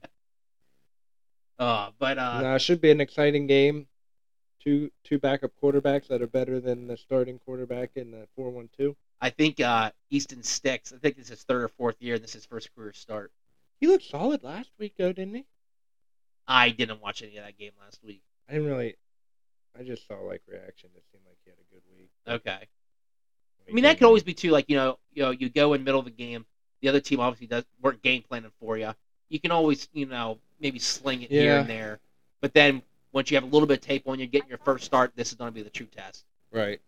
Uh, 1.60 1.92
but 2.00 2.18
uh, 2.18 2.42
it 2.56 2.62
should 2.64 2.82
be 2.82 2.90
an 2.90 3.00
exciting 3.00 3.46
game. 3.46 3.86
Two 4.60 4.90
two 5.04 5.20
backup 5.20 5.52
quarterbacks 5.62 6.08
that 6.08 6.24
are 6.24 6.28
better 6.28 6.60
than 6.60 6.88
the 6.88 6.98
starting 6.98 7.40
quarterback 7.46 7.92
in 7.96 8.10
the 8.10 8.28
four 8.36 8.50
one 8.50 8.70
two. 8.76 8.96
I 9.22 9.30
think 9.30 9.60
uh, 9.60 9.92
Easton 10.10 10.42
Sticks. 10.42 10.92
I 10.92 10.98
think 10.98 11.16
this 11.16 11.26
is 11.26 11.30
his 11.30 11.44
third 11.44 11.62
or 11.62 11.68
fourth 11.68 12.02
year, 12.02 12.16
and 12.16 12.24
this 12.24 12.32
is 12.32 12.38
his 12.38 12.46
first 12.46 12.74
career 12.76 12.92
start. 12.92 13.32
He 13.80 13.86
looked 13.86 14.06
solid 14.06 14.44
last 14.44 14.72
week 14.80 14.96
though, 14.98 15.14
didn't 15.14 15.36
he? 15.36 15.46
I 16.48 16.70
didn't 16.70 17.02
watch 17.02 17.22
any 17.22 17.38
of 17.38 17.46
that 17.46 17.58
game 17.58 17.72
last 17.82 18.00
week. 18.04 18.22
I 18.50 18.54
didn't 18.54 18.68
really 18.68 18.96
I 19.78 19.84
just 19.84 20.08
saw 20.08 20.16
like 20.16 20.42
reaction. 20.48 20.90
It 20.96 21.04
seemed 21.12 21.24
like 21.28 21.38
he 21.44 21.52
had 21.52 21.60
a 21.60 21.74
good 21.74 21.82
week. 21.98 22.10
Okay. 22.28 22.68
I 23.68 23.74
mean, 23.74 23.84
that 23.84 23.98
could 23.98 24.06
always 24.06 24.24
be 24.24 24.34
too. 24.34 24.52
Like 24.52 24.70
you 24.70 24.76
know, 24.76 25.00
you 25.14 25.24
know, 25.24 25.32
you 25.32 25.50
go 25.50 25.74
in 25.74 25.84
middle 25.84 26.00
of 26.00 26.06
the 26.06 26.12
game. 26.12 26.46
The 26.82 26.90
other 26.90 27.00
team 27.00 27.20
obviously 27.20 27.48
does 27.48 27.66
work 27.82 28.02
game 28.02 28.24
planning 28.28 28.52
for 28.60 28.78
you. 28.78 28.92
You 29.30 29.40
can 29.40 29.52
always, 29.52 29.88
you 29.92 30.06
know, 30.06 30.38
maybe 30.60 30.78
sling 30.78 31.24
it 31.24 31.32
here 31.32 31.58
and 31.58 31.70
there. 31.70 32.00
But 32.42 32.54
then 32.54 32.84
once 33.12 33.32
you 33.32 33.38
have 33.38 33.44
a 33.44 33.48
little 33.48 33.68
bit 33.68 33.80
of 33.80 33.82
tape 33.82 34.08
on 34.08 34.20
you, 34.20 34.28
getting 34.28 34.50
your 34.50 34.60
first 34.60 34.86
start, 34.86 35.14
this 35.16 35.30
is 35.30 35.36
going 35.36 35.50
to 35.50 35.54
be 35.54 35.64
the 35.64 35.70
true 35.70 35.88
test. 35.88 36.26
Right. 36.52 36.80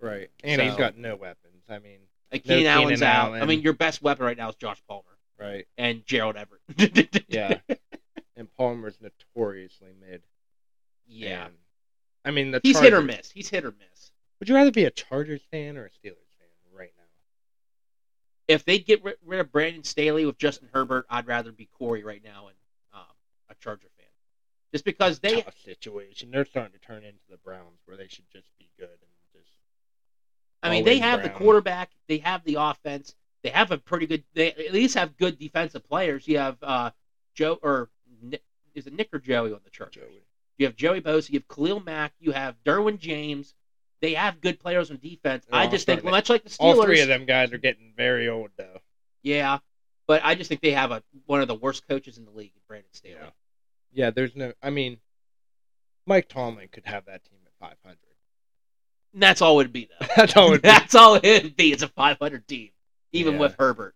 Right. 0.00 0.28
And 0.44 0.60
he's 0.60 0.74
got 0.74 0.98
no 0.98 1.16
weapons. 1.16 1.62
I 1.68 1.78
mean, 1.78 1.98
Like 2.30 2.44
No 2.46 2.56
Keenan 2.56 2.72
Allen's 2.72 3.00
Keenan 3.00 3.14
out. 3.14 3.32
I 3.34 3.46
mean, 3.46 3.62
your 3.62 3.72
best 3.72 4.02
weapon 4.02 4.26
right 4.26 4.36
now 4.36 4.50
is 4.50 4.56
Josh 4.56 4.82
Palmer 4.86 5.04
right. 5.38 5.66
and 5.78 6.04
Gerald 6.04 6.36
Everett. 6.36 7.24
Yeah. 7.28 7.58
and 8.38 8.48
Palmer's 8.56 8.98
notoriously 9.00 9.88
mid. 10.00 10.22
yeah. 11.06 11.46
And, 11.46 11.54
I 12.24 12.30
mean, 12.30 12.50
the 12.50 12.60
He's 12.62 12.78
hit 12.78 12.92
or 12.92 13.02
miss. 13.02 13.30
He's 13.30 13.48
hit 13.48 13.64
or 13.64 13.72
miss. 13.72 14.12
Would 14.38 14.48
you 14.48 14.54
rather 14.54 14.70
be 14.70 14.84
a 14.84 14.90
Chargers 14.90 15.42
fan 15.50 15.76
or 15.76 15.86
a 15.86 15.90
Steelers 15.90 16.30
fan 16.38 16.48
right 16.72 16.92
now? 16.96 17.04
If 18.46 18.64
they 18.64 18.78
get 18.78 19.02
rid 19.24 19.40
of 19.40 19.52
Brandon 19.52 19.84
Staley 19.84 20.24
with 20.24 20.38
Justin 20.38 20.68
Herbert, 20.72 21.06
I'd 21.10 21.26
rather 21.26 21.52
be 21.52 21.68
Corey 21.78 22.04
right 22.04 22.22
now 22.22 22.46
and 22.46 22.56
um, 22.94 23.14
a 23.50 23.54
Charger 23.54 23.88
fan. 23.96 24.06
Just 24.72 24.84
because 24.84 25.18
they 25.18 25.40
Tough 25.42 25.58
situation. 25.64 26.30
They're 26.30 26.44
starting 26.44 26.72
to 26.72 26.78
turn 26.78 27.02
into 27.02 27.20
the 27.30 27.38
Browns, 27.38 27.80
where 27.86 27.96
they 27.96 28.08
should 28.08 28.30
just 28.32 28.48
be 28.58 28.68
good 28.78 28.88
and 28.88 29.32
just. 29.32 29.50
I 30.62 30.70
mean, 30.70 30.84
they 30.84 30.98
have 30.98 31.22
the 31.22 31.30
quarterback, 31.30 31.90
they 32.08 32.18
have 32.18 32.44
the 32.44 32.56
offense, 32.56 33.14
they 33.42 33.50
have 33.50 33.70
a 33.70 33.78
pretty 33.78 34.06
good. 34.06 34.24
They 34.34 34.52
at 34.52 34.72
least 34.72 34.94
have 34.96 35.16
good 35.16 35.38
defensive 35.38 35.84
players. 35.84 36.26
You 36.28 36.38
have 36.38 36.58
uh, 36.62 36.90
Joe 37.34 37.58
or 37.62 37.88
is 38.74 38.86
it 38.86 38.92
Nick 38.92 39.08
or 39.12 39.18
Joey 39.18 39.52
on 39.52 39.60
the 39.64 39.70
Chargers? 39.70 40.02
Joey. 40.04 40.22
You 40.58 40.66
have 40.66 40.76
Joey 40.76 41.00
Bosa, 41.00 41.30
you 41.30 41.38
have 41.38 41.48
Khalil 41.48 41.80
Mack, 41.80 42.12
you 42.18 42.32
have 42.32 42.56
Derwin 42.64 42.98
James. 42.98 43.54
They 44.00 44.14
have 44.14 44.40
good 44.40 44.60
players 44.60 44.90
on 44.90 44.98
defense. 44.98 45.44
They're 45.50 45.58
I 45.60 45.66
just 45.66 45.86
think, 45.86 46.04
much 46.04 46.28
like 46.30 46.44
the 46.44 46.50
Steelers, 46.50 46.56
All 46.60 46.82
three 46.84 47.00
of 47.00 47.08
them 47.08 47.26
guys 47.26 47.52
are 47.52 47.58
getting 47.58 47.92
very 47.96 48.28
old, 48.28 48.50
though. 48.56 48.78
yeah, 49.22 49.58
but 50.06 50.20
I 50.24 50.34
just 50.36 50.48
think 50.48 50.60
they 50.60 50.70
have 50.70 50.90
a 50.92 51.02
one 51.26 51.40
of 51.40 51.48
the 51.48 51.54
worst 51.54 51.86
coaches 51.88 52.16
in 52.18 52.24
the 52.24 52.30
league, 52.30 52.52
Brandon 52.68 52.88
Staley. 52.92 53.16
Yeah. 53.20 53.30
Yeah, 53.92 54.10
there's 54.10 54.36
no. 54.36 54.52
I 54.62 54.70
mean, 54.70 54.98
Mike 56.06 56.28
Tomlin 56.28 56.68
could 56.70 56.86
have 56.86 57.06
that 57.06 57.24
team 57.24 57.38
at 57.46 57.52
500. 57.58 57.96
And 59.14 59.22
that's 59.22 59.40
all 59.42 59.54
it 59.58 59.64
would 59.64 59.72
be 59.72 59.88
though. 59.98 60.06
That's 60.16 60.36
all 60.36 60.48
it 60.48 60.50
would 60.50 60.62
be. 60.62 60.68
that's 60.68 60.94
all 60.94 61.14
it 61.16 61.42
would 61.42 61.56
be. 61.56 61.72
It's 61.72 61.82
a 61.82 61.88
500 61.88 62.46
team, 62.46 62.70
even 63.12 63.34
Yeah. 63.34 63.40
with 63.40 63.56
Herbert. 63.58 63.94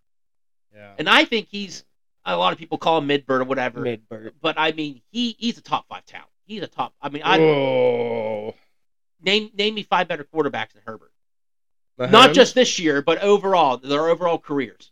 Yeah. 0.74 0.92
And 0.98 1.08
I 1.08 1.24
think 1.26 1.48
he's 1.50 1.84
a 2.24 2.36
lot 2.36 2.52
of 2.52 2.58
people 2.58 2.78
call 2.78 2.98
him 2.98 3.08
midbird 3.08 3.40
or 3.40 3.44
whatever. 3.44 3.80
Midbird. 3.80 4.32
but 4.40 4.56
I 4.58 4.72
mean, 4.72 5.02
he 5.10 5.36
he's 5.38 5.58
a 5.58 5.62
top 5.62 5.86
five 5.88 6.04
talent. 6.04 6.28
He's 6.44 6.62
a 6.62 6.66
top. 6.66 6.94
I 7.00 7.08
mean, 7.08 7.22
I 7.24 7.38
name 9.22 9.50
name 9.54 9.74
me 9.74 9.82
five 9.82 10.08
better 10.08 10.24
quarterbacks 10.24 10.72
than 10.72 10.82
Herbert. 10.86 11.12
Not 11.98 12.32
just 12.32 12.54
this 12.54 12.78
year, 12.78 13.02
but 13.02 13.22
overall, 13.22 13.76
their 13.76 14.08
overall 14.08 14.38
careers. 14.38 14.90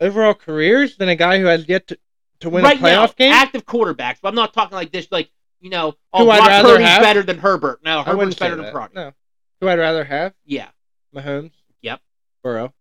overall 0.00 0.34
careers 0.34 0.96
than 0.96 1.08
a 1.08 1.16
guy 1.16 1.38
who 1.40 1.46
has 1.46 1.68
yet 1.68 1.88
to, 1.88 1.98
to 2.40 2.50
win 2.50 2.62
right 2.62 2.78
a 2.78 2.82
playoff 2.82 3.08
now, 3.08 3.14
game. 3.18 3.32
active 3.32 3.64
quarterbacks. 3.64 4.18
But 4.22 4.28
I'm 4.28 4.34
not 4.34 4.52
talking 4.52 4.76
like 4.76 4.92
this, 4.92 5.08
like 5.10 5.30
you 5.60 5.70
know, 5.70 5.94
oh, 6.12 6.24
Who 6.24 6.30
I'd 6.30 6.38
Brock 6.38 6.48
rather 6.48 6.68
Purdy's 6.74 6.88
have? 6.88 7.02
better 7.02 7.22
than 7.22 7.38
Herbert. 7.38 7.80
No, 7.84 8.02
Herbert's 8.02 8.36
better 8.36 8.56
than 8.56 8.66
that. 8.66 8.74
Purdy. 8.74 8.94
No. 8.94 9.12
Who 9.60 9.68
I'd 9.68 9.78
rather 9.78 10.04
have? 10.04 10.34
Yeah, 10.44 10.68
Mahomes. 11.14 11.52
Yep. 11.82 12.00
Burrow. 12.42 12.72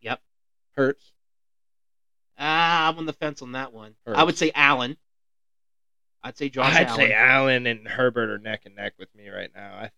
Yep. 0.00 0.20
Hurts. 0.76 1.12
Ah, 2.40 2.88
I'm 2.88 2.98
on 2.98 3.06
the 3.06 3.12
fence 3.12 3.42
on 3.42 3.52
that 3.52 3.72
one. 3.72 3.94
I 4.06 4.24
would 4.24 4.36
say 4.38 4.50
Allen. 4.54 4.96
I'd 6.22 6.36
say 6.36 6.48
Josh 6.48 6.74
I'd 6.74 6.86
Allen. 6.88 6.96
say 7.06 7.12
Allen 7.12 7.66
and 7.66 7.86
Herbert 7.86 8.30
are 8.30 8.38
neck 8.38 8.62
and 8.66 8.74
neck 8.74 8.94
with 8.98 9.14
me 9.14 9.28
right 9.28 9.50
now. 9.54 9.74
I, 9.74 9.90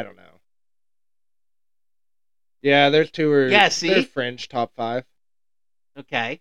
I 0.00 0.02
don't 0.02 0.16
know. 0.16 0.22
Yeah, 2.62 2.90
there's 2.90 3.10
two 3.10 3.30
or 3.30 3.48
Yeah, 3.48 3.68
see? 3.68 3.88
they're 3.88 4.02
fringe 4.02 4.48
top 4.48 4.72
five. 4.76 5.04
okay. 5.98 6.40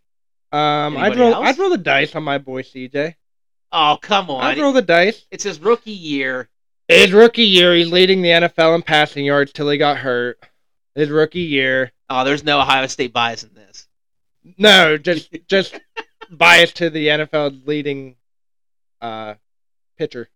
Um, 0.51 0.95
I'd 0.97 1.15
roll 1.17 1.33
else? 1.33 1.45
I'd 1.47 1.57
roll 1.59 1.69
the 1.69 1.77
dice 1.77 2.15
on 2.15 2.23
my 2.23 2.37
boy 2.37 2.61
CJ. 2.61 3.15
Oh 3.73 3.97
come 4.01 4.29
on! 4.29 4.45
I'd 4.45 4.57
roll 4.57 4.71
the 4.71 4.81
dice. 4.81 5.25
It's 5.29 5.43
his 5.43 5.59
rookie 5.59 5.91
year. 5.91 6.49
His 6.87 7.11
rookie 7.11 7.43
year, 7.43 7.75
he's 7.75 7.91
leading 7.91 8.21
the 8.21 8.29
NFL 8.29 8.75
in 8.75 8.81
passing 8.81 9.25
yards 9.25 9.51
till 9.51 9.69
he 9.69 9.77
got 9.77 9.97
hurt. 9.97 10.39
His 10.95 11.09
rookie 11.09 11.41
year, 11.41 11.91
Oh, 12.09 12.23
there's 12.23 12.45
no 12.45 12.61
Ohio 12.61 12.87
State 12.87 13.11
bias 13.11 13.43
in 13.43 13.53
this. 13.53 13.86
No, 14.57 14.97
just 14.97 15.35
just 15.47 15.79
bias 16.31 16.71
to 16.73 16.89
the 16.89 17.07
NFL 17.07 17.65
leading 17.65 18.15
uh 19.01 19.35
pitcher 19.97 20.29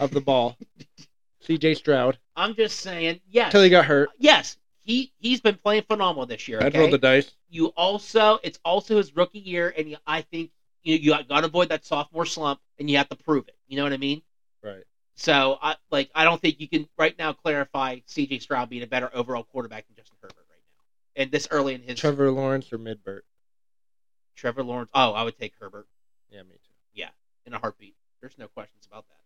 of 0.00 0.10
the 0.10 0.20
ball, 0.20 0.56
CJ 1.46 1.76
Stroud, 1.76 2.18
I'm 2.34 2.54
just 2.54 2.80
saying, 2.80 3.20
yes, 3.28 3.52
till 3.52 3.62
he 3.62 3.70
got 3.70 3.84
hurt. 3.84 4.10
yes, 4.18 4.56
he 4.80 5.12
he's 5.18 5.40
been 5.40 5.56
playing 5.56 5.82
phenomenal 5.82 6.26
this 6.26 6.48
year. 6.48 6.58
I'd 6.60 6.66
Okay? 6.68 6.78
roll 6.78 6.90
the 6.90 6.98
dice. 6.98 7.32
you 7.48 7.66
also 7.76 8.38
it's 8.42 8.58
also 8.64 8.96
his 8.96 9.14
rookie 9.14 9.38
year, 9.38 9.72
and 9.76 9.90
you, 9.90 9.96
I 10.06 10.22
think 10.22 10.50
you 10.82 10.96
you 10.96 11.10
got 11.28 11.40
to 11.40 11.46
avoid 11.46 11.68
that 11.70 11.84
sophomore 11.84 12.26
slump, 12.26 12.60
and 12.78 12.88
you 12.90 12.96
have 12.96 13.08
to 13.10 13.16
prove 13.16 13.48
it. 13.48 13.56
You 13.68 13.76
know 13.76 13.82
what 13.84 13.92
I 13.92 13.96
mean? 13.98 14.22
Right. 14.62 14.84
So 15.16 15.58
I 15.62 15.76
like 15.90 16.10
I 16.14 16.24
don't 16.24 16.40
think 16.40 16.60
you 16.60 16.68
can 16.68 16.88
right 16.98 17.16
now 17.18 17.32
clarify 17.32 18.00
C.J. 18.06 18.38
Stroud 18.40 18.68
being 18.70 18.82
a 18.82 18.86
better 18.86 19.10
overall 19.14 19.42
quarterback 19.44 19.86
than 19.86 19.96
Justin 19.96 20.16
Herbert 20.22 20.45
and 21.16 21.30
this 21.30 21.48
early 21.50 21.74
in 21.74 21.82
his 21.82 21.98
Trevor 21.98 22.30
Lawrence 22.30 22.72
or 22.72 22.78
Midbert? 22.78 23.22
Trevor 24.36 24.62
Lawrence. 24.62 24.90
Oh, 24.94 25.12
I 25.12 25.22
would 25.22 25.38
take 25.38 25.54
Herbert 25.58 25.88
Yeah, 26.30 26.42
me 26.42 26.54
too. 26.54 26.72
Yeah, 26.92 27.08
in 27.46 27.54
a 27.54 27.58
heartbeat. 27.58 27.96
There's 28.20 28.38
no 28.38 28.48
questions 28.48 28.86
about 28.86 29.06
that. 29.08 29.16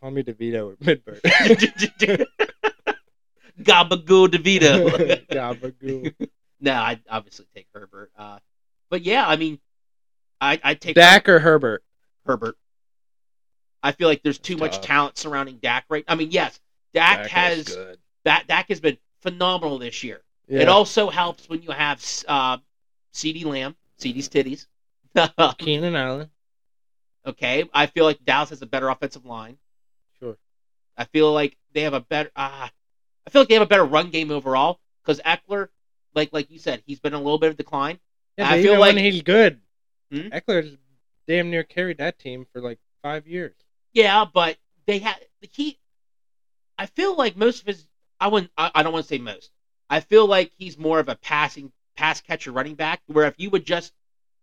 Tommy 0.00 0.22
DeVito 0.22 0.72
or 0.72 0.76
Midbert? 0.76 1.20
that. 1.22 2.26
Gabagoo 3.62 4.28
DeVito. 4.28 5.26
Gabagoo. 5.28 6.14
no, 6.60 6.74
I'd 6.74 7.00
obviously 7.08 7.46
take 7.54 7.66
Herbert. 7.74 8.10
Uh, 8.16 8.38
but 8.88 9.02
yeah, 9.02 9.26
I 9.26 9.36
mean, 9.36 9.58
I 10.40 10.58
I 10.62 10.74
take 10.74 10.94
Dak 10.94 11.28
or 11.28 11.38
Herbert? 11.38 11.82
Herbert. 12.26 12.56
I 13.82 13.92
feel 13.92 14.08
like 14.08 14.22
there's 14.22 14.38
too 14.38 14.54
That's 14.54 14.60
much 14.60 14.74
tough. 14.76 14.84
talent 14.84 15.18
surrounding 15.18 15.58
Dak 15.58 15.84
right. 15.88 16.04
I 16.08 16.14
mean, 16.14 16.30
yes, 16.30 16.60
Dak, 16.94 17.26
is 17.26 17.30
has 17.30 17.64
good. 17.64 17.98
That 18.24 18.46
Dak 18.46 18.68
has 18.68 18.80
been 18.80 18.98
phenomenal 19.22 19.78
this 19.78 20.02
year. 20.02 20.22
Yeah. 20.50 20.62
It 20.62 20.68
also 20.68 21.08
helps 21.10 21.48
when 21.48 21.62
you 21.62 21.70
have 21.70 22.04
uh, 22.28 22.58
CeeDee 23.14 23.44
Lamb, 23.44 23.76
CeeDee's 24.00 24.28
titties. 24.28 24.66
Keenan 25.58 25.94
Allen. 25.96 26.28
okay, 27.26 27.68
I 27.72 27.86
feel 27.86 28.04
like 28.04 28.24
Dallas 28.24 28.50
has 28.50 28.60
a 28.62 28.66
better 28.66 28.88
offensive 28.88 29.24
line. 29.24 29.58
Sure. 30.18 30.36
I 30.96 31.04
feel 31.04 31.32
like 31.32 31.56
they 31.72 31.82
have 31.82 31.94
a 31.94 32.00
better. 32.00 32.30
Uh, 32.34 32.68
I 33.26 33.30
feel 33.30 33.42
like 33.42 33.48
they 33.48 33.54
have 33.54 33.62
a 33.62 33.66
better 33.66 33.84
run 33.84 34.10
game 34.10 34.30
overall 34.30 34.80
because 35.02 35.20
Ekeler, 35.20 35.68
like 36.14 36.32
like 36.32 36.50
you 36.50 36.58
said, 36.58 36.82
he's 36.84 36.98
been 37.00 37.14
a 37.14 37.18
little 37.18 37.38
bit 37.38 37.50
of 37.50 37.56
decline. 37.56 37.98
Yeah, 38.36 38.48
I 38.50 38.54
feel 38.62 38.72
even 38.72 38.80
like- 38.80 38.94
when 38.96 39.04
he's 39.04 39.22
good, 39.22 39.60
Hmm? 40.12 40.28
Ekeler's 40.28 40.76
damn 41.28 41.50
near 41.50 41.62
carried 41.62 41.98
that 41.98 42.18
team 42.18 42.44
for 42.52 42.60
like 42.60 42.80
five 43.02 43.28
years. 43.28 43.54
Yeah, 43.92 44.24
but 44.24 44.56
they 44.86 44.98
had 44.98 45.16
he. 45.52 45.78
I 46.76 46.86
feel 46.86 47.14
like 47.16 47.36
most 47.36 47.60
of 47.60 47.66
his. 47.68 47.86
I 48.18 48.28
wouldn't. 48.28 48.50
I, 48.58 48.70
I 48.74 48.82
don't 48.82 48.92
want 48.92 49.04
to 49.04 49.08
say 49.08 49.18
most. 49.18 49.50
I 49.90 50.00
feel 50.00 50.26
like 50.26 50.52
he's 50.56 50.78
more 50.78 51.00
of 51.00 51.08
a 51.08 51.16
passing 51.16 51.72
pass 51.96 52.20
catcher 52.20 52.52
running 52.52 52.76
back. 52.76 53.02
Where 53.06 53.26
if 53.26 53.34
you 53.38 53.50
would 53.50 53.66
just 53.66 53.92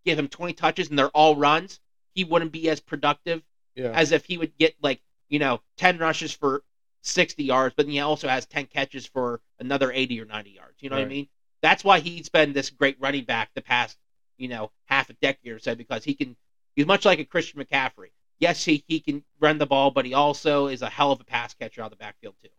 give 0.05 0.19
him 0.19 0.27
twenty 0.27 0.53
touches 0.53 0.89
and 0.89 0.99
they're 0.99 1.07
all 1.09 1.35
runs, 1.35 1.79
he 2.13 2.23
wouldn't 2.23 2.51
be 2.51 2.69
as 2.69 2.79
productive 2.81 3.41
Yeah. 3.75 3.91
as 3.91 4.11
if 4.11 4.25
he 4.25 4.37
would 4.37 4.55
get 4.57 4.75
like 4.81 5.01
you 5.29 5.39
know 5.39 5.61
ten 5.77 5.97
rushes 5.97 6.33
for 6.33 6.63
sixty 7.01 7.45
yards, 7.45 7.73
but 7.75 7.85
then 7.85 7.93
he 7.93 7.99
also 7.99 8.27
has 8.27 8.45
ten 8.45 8.65
catches 8.65 9.05
for 9.05 9.41
another 9.59 9.91
eighty 9.91 10.19
or 10.21 10.25
ninety 10.25 10.51
yards. 10.51 10.75
You 10.81 10.89
know 10.89 10.97
what 10.97 11.05
I 11.05 11.09
mean? 11.09 11.29
That's 11.61 11.83
why 11.83 11.99
he's 12.01 12.29
been 12.29 12.53
this 12.53 12.69
great 12.69 12.97
running 12.99 13.23
back 13.23 13.49
the 13.55 13.61
past 13.61 13.97
you 14.37 14.49
know 14.49 14.71
half 14.85 15.09
a 15.09 15.13
decade 15.13 15.51
or 15.53 15.59
so 15.59 15.73
because 15.73 16.03
he 16.03 16.13
can. 16.13 16.35
He's 16.75 16.85
much 16.85 17.05
like 17.05 17.17
a 17.17 17.25
Christian 17.25 17.59
McCaffrey. 17.63 18.11
Yes, 18.37 18.63
he, 18.63 18.83
he 18.87 18.99
can 18.99 19.23
run 19.39 19.57
the 19.57 19.65
ball, 19.65 19.89
but 19.89 20.05
he 20.05 20.13
also 20.13 20.67
is 20.67 20.83
a 20.83 20.89
hell 20.91 21.11
of 21.11 21.19
a 21.19 21.23
pass 21.23 21.55
catcher 21.55 21.81
out 21.81 21.85
of 21.85 21.91
the 21.91 21.95
backfield 21.95 22.35
too. 22.39 22.49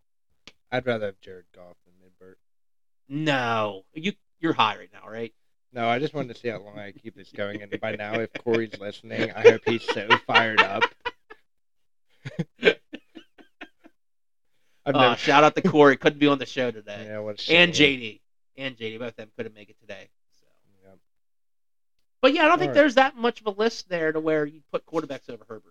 I'd 0.69 0.85
rather 0.85 1.05
have 1.05 1.21
Jared 1.21 1.45
Goff. 1.55 1.77
No, 3.09 3.83
you 3.93 4.13
you're 4.39 4.53
high 4.53 4.77
right 4.77 4.89
now, 4.93 5.09
right? 5.09 5.33
No, 5.73 5.87
I 5.87 5.99
just 5.99 6.13
wanted 6.13 6.33
to 6.33 6.39
see 6.39 6.47
how 6.47 6.59
long 6.59 6.77
I 6.79 6.91
keep 6.91 7.15
this 7.15 7.31
going, 7.31 7.61
and 7.61 7.79
by 7.79 7.95
now, 7.95 8.13
if 8.13 8.31
Corey's 8.43 8.79
listening, 8.79 9.31
I 9.31 9.41
hope 9.41 9.61
he's 9.65 9.83
so 9.83 10.07
fired 10.25 10.61
up. 10.61 10.83
Uh, 14.85 14.91
never, 14.91 15.15
shout 15.17 15.43
out 15.43 15.55
to 15.55 15.61
Corey, 15.61 15.97
couldn't 15.97 16.17
be 16.19 16.25
on 16.25 16.39
the 16.39 16.45
show 16.45 16.71
today, 16.71 17.05
yeah, 17.07 17.19
what 17.19 17.35
a 17.35 17.37
shame. 17.41 17.57
and 17.57 17.73
JD, 17.73 18.21
and 18.57 18.75
JD, 18.75 18.97
both 18.97 19.09
of 19.09 19.15
them 19.17 19.31
couldn't 19.37 19.53
make 19.53 19.69
it 19.69 19.79
today. 19.79 20.09
So. 20.39 20.47
Yeah. 20.83 20.95
But 22.21 22.33
yeah, 22.33 22.45
I 22.45 22.47
don't 22.47 22.57
think 22.57 22.69
Alright. 22.69 22.75
there's 22.75 22.95
that 22.95 23.15
much 23.15 23.41
of 23.41 23.47
a 23.47 23.51
list 23.51 23.89
there 23.89 24.11
to 24.11 24.19
where 24.19 24.45
you 24.45 24.61
put 24.71 24.85
quarterbacks 24.87 25.29
over 25.29 25.45
Herbert. 25.47 25.68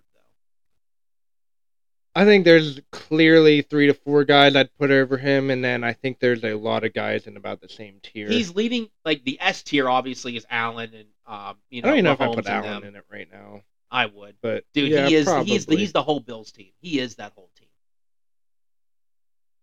I 2.18 2.24
think 2.24 2.44
there's 2.44 2.80
clearly 2.90 3.62
three 3.62 3.86
to 3.86 3.94
four 3.94 4.24
guys 4.24 4.56
I'd 4.56 4.74
put 4.76 4.90
over 4.90 5.16
him, 5.16 5.50
and 5.50 5.64
then 5.64 5.84
I 5.84 5.92
think 5.92 6.18
there's 6.18 6.42
a 6.42 6.54
lot 6.54 6.82
of 6.82 6.92
guys 6.92 7.28
in 7.28 7.36
about 7.36 7.60
the 7.60 7.68
same 7.68 8.00
tier. 8.02 8.28
He's 8.28 8.56
leading 8.56 8.88
like 9.04 9.22
the 9.22 9.38
S 9.40 9.62
tier. 9.62 9.88
Obviously, 9.88 10.36
is 10.36 10.44
Allen 10.50 10.90
and 10.94 11.06
um, 11.28 11.58
you 11.70 11.80
know. 11.80 11.86
I 11.86 11.90
don't 11.90 11.98
even 11.98 12.04
know 12.06 12.12
if 12.14 12.20
I 12.20 12.34
put 12.34 12.46
Allen 12.48 12.82
in 12.82 12.96
it 12.96 13.04
right 13.08 13.28
now, 13.30 13.62
I 13.88 14.06
would, 14.06 14.34
but 14.42 14.64
dude. 14.74 14.90
yeah, 14.90 15.06
he 15.06 15.14
is. 15.14 15.26
probably. 15.26 15.52
He's 15.52 15.66
the, 15.66 15.76
he's 15.76 15.92
the 15.92 16.02
whole 16.02 16.18
Bills 16.18 16.50
team. 16.50 16.72
He 16.80 16.98
is 16.98 17.14
that 17.14 17.34
whole 17.36 17.50
team. 17.56 17.68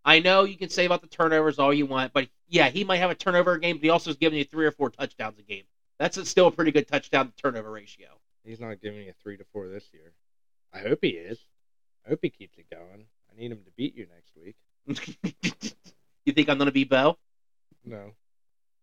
I 0.05 0.19
know 0.19 0.45
you 0.45 0.55
can 0.55 0.69
say 0.69 0.85
about 0.85 1.01
the 1.01 1.07
turnovers 1.07 1.59
all 1.59 1.73
you 1.73 1.85
want, 1.85 2.13
but 2.13 2.29
yeah, 2.47 2.69
he 2.69 2.85
might 2.85 2.99
have 2.99 3.11
a 3.11 3.15
turnover 3.15 3.55
a 3.55 3.59
game, 3.59 3.75
but 3.75 3.83
he 3.83 3.89
also 3.89 4.11
is 4.11 4.15
giving 4.15 4.39
you 4.39 4.45
three 4.45 4.65
or 4.65 4.71
four 4.71 4.89
touchdowns 4.89 5.37
a 5.39 5.43
game. 5.43 5.63
That's 5.99 6.15
a, 6.15 6.23
still 6.23 6.47
a 6.47 6.51
pretty 6.51 6.71
good 6.71 6.87
touchdown 6.87 7.27
to 7.27 7.35
turnover 7.35 7.69
ratio. 7.69 8.07
He's 8.45 8.61
not 8.61 8.79
giving 8.79 9.01
you 9.01 9.13
three 9.21 9.35
to 9.35 9.43
four 9.51 9.67
this 9.67 9.89
year. 9.91 10.13
I 10.73 10.79
hope 10.79 10.99
he 11.01 11.09
is. 11.09 11.37
I 12.05 12.09
hope 12.09 12.19
he 12.21 12.29
keeps 12.29 12.57
it 12.57 12.67
going. 12.69 13.05
I 13.31 13.39
need 13.39 13.51
him 13.51 13.61
to 13.65 13.71
beat 13.75 13.95
you 13.95 14.07
next 14.13 14.31
week. 14.35 14.55
you 16.25 16.33
think 16.33 16.49
I'm 16.49 16.57
gonna 16.57 16.71
be 16.71 16.83
Bo? 16.83 17.17
No, 17.83 18.11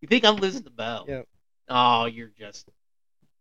You 0.01 0.09
think 0.09 0.25
I'm 0.25 0.37
losing 0.37 0.63
to 0.65 0.71
Bo? 0.71 1.05
Yep. 1.09 1.29
Oh, 1.69 2.07
you're 2.07 2.31
just 2.37 2.69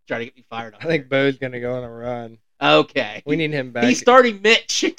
trying 0.07 0.21
to 0.21 0.25
get 0.25 0.35
me 0.35 0.45
fired 0.49 0.73
up. 0.73 0.83
I 0.83 0.87
think 0.87 1.09
Bo's 1.09 1.37
gonna 1.37 1.59
go 1.59 1.75
on 1.75 1.83
a 1.83 1.89
run. 1.89 2.37
Okay. 2.61 3.23
We 3.25 3.35
need 3.35 3.51
him 3.51 3.71
back. 3.71 3.85
He's 3.85 3.99
starting 3.99 4.41
Mitch. 4.41 4.85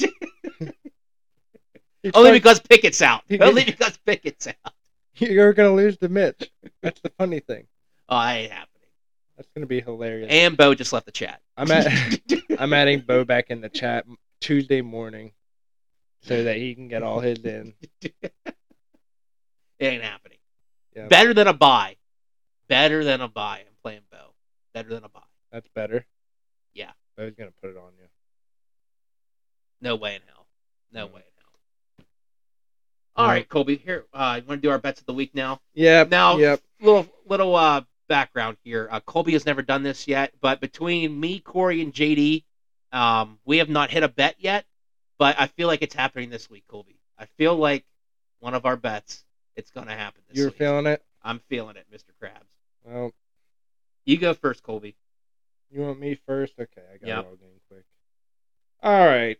Only 2.14 2.32
because 2.32 2.60
Pickett's 2.60 3.00
out. 3.02 3.22
Only 3.40 3.64
because 3.64 3.96
Pickett's 3.98 4.48
out. 4.48 4.72
you're 5.16 5.52
gonna 5.52 5.74
lose 5.74 5.96
to 5.98 6.08
Mitch. 6.08 6.50
That's 6.82 7.00
the 7.00 7.10
funny 7.10 7.40
thing. 7.40 7.66
Oh, 8.08 8.18
that 8.18 8.36
ain't 8.36 8.52
happening. 8.52 8.68
That's 9.36 9.48
gonna 9.54 9.66
be 9.66 9.80
hilarious. 9.80 10.28
And 10.30 10.56
Bo 10.56 10.74
just 10.74 10.92
left 10.92 11.06
the 11.06 11.12
chat. 11.12 11.40
I'm 11.56 11.70
at. 11.70 11.86
I'm 12.58 12.72
adding 12.72 13.00
Bo 13.00 13.24
back 13.24 13.50
in 13.50 13.60
the 13.60 13.68
chat 13.68 14.04
Tuesday 14.42 14.82
morning, 14.82 15.32
so 16.22 16.42
that 16.44 16.56
he 16.56 16.74
can 16.74 16.88
get 16.88 17.02
all 17.02 17.20
his 17.20 17.38
in. 17.44 17.74
it 18.02 18.32
ain't 19.80 20.02
happening. 20.02 20.38
Yeah. 20.94 21.06
Better 21.06 21.32
than 21.32 21.46
a 21.46 21.52
buy. 21.54 21.96
Better 22.68 23.04
than 23.04 23.20
a 23.20 23.28
buy. 23.28 23.58
I'm 23.60 23.74
playing 23.82 24.00
Bo. 24.10 24.34
Better 24.74 24.88
than 24.88 25.04
a 25.04 25.08
buy. 25.08 25.22
That's 25.52 25.68
better. 25.74 26.04
Yeah. 26.74 26.90
Bo's 27.16 27.34
gonna 27.38 27.52
put 27.60 27.70
it 27.70 27.76
on 27.76 27.92
you. 27.98 28.06
No 29.80 29.94
way 29.96 30.16
in 30.16 30.22
hell. 30.26 30.46
No 30.92 31.06
Mm. 31.08 31.12
way 31.14 31.20
in 31.20 31.32
hell. 31.36 32.06
All 33.16 33.26
No. 33.26 33.32
right, 33.32 33.48
Colby. 33.48 33.76
Here, 33.76 34.06
uh, 34.12 34.40
you 34.42 34.48
want 34.48 34.60
to 34.62 34.66
do 34.66 34.70
our 34.70 34.78
bets 34.78 35.00
of 35.00 35.06
the 35.06 35.14
week 35.14 35.34
now? 35.34 35.60
Yeah. 35.74 36.04
Now, 36.04 36.36
Yep. 36.36 36.60
little 36.80 37.06
little 37.26 37.54
uh 37.54 37.82
background 38.08 38.56
here. 38.64 38.88
Uh, 38.90 39.00
Colby 39.00 39.32
has 39.32 39.46
never 39.46 39.62
done 39.62 39.82
this 39.82 40.06
yet, 40.08 40.32
but 40.40 40.60
between 40.60 41.18
me, 41.18 41.38
Corey, 41.40 41.80
and 41.80 41.92
JD, 41.94 42.44
um, 42.92 43.38
we 43.44 43.58
have 43.58 43.68
not 43.68 43.90
hit 43.90 44.02
a 44.02 44.08
bet 44.08 44.36
yet. 44.38 44.64
But 45.18 45.36
I 45.38 45.46
feel 45.46 45.68
like 45.68 45.82
it's 45.82 45.94
happening 45.94 46.30
this 46.30 46.50
week, 46.50 46.64
Colby. 46.66 46.98
I 47.18 47.26
feel 47.38 47.54
like 47.54 47.84
one 48.40 48.54
of 48.54 48.66
our 48.66 48.76
bets, 48.76 49.24
it's 49.54 49.70
going 49.70 49.86
to 49.86 49.92
happen 49.92 50.22
this 50.28 50.36
You're 50.38 50.48
week. 50.48 50.56
feeling 50.58 50.86
it. 50.86 51.04
I'm 51.22 51.38
feeling 51.48 51.76
it, 51.76 51.86
Mr. 51.94 52.10
Krabs. 52.20 52.48
Well, 52.84 53.12
You 54.04 54.16
go 54.18 54.34
first, 54.34 54.64
Colby. 54.64 54.96
you 55.70 55.82
want 55.82 56.00
me 56.00 56.18
first? 56.26 56.54
Okay, 56.58 56.82
I 56.92 56.96
got 56.96 57.06
Yep. 57.06 57.18
it 57.18 57.26
all 57.28 57.36
going 57.36 57.60
quick. 57.68 57.84
All 58.82 59.06
right. 59.06 59.38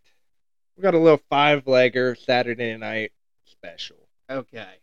We 0.76 0.82
got 0.82 0.94
a 0.94 0.98
little 0.98 1.20
five 1.28 1.64
legger 1.64 2.16
Saturday 2.16 2.76
night 2.76 3.10
special. 3.44 4.08
Okay. 4.30 4.74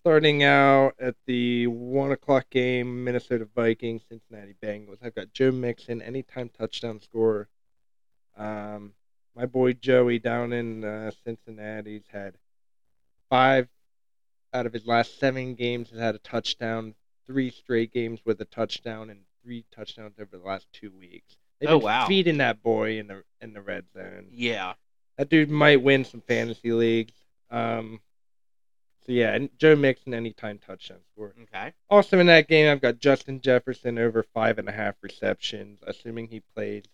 Starting 0.00 0.42
out 0.42 0.94
at 0.98 1.14
the 1.26 1.66
one 1.68 2.10
o'clock 2.12 2.46
game, 2.50 3.04
Minnesota 3.04 3.46
Vikings, 3.54 4.02
Cincinnati 4.08 4.54
Bengals. 4.60 4.98
I've 5.02 5.14
got 5.14 5.32
Joe 5.32 5.52
Mixon, 5.52 6.02
anytime 6.02 6.48
touchdown 6.48 7.00
scorer. 7.00 7.48
Um, 8.36 8.92
my 9.34 9.46
boy 9.46 9.72
Joey 9.74 10.18
down 10.18 10.52
in 10.52 10.84
uh, 10.84 11.10
Cincinnati's 11.24 12.04
had 12.12 12.34
five 13.30 13.68
out 14.52 14.66
of 14.66 14.72
his 14.72 14.86
last 14.86 15.18
seven 15.18 15.54
games 15.54 15.90
has 15.90 15.98
had 15.98 16.14
a 16.14 16.18
touchdown. 16.18 16.94
Three 17.26 17.50
straight 17.50 17.92
games 17.92 18.20
with 18.24 18.40
a 18.40 18.44
touchdown, 18.44 19.10
and 19.10 19.20
three 19.42 19.64
touchdowns 19.74 20.14
over 20.20 20.36
the 20.36 20.44
last 20.46 20.66
two 20.72 20.92
weeks. 20.92 21.36
They've 21.58 21.68
Oh, 21.68 21.78
been 21.78 21.84
wow. 21.86 22.06
feeding 22.06 22.38
that 22.38 22.62
boy 22.62 22.98
in 22.98 23.08
the 23.08 23.24
in 23.40 23.52
the 23.52 23.60
red 23.62 23.84
zone 23.92 24.28
Yeah. 24.30 24.74
that 25.16 25.28
dude 25.28 25.50
might 25.50 25.82
win 25.82 26.04
some 26.04 26.20
fantasy 26.20 26.72
leagues. 26.72 27.14
Um, 27.50 28.00
so 29.04 29.12
yeah, 29.12 29.34
and 29.34 29.50
Joe 29.58 29.74
Mixon 29.76 30.14
anytime 30.14 30.58
touchdown 30.58 30.98
score. 31.12 31.34
Okay. 31.42 31.72
Also 31.90 32.18
in 32.18 32.26
that 32.26 32.48
game, 32.48 32.70
I've 32.70 32.80
got 32.80 32.98
Justin 32.98 33.40
Jefferson 33.40 33.98
over 33.98 34.22
five 34.22 34.58
and 34.58 34.68
a 34.68 34.72
half 34.72 34.94
receptions, 35.02 35.80
assuming 35.86 36.28
he 36.28 36.40
plays. 36.54 36.84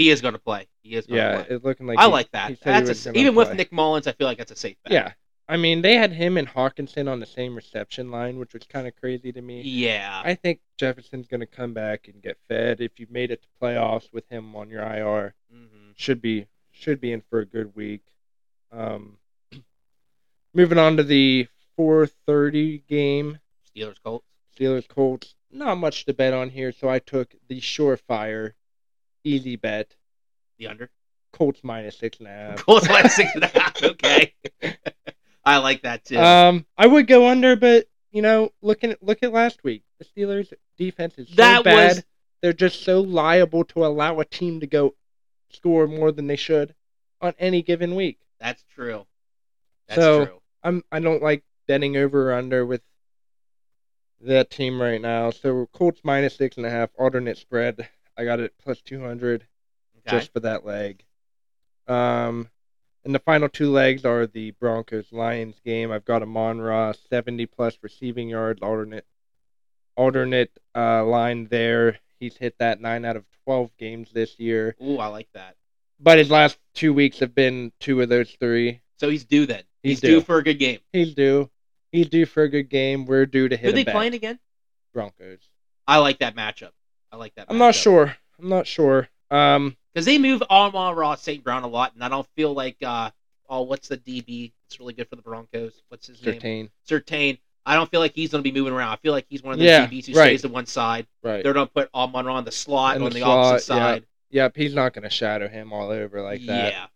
He 0.00 0.10
is 0.10 0.20
going 0.22 0.32
to 0.34 0.40
play. 0.40 0.66
He 0.82 0.94
is 0.94 1.06
going 1.06 1.18
to 1.18 1.22
Yeah, 1.22 1.42
play. 1.44 1.56
it's 1.56 1.64
looking 1.64 1.86
like 1.86 1.98
I 1.98 2.06
he- 2.06 2.10
like 2.10 2.30
that. 2.32 2.48
he 2.50 2.54
said 2.56 2.80
he 2.80 2.86
That's 2.86 3.06
a, 3.06 3.08
gonna 3.10 3.18
even 3.18 3.34
with. 3.34 3.54
Nick 3.54 3.70
Mullens, 3.70 4.06
I 4.06 4.12
feel 4.12 4.26
like 4.26 4.38
that's 4.38 4.50
a 4.50 4.56
safe 4.56 4.76
bet. 4.84 4.92
Yeah, 4.92 5.12
I 5.48 5.56
mean 5.56 5.82
they 5.82 5.94
had 5.96 6.12
him 6.12 6.36
and 6.38 6.48
Hockenson 6.48 7.06
on 7.10 7.20
the 7.20 7.26
same 7.26 7.54
reception 7.54 8.10
line, 8.10 8.38
which 8.38 8.54
was 8.54 8.62
kind 8.64 8.86
of 8.86 8.96
crazy 8.96 9.30
to 9.32 9.42
me. 9.42 9.60
Yeah. 9.62 10.22
I 10.24 10.34
think 10.34 10.60
Jefferson's 10.78 11.26
going 11.26 11.40
to 11.40 11.46
come 11.46 11.74
back 11.74 12.08
and 12.08 12.22
get 12.22 12.38
fed. 12.48 12.80
If 12.80 12.98
you 12.98 13.06
made 13.10 13.30
it 13.30 13.42
to 13.42 13.48
playoffs 13.60 14.12
with 14.12 14.26
him 14.30 14.56
on 14.56 14.70
your 14.70 14.82
IR, 14.82 15.34
hmm 15.52 15.90
should 15.96 16.22
be 16.22 16.46
should 16.70 16.98
be 17.00 17.12
in 17.12 17.20
for 17.28 17.40
a 17.40 17.44
good 17.46 17.76
week. 17.76 18.02
Um, 18.72 19.18
moving 20.54 20.78
on 20.78 20.96
to 20.96 21.02
the 21.02 21.46
4:30 21.78 22.86
game, 22.86 23.38
Steelers 23.76 24.02
Colts. 24.02 24.26
Steelers 24.58 24.88
Colts. 24.88 25.34
Not 25.50 25.78
much 25.78 26.04
to 26.06 26.14
bet 26.14 26.32
on 26.32 26.50
here, 26.50 26.72
so 26.72 26.88
I 26.88 27.00
took 27.00 27.34
the 27.48 27.60
surefire, 27.60 28.52
easy 29.24 29.56
bet, 29.56 29.94
The 30.58 30.68
under. 30.68 30.90
Colts 31.32 31.60
minus 31.62 31.96
six 31.96 32.18
and 32.18 32.26
a 32.26 32.30
half. 32.30 32.56
Colts 32.66 32.88
minus 32.88 33.14
six 33.14 33.30
and 33.34 33.44
a 33.44 33.46
half. 33.58 33.82
Okay. 33.82 34.34
I 35.44 35.58
like 35.58 35.82
that 35.82 36.04
too. 36.04 36.18
Um, 36.18 36.66
I 36.76 36.86
would 36.86 37.06
go 37.06 37.28
under, 37.28 37.54
but 37.56 37.86
you 38.10 38.20
know, 38.22 38.50
looking 38.62 38.90
at 38.90 39.02
look 39.02 39.22
at 39.22 39.32
last 39.32 39.62
week, 39.62 39.84
the 39.98 40.04
Steelers 40.04 40.52
defense 40.76 41.14
is 41.18 41.28
so 41.28 41.34
That 41.36 41.64
bad. 41.64 41.96
was- 41.96 42.04
They're 42.42 42.52
just 42.52 42.82
so 42.82 43.00
liable 43.00 43.64
to 43.66 43.84
allow 43.86 44.18
a 44.18 44.24
team 44.24 44.58
to 44.60 44.66
go 44.66 44.94
score 45.50 45.86
more 45.86 46.10
than 46.10 46.26
they 46.26 46.36
should 46.36 46.74
on 47.20 47.34
any 47.38 47.62
given 47.62 47.94
week. 47.94 48.18
That's 48.40 48.64
true. 48.74 49.06
That's 49.86 50.00
So- 50.00 50.24
true. 50.26 50.40
I'm 50.64 50.82
I 50.90 50.98
don't 51.00 51.22
like 51.22 51.44
betting 51.68 51.96
over 51.96 52.30
or 52.32 52.34
under 52.34 52.66
with 52.66 52.82
that 54.20 54.50
team 54.50 54.82
right 54.82 55.00
now. 55.00 55.30
So 55.30 55.66
Colts 55.72 56.00
minus 56.02 56.36
six 56.36 56.56
and 56.56 56.66
a 56.66 56.70
half 56.70 56.90
alternate 56.98 57.38
spread. 57.38 57.88
I 58.20 58.24
got 58.24 58.38
it 58.38 58.52
plus 58.62 58.80
two 58.82 59.00
hundred 59.00 59.46
Okay. 60.06 60.16
just 60.18 60.32
for 60.32 60.40
that 60.40 60.64
leg. 60.64 61.04
Um, 61.88 62.50
And 63.04 63.14
the 63.14 63.18
final 63.18 63.48
two 63.48 63.70
legs 63.70 64.04
are 64.04 64.26
the 64.26 64.50
Broncos 64.52 65.10
Lions 65.10 65.58
game. 65.64 65.90
I've 65.90 66.04
got 66.04 66.22
a 66.22 66.26
Ra, 66.26 66.92
70 66.92 67.46
plus 67.46 67.78
receiving 67.82 68.28
yards, 68.28 68.60
alternate 68.62 69.06
alternate 69.96 70.50
uh, 70.76 71.04
line 71.04 71.46
there. 71.50 71.98
He's 72.18 72.36
hit 72.36 72.56
that 72.58 72.80
nine 72.80 73.04
out 73.06 73.16
of 73.16 73.24
12 73.44 73.74
games 73.78 74.10
this 74.12 74.38
year. 74.38 74.76
Ooh, 74.82 74.98
I 74.98 75.06
like 75.06 75.28
that. 75.32 75.56
But 75.98 76.18
his 76.18 76.30
last 76.30 76.58
two 76.74 76.92
weeks 76.92 77.18
have 77.20 77.34
been 77.34 77.72
two 77.80 78.00
of 78.02 78.08
those 78.10 78.30
three. 78.38 78.80
So 78.98 79.08
he's 79.08 79.24
due 79.24 79.46
then. 79.46 79.62
He's 79.82 79.92
He's, 79.92 80.00
due. 80.00 80.08
due. 80.16 80.20
for 80.20 80.36
a 80.38 80.44
good 80.44 80.58
game. 80.58 80.80
He's 80.92 81.14
due. 81.14 81.50
He's 81.90 82.08
due 82.08 82.26
for 82.26 82.42
a 82.42 82.48
good 82.50 82.68
game. 82.68 83.06
We're 83.06 83.26
due 83.26 83.48
to 83.48 83.56
hit 83.56 83.66
Who 83.66 83.72
they 83.72 83.84
back. 83.84 83.94
playing 83.94 84.14
again? 84.14 84.38
Broncos. 84.92 85.40
I 85.86 85.98
like 85.98 86.18
that 86.18 86.36
matchup. 86.36 86.70
I 87.12 87.16
like 87.16 87.34
that. 87.34 87.46
I'm 87.48 87.58
not 87.58 87.74
sure. 87.74 88.16
I'm 88.40 88.48
not 88.48 88.66
sure. 88.66 89.08
Um, 89.30 89.76
because 89.92 90.06
they 90.06 90.18
move 90.18 90.42
Amon-Ra 90.42 91.16
St. 91.16 91.42
Brown 91.42 91.62
a 91.64 91.68
lot, 91.68 91.94
and 91.94 92.02
I 92.04 92.08
don't 92.08 92.26
feel 92.36 92.52
like 92.52 92.76
uh 92.82 93.10
oh 93.48 93.62
what's 93.62 93.88
the 93.88 93.96
DB? 93.98 94.52
It's 94.66 94.78
really 94.78 94.92
good 94.92 95.08
for 95.08 95.16
the 95.16 95.22
Broncos. 95.22 95.82
What's 95.88 96.06
his 96.06 96.24
name? 96.24 96.40
Surtain. 96.40 96.70
Surtain. 96.88 97.38
I 97.66 97.74
don't 97.74 97.90
feel 97.90 98.00
like 98.00 98.14
he's 98.14 98.30
going 98.30 98.42
to 98.42 98.50
be 98.50 98.56
moving 98.58 98.72
around. 98.72 98.92
I 98.92 98.96
feel 98.96 99.12
like 99.12 99.26
he's 99.28 99.42
one 99.42 99.52
of 99.52 99.58
those 99.58 99.66
Yeah, 99.66 99.86
DBs 99.86 100.06
who 100.06 100.14
right. 100.18 100.26
stays 100.26 100.42
to 100.42 100.48
one 100.48 100.66
side. 100.66 101.06
Right. 101.22 101.42
They're 101.44 101.52
going 101.52 101.66
to 101.66 101.72
put 101.72 101.90
Amon 101.94 102.26
on 102.26 102.44
the 102.44 102.50
slot 102.52 102.96
In 102.96 103.02
on 103.02 103.10
the 103.10 103.18
the, 103.18 103.22
opposite 103.24 103.66
slot, 103.66 103.76
yeah. 103.78 103.84
side. 103.94 104.06
Yep. 104.30 104.56
He's 104.56 104.74
not 104.74 104.94
going 104.94 105.02
to 105.02 105.10
shadow 105.10 105.46
him 105.48 105.72
all 105.72 105.90
over 105.90 106.22
like 106.22 106.46
that. 106.46 106.72
Yeah. 106.72 106.86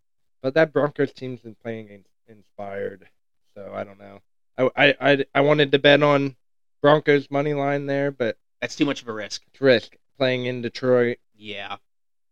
But 0.43 0.55
that 0.55 0.73
Broncos 0.73 1.12
team's 1.12 1.41
been 1.41 1.55
playing 1.62 2.05
inspired, 2.28 3.07
so 3.55 3.73
I 3.74 3.85
don't 3.85 3.99
know. 3.99 4.20
I, 4.57 4.70
I, 4.77 4.95
I, 5.12 5.24
I 5.35 5.41
wanted 5.43 5.73
to 5.73 5.78
bet 5.78 6.03
on 6.03 6.35
Broncos 6.81 7.31
money 7.31 7.55
line 7.55 7.86
there, 7.86 8.11
but 8.11 8.39
That's 8.61 8.77
too 8.77 8.86
much 8.86 9.03
of 9.03 9.09
a 9.09 9.12
risk. 9.12 9.43
it's 9.53 9.61
risk 9.61 9.97
playing 10.16 10.47
in 10.47 10.62
Detroit. 10.62 11.19
Yeah. 11.36 11.77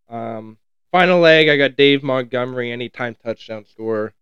Um, 0.08 0.58
final 0.90 1.20
leg, 1.20 1.48
I 1.48 1.56
got 1.56 1.76
Dave 1.76 2.02
Montgomery, 2.02 2.70
anytime 2.72 3.14
touchdown 3.14 3.64
scorer. 3.66 4.14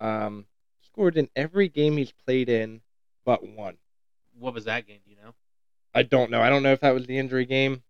Um, 0.00 0.46
scored 0.84 1.16
in 1.16 1.28
every 1.34 1.68
game 1.68 1.96
he's 1.96 2.12
played 2.12 2.48
in, 2.48 2.80
but 3.24 3.46
one. 3.46 3.76
What 4.38 4.54
was 4.54 4.64
that 4.64 4.86
game? 4.86 5.00
Do 5.04 5.10
you 5.10 5.16
know? 5.16 5.34
I 5.94 6.02
don't 6.02 6.30
know. 6.30 6.40
I 6.42 6.50
don't 6.50 6.62
know 6.62 6.72
if 6.72 6.80
that 6.80 6.92
was 6.94 7.06
the 7.06 7.18
injury 7.18 7.46
game, 7.46 7.82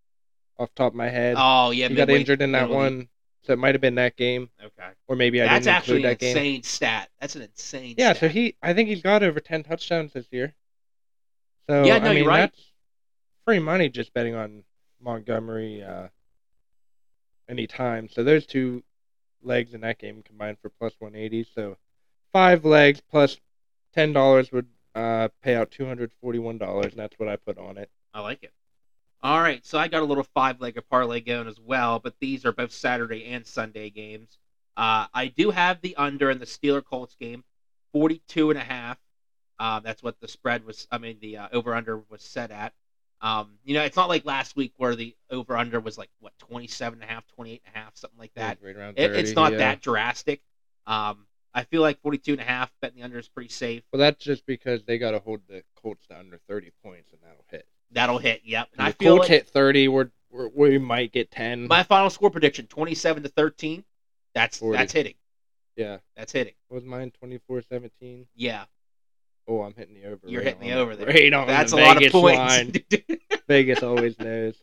off 0.59 0.69
the 0.71 0.75
top 0.75 0.93
of 0.93 0.97
my 0.97 1.09
head. 1.09 1.37
Oh 1.39 1.71
yeah, 1.71 1.89
he 1.89 1.95
got 1.95 2.11
injured 2.11 2.43
in 2.43 2.53
that 2.53 2.69
one, 2.69 3.09
so 3.43 3.55
it 3.55 3.59
might 3.59 3.75
have 3.75 3.81
been 3.81 3.95
that 3.97 4.17
game, 4.17 4.51
Okay. 4.63 4.91
or 5.09 5.17
maybe 5.17 5.41
I 5.41 5.47
That's 5.47 5.65
didn't 5.65 5.77
actually 5.77 5.97
include 5.97 6.11
that 6.13 6.19
game. 6.19 6.35
That's 6.35 6.37
actually 6.37 6.49
an 6.51 6.55
insane 6.57 6.63
stat. 6.63 7.11
That's 7.21 7.37
an 7.37 7.43
insane. 7.43 7.95
Yeah, 7.97 8.13
stat. 8.13 8.21
so 8.21 8.29
he, 8.29 8.57
I 8.63 8.75
think 8.75 8.89
he's 8.91 9.03
got 9.03 9.23
over 9.23 9.41
ten 9.41 9.63
touchdowns 9.65 10.13
this 10.13 10.27
year. 10.31 10.55
So 11.69 11.83
Yeah, 11.85 11.99
no, 11.99 12.05
I 12.05 12.09
mean 12.11 12.19
you're 12.19 12.29
right. 12.29 12.41
that's 12.53 12.73
free 13.47 13.59
money 13.59 13.89
just 13.89 14.13
betting 14.13 14.35
on 14.35 14.65
Montgomery 15.05 15.83
uh, 15.83 16.09
anytime. 17.49 18.09
So 18.09 18.25
those 18.25 18.47
two 18.47 18.83
legs 19.43 19.75
in 19.75 19.83
that 19.83 19.99
game 19.99 20.23
combined 20.25 20.59
for 20.61 20.71
plus 20.71 20.95
one 20.99 21.15
eighty. 21.15 21.47
So 21.55 21.77
five 22.33 22.65
legs 22.65 23.01
plus 23.11 23.39
ten 23.93 24.13
dollars 24.13 24.51
would 24.51 24.67
uh, 24.95 25.29
pay 25.43 25.55
out 25.55 25.71
two 25.71 25.87
hundred 25.87 26.13
forty 26.21 26.39
one 26.39 26.59
dollars, 26.59 26.93
and 26.93 26.99
that's 26.99 27.19
what 27.19 27.29
I 27.29 27.37
put 27.37 27.59
on 27.59 27.77
it. 27.79 27.91
I 28.13 28.21
like 28.21 28.43
it. 28.43 28.53
All 29.23 29.41
right, 29.41 29.65
so 29.65 29.79
I 29.79 29.89
got 29.89 30.03
a 30.03 30.05
little 30.05 30.27
five-legged 30.35 30.87
parlay 30.91 31.21
going 31.21 31.49
as 31.49 31.59
well, 31.59 31.99
but 31.99 32.15
these 32.21 32.45
are 32.45 32.53
both 32.53 32.71
Saturday 32.71 33.25
and 33.25 33.47
Sunday 33.47 33.89
games. 33.89 34.37
Uh, 34.77 35.07
I 35.15 35.29
do 35.29 35.51
have 35.51 35.81
the 35.81 35.97
under 35.97 36.31
in 36.31 36.39
the 36.39 36.45
Steeler 36.45 36.85
Colts 36.85 37.17
game, 37.19 37.43
42 37.95 38.51
and 38.51 38.59
a 38.59 38.63
half. 38.63 38.99
Uh, 39.59 39.81
that's 39.81 40.03
what 40.03 40.21
the 40.21 40.29
spread 40.29 40.67
was. 40.67 40.87
I 40.91 40.99
mean, 40.99 41.17
the 41.23 41.39
uh, 41.39 41.49
over/under 41.53 42.03
was 42.11 42.23
set 42.23 42.51
at. 42.51 42.75
Um, 43.25 43.53
you 43.65 43.73
know, 43.75 43.83
it's 43.83 43.97
not 43.97 44.09
like 44.11 44.27
last 44.27 44.55
week 44.55 44.75
where 44.77 44.95
the 44.95 45.17
over/under 45.31 45.81
was 45.81 45.97
like 45.97 46.11
what 46.21 46.37
27 46.39 47.01
and 47.01 47.11
a 47.11 47.13
half, 47.13 47.27
28 47.29 47.63
and 47.65 47.75
a 47.75 47.79
half, 47.79 47.97
something 47.97 48.19
like 48.19 48.35
that. 48.35 48.59
Right 48.63 48.77
around 48.77 48.99
It, 48.99 49.09
30, 49.09 49.19
it's 49.21 49.33
not 49.35 49.53
yeah. 49.53 49.59
that 49.59 49.81
drastic. 49.81 50.43
Um, 50.87 51.27
I 51.55 51.63
feel 51.65 51.81
like 51.81 52.01
42 52.03 52.33
and 52.33 52.41
a 52.41 52.45
half 52.45 52.71
betting 52.83 52.99
the 52.99 53.03
under 53.05 53.19
is 53.19 53.29
pretty 53.29 53.49
safe. 53.49 53.83
Well, 53.93 54.01
that's 54.01 54.23
just 54.23 54.45
because 54.45 54.83
they 54.85 54.99
got 54.99 55.13
to 55.13 55.21
hold 55.21 55.41
the 55.49 55.63
Colts 55.81 56.07
to 56.09 56.19
under 56.19 56.39
thirty 56.49 56.71
points, 56.85 57.13
and 57.13 57.21
that'll 57.23 57.45
hit. 57.51 57.67
That'll 57.93 58.19
hit. 58.19 58.43
Yep. 58.45 58.69
And 58.77 58.89
If 58.89 58.95
I 58.95 58.99
feel 58.99 59.15
Colts 59.17 59.29
like 59.31 59.31
hit 59.31 59.49
thirty, 59.49 59.89
we're, 59.89 60.11
we're 60.31 60.49
we 60.49 60.79
might 60.79 61.13
get 61.13 61.31
ten. 61.31 61.67
my 61.67 61.83
final 61.83 62.11
score 62.11 62.31
prediction 62.31 62.67
27 62.67 63.23
to 63.23 63.29
13. 63.31 63.85
That's 64.35 64.59
40. 64.59 64.77
that's 64.79 64.93
hitting. 64.93 65.15
yeah, 65.77 65.99
That's 66.17 66.33
hitting. 66.33 66.55
what 66.69 66.75
was 66.75 66.85
mine 66.85 67.13
24-17? 67.23 68.27
Yeah, 68.35 68.65
Oh, 69.47 69.63
I'm 69.63 69.75
hitting 69.75 69.95
the 69.95 70.07
over. 70.07 70.21
you're 70.27 70.41
right 70.43 70.55
hitting 70.55 70.69
the 70.71 70.75
over 70.77 70.97
there. 70.97 71.07
Right 71.07 71.33
on 71.33 71.47
That's 71.47 71.73
the 71.73 71.79
a 71.79 71.83
lot 71.85 72.03
of 72.03 72.13
points. 72.13 72.39
line. 72.39 72.73
Vegas 73.49 73.83
always 73.83 74.19
knows. 74.19 74.55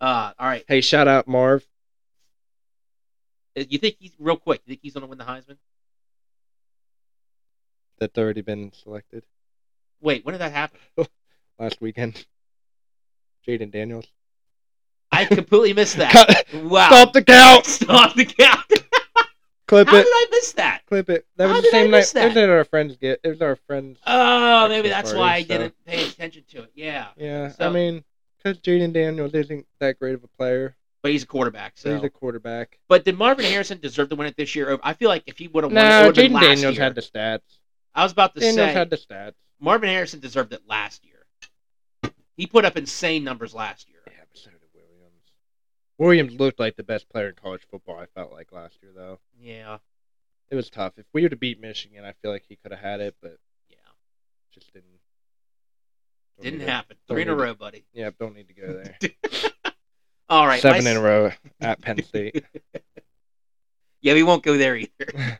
uh, 0.00 0.32
all 0.38 0.46
right. 0.48 0.64
Hey, 0.68 0.80
shout 0.80 1.06
out 1.08 1.28
Marv. 1.28 1.66
Uh, 3.58 3.64
You 3.68 3.78
think 3.78 3.96
he's 3.98 4.12
real 4.18 4.36
quick? 4.36 4.62
You 4.64 4.70
think 4.72 4.80
he's 4.82 4.94
going 4.94 5.02
to 5.02 5.06
win 5.08 5.18
the 5.18 5.24
Heisman? 5.24 5.56
That's 7.98 8.16
already 8.16 8.40
been 8.40 8.72
selected 8.72 9.24
Wait, 10.00 10.24
when 10.24 10.32
did 10.32 10.38
that 10.40 10.52
happen? 10.52 10.80
last 11.58 11.78
weekend. 11.82 12.24
Jayden 13.46 13.70
Daniels. 13.70 14.06
I 15.12 15.26
completely 15.26 15.74
missed 15.74 15.96
that. 15.98 16.44
Wow. 16.54 16.86
Stop 16.86 17.12
the 17.12 17.22
count. 17.22 17.66
Stop 17.66 18.14
the 18.14 18.24
count. 18.24 18.64
Clip 19.68 19.88
How 19.88 19.96
it. 19.98 20.04
did 20.04 20.10
I 20.10 20.26
miss 20.30 20.52
that? 20.52 20.69
Clip 20.90 21.08
it. 21.08 21.26
That 21.36 21.46
How 21.48 21.54
was 21.54 21.62
the 21.62 21.70
did 21.70 21.74
I 21.74 21.82
same 21.82 21.90
night. 21.92 21.98
miss 21.98 22.14
It 22.16 22.24
was 22.26 22.36
at 22.36 22.50
our 22.50 22.64
friends 22.64 22.96
get. 22.96 23.20
It 23.22 23.28
was 23.28 23.40
our 23.40 23.54
friends. 23.54 24.00
Oh, 24.08 24.66
maybe 24.68 24.88
that's 24.88 25.12
why 25.14 25.20
I 25.20 25.28
party, 25.28 25.42
so- 25.44 25.58
didn't 25.58 25.84
pay 25.86 26.08
attention 26.08 26.42
to 26.50 26.62
it. 26.64 26.72
Yeah, 26.74 27.06
Yeah, 27.16 27.50
So- 27.52 27.68
I 27.68 27.72
mean, 27.72 28.02
because 28.36 28.58
Jayden 28.58 28.92
Daniels 28.92 29.32
isn't 29.32 29.66
that 29.78 30.00
great 30.00 30.14
of 30.14 30.24
a 30.24 30.28
player. 30.28 30.76
but 31.02 31.12
he's 31.12 31.22
a 31.22 31.26
quarterback. 31.26 31.78
So 31.78 31.94
he's 31.94 32.02
a 32.04 32.10
quarterback. 32.10 32.78
but 32.88 33.04
did 33.04 33.16
Marvin 33.16 33.44
Harrison 33.46 33.78
deserve 33.78 34.08
to 34.10 34.16
win 34.16 34.26
it 34.26 34.36
this 34.36 34.54
year? 34.56 34.78
I 34.82 34.92
feel 34.94 35.08
like 35.08 35.22
if 35.26 35.38
he 35.38 35.46
would 35.48 35.62
have 35.64 35.72
won, 35.72 35.82
it, 35.82 35.88
No, 35.88 36.06
would 36.06 36.06
have 36.08 36.14
been 36.16 36.32
Jayden 36.32 36.34
last 36.34 36.44
Daniels 36.56 36.74
year. 36.74 36.82
had 36.84 36.94
the 36.96 37.00
stats. 37.02 37.58
I 37.94 38.02
was 38.02 38.10
about 38.12 38.34
to 38.34 38.40
say 38.40 38.48
Daniels 38.48 38.68
say 38.68 38.72
had 38.74 38.90
the 38.90 38.96
stats. 38.98 39.34
Marvin 39.60 39.88
Harrison 39.90 40.18
deserved 40.20 40.52
it 40.52 40.62
last 40.66 41.04
year. 41.04 41.24
He 42.36 42.46
put 42.48 42.64
up 42.64 42.76
insane 42.76 43.22
numbers 43.24 43.54
last 43.54 43.88
year. 43.88 44.00
Yeah, 44.08 44.24
but 44.28 44.38
so 44.38 44.50
did 44.50 44.58
Williams. 44.74 45.32
Williams 45.98 46.34
looked 46.40 46.58
like 46.58 46.74
the 46.76 46.82
best 46.82 47.08
player 47.08 47.28
in 47.28 47.34
college 47.36 47.62
football. 47.70 47.96
I 47.98 48.06
felt 48.06 48.32
like 48.32 48.50
last 48.52 48.76
year, 48.82 48.92
though. 48.94 49.20
Yeah, 49.40 49.78
It 50.50 50.56
was 50.56 50.68
tough. 50.70 50.94
If 50.96 51.06
we 51.12 51.22
were 51.22 51.28
to 51.28 51.36
beat 51.36 51.60
Michigan, 51.60 52.04
I 52.04 52.12
feel 52.22 52.30
like 52.30 52.44
he 52.48 52.56
could 52.56 52.72
have 52.72 52.80
had 52.80 53.00
it, 53.00 53.14
but 53.22 53.36
yeah. 53.68 53.76
just 54.52 54.72
didn't. 54.72 54.86
Didn't 56.40 56.58
need 56.60 56.64
to- 56.66 56.70
happen. 56.72 56.96
Three 57.06 57.22
in 57.22 57.28
a 57.28 57.32
need 57.32 57.36
to- 57.38 57.42
row, 57.44 57.54
buddy. 57.54 57.84
Yeah, 57.92 58.10
don't 58.18 58.34
need 58.34 58.48
to 58.48 58.54
go 58.54 58.82
there. 58.82 59.72
All 60.28 60.46
right. 60.46 60.60
Seven 60.60 60.84
my- 60.84 60.90
in 60.90 60.96
a 60.96 61.00
row 61.00 61.30
at 61.60 61.80
Penn 61.80 62.02
State. 62.02 62.44
Yeah, 64.02 64.14
we 64.14 64.22
won't 64.22 64.42
go 64.42 64.56
there 64.56 64.76
either. 64.76 65.38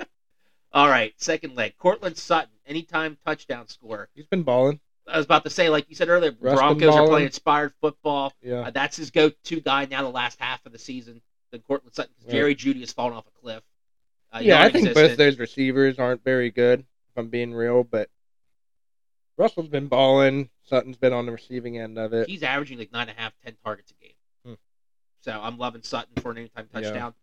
All 0.72 0.88
right, 0.88 1.12
second 1.18 1.54
leg. 1.56 1.74
Courtland 1.76 2.16
Sutton, 2.16 2.48
anytime 2.66 3.18
touchdown 3.26 3.68
score. 3.68 4.08
He's 4.14 4.24
been 4.24 4.42
balling. 4.44 4.80
I 5.06 5.18
was 5.18 5.26
about 5.26 5.44
to 5.44 5.50
say, 5.50 5.68
like 5.68 5.90
you 5.90 5.94
said 5.94 6.08
earlier, 6.08 6.32
Russ 6.40 6.54
Broncos 6.54 6.94
are 6.94 7.06
playing 7.06 7.26
inspired 7.26 7.74
football. 7.82 8.32
Yeah. 8.40 8.60
Uh, 8.60 8.70
that's 8.70 8.96
his 8.96 9.10
go-to 9.10 9.60
guy 9.60 9.84
now. 9.84 10.00
The 10.00 10.08
last 10.08 10.40
half 10.40 10.64
of 10.64 10.72
the 10.72 10.78
season, 10.78 11.20
then 11.50 11.60
Courtland 11.60 11.94
Sutton. 11.94 12.14
'cause 12.16 12.24
Right. 12.28 12.32
Jerry 12.32 12.54
Jeudy 12.54 12.80
has 12.80 12.92
fallen 12.94 13.12
off 13.12 13.26
a 13.26 13.30
cliff. 13.38 13.62
Uh, 14.32 14.38
yeah, 14.42 14.62
I 14.62 14.70
think 14.70 14.94
both 14.94 15.16
those 15.16 15.38
receivers 15.38 15.98
aren't 15.98 16.24
very 16.24 16.50
good, 16.50 16.80
if 16.80 17.16
I'm 17.18 17.28
being 17.28 17.52
real, 17.52 17.84
but 17.84 18.08
Russell's 19.36 19.68
been 19.68 19.88
balling. 19.88 20.48
Sutton's 20.62 20.96
been 20.96 21.12
on 21.12 21.26
the 21.26 21.32
receiving 21.32 21.78
end 21.78 21.98
of 21.98 22.12
it. 22.12 22.28
He's 22.28 22.42
averaging 22.42 22.78
like 22.78 22.92
nine 22.92 23.08
and 23.08 23.18
a 23.18 23.20
half, 23.20 23.32
ten 23.44 23.54
targets 23.64 23.90
a 23.90 24.04
game. 24.04 24.14
Hmm. 24.46 24.54
So 25.20 25.32
I'm 25.40 25.58
loving 25.58 25.82
Sutton 25.82 26.14
for 26.22 26.30
an 26.30 26.38
anytime 26.38 26.68
Yeah. 26.72 26.80
touchdown. 26.80 27.14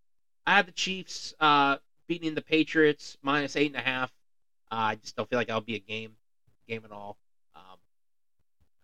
I 0.45 0.55
have 0.57 0.65
the 0.65 0.71
Chiefs 0.71 1.33
uh, 1.39 1.77
beating 2.07 2.35
the 2.35 2.41
Patriots 2.41 3.17
minus 3.21 3.55
eight 3.55 3.67
and 3.67 3.75
a 3.75 3.81
half. 3.87 4.11
Uh, 4.71 4.75
I 4.75 4.95
just 4.95 5.15
don't 5.15 5.27
feel 5.29 5.37
like 5.39 5.47
that'll 5.47 5.61
be 5.61 5.75
a 5.75 5.79
game, 5.79 6.11
game 6.67 6.83
at 6.85 6.91
all. 6.91 7.17
Um, 7.55 7.61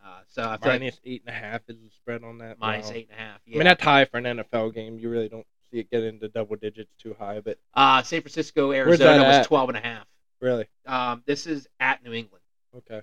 uh, 0.04 0.22
so 0.28 0.42
I 0.44 0.58
feel 0.58 0.72
like 0.72 0.82
Minus 0.82 1.00
eight 1.06 1.24
and 1.26 1.36
a 1.36 1.38
half 1.38 1.62
is 1.68 1.78
the 1.78 1.90
spread 1.92 2.24
on 2.24 2.40
that. 2.40 2.60
minus 2.60 2.88
Wow. 2.88 2.94
eight 2.94 3.10
and 3.12 3.20
a 3.20 3.22
half. 3.22 3.40
I 3.48 3.50
mean, 3.52 3.64
that's 3.64 3.84
high 3.84 4.06
for 4.06 4.18
an 4.18 4.26
NFL 4.26 4.74
game. 4.74 4.98
You 5.00 5.10
really 5.10 5.30
don't 5.30 5.46
see 5.76 5.80
it 5.82 5.92
get 5.92 6.04
into 6.04 6.28
double 6.30 6.56
digits 6.56 6.92
too 6.98 7.16
high, 7.20 7.40
but 7.42 7.58
uh, 7.74 8.02
San 8.04 8.22
Francisco, 8.22 8.72
Arizona 8.72 9.18
that 9.20 9.28
was 9.28 9.36
at? 9.38 9.46
twelve 9.48 9.70
and 9.70 9.78
a 9.78 9.82
half. 9.82 10.06
really, 10.40 10.68
Um, 10.86 11.24
this 11.26 11.46
is 11.48 11.68
at 11.80 12.04
New 12.04 12.14
England. 12.14 12.44
okay. 12.78 13.02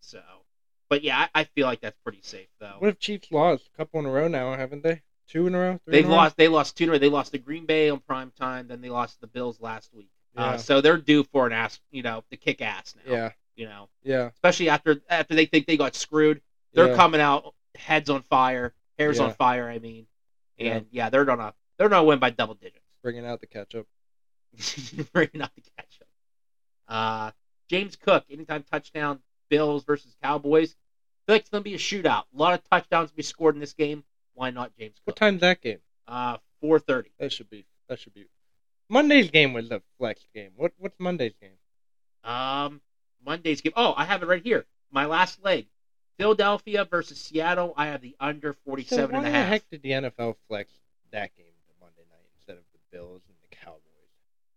So, 0.00 0.20
but 0.88 1.02
yeah, 1.02 1.26
I, 1.34 1.40
I 1.40 1.44
feel 1.44 1.66
like 1.66 1.80
that's 1.80 1.98
pretty 2.02 2.20
safe 2.22 2.48
though. 2.58 2.76
What 2.78 2.88
if 2.88 2.98
Chiefs 2.98 3.30
lost 3.30 3.68
a 3.72 3.76
couple 3.76 4.00
in 4.00 4.06
a 4.06 4.10
row 4.10 4.28
now? 4.28 4.54
Haven't 4.56 4.82
they? 4.82 5.02
Two 5.28 5.46
in 5.46 5.54
a 5.54 5.58
row. 5.58 5.80
Three 5.84 5.92
They've 5.92 6.04
in 6.04 6.10
a 6.10 6.14
row? 6.14 6.16
lost. 6.22 6.36
They 6.36 6.48
lost 6.48 6.76
two. 6.76 6.84
in 6.84 6.90
a 6.90 6.92
row. 6.92 6.98
They 6.98 7.08
lost 7.08 7.32
to 7.32 7.38
Green 7.38 7.66
Bay 7.66 7.90
on 7.90 8.00
prime 8.00 8.32
time. 8.38 8.66
Then 8.68 8.80
they 8.80 8.88
lost 8.88 9.14
to 9.14 9.20
the 9.22 9.26
Bills 9.26 9.60
last 9.60 9.92
week. 9.94 10.10
Yeah. 10.34 10.42
Uh, 10.44 10.56
so 10.58 10.80
they're 10.80 10.96
due 10.96 11.22
for 11.24 11.46
an 11.46 11.52
ass. 11.52 11.78
You 11.90 12.02
know, 12.02 12.24
to 12.30 12.36
kick 12.36 12.60
ass 12.62 12.94
now. 13.06 13.12
Yeah, 13.12 13.30
You 13.56 13.66
know, 13.66 13.88
yeah, 14.02 14.30
especially 14.34 14.68
after 14.68 15.00
after 15.08 15.34
they 15.34 15.46
think 15.46 15.66
they 15.66 15.76
got 15.76 15.94
screwed. 15.94 16.40
They're 16.72 16.88
yeah. 16.90 16.96
coming 16.96 17.20
out 17.20 17.54
heads 17.74 18.08
on 18.10 18.22
fire, 18.22 18.72
hairs 18.98 19.18
Yeah. 19.18 19.24
on 19.24 19.34
fire. 19.34 19.68
I 19.68 19.78
mean, 19.78 20.06
and 20.58 20.86
yeah, 20.90 21.10
they're 21.10 21.24
gonna 21.24 21.52
they're 21.80 21.88
gonna 21.88 22.04
win 22.04 22.18
by 22.18 22.28
double 22.30 22.54
digits. 22.54 22.84
bringing 23.02 23.24
out 23.26 23.40
the 23.40 23.46
ketchup. 23.46 23.86
Bringing 25.12 25.40
out 25.42 25.54
the 25.54 25.62
ketchup. 25.78 26.06
Uh, 26.88 27.30
James 27.68 27.96
Cook, 27.96 28.24
anytime 28.30 28.64
touchdown, 28.70 29.20
Bills 29.48 29.84
versus 29.84 30.14
Cowboys. 30.22 30.72
I 30.72 30.76
feel 31.26 31.34
like 31.36 31.40
it's 31.42 31.50
gonna 31.50 31.62
be 31.62 31.74
a 31.74 31.78
shootout. 31.78 32.24
A 32.34 32.36
lot 32.36 32.52
of 32.54 32.68
touchdowns 32.68 33.10
to 33.10 33.16
be 33.16 33.22
scored 33.22 33.54
in 33.54 33.60
this 33.60 33.72
game. 33.72 34.04
Why 34.34 34.50
not 34.50 34.76
James 34.78 34.94
Cook? 34.96 35.06
What 35.06 35.16
time's 35.16 35.40
that 35.40 35.62
game? 35.62 35.78
Uh, 36.06 36.36
four 36.60 36.78
thirty. 36.78 37.10
That 37.18 37.32
should 37.32 37.48
be. 37.48 37.64
That 37.88 37.98
should 37.98 38.12
be 38.14 38.26
Monday's 38.88 39.30
game 39.30 39.52
was 39.52 39.70
a 39.70 39.80
flex 39.98 40.26
game. 40.34 40.50
What 40.56 40.72
what's 40.78 40.98
Monday's 40.98 41.34
game? 41.40 41.50
Um, 42.24 42.80
Monday's 43.24 43.60
game. 43.60 43.72
Oh, 43.76 43.94
I 43.96 44.04
have 44.04 44.22
it 44.22 44.26
right 44.26 44.42
here. 44.42 44.66
My 44.90 45.06
last 45.06 45.42
leg. 45.44 45.66
Philadelphia 46.18 46.84
versus 46.84 47.18
Seattle. 47.20 47.72
I 47.76 47.86
have 47.86 48.02
the 48.02 48.14
under 48.20 48.52
So 48.52 48.58
47 48.66 49.10
why 49.12 49.18
and 49.18 49.26
a 49.26 49.30
the 49.30 49.36
half. 49.36 49.48
heck 49.48 49.70
did 49.70 49.82
the 49.82 49.90
NFL 49.90 50.34
flex 50.48 50.70
that 51.12 51.34
game 51.36 51.46
to 51.46 51.72
Monday 51.80 52.02
night 52.10 52.26
instead 52.36 52.56
of 52.58 52.64
the 52.72 52.78
Bills 52.90 53.22
and 53.26 53.36
the 53.50 53.56
Cowboys? 53.56 53.80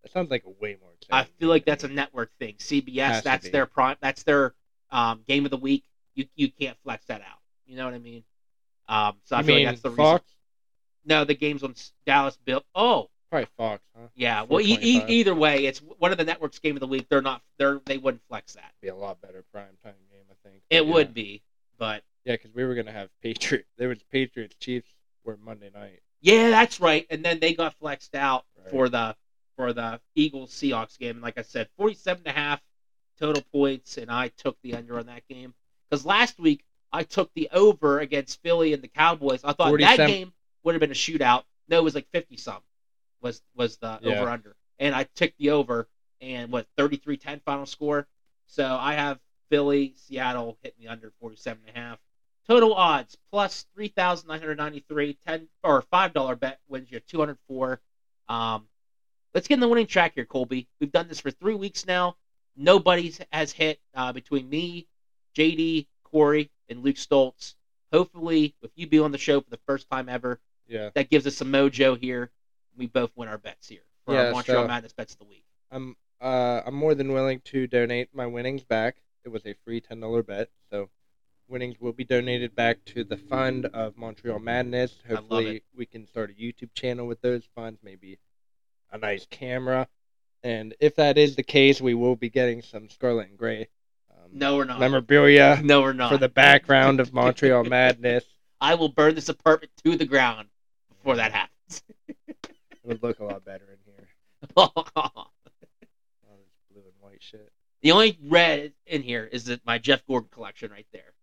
That 0.04 0.12
sounds 0.12 0.30
like 0.30 0.44
a 0.46 0.50
way 0.50 0.76
more 0.82 0.92
exciting. 1.00 1.32
I 1.34 1.40
feel 1.40 1.50
like 1.50 1.66
that's 1.66 1.84
a 1.84 1.88
network 1.88 2.30
thing. 2.40 2.56
CBS, 2.56 2.98
Has 2.98 3.18
to 3.20 3.24
that's 3.24 3.46
be. 3.46 3.52
their 3.52 3.66
prime. 3.66 3.96
That's 4.02 4.24
their 4.24 4.54
um, 4.92 5.24
game 5.28 5.46
of 5.46 5.52
the 5.52 5.58
week. 5.58 5.84
You 6.16 6.26
you 6.36 6.50
can't 6.50 6.78
flex 6.84 7.06
that 7.06 7.22
out. 7.22 7.40
You 7.66 7.78
know 7.78 7.86
what 7.86 7.94
I 7.94 8.00
mean? 8.00 8.24
Um, 8.90 9.16
so 9.24 9.36
I 9.36 9.40
You 9.40 9.46
feel 9.46 9.56
mean 9.56 9.66
like 9.66 9.76
that's 9.76 9.82
the 9.82 9.92
Fox? 9.92 10.24
reason. 10.24 10.36
No, 11.06 11.24
the 11.24 11.34
game's 11.34 11.64
on 11.64 11.72
S- 11.72 11.92
Dallas 12.06 12.38
Bill. 12.46 12.64
Oh, 12.76 13.10
Probably 13.30 13.48
Fox, 13.58 13.82
huh? 13.98 14.08
yeah. 14.16 14.44
Well, 14.44 14.60
e- 14.62 14.66
e- 14.66 14.76
425. 15.00 15.10
either 15.10 15.34
way, 15.36 15.66
it's 15.66 15.80
one 15.80 16.12
of 16.12 16.18
the 16.18 16.24
networks' 16.24 16.60
game 16.60 16.76
of 16.76 16.82
the 16.82 16.88
week. 16.88 17.08
They're 17.10 17.22
not. 17.22 17.42
They're 17.58 17.82
they 17.86 17.98
wouldn't 17.98 18.22
flex 18.28 18.54
that. 18.54 18.74
Be 18.82 18.90
a 18.90 18.96
lot 18.96 19.20
better 19.22 19.44
prime 19.52 19.76
time 19.84 19.96
game, 20.12 20.26
I 20.30 20.36
think. 20.48 20.62
It 20.70 20.82
But 20.82 20.86
yeah. 20.88 20.94
would 20.94 21.14
be, 21.14 21.42
but 21.78 22.04
Yeah, 22.26 22.34
because 22.34 22.54
we 22.54 22.64
were 22.66 22.76
gonna 22.76 22.92
have 22.92 23.10
Patriot. 23.24 23.66
There 23.78 23.88
was 23.90 24.04
Patriots 24.12 24.56
Chiefs 24.60 24.94
were 25.24 25.38
Monday 25.38 25.72
night. 25.74 26.02
Yeah, 26.24 26.50
that's 26.50 26.80
right. 26.80 27.06
And 27.12 27.24
then 27.24 27.40
they 27.40 27.54
got 27.54 27.74
flexed 27.76 28.16
out 28.16 28.44
Right. 28.58 28.70
for 28.72 28.90
the 28.90 29.16
for 29.58 29.74
the 29.74 30.00
Eagles 30.16 30.50
Seahawks 30.52 30.98
game. 30.98 31.18
And 31.18 31.22
like 31.22 31.38
I 31.38 31.44
said, 31.44 31.68
47 31.78 32.24
and 32.26 32.36
a 32.36 32.40
half 32.40 32.60
total 33.20 33.44
points, 33.52 33.98
and 33.98 34.10
I 34.10 34.30
took 34.30 34.56
the 34.64 34.74
under 34.74 34.98
on 34.98 35.06
that 35.06 35.28
game 35.28 35.54
because 35.90 36.06
last 36.06 36.40
week 36.40 36.64
I 36.92 37.04
took 37.04 37.30
the 37.36 37.50
over 37.52 38.00
against 38.00 38.42
Philly 38.42 38.74
and 38.74 38.82
the 38.82 38.88
Cowboys. 38.88 39.44
I 39.44 39.52
thought 39.54 39.78
that 39.80 39.98
game 40.08 40.32
would 40.64 40.74
have 40.74 40.80
been 40.80 40.92
a 40.92 40.96
shootout. 40.96 41.44
No, 41.68 41.78
it 41.78 41.84
was 41.84 41.94
like 41.96 42.08
50 42.12 42.38
some 42.38 42.62
was 43.22 43.42
was 43.56 43.78
the 43.78 44.00
Yeah. 44.02 44.22
over 44.22 44.30
under, 44.30 44.56
and 44.80 44.96
I 44.96 45.04
took 45.16 45.32
the 45.38 45.52
over 45.52 45.88
and 46.22 46.52
what 46.52 46.66
33-10 46.78 47.42
final 47.44 47.66
score. 47.66 48.08
So 48.48 48.66
I 48.80 48.94
have 48.94 49.20
Philly, 49.50 49.94
Seattle 49.98 50.58
hitting 50.64 50.84
the 50.86 50.88
under 50.92 51.12
47 51.20 51.62
and 51.68 51.76
a 51.76 51.80
half. 51.80 52.00
Total 52.48 52.74
odds 52.74 53.18
plus 53.32 53.66
3,993, 53.76 55.18
10 55.26 55.48
or 55.64 55.82
$5 55.82 56.40
bet 56.40 56.60
wins 56.68 56.92
you 56.92 57.00
204. 57.00 57.80
Um, 58.28 58.68
let's 59.34 59.48
get 59.48 59.56
in 59.56 59.60
the 59.62 59.68
winning 59.68 59.88
track 59.88 60.14
here, 60.16 60.26
Colby. 60.26 60.68
We've 60.80 60.92
done 60.92 61.08
this 61.08 61.20
for 61.22 61.32
three 61.32 61.56
weeks 61.56 61.86
now. 61.86 62.18
Nobody 62.58 63.14
has 63.32 63.52
hit 63.52 63.80
uh, 63.96 64.12
between 64.12 64.50
me, 64.50 64.88
JD, 65.36 65.88
Corey, 66.04 66.52
and 66.70 66.84
Luke 66.84 66.98
Stoltz. 66.98 67.56
Hopefully, 67.92 68.56
with 68.62 68.72
you 68.76 68.88
being 68.88 69.04
on 69.04 69.12
the 69.12 69.18
show 69.18 69.40
for 69.40 69.50
the 69.50 69.60
first 69.66 69.90
time 69.90 70.10
ever, 70.10 70.40
Yeah, 70.68 70.90
that 70.96 71.10
gives 71.10 71.26
us 71.28 71.36
some 71.36 71.52
mojo 71.52 71.98
here. 71.98 72.32
We 72.76 72.88
both 72.88 73.12
win 73.16 73.30
our 73.30 73.38
bets 73.38 73.68
here 73.70 73.84
for 74.06 74.16
Yeah, 74.16 74.26
our 74.28 74.32
Montreal 74.32 74.64
so- 74.64 74.68
Madness 74.68 74.94
bets 74.94 75.14
of 75.14 75.20
the 75.20 75.26
week. 75.26 75.46
I'm. 75.72 75.96
Uh, 76.22 76.62
I'm 76.66 76.76
more 76.76 76.96
than 76.96 77.12
willing 77.12 77.42
to 77.46 77.68
donate 77.68 78.10
my 78.14 78.26
winnings 78.26 78.64
back. 78.64 78.96
It 79.26 79.30
was 79.30 79.46
a 79.46 79.56
free 79.66 79.82
ten 79.82 80.00
dollar 80.00 80.24
bet, 80.24 80.50
so 80.72 80.90
winnings 81.48 81.80
will 81.80 81.94
be 81.94 82.04
donated 82.04 82.56
back 82.56 82.84
to 82.86 83.04
the 83.04 83.18
fund 83.18 83.66
of 83.68 83.98
Montreal 83.98 84.40
Madness. 84.40 84.94
Hopefully, 85.08 85.64
we 85.76 85.86
can 85.86 86.08
start 86.08 86.32
a 86.32 86.34
YouTube 86.34 86.74
channel 86.74 87.08
with 87.08 87.22
those 87.22 87.44
funds. 87.56 87.80
Maybe 87.84 88.20
a 88.92 88.98
nice 88.98 89.26
camera, 89.30 89.88
and 90.44 90.76
if 90.80 90.96
that 90.96 91.18
is 91.18 91.36
the 91.36 91.44
case, 91.44 91.82
we 91.82 91.94
will 91.94 92.16
be 92.16 92.30
getting 92.30 92.62
some 92.62 92.90
Scarlet 92.90 93.30
and 93.30 93.38
Gray 93.38 93.68
um, 94.12 94.30
No, 94.32 94.58
we're 94.58 94.66
not. 94.66 94.80
memorabilia 94.80 95.60
no, 95.64 95.82
we're 95.82 95.94
not. 95.94 96.12
for 96.12 96.18
the 96.18 96.30
background 96.30 97.00
of 97.00 97.14
Montreal 97.14 97.64
Madness. 97.64 98.24
I 98.62 98.76
will 98.76 98.90
burn 98.90 99.16
this 99.16 99.30
apartment 99.30 99.72
to 99.84 99.98
the 99.98 100.06
ground 100.06 100.48
before 100.90 101.16
that 101.18 101.32
happens. 101.34 101.84
It 102.08 102.48
would 102.84 103.04
look 103.04 103.20
a 103.20 103.24
lot 103.26 103.44
better 103.46 103.66
in 103.72 103.78
here. 103.86 104.08
All 104.58 104.72
this 104.76 106.50
blue 106.72 106.82
and 106.84 106.94
white 107.00 107.22
shit. 107.22 107.52
the 107.82 107.92
only 107.92 108.18
red 108.24 108.74
in 108.86 109.02
here 109.02 109.28
is 109.32 109.46
that 109.46 109.66
my 109.66 109.78
Jeff 109.78 110.06
Gordon 110.06 110.30
collection 110.32 110.72
right 110.72 110.88
there. 110.92 111.14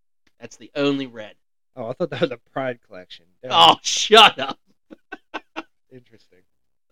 That's 0.41 0.57
the 0.57 0.71
only 0.75 1.07
red. 1.07 1.35
Oh, 1.77 1.89
I 1.91 1.93
thought 1.93 2.11
that 2.11 2.21
was 2.23 2.31
a 2.31 2.39
Pride 2.53 2.81
collection. 2.87 3.27
Damn, 3.43 3.53
Oh, 3.53 3.77
shut 3.83 4.39
up. 4.39 4.59
interesting. 5.93 6.41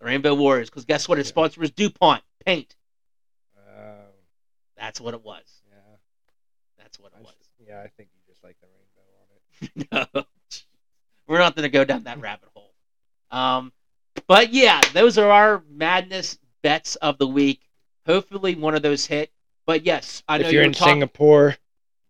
Rainbow 0.01 0.33
Warriors, 0.35 0.69
because 0.69 0.85
guess 0.85 1.07
what? 1.09 1.17
His 1.17 1.27
Yeah. 1.27 1.31
sponsor 1.31 1.59
was 1.61 1.71
DuPont 1.71 2.23
Paint. 2.45 2.75
Oh, 3.57 3.95
That's 4.77 5.01
what 5.01 5.13
it 5.13 5.21
was. 5.23 5.43
yeah. 5.69 5.77
That's 6.77 6.97
what 6.99 7.11
I 7.15 7.19
it 7.19 7.23
was. 7.23 7.33
s- 7.41 7.49
yeah, 7.67 7.81
I 7.81 7.87
think 7.97 8.09
you 8.13 8.21
just 8.27 8.43
like 8.43 8.55
the 8.61 8.67
rainbow 8.67 9.03
on 9.19 10.07
it. 10.13 10.15
no, 10.15 10.23
we're 11.27 11.39
not 11.39 11.55
going 11.55 11.63
to 11.63 11.69
go 11.69 11.83
down 11.83 12.03
that 12.03 12.19
rabbit 12.21 12.49
hole. 12.53 12.73
Um, 13.31 13.73
but 14.27 14.53
yeah, 14.53 14.79
those 14.93 15.17
are 15.17 15.29
our 15.29 15.63
madness 15.69 16.37
bets 16.63 16.95
of 16.97 17.17
the 17.17 17.27
week. 17.27 17.61
Hopefully, 18.05 18.55
one 18.55 18.75
of 18.75 18.81
those 18.81 19.05
hit. 19.05 19.31
But 19.65 19.85
yes, 19.85 20.23
I 20.27 20.37
know 20.37 20.47
if 20.47 20.53
you're 20.53 20.61
you 20.61 20.65
in 20.67 20.71
were 20.71 20.75
talking. 20.75 20.93
Singapore, 20.93 21.57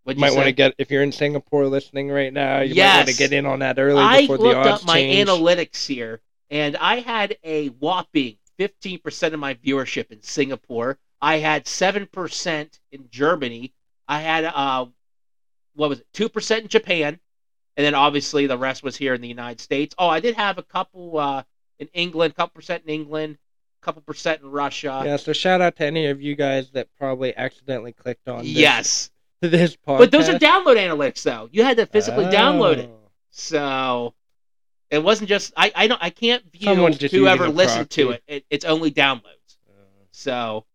What'd 0.03 0.17
you 0.17 0.21
might 0.21 0.35
want 0.35 0.47
to 0.47 0.51
get. 0.51 0.73
If 0.77 0.91
you're 0.91 1.03
in 1.03 1.11
Singapore 1.11 1.67
listening 1.67 2.09
right 2.09 2.33
now, 2.33 2.61
you 2.61 2.75
might 2.75 2.97
want 2.97 3.09
to 3.09 3.15
get 3.15 3.33
in 3.33 3.45
on 3.45 3.59
that 3.59 3.77
early 3.77 4.01
I 4.01 4.21
before 4.21 4.37
the 4.37 4.43
looked 4.43 4.65
up 4.65 4.85
my 4.85 4.95
change. 4.95 5.27
analytics 5.27 5.85
here, 5.85 6.21
and 6.49 6.77
I 6.77 6.99
had 6.99 7.37
a 7.43 7.67
whopping 7.67 8.37
15% 8.59 9.33
of 9.33 9.39
my 9.39 9.55
viewership 9.55 10.11
in 10.11 10.21
Singapore. 10.21 10.99
I 11.21 11.37
had 11.37 11.65
7% 11.65 12.79
in 12.91 13.07
Germany. 13.09 13.73
I 14.07 14.19
had, 14.21 14.45
uh, 14.45 14.85
what 15.75 15.89
was 15.89 15.99
it, 15.99 16.07
2% 16.13 16.61
in 16.61 16.67
Japan. 16.67 17.19
And 17.77 17.85
then 17.85 17.95
obviously 17.95 18.47
the 18.47 18.57
rest 18.57 18.83
was 18.83 18.97
here 18.97 19.13
in 19.13 19.21
the 19.21 19.27
United 19.27 19.61
States. 19.61 19.95
Oh, 19.97 20.09
I 20.09 20.19
did 20.19 20.35
have 20.35 20.57
a 20.57 20.63
couple 20.63 21.17
uh, 21.17 21.43
in 21.79 21.87
England, 21.93 22.35
couple 22.35 22.55
percent 22.55 22.83
in 22.83 22.89
England, 22.89 23.37
couple 23.81 24.01
percent 24.01 24.41
in 24.41 24.51
Russia. 24.51 25.01
yeah, 25.05 25.15
so 25.15 25.31
shout 25.31 25.61
out 25.61 25.77
to 25.77 25.85
any 25.85 26.07
of 26.07 26.21
you 26.21 26.35
guys 26.35 26.71
that 26.71 26.89
probably 26.97 27.35
accidentally 27.37 27.93
clicked 27.93 28.27
on 28.27 28.39
this, 28.39 28.49
yes. 28.49 29.11
This 29.41 29.75
podcast. 29.75 29.97
But 29.99 30.11
those 30.11 30.29
are 30.29 30.37
download 30.37 30.77
analytics, 30.77 31.23
though. 31.23 31.49
You 31.51 31.63
had 31.63 31.77
to 31.77 31.85
physically 31.85 32.25
download 32.25 32.77
it. 32.77 32.89
Oh. 32.91 33.09
So 33.31 34.13
it 34.89 35.03
wasn't 35.03 35.29
just 35.29 35.53
I 35.55 35.71
I 35.75 35.87
don't 35.87 36.01
I 36.03 36.09
can't 36.09 36.43
view 36.51 36.75
whoever 37.09 37.47
listened 37.47 37.89
to 37.91 38.11
it. 38.11 38.23
it. 38.27 38.45
It's 38.49 38.65
only 38.65 38.91
downloads. 38.91 39.57
Uh, 39.69 39.83
So 40.11 40.65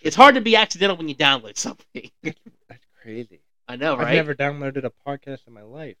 it's 0.00 0.16
hard 0.16 0.34
to 0.34 0.40
be 0.40 0.56
accidental 0.56 0.96
when 0.96 1.08
you 1.08 1.14
download 1.14 1.56
something. 1.56 2.10
That's 2.22 2.86
crazy. 3.02 3.40
I 3.68 3.76
know, 3.76 3.96
right? 3.96 4.08
I've 4.08 4.14
never 4.14 4.34
downloaded 4.34 4.84
a 4.84 4.92
podcast 5.06 5.46
in 5.46 5.52
my 5.52 5.62
life. 5.62 5.96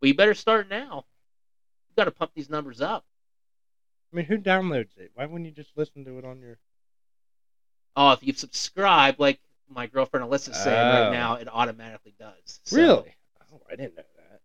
Well, 0.00 0.08
you 0.08 0.14
better 0.14 0.34
start 0.34 0.68
now. 0.70 1.04
You 1.88 1.94
got 1.96 2.04
to 2.04 2.10
pump 2.12 2.32
these 2.34 2.48
numbers 2.48 2.80
up. 2.80 3.04
I 4.12 4.16
mean, 4.16 4.24
who 4.26 4.38
downloads 4.38 4.96
it? 4.96 5.10
Why 5.14 5.26
wouldn't 5.26 5.46
you 5.46 5.52
just 5.52 5.76
listen 5.76 6.04
to 6.04 6.18
it 6.18 6.24
on 6.24 6.40
your? 6.40 6.58
Oh, 7.96 8.12
if 8.12 8.22
you 8.22 8.32
subscribe, 8.32 9.16
like 9.18 9.40
my 9.68 9.86
girlfriend 9.86 10.26
Alyssa's 10.26 10.62
saying 10.62 10.76
Oh. 10.78 11.02
right 11.04 11.12
now, 11.12 11.34
it 11.34 11.48
automatically 11.50 12.14
does. 12.18 12.60
So- 12.64 12.76
Really? 12.76 13.14
Oh, 13.52 13.60
I 13.70 13.76
didn't 13.76 13.96
know 13.96 14.02
that. 14.16 14.40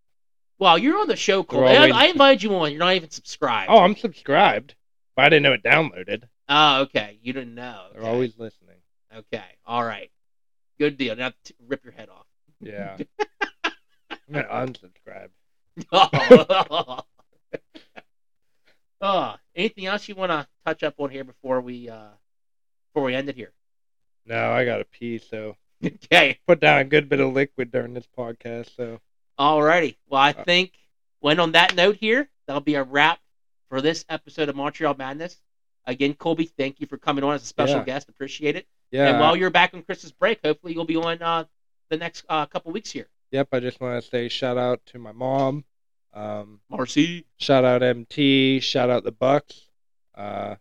Well, 0.60 0.78
you're 0.78 1.00
on 1.00 1.08
the 1.08 1.16
show, 1.16 1.44
Cole. 1.44 1.68
I, 1.68 1.90
I 1.90 2.06
invited 2.06 2.42
you 2.44 2.56
on. 2.56 2.72
You're 2.72 2.80
not 2.80 2.96
even 2.96 3.10
subscribed. 3.10 3.70
Oh, 3.70 3.80
I'm 3.80 3.96
subscribed, 3.96 4.76
but 5.16 5.26
I 5.26 5.30
didn't 5.30 5.44
know 5.44 5.54
it 5.54 5.64
downloaded. 5.64 6.24
Oh, 6.48 6.82
okay. 6.84 7.18
You 7.22 7.34
didn't 7.34 7.56
know. 7.56 7.88
They're 7.94 8.06
always 8.06 8.38
listening. 8.38 8.78
Okay. 9.14 9.44
All 9.66 9.84
right. 9.84 10.10
Good 10.80 10.98
deal. 10.98 11.16
Now 11.16 11.32
t- 11.44 11.54
rip 11.68 11.84
your 11.84 11.94
head 11.94 12.10
off. 12.10 12.26
Yeah. 12.62 12.98
I'm 13.66 13.72
gonna 14.32 14.48
unsubscribe. 14.48 15.30
oh. 15.92 17.00
oh, 19.02 19.36
anything 19.56 19.86
else 19.86 20.08
you 20.08 20.16
want 20.16 20.32
to 20.32 20.48
touch 20.66 20.84
up 20.84 20.96
on 20.98 21.10
here 21.10 21.24
before 21.24 21.62
we 21.62 21.90
uh 21.90 22.10
before 22.94 23.06
we 23.06 23.16
end 23.16 23.30
it 23.30 23.36
here? 23.36 23.52
No, 24.26 24.52
I 24.52 24.66
gotta 24.66 24.86
pee, 24.86 25.18
so 25.18 25.56
Okay. 25.86 26.40
put 26.48 26.60
down 26.60 26.80
a 26.80 26.84
good 26.86 27.10
bit 27.10 27.20
of 27.20 27.34
liquid 27.34 27.72
during 27.72 27.94
this 27.94 28.08
podcast. 28.18 28.76
So 28.76 29.00
Alrighty. 29.40 29.98
Well, 30.08 30.22
I 30.22 30.32
Uh, 30.32 30.44
think 30.44 30.74
when 31.20 31.40
on 31.40 31.52
that 31.54 31.76
note 31.76 31.96
here, 31.98 32.30
that'll 32.48 32.62
be 32.62 32.76
a 32.76 32.84
wrap 32.84 33.20
for 33.70 33.82
this 33.82 34.06
episode 34.10 34.50
of 34.50 34.56
Montreal 34.56 34.96
Madness. 34.98 35.38
Again, 35.86 36.14
Colby, 36.14 36.46
thank 36.46 36.80
you 36.80 36.88
for 36.88 36.98
coming 36.98 37.24
on 37.24 37.34
as 37.34 37.44
a 37.44 37.48
special 37.48 37.78
Yeah. 37.80 37.84
guest. 37.86 38.08
Appreciate 38.10 38.56
it. 38.56 38.68
yeah. 38.92 39.10
And 39.10 39.20
while 39.20 39.36
you're 39.36 39.50
back 39.50 39.74
on 39.74 39.82
Christmas 39.84 40.12
break, 40.12 40.40
hopefully 40.44 40.74
you'll 40.74 40.86
be 40.86 40.96
on 40.96 41.22
uh, 41.22 41.46
the 41.90 41.98
next 41.98 42.24
uh, 42.30 42.46
couple 42.46 42.72
weeks 42.72 42.92
here. 42.92 43.10
yep. 43.32 43.48
I 43.52 43.60
just 43.60 43.82
want 43.82 44.02
to 44.02 44.10
say 44.10 44.30
shout 44.30 44.58
out 44.58 44.86
to 44.88 45.00
my 45.00 45.12
mom. 45.12 45.66
Um, 46.14 46.60
Marcy. 46.70 47.26
shout 47.38 47.66
out 47.66 47.82
MT. 47.84 48.60
Shout 48.62 48.90
out 48.92 49.04
the 49.04 49.12
Bucks. 49.12 49.68
Uh, 50.16 50.56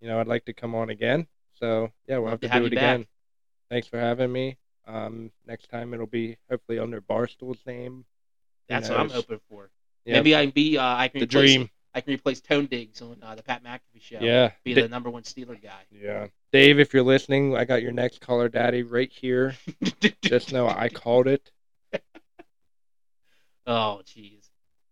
you 0.00 0.06
know, 0.08 0.20
I'd 0.20 0.28
like 0.28 0.44
to 0.46 0.52
come 0.52 0.74
on 0.76 0.88
again. 0.90 1.26
So 1.62 1.92
yeah, 2.08 2.16
we'll 2.18 2.24
Love 2.24 2.30
have 2.32 2.40
to, 2.40 2.46
to 2.48 2.52
have 2.54 2.62
do 2.62 2.66
it 2.66 2.74
back. 2.74 2.96
again. 2.96 3.06
Thanks 3.70 3.86
for 3.86 3.98
having 4.00 4.32
me. 4.32 4.56
Um, 4.88 5.30
next 5.46 5.70
time 5.70 5.94
it'll 5.94 6.08
be 6.08 6.36
hopefully 6.50 6.80
under 6.80 7.00
Barstool's 7.00 7.60
name. 7.64 7.98
Who 8.68 8.74
That's 8.74 8.88
what 8.88 8.98
I'm 8.98 9.10
hoping 9.10 9.38
for. 9.48 9.70
Yep. 10.04 10.16
Maybe 10.16 10.34
I 10.34 10.40
can 10.42 10.50
be 10.50 10.76
uh, 10.76 10.84
I 10.96 11.06
can 11.06 11.20
the 11.20 11.26
replace 11.26 11.54
dream. 11.54 11.70
I 11.94 12.00
can 12.00 12.14
replace 12.14 12.40
Tone 12.40 12.66
Digz 12.66 13.00
on 13.00 13.18
uh, 13.22 13.36
the 13.36 13.44
Pat 13.44 13.62
McAfee 13.62 14.00
show. 14.00 14.18
Yeah. 14.20 14.50
Be 14.64 14.74
Da- 14.74 14.82
the 14.82 14.88
number 14.88 15.08
one 15.08 15.22
Steeler 15.22 15.62
guy. 15.62 15.82
yeah. 15.92 16.26
Dave, 16.52 16.80
if 16.80 16.92
you're 16.92 17.04
listening, 17.04 17.56
I 17.56 17.64
got 17.64 17.80
your 17.80 17.92
next 17.92 18.20
Call 18.20 18.40
Her 18.40 18.48
Daddy 18.48 18.82
right 18.82 19.10
here. 19.12 19.54
Just 20.22 20.52
know 20.52 20.66
I 20.68 20.88
called 20.88 21.28
it. 21.28 21.50
oh, 23.66 24.00
jeez. 24.04 24.48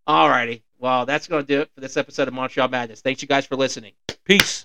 Alrighty. 0.09 0.63
Well, 0.79 1.05
that's 1.05 1.27
going 1.27 1.45
to 1.45 1.47
do 1.55 1.61
it 1.63 1.71
for 1.75 1.81
this 1.81 1.97
episode 1.97 2.29
of 2.29 2.35
Montreal 2.35 2.69
Madness. 2.69 3.01
Thanks, 3.01 3.21
you 3.23 3.29
guys, 3.29 3.45
for 3.45 3.57
listening. 3.57 3.93
Peace. 4.25 4.65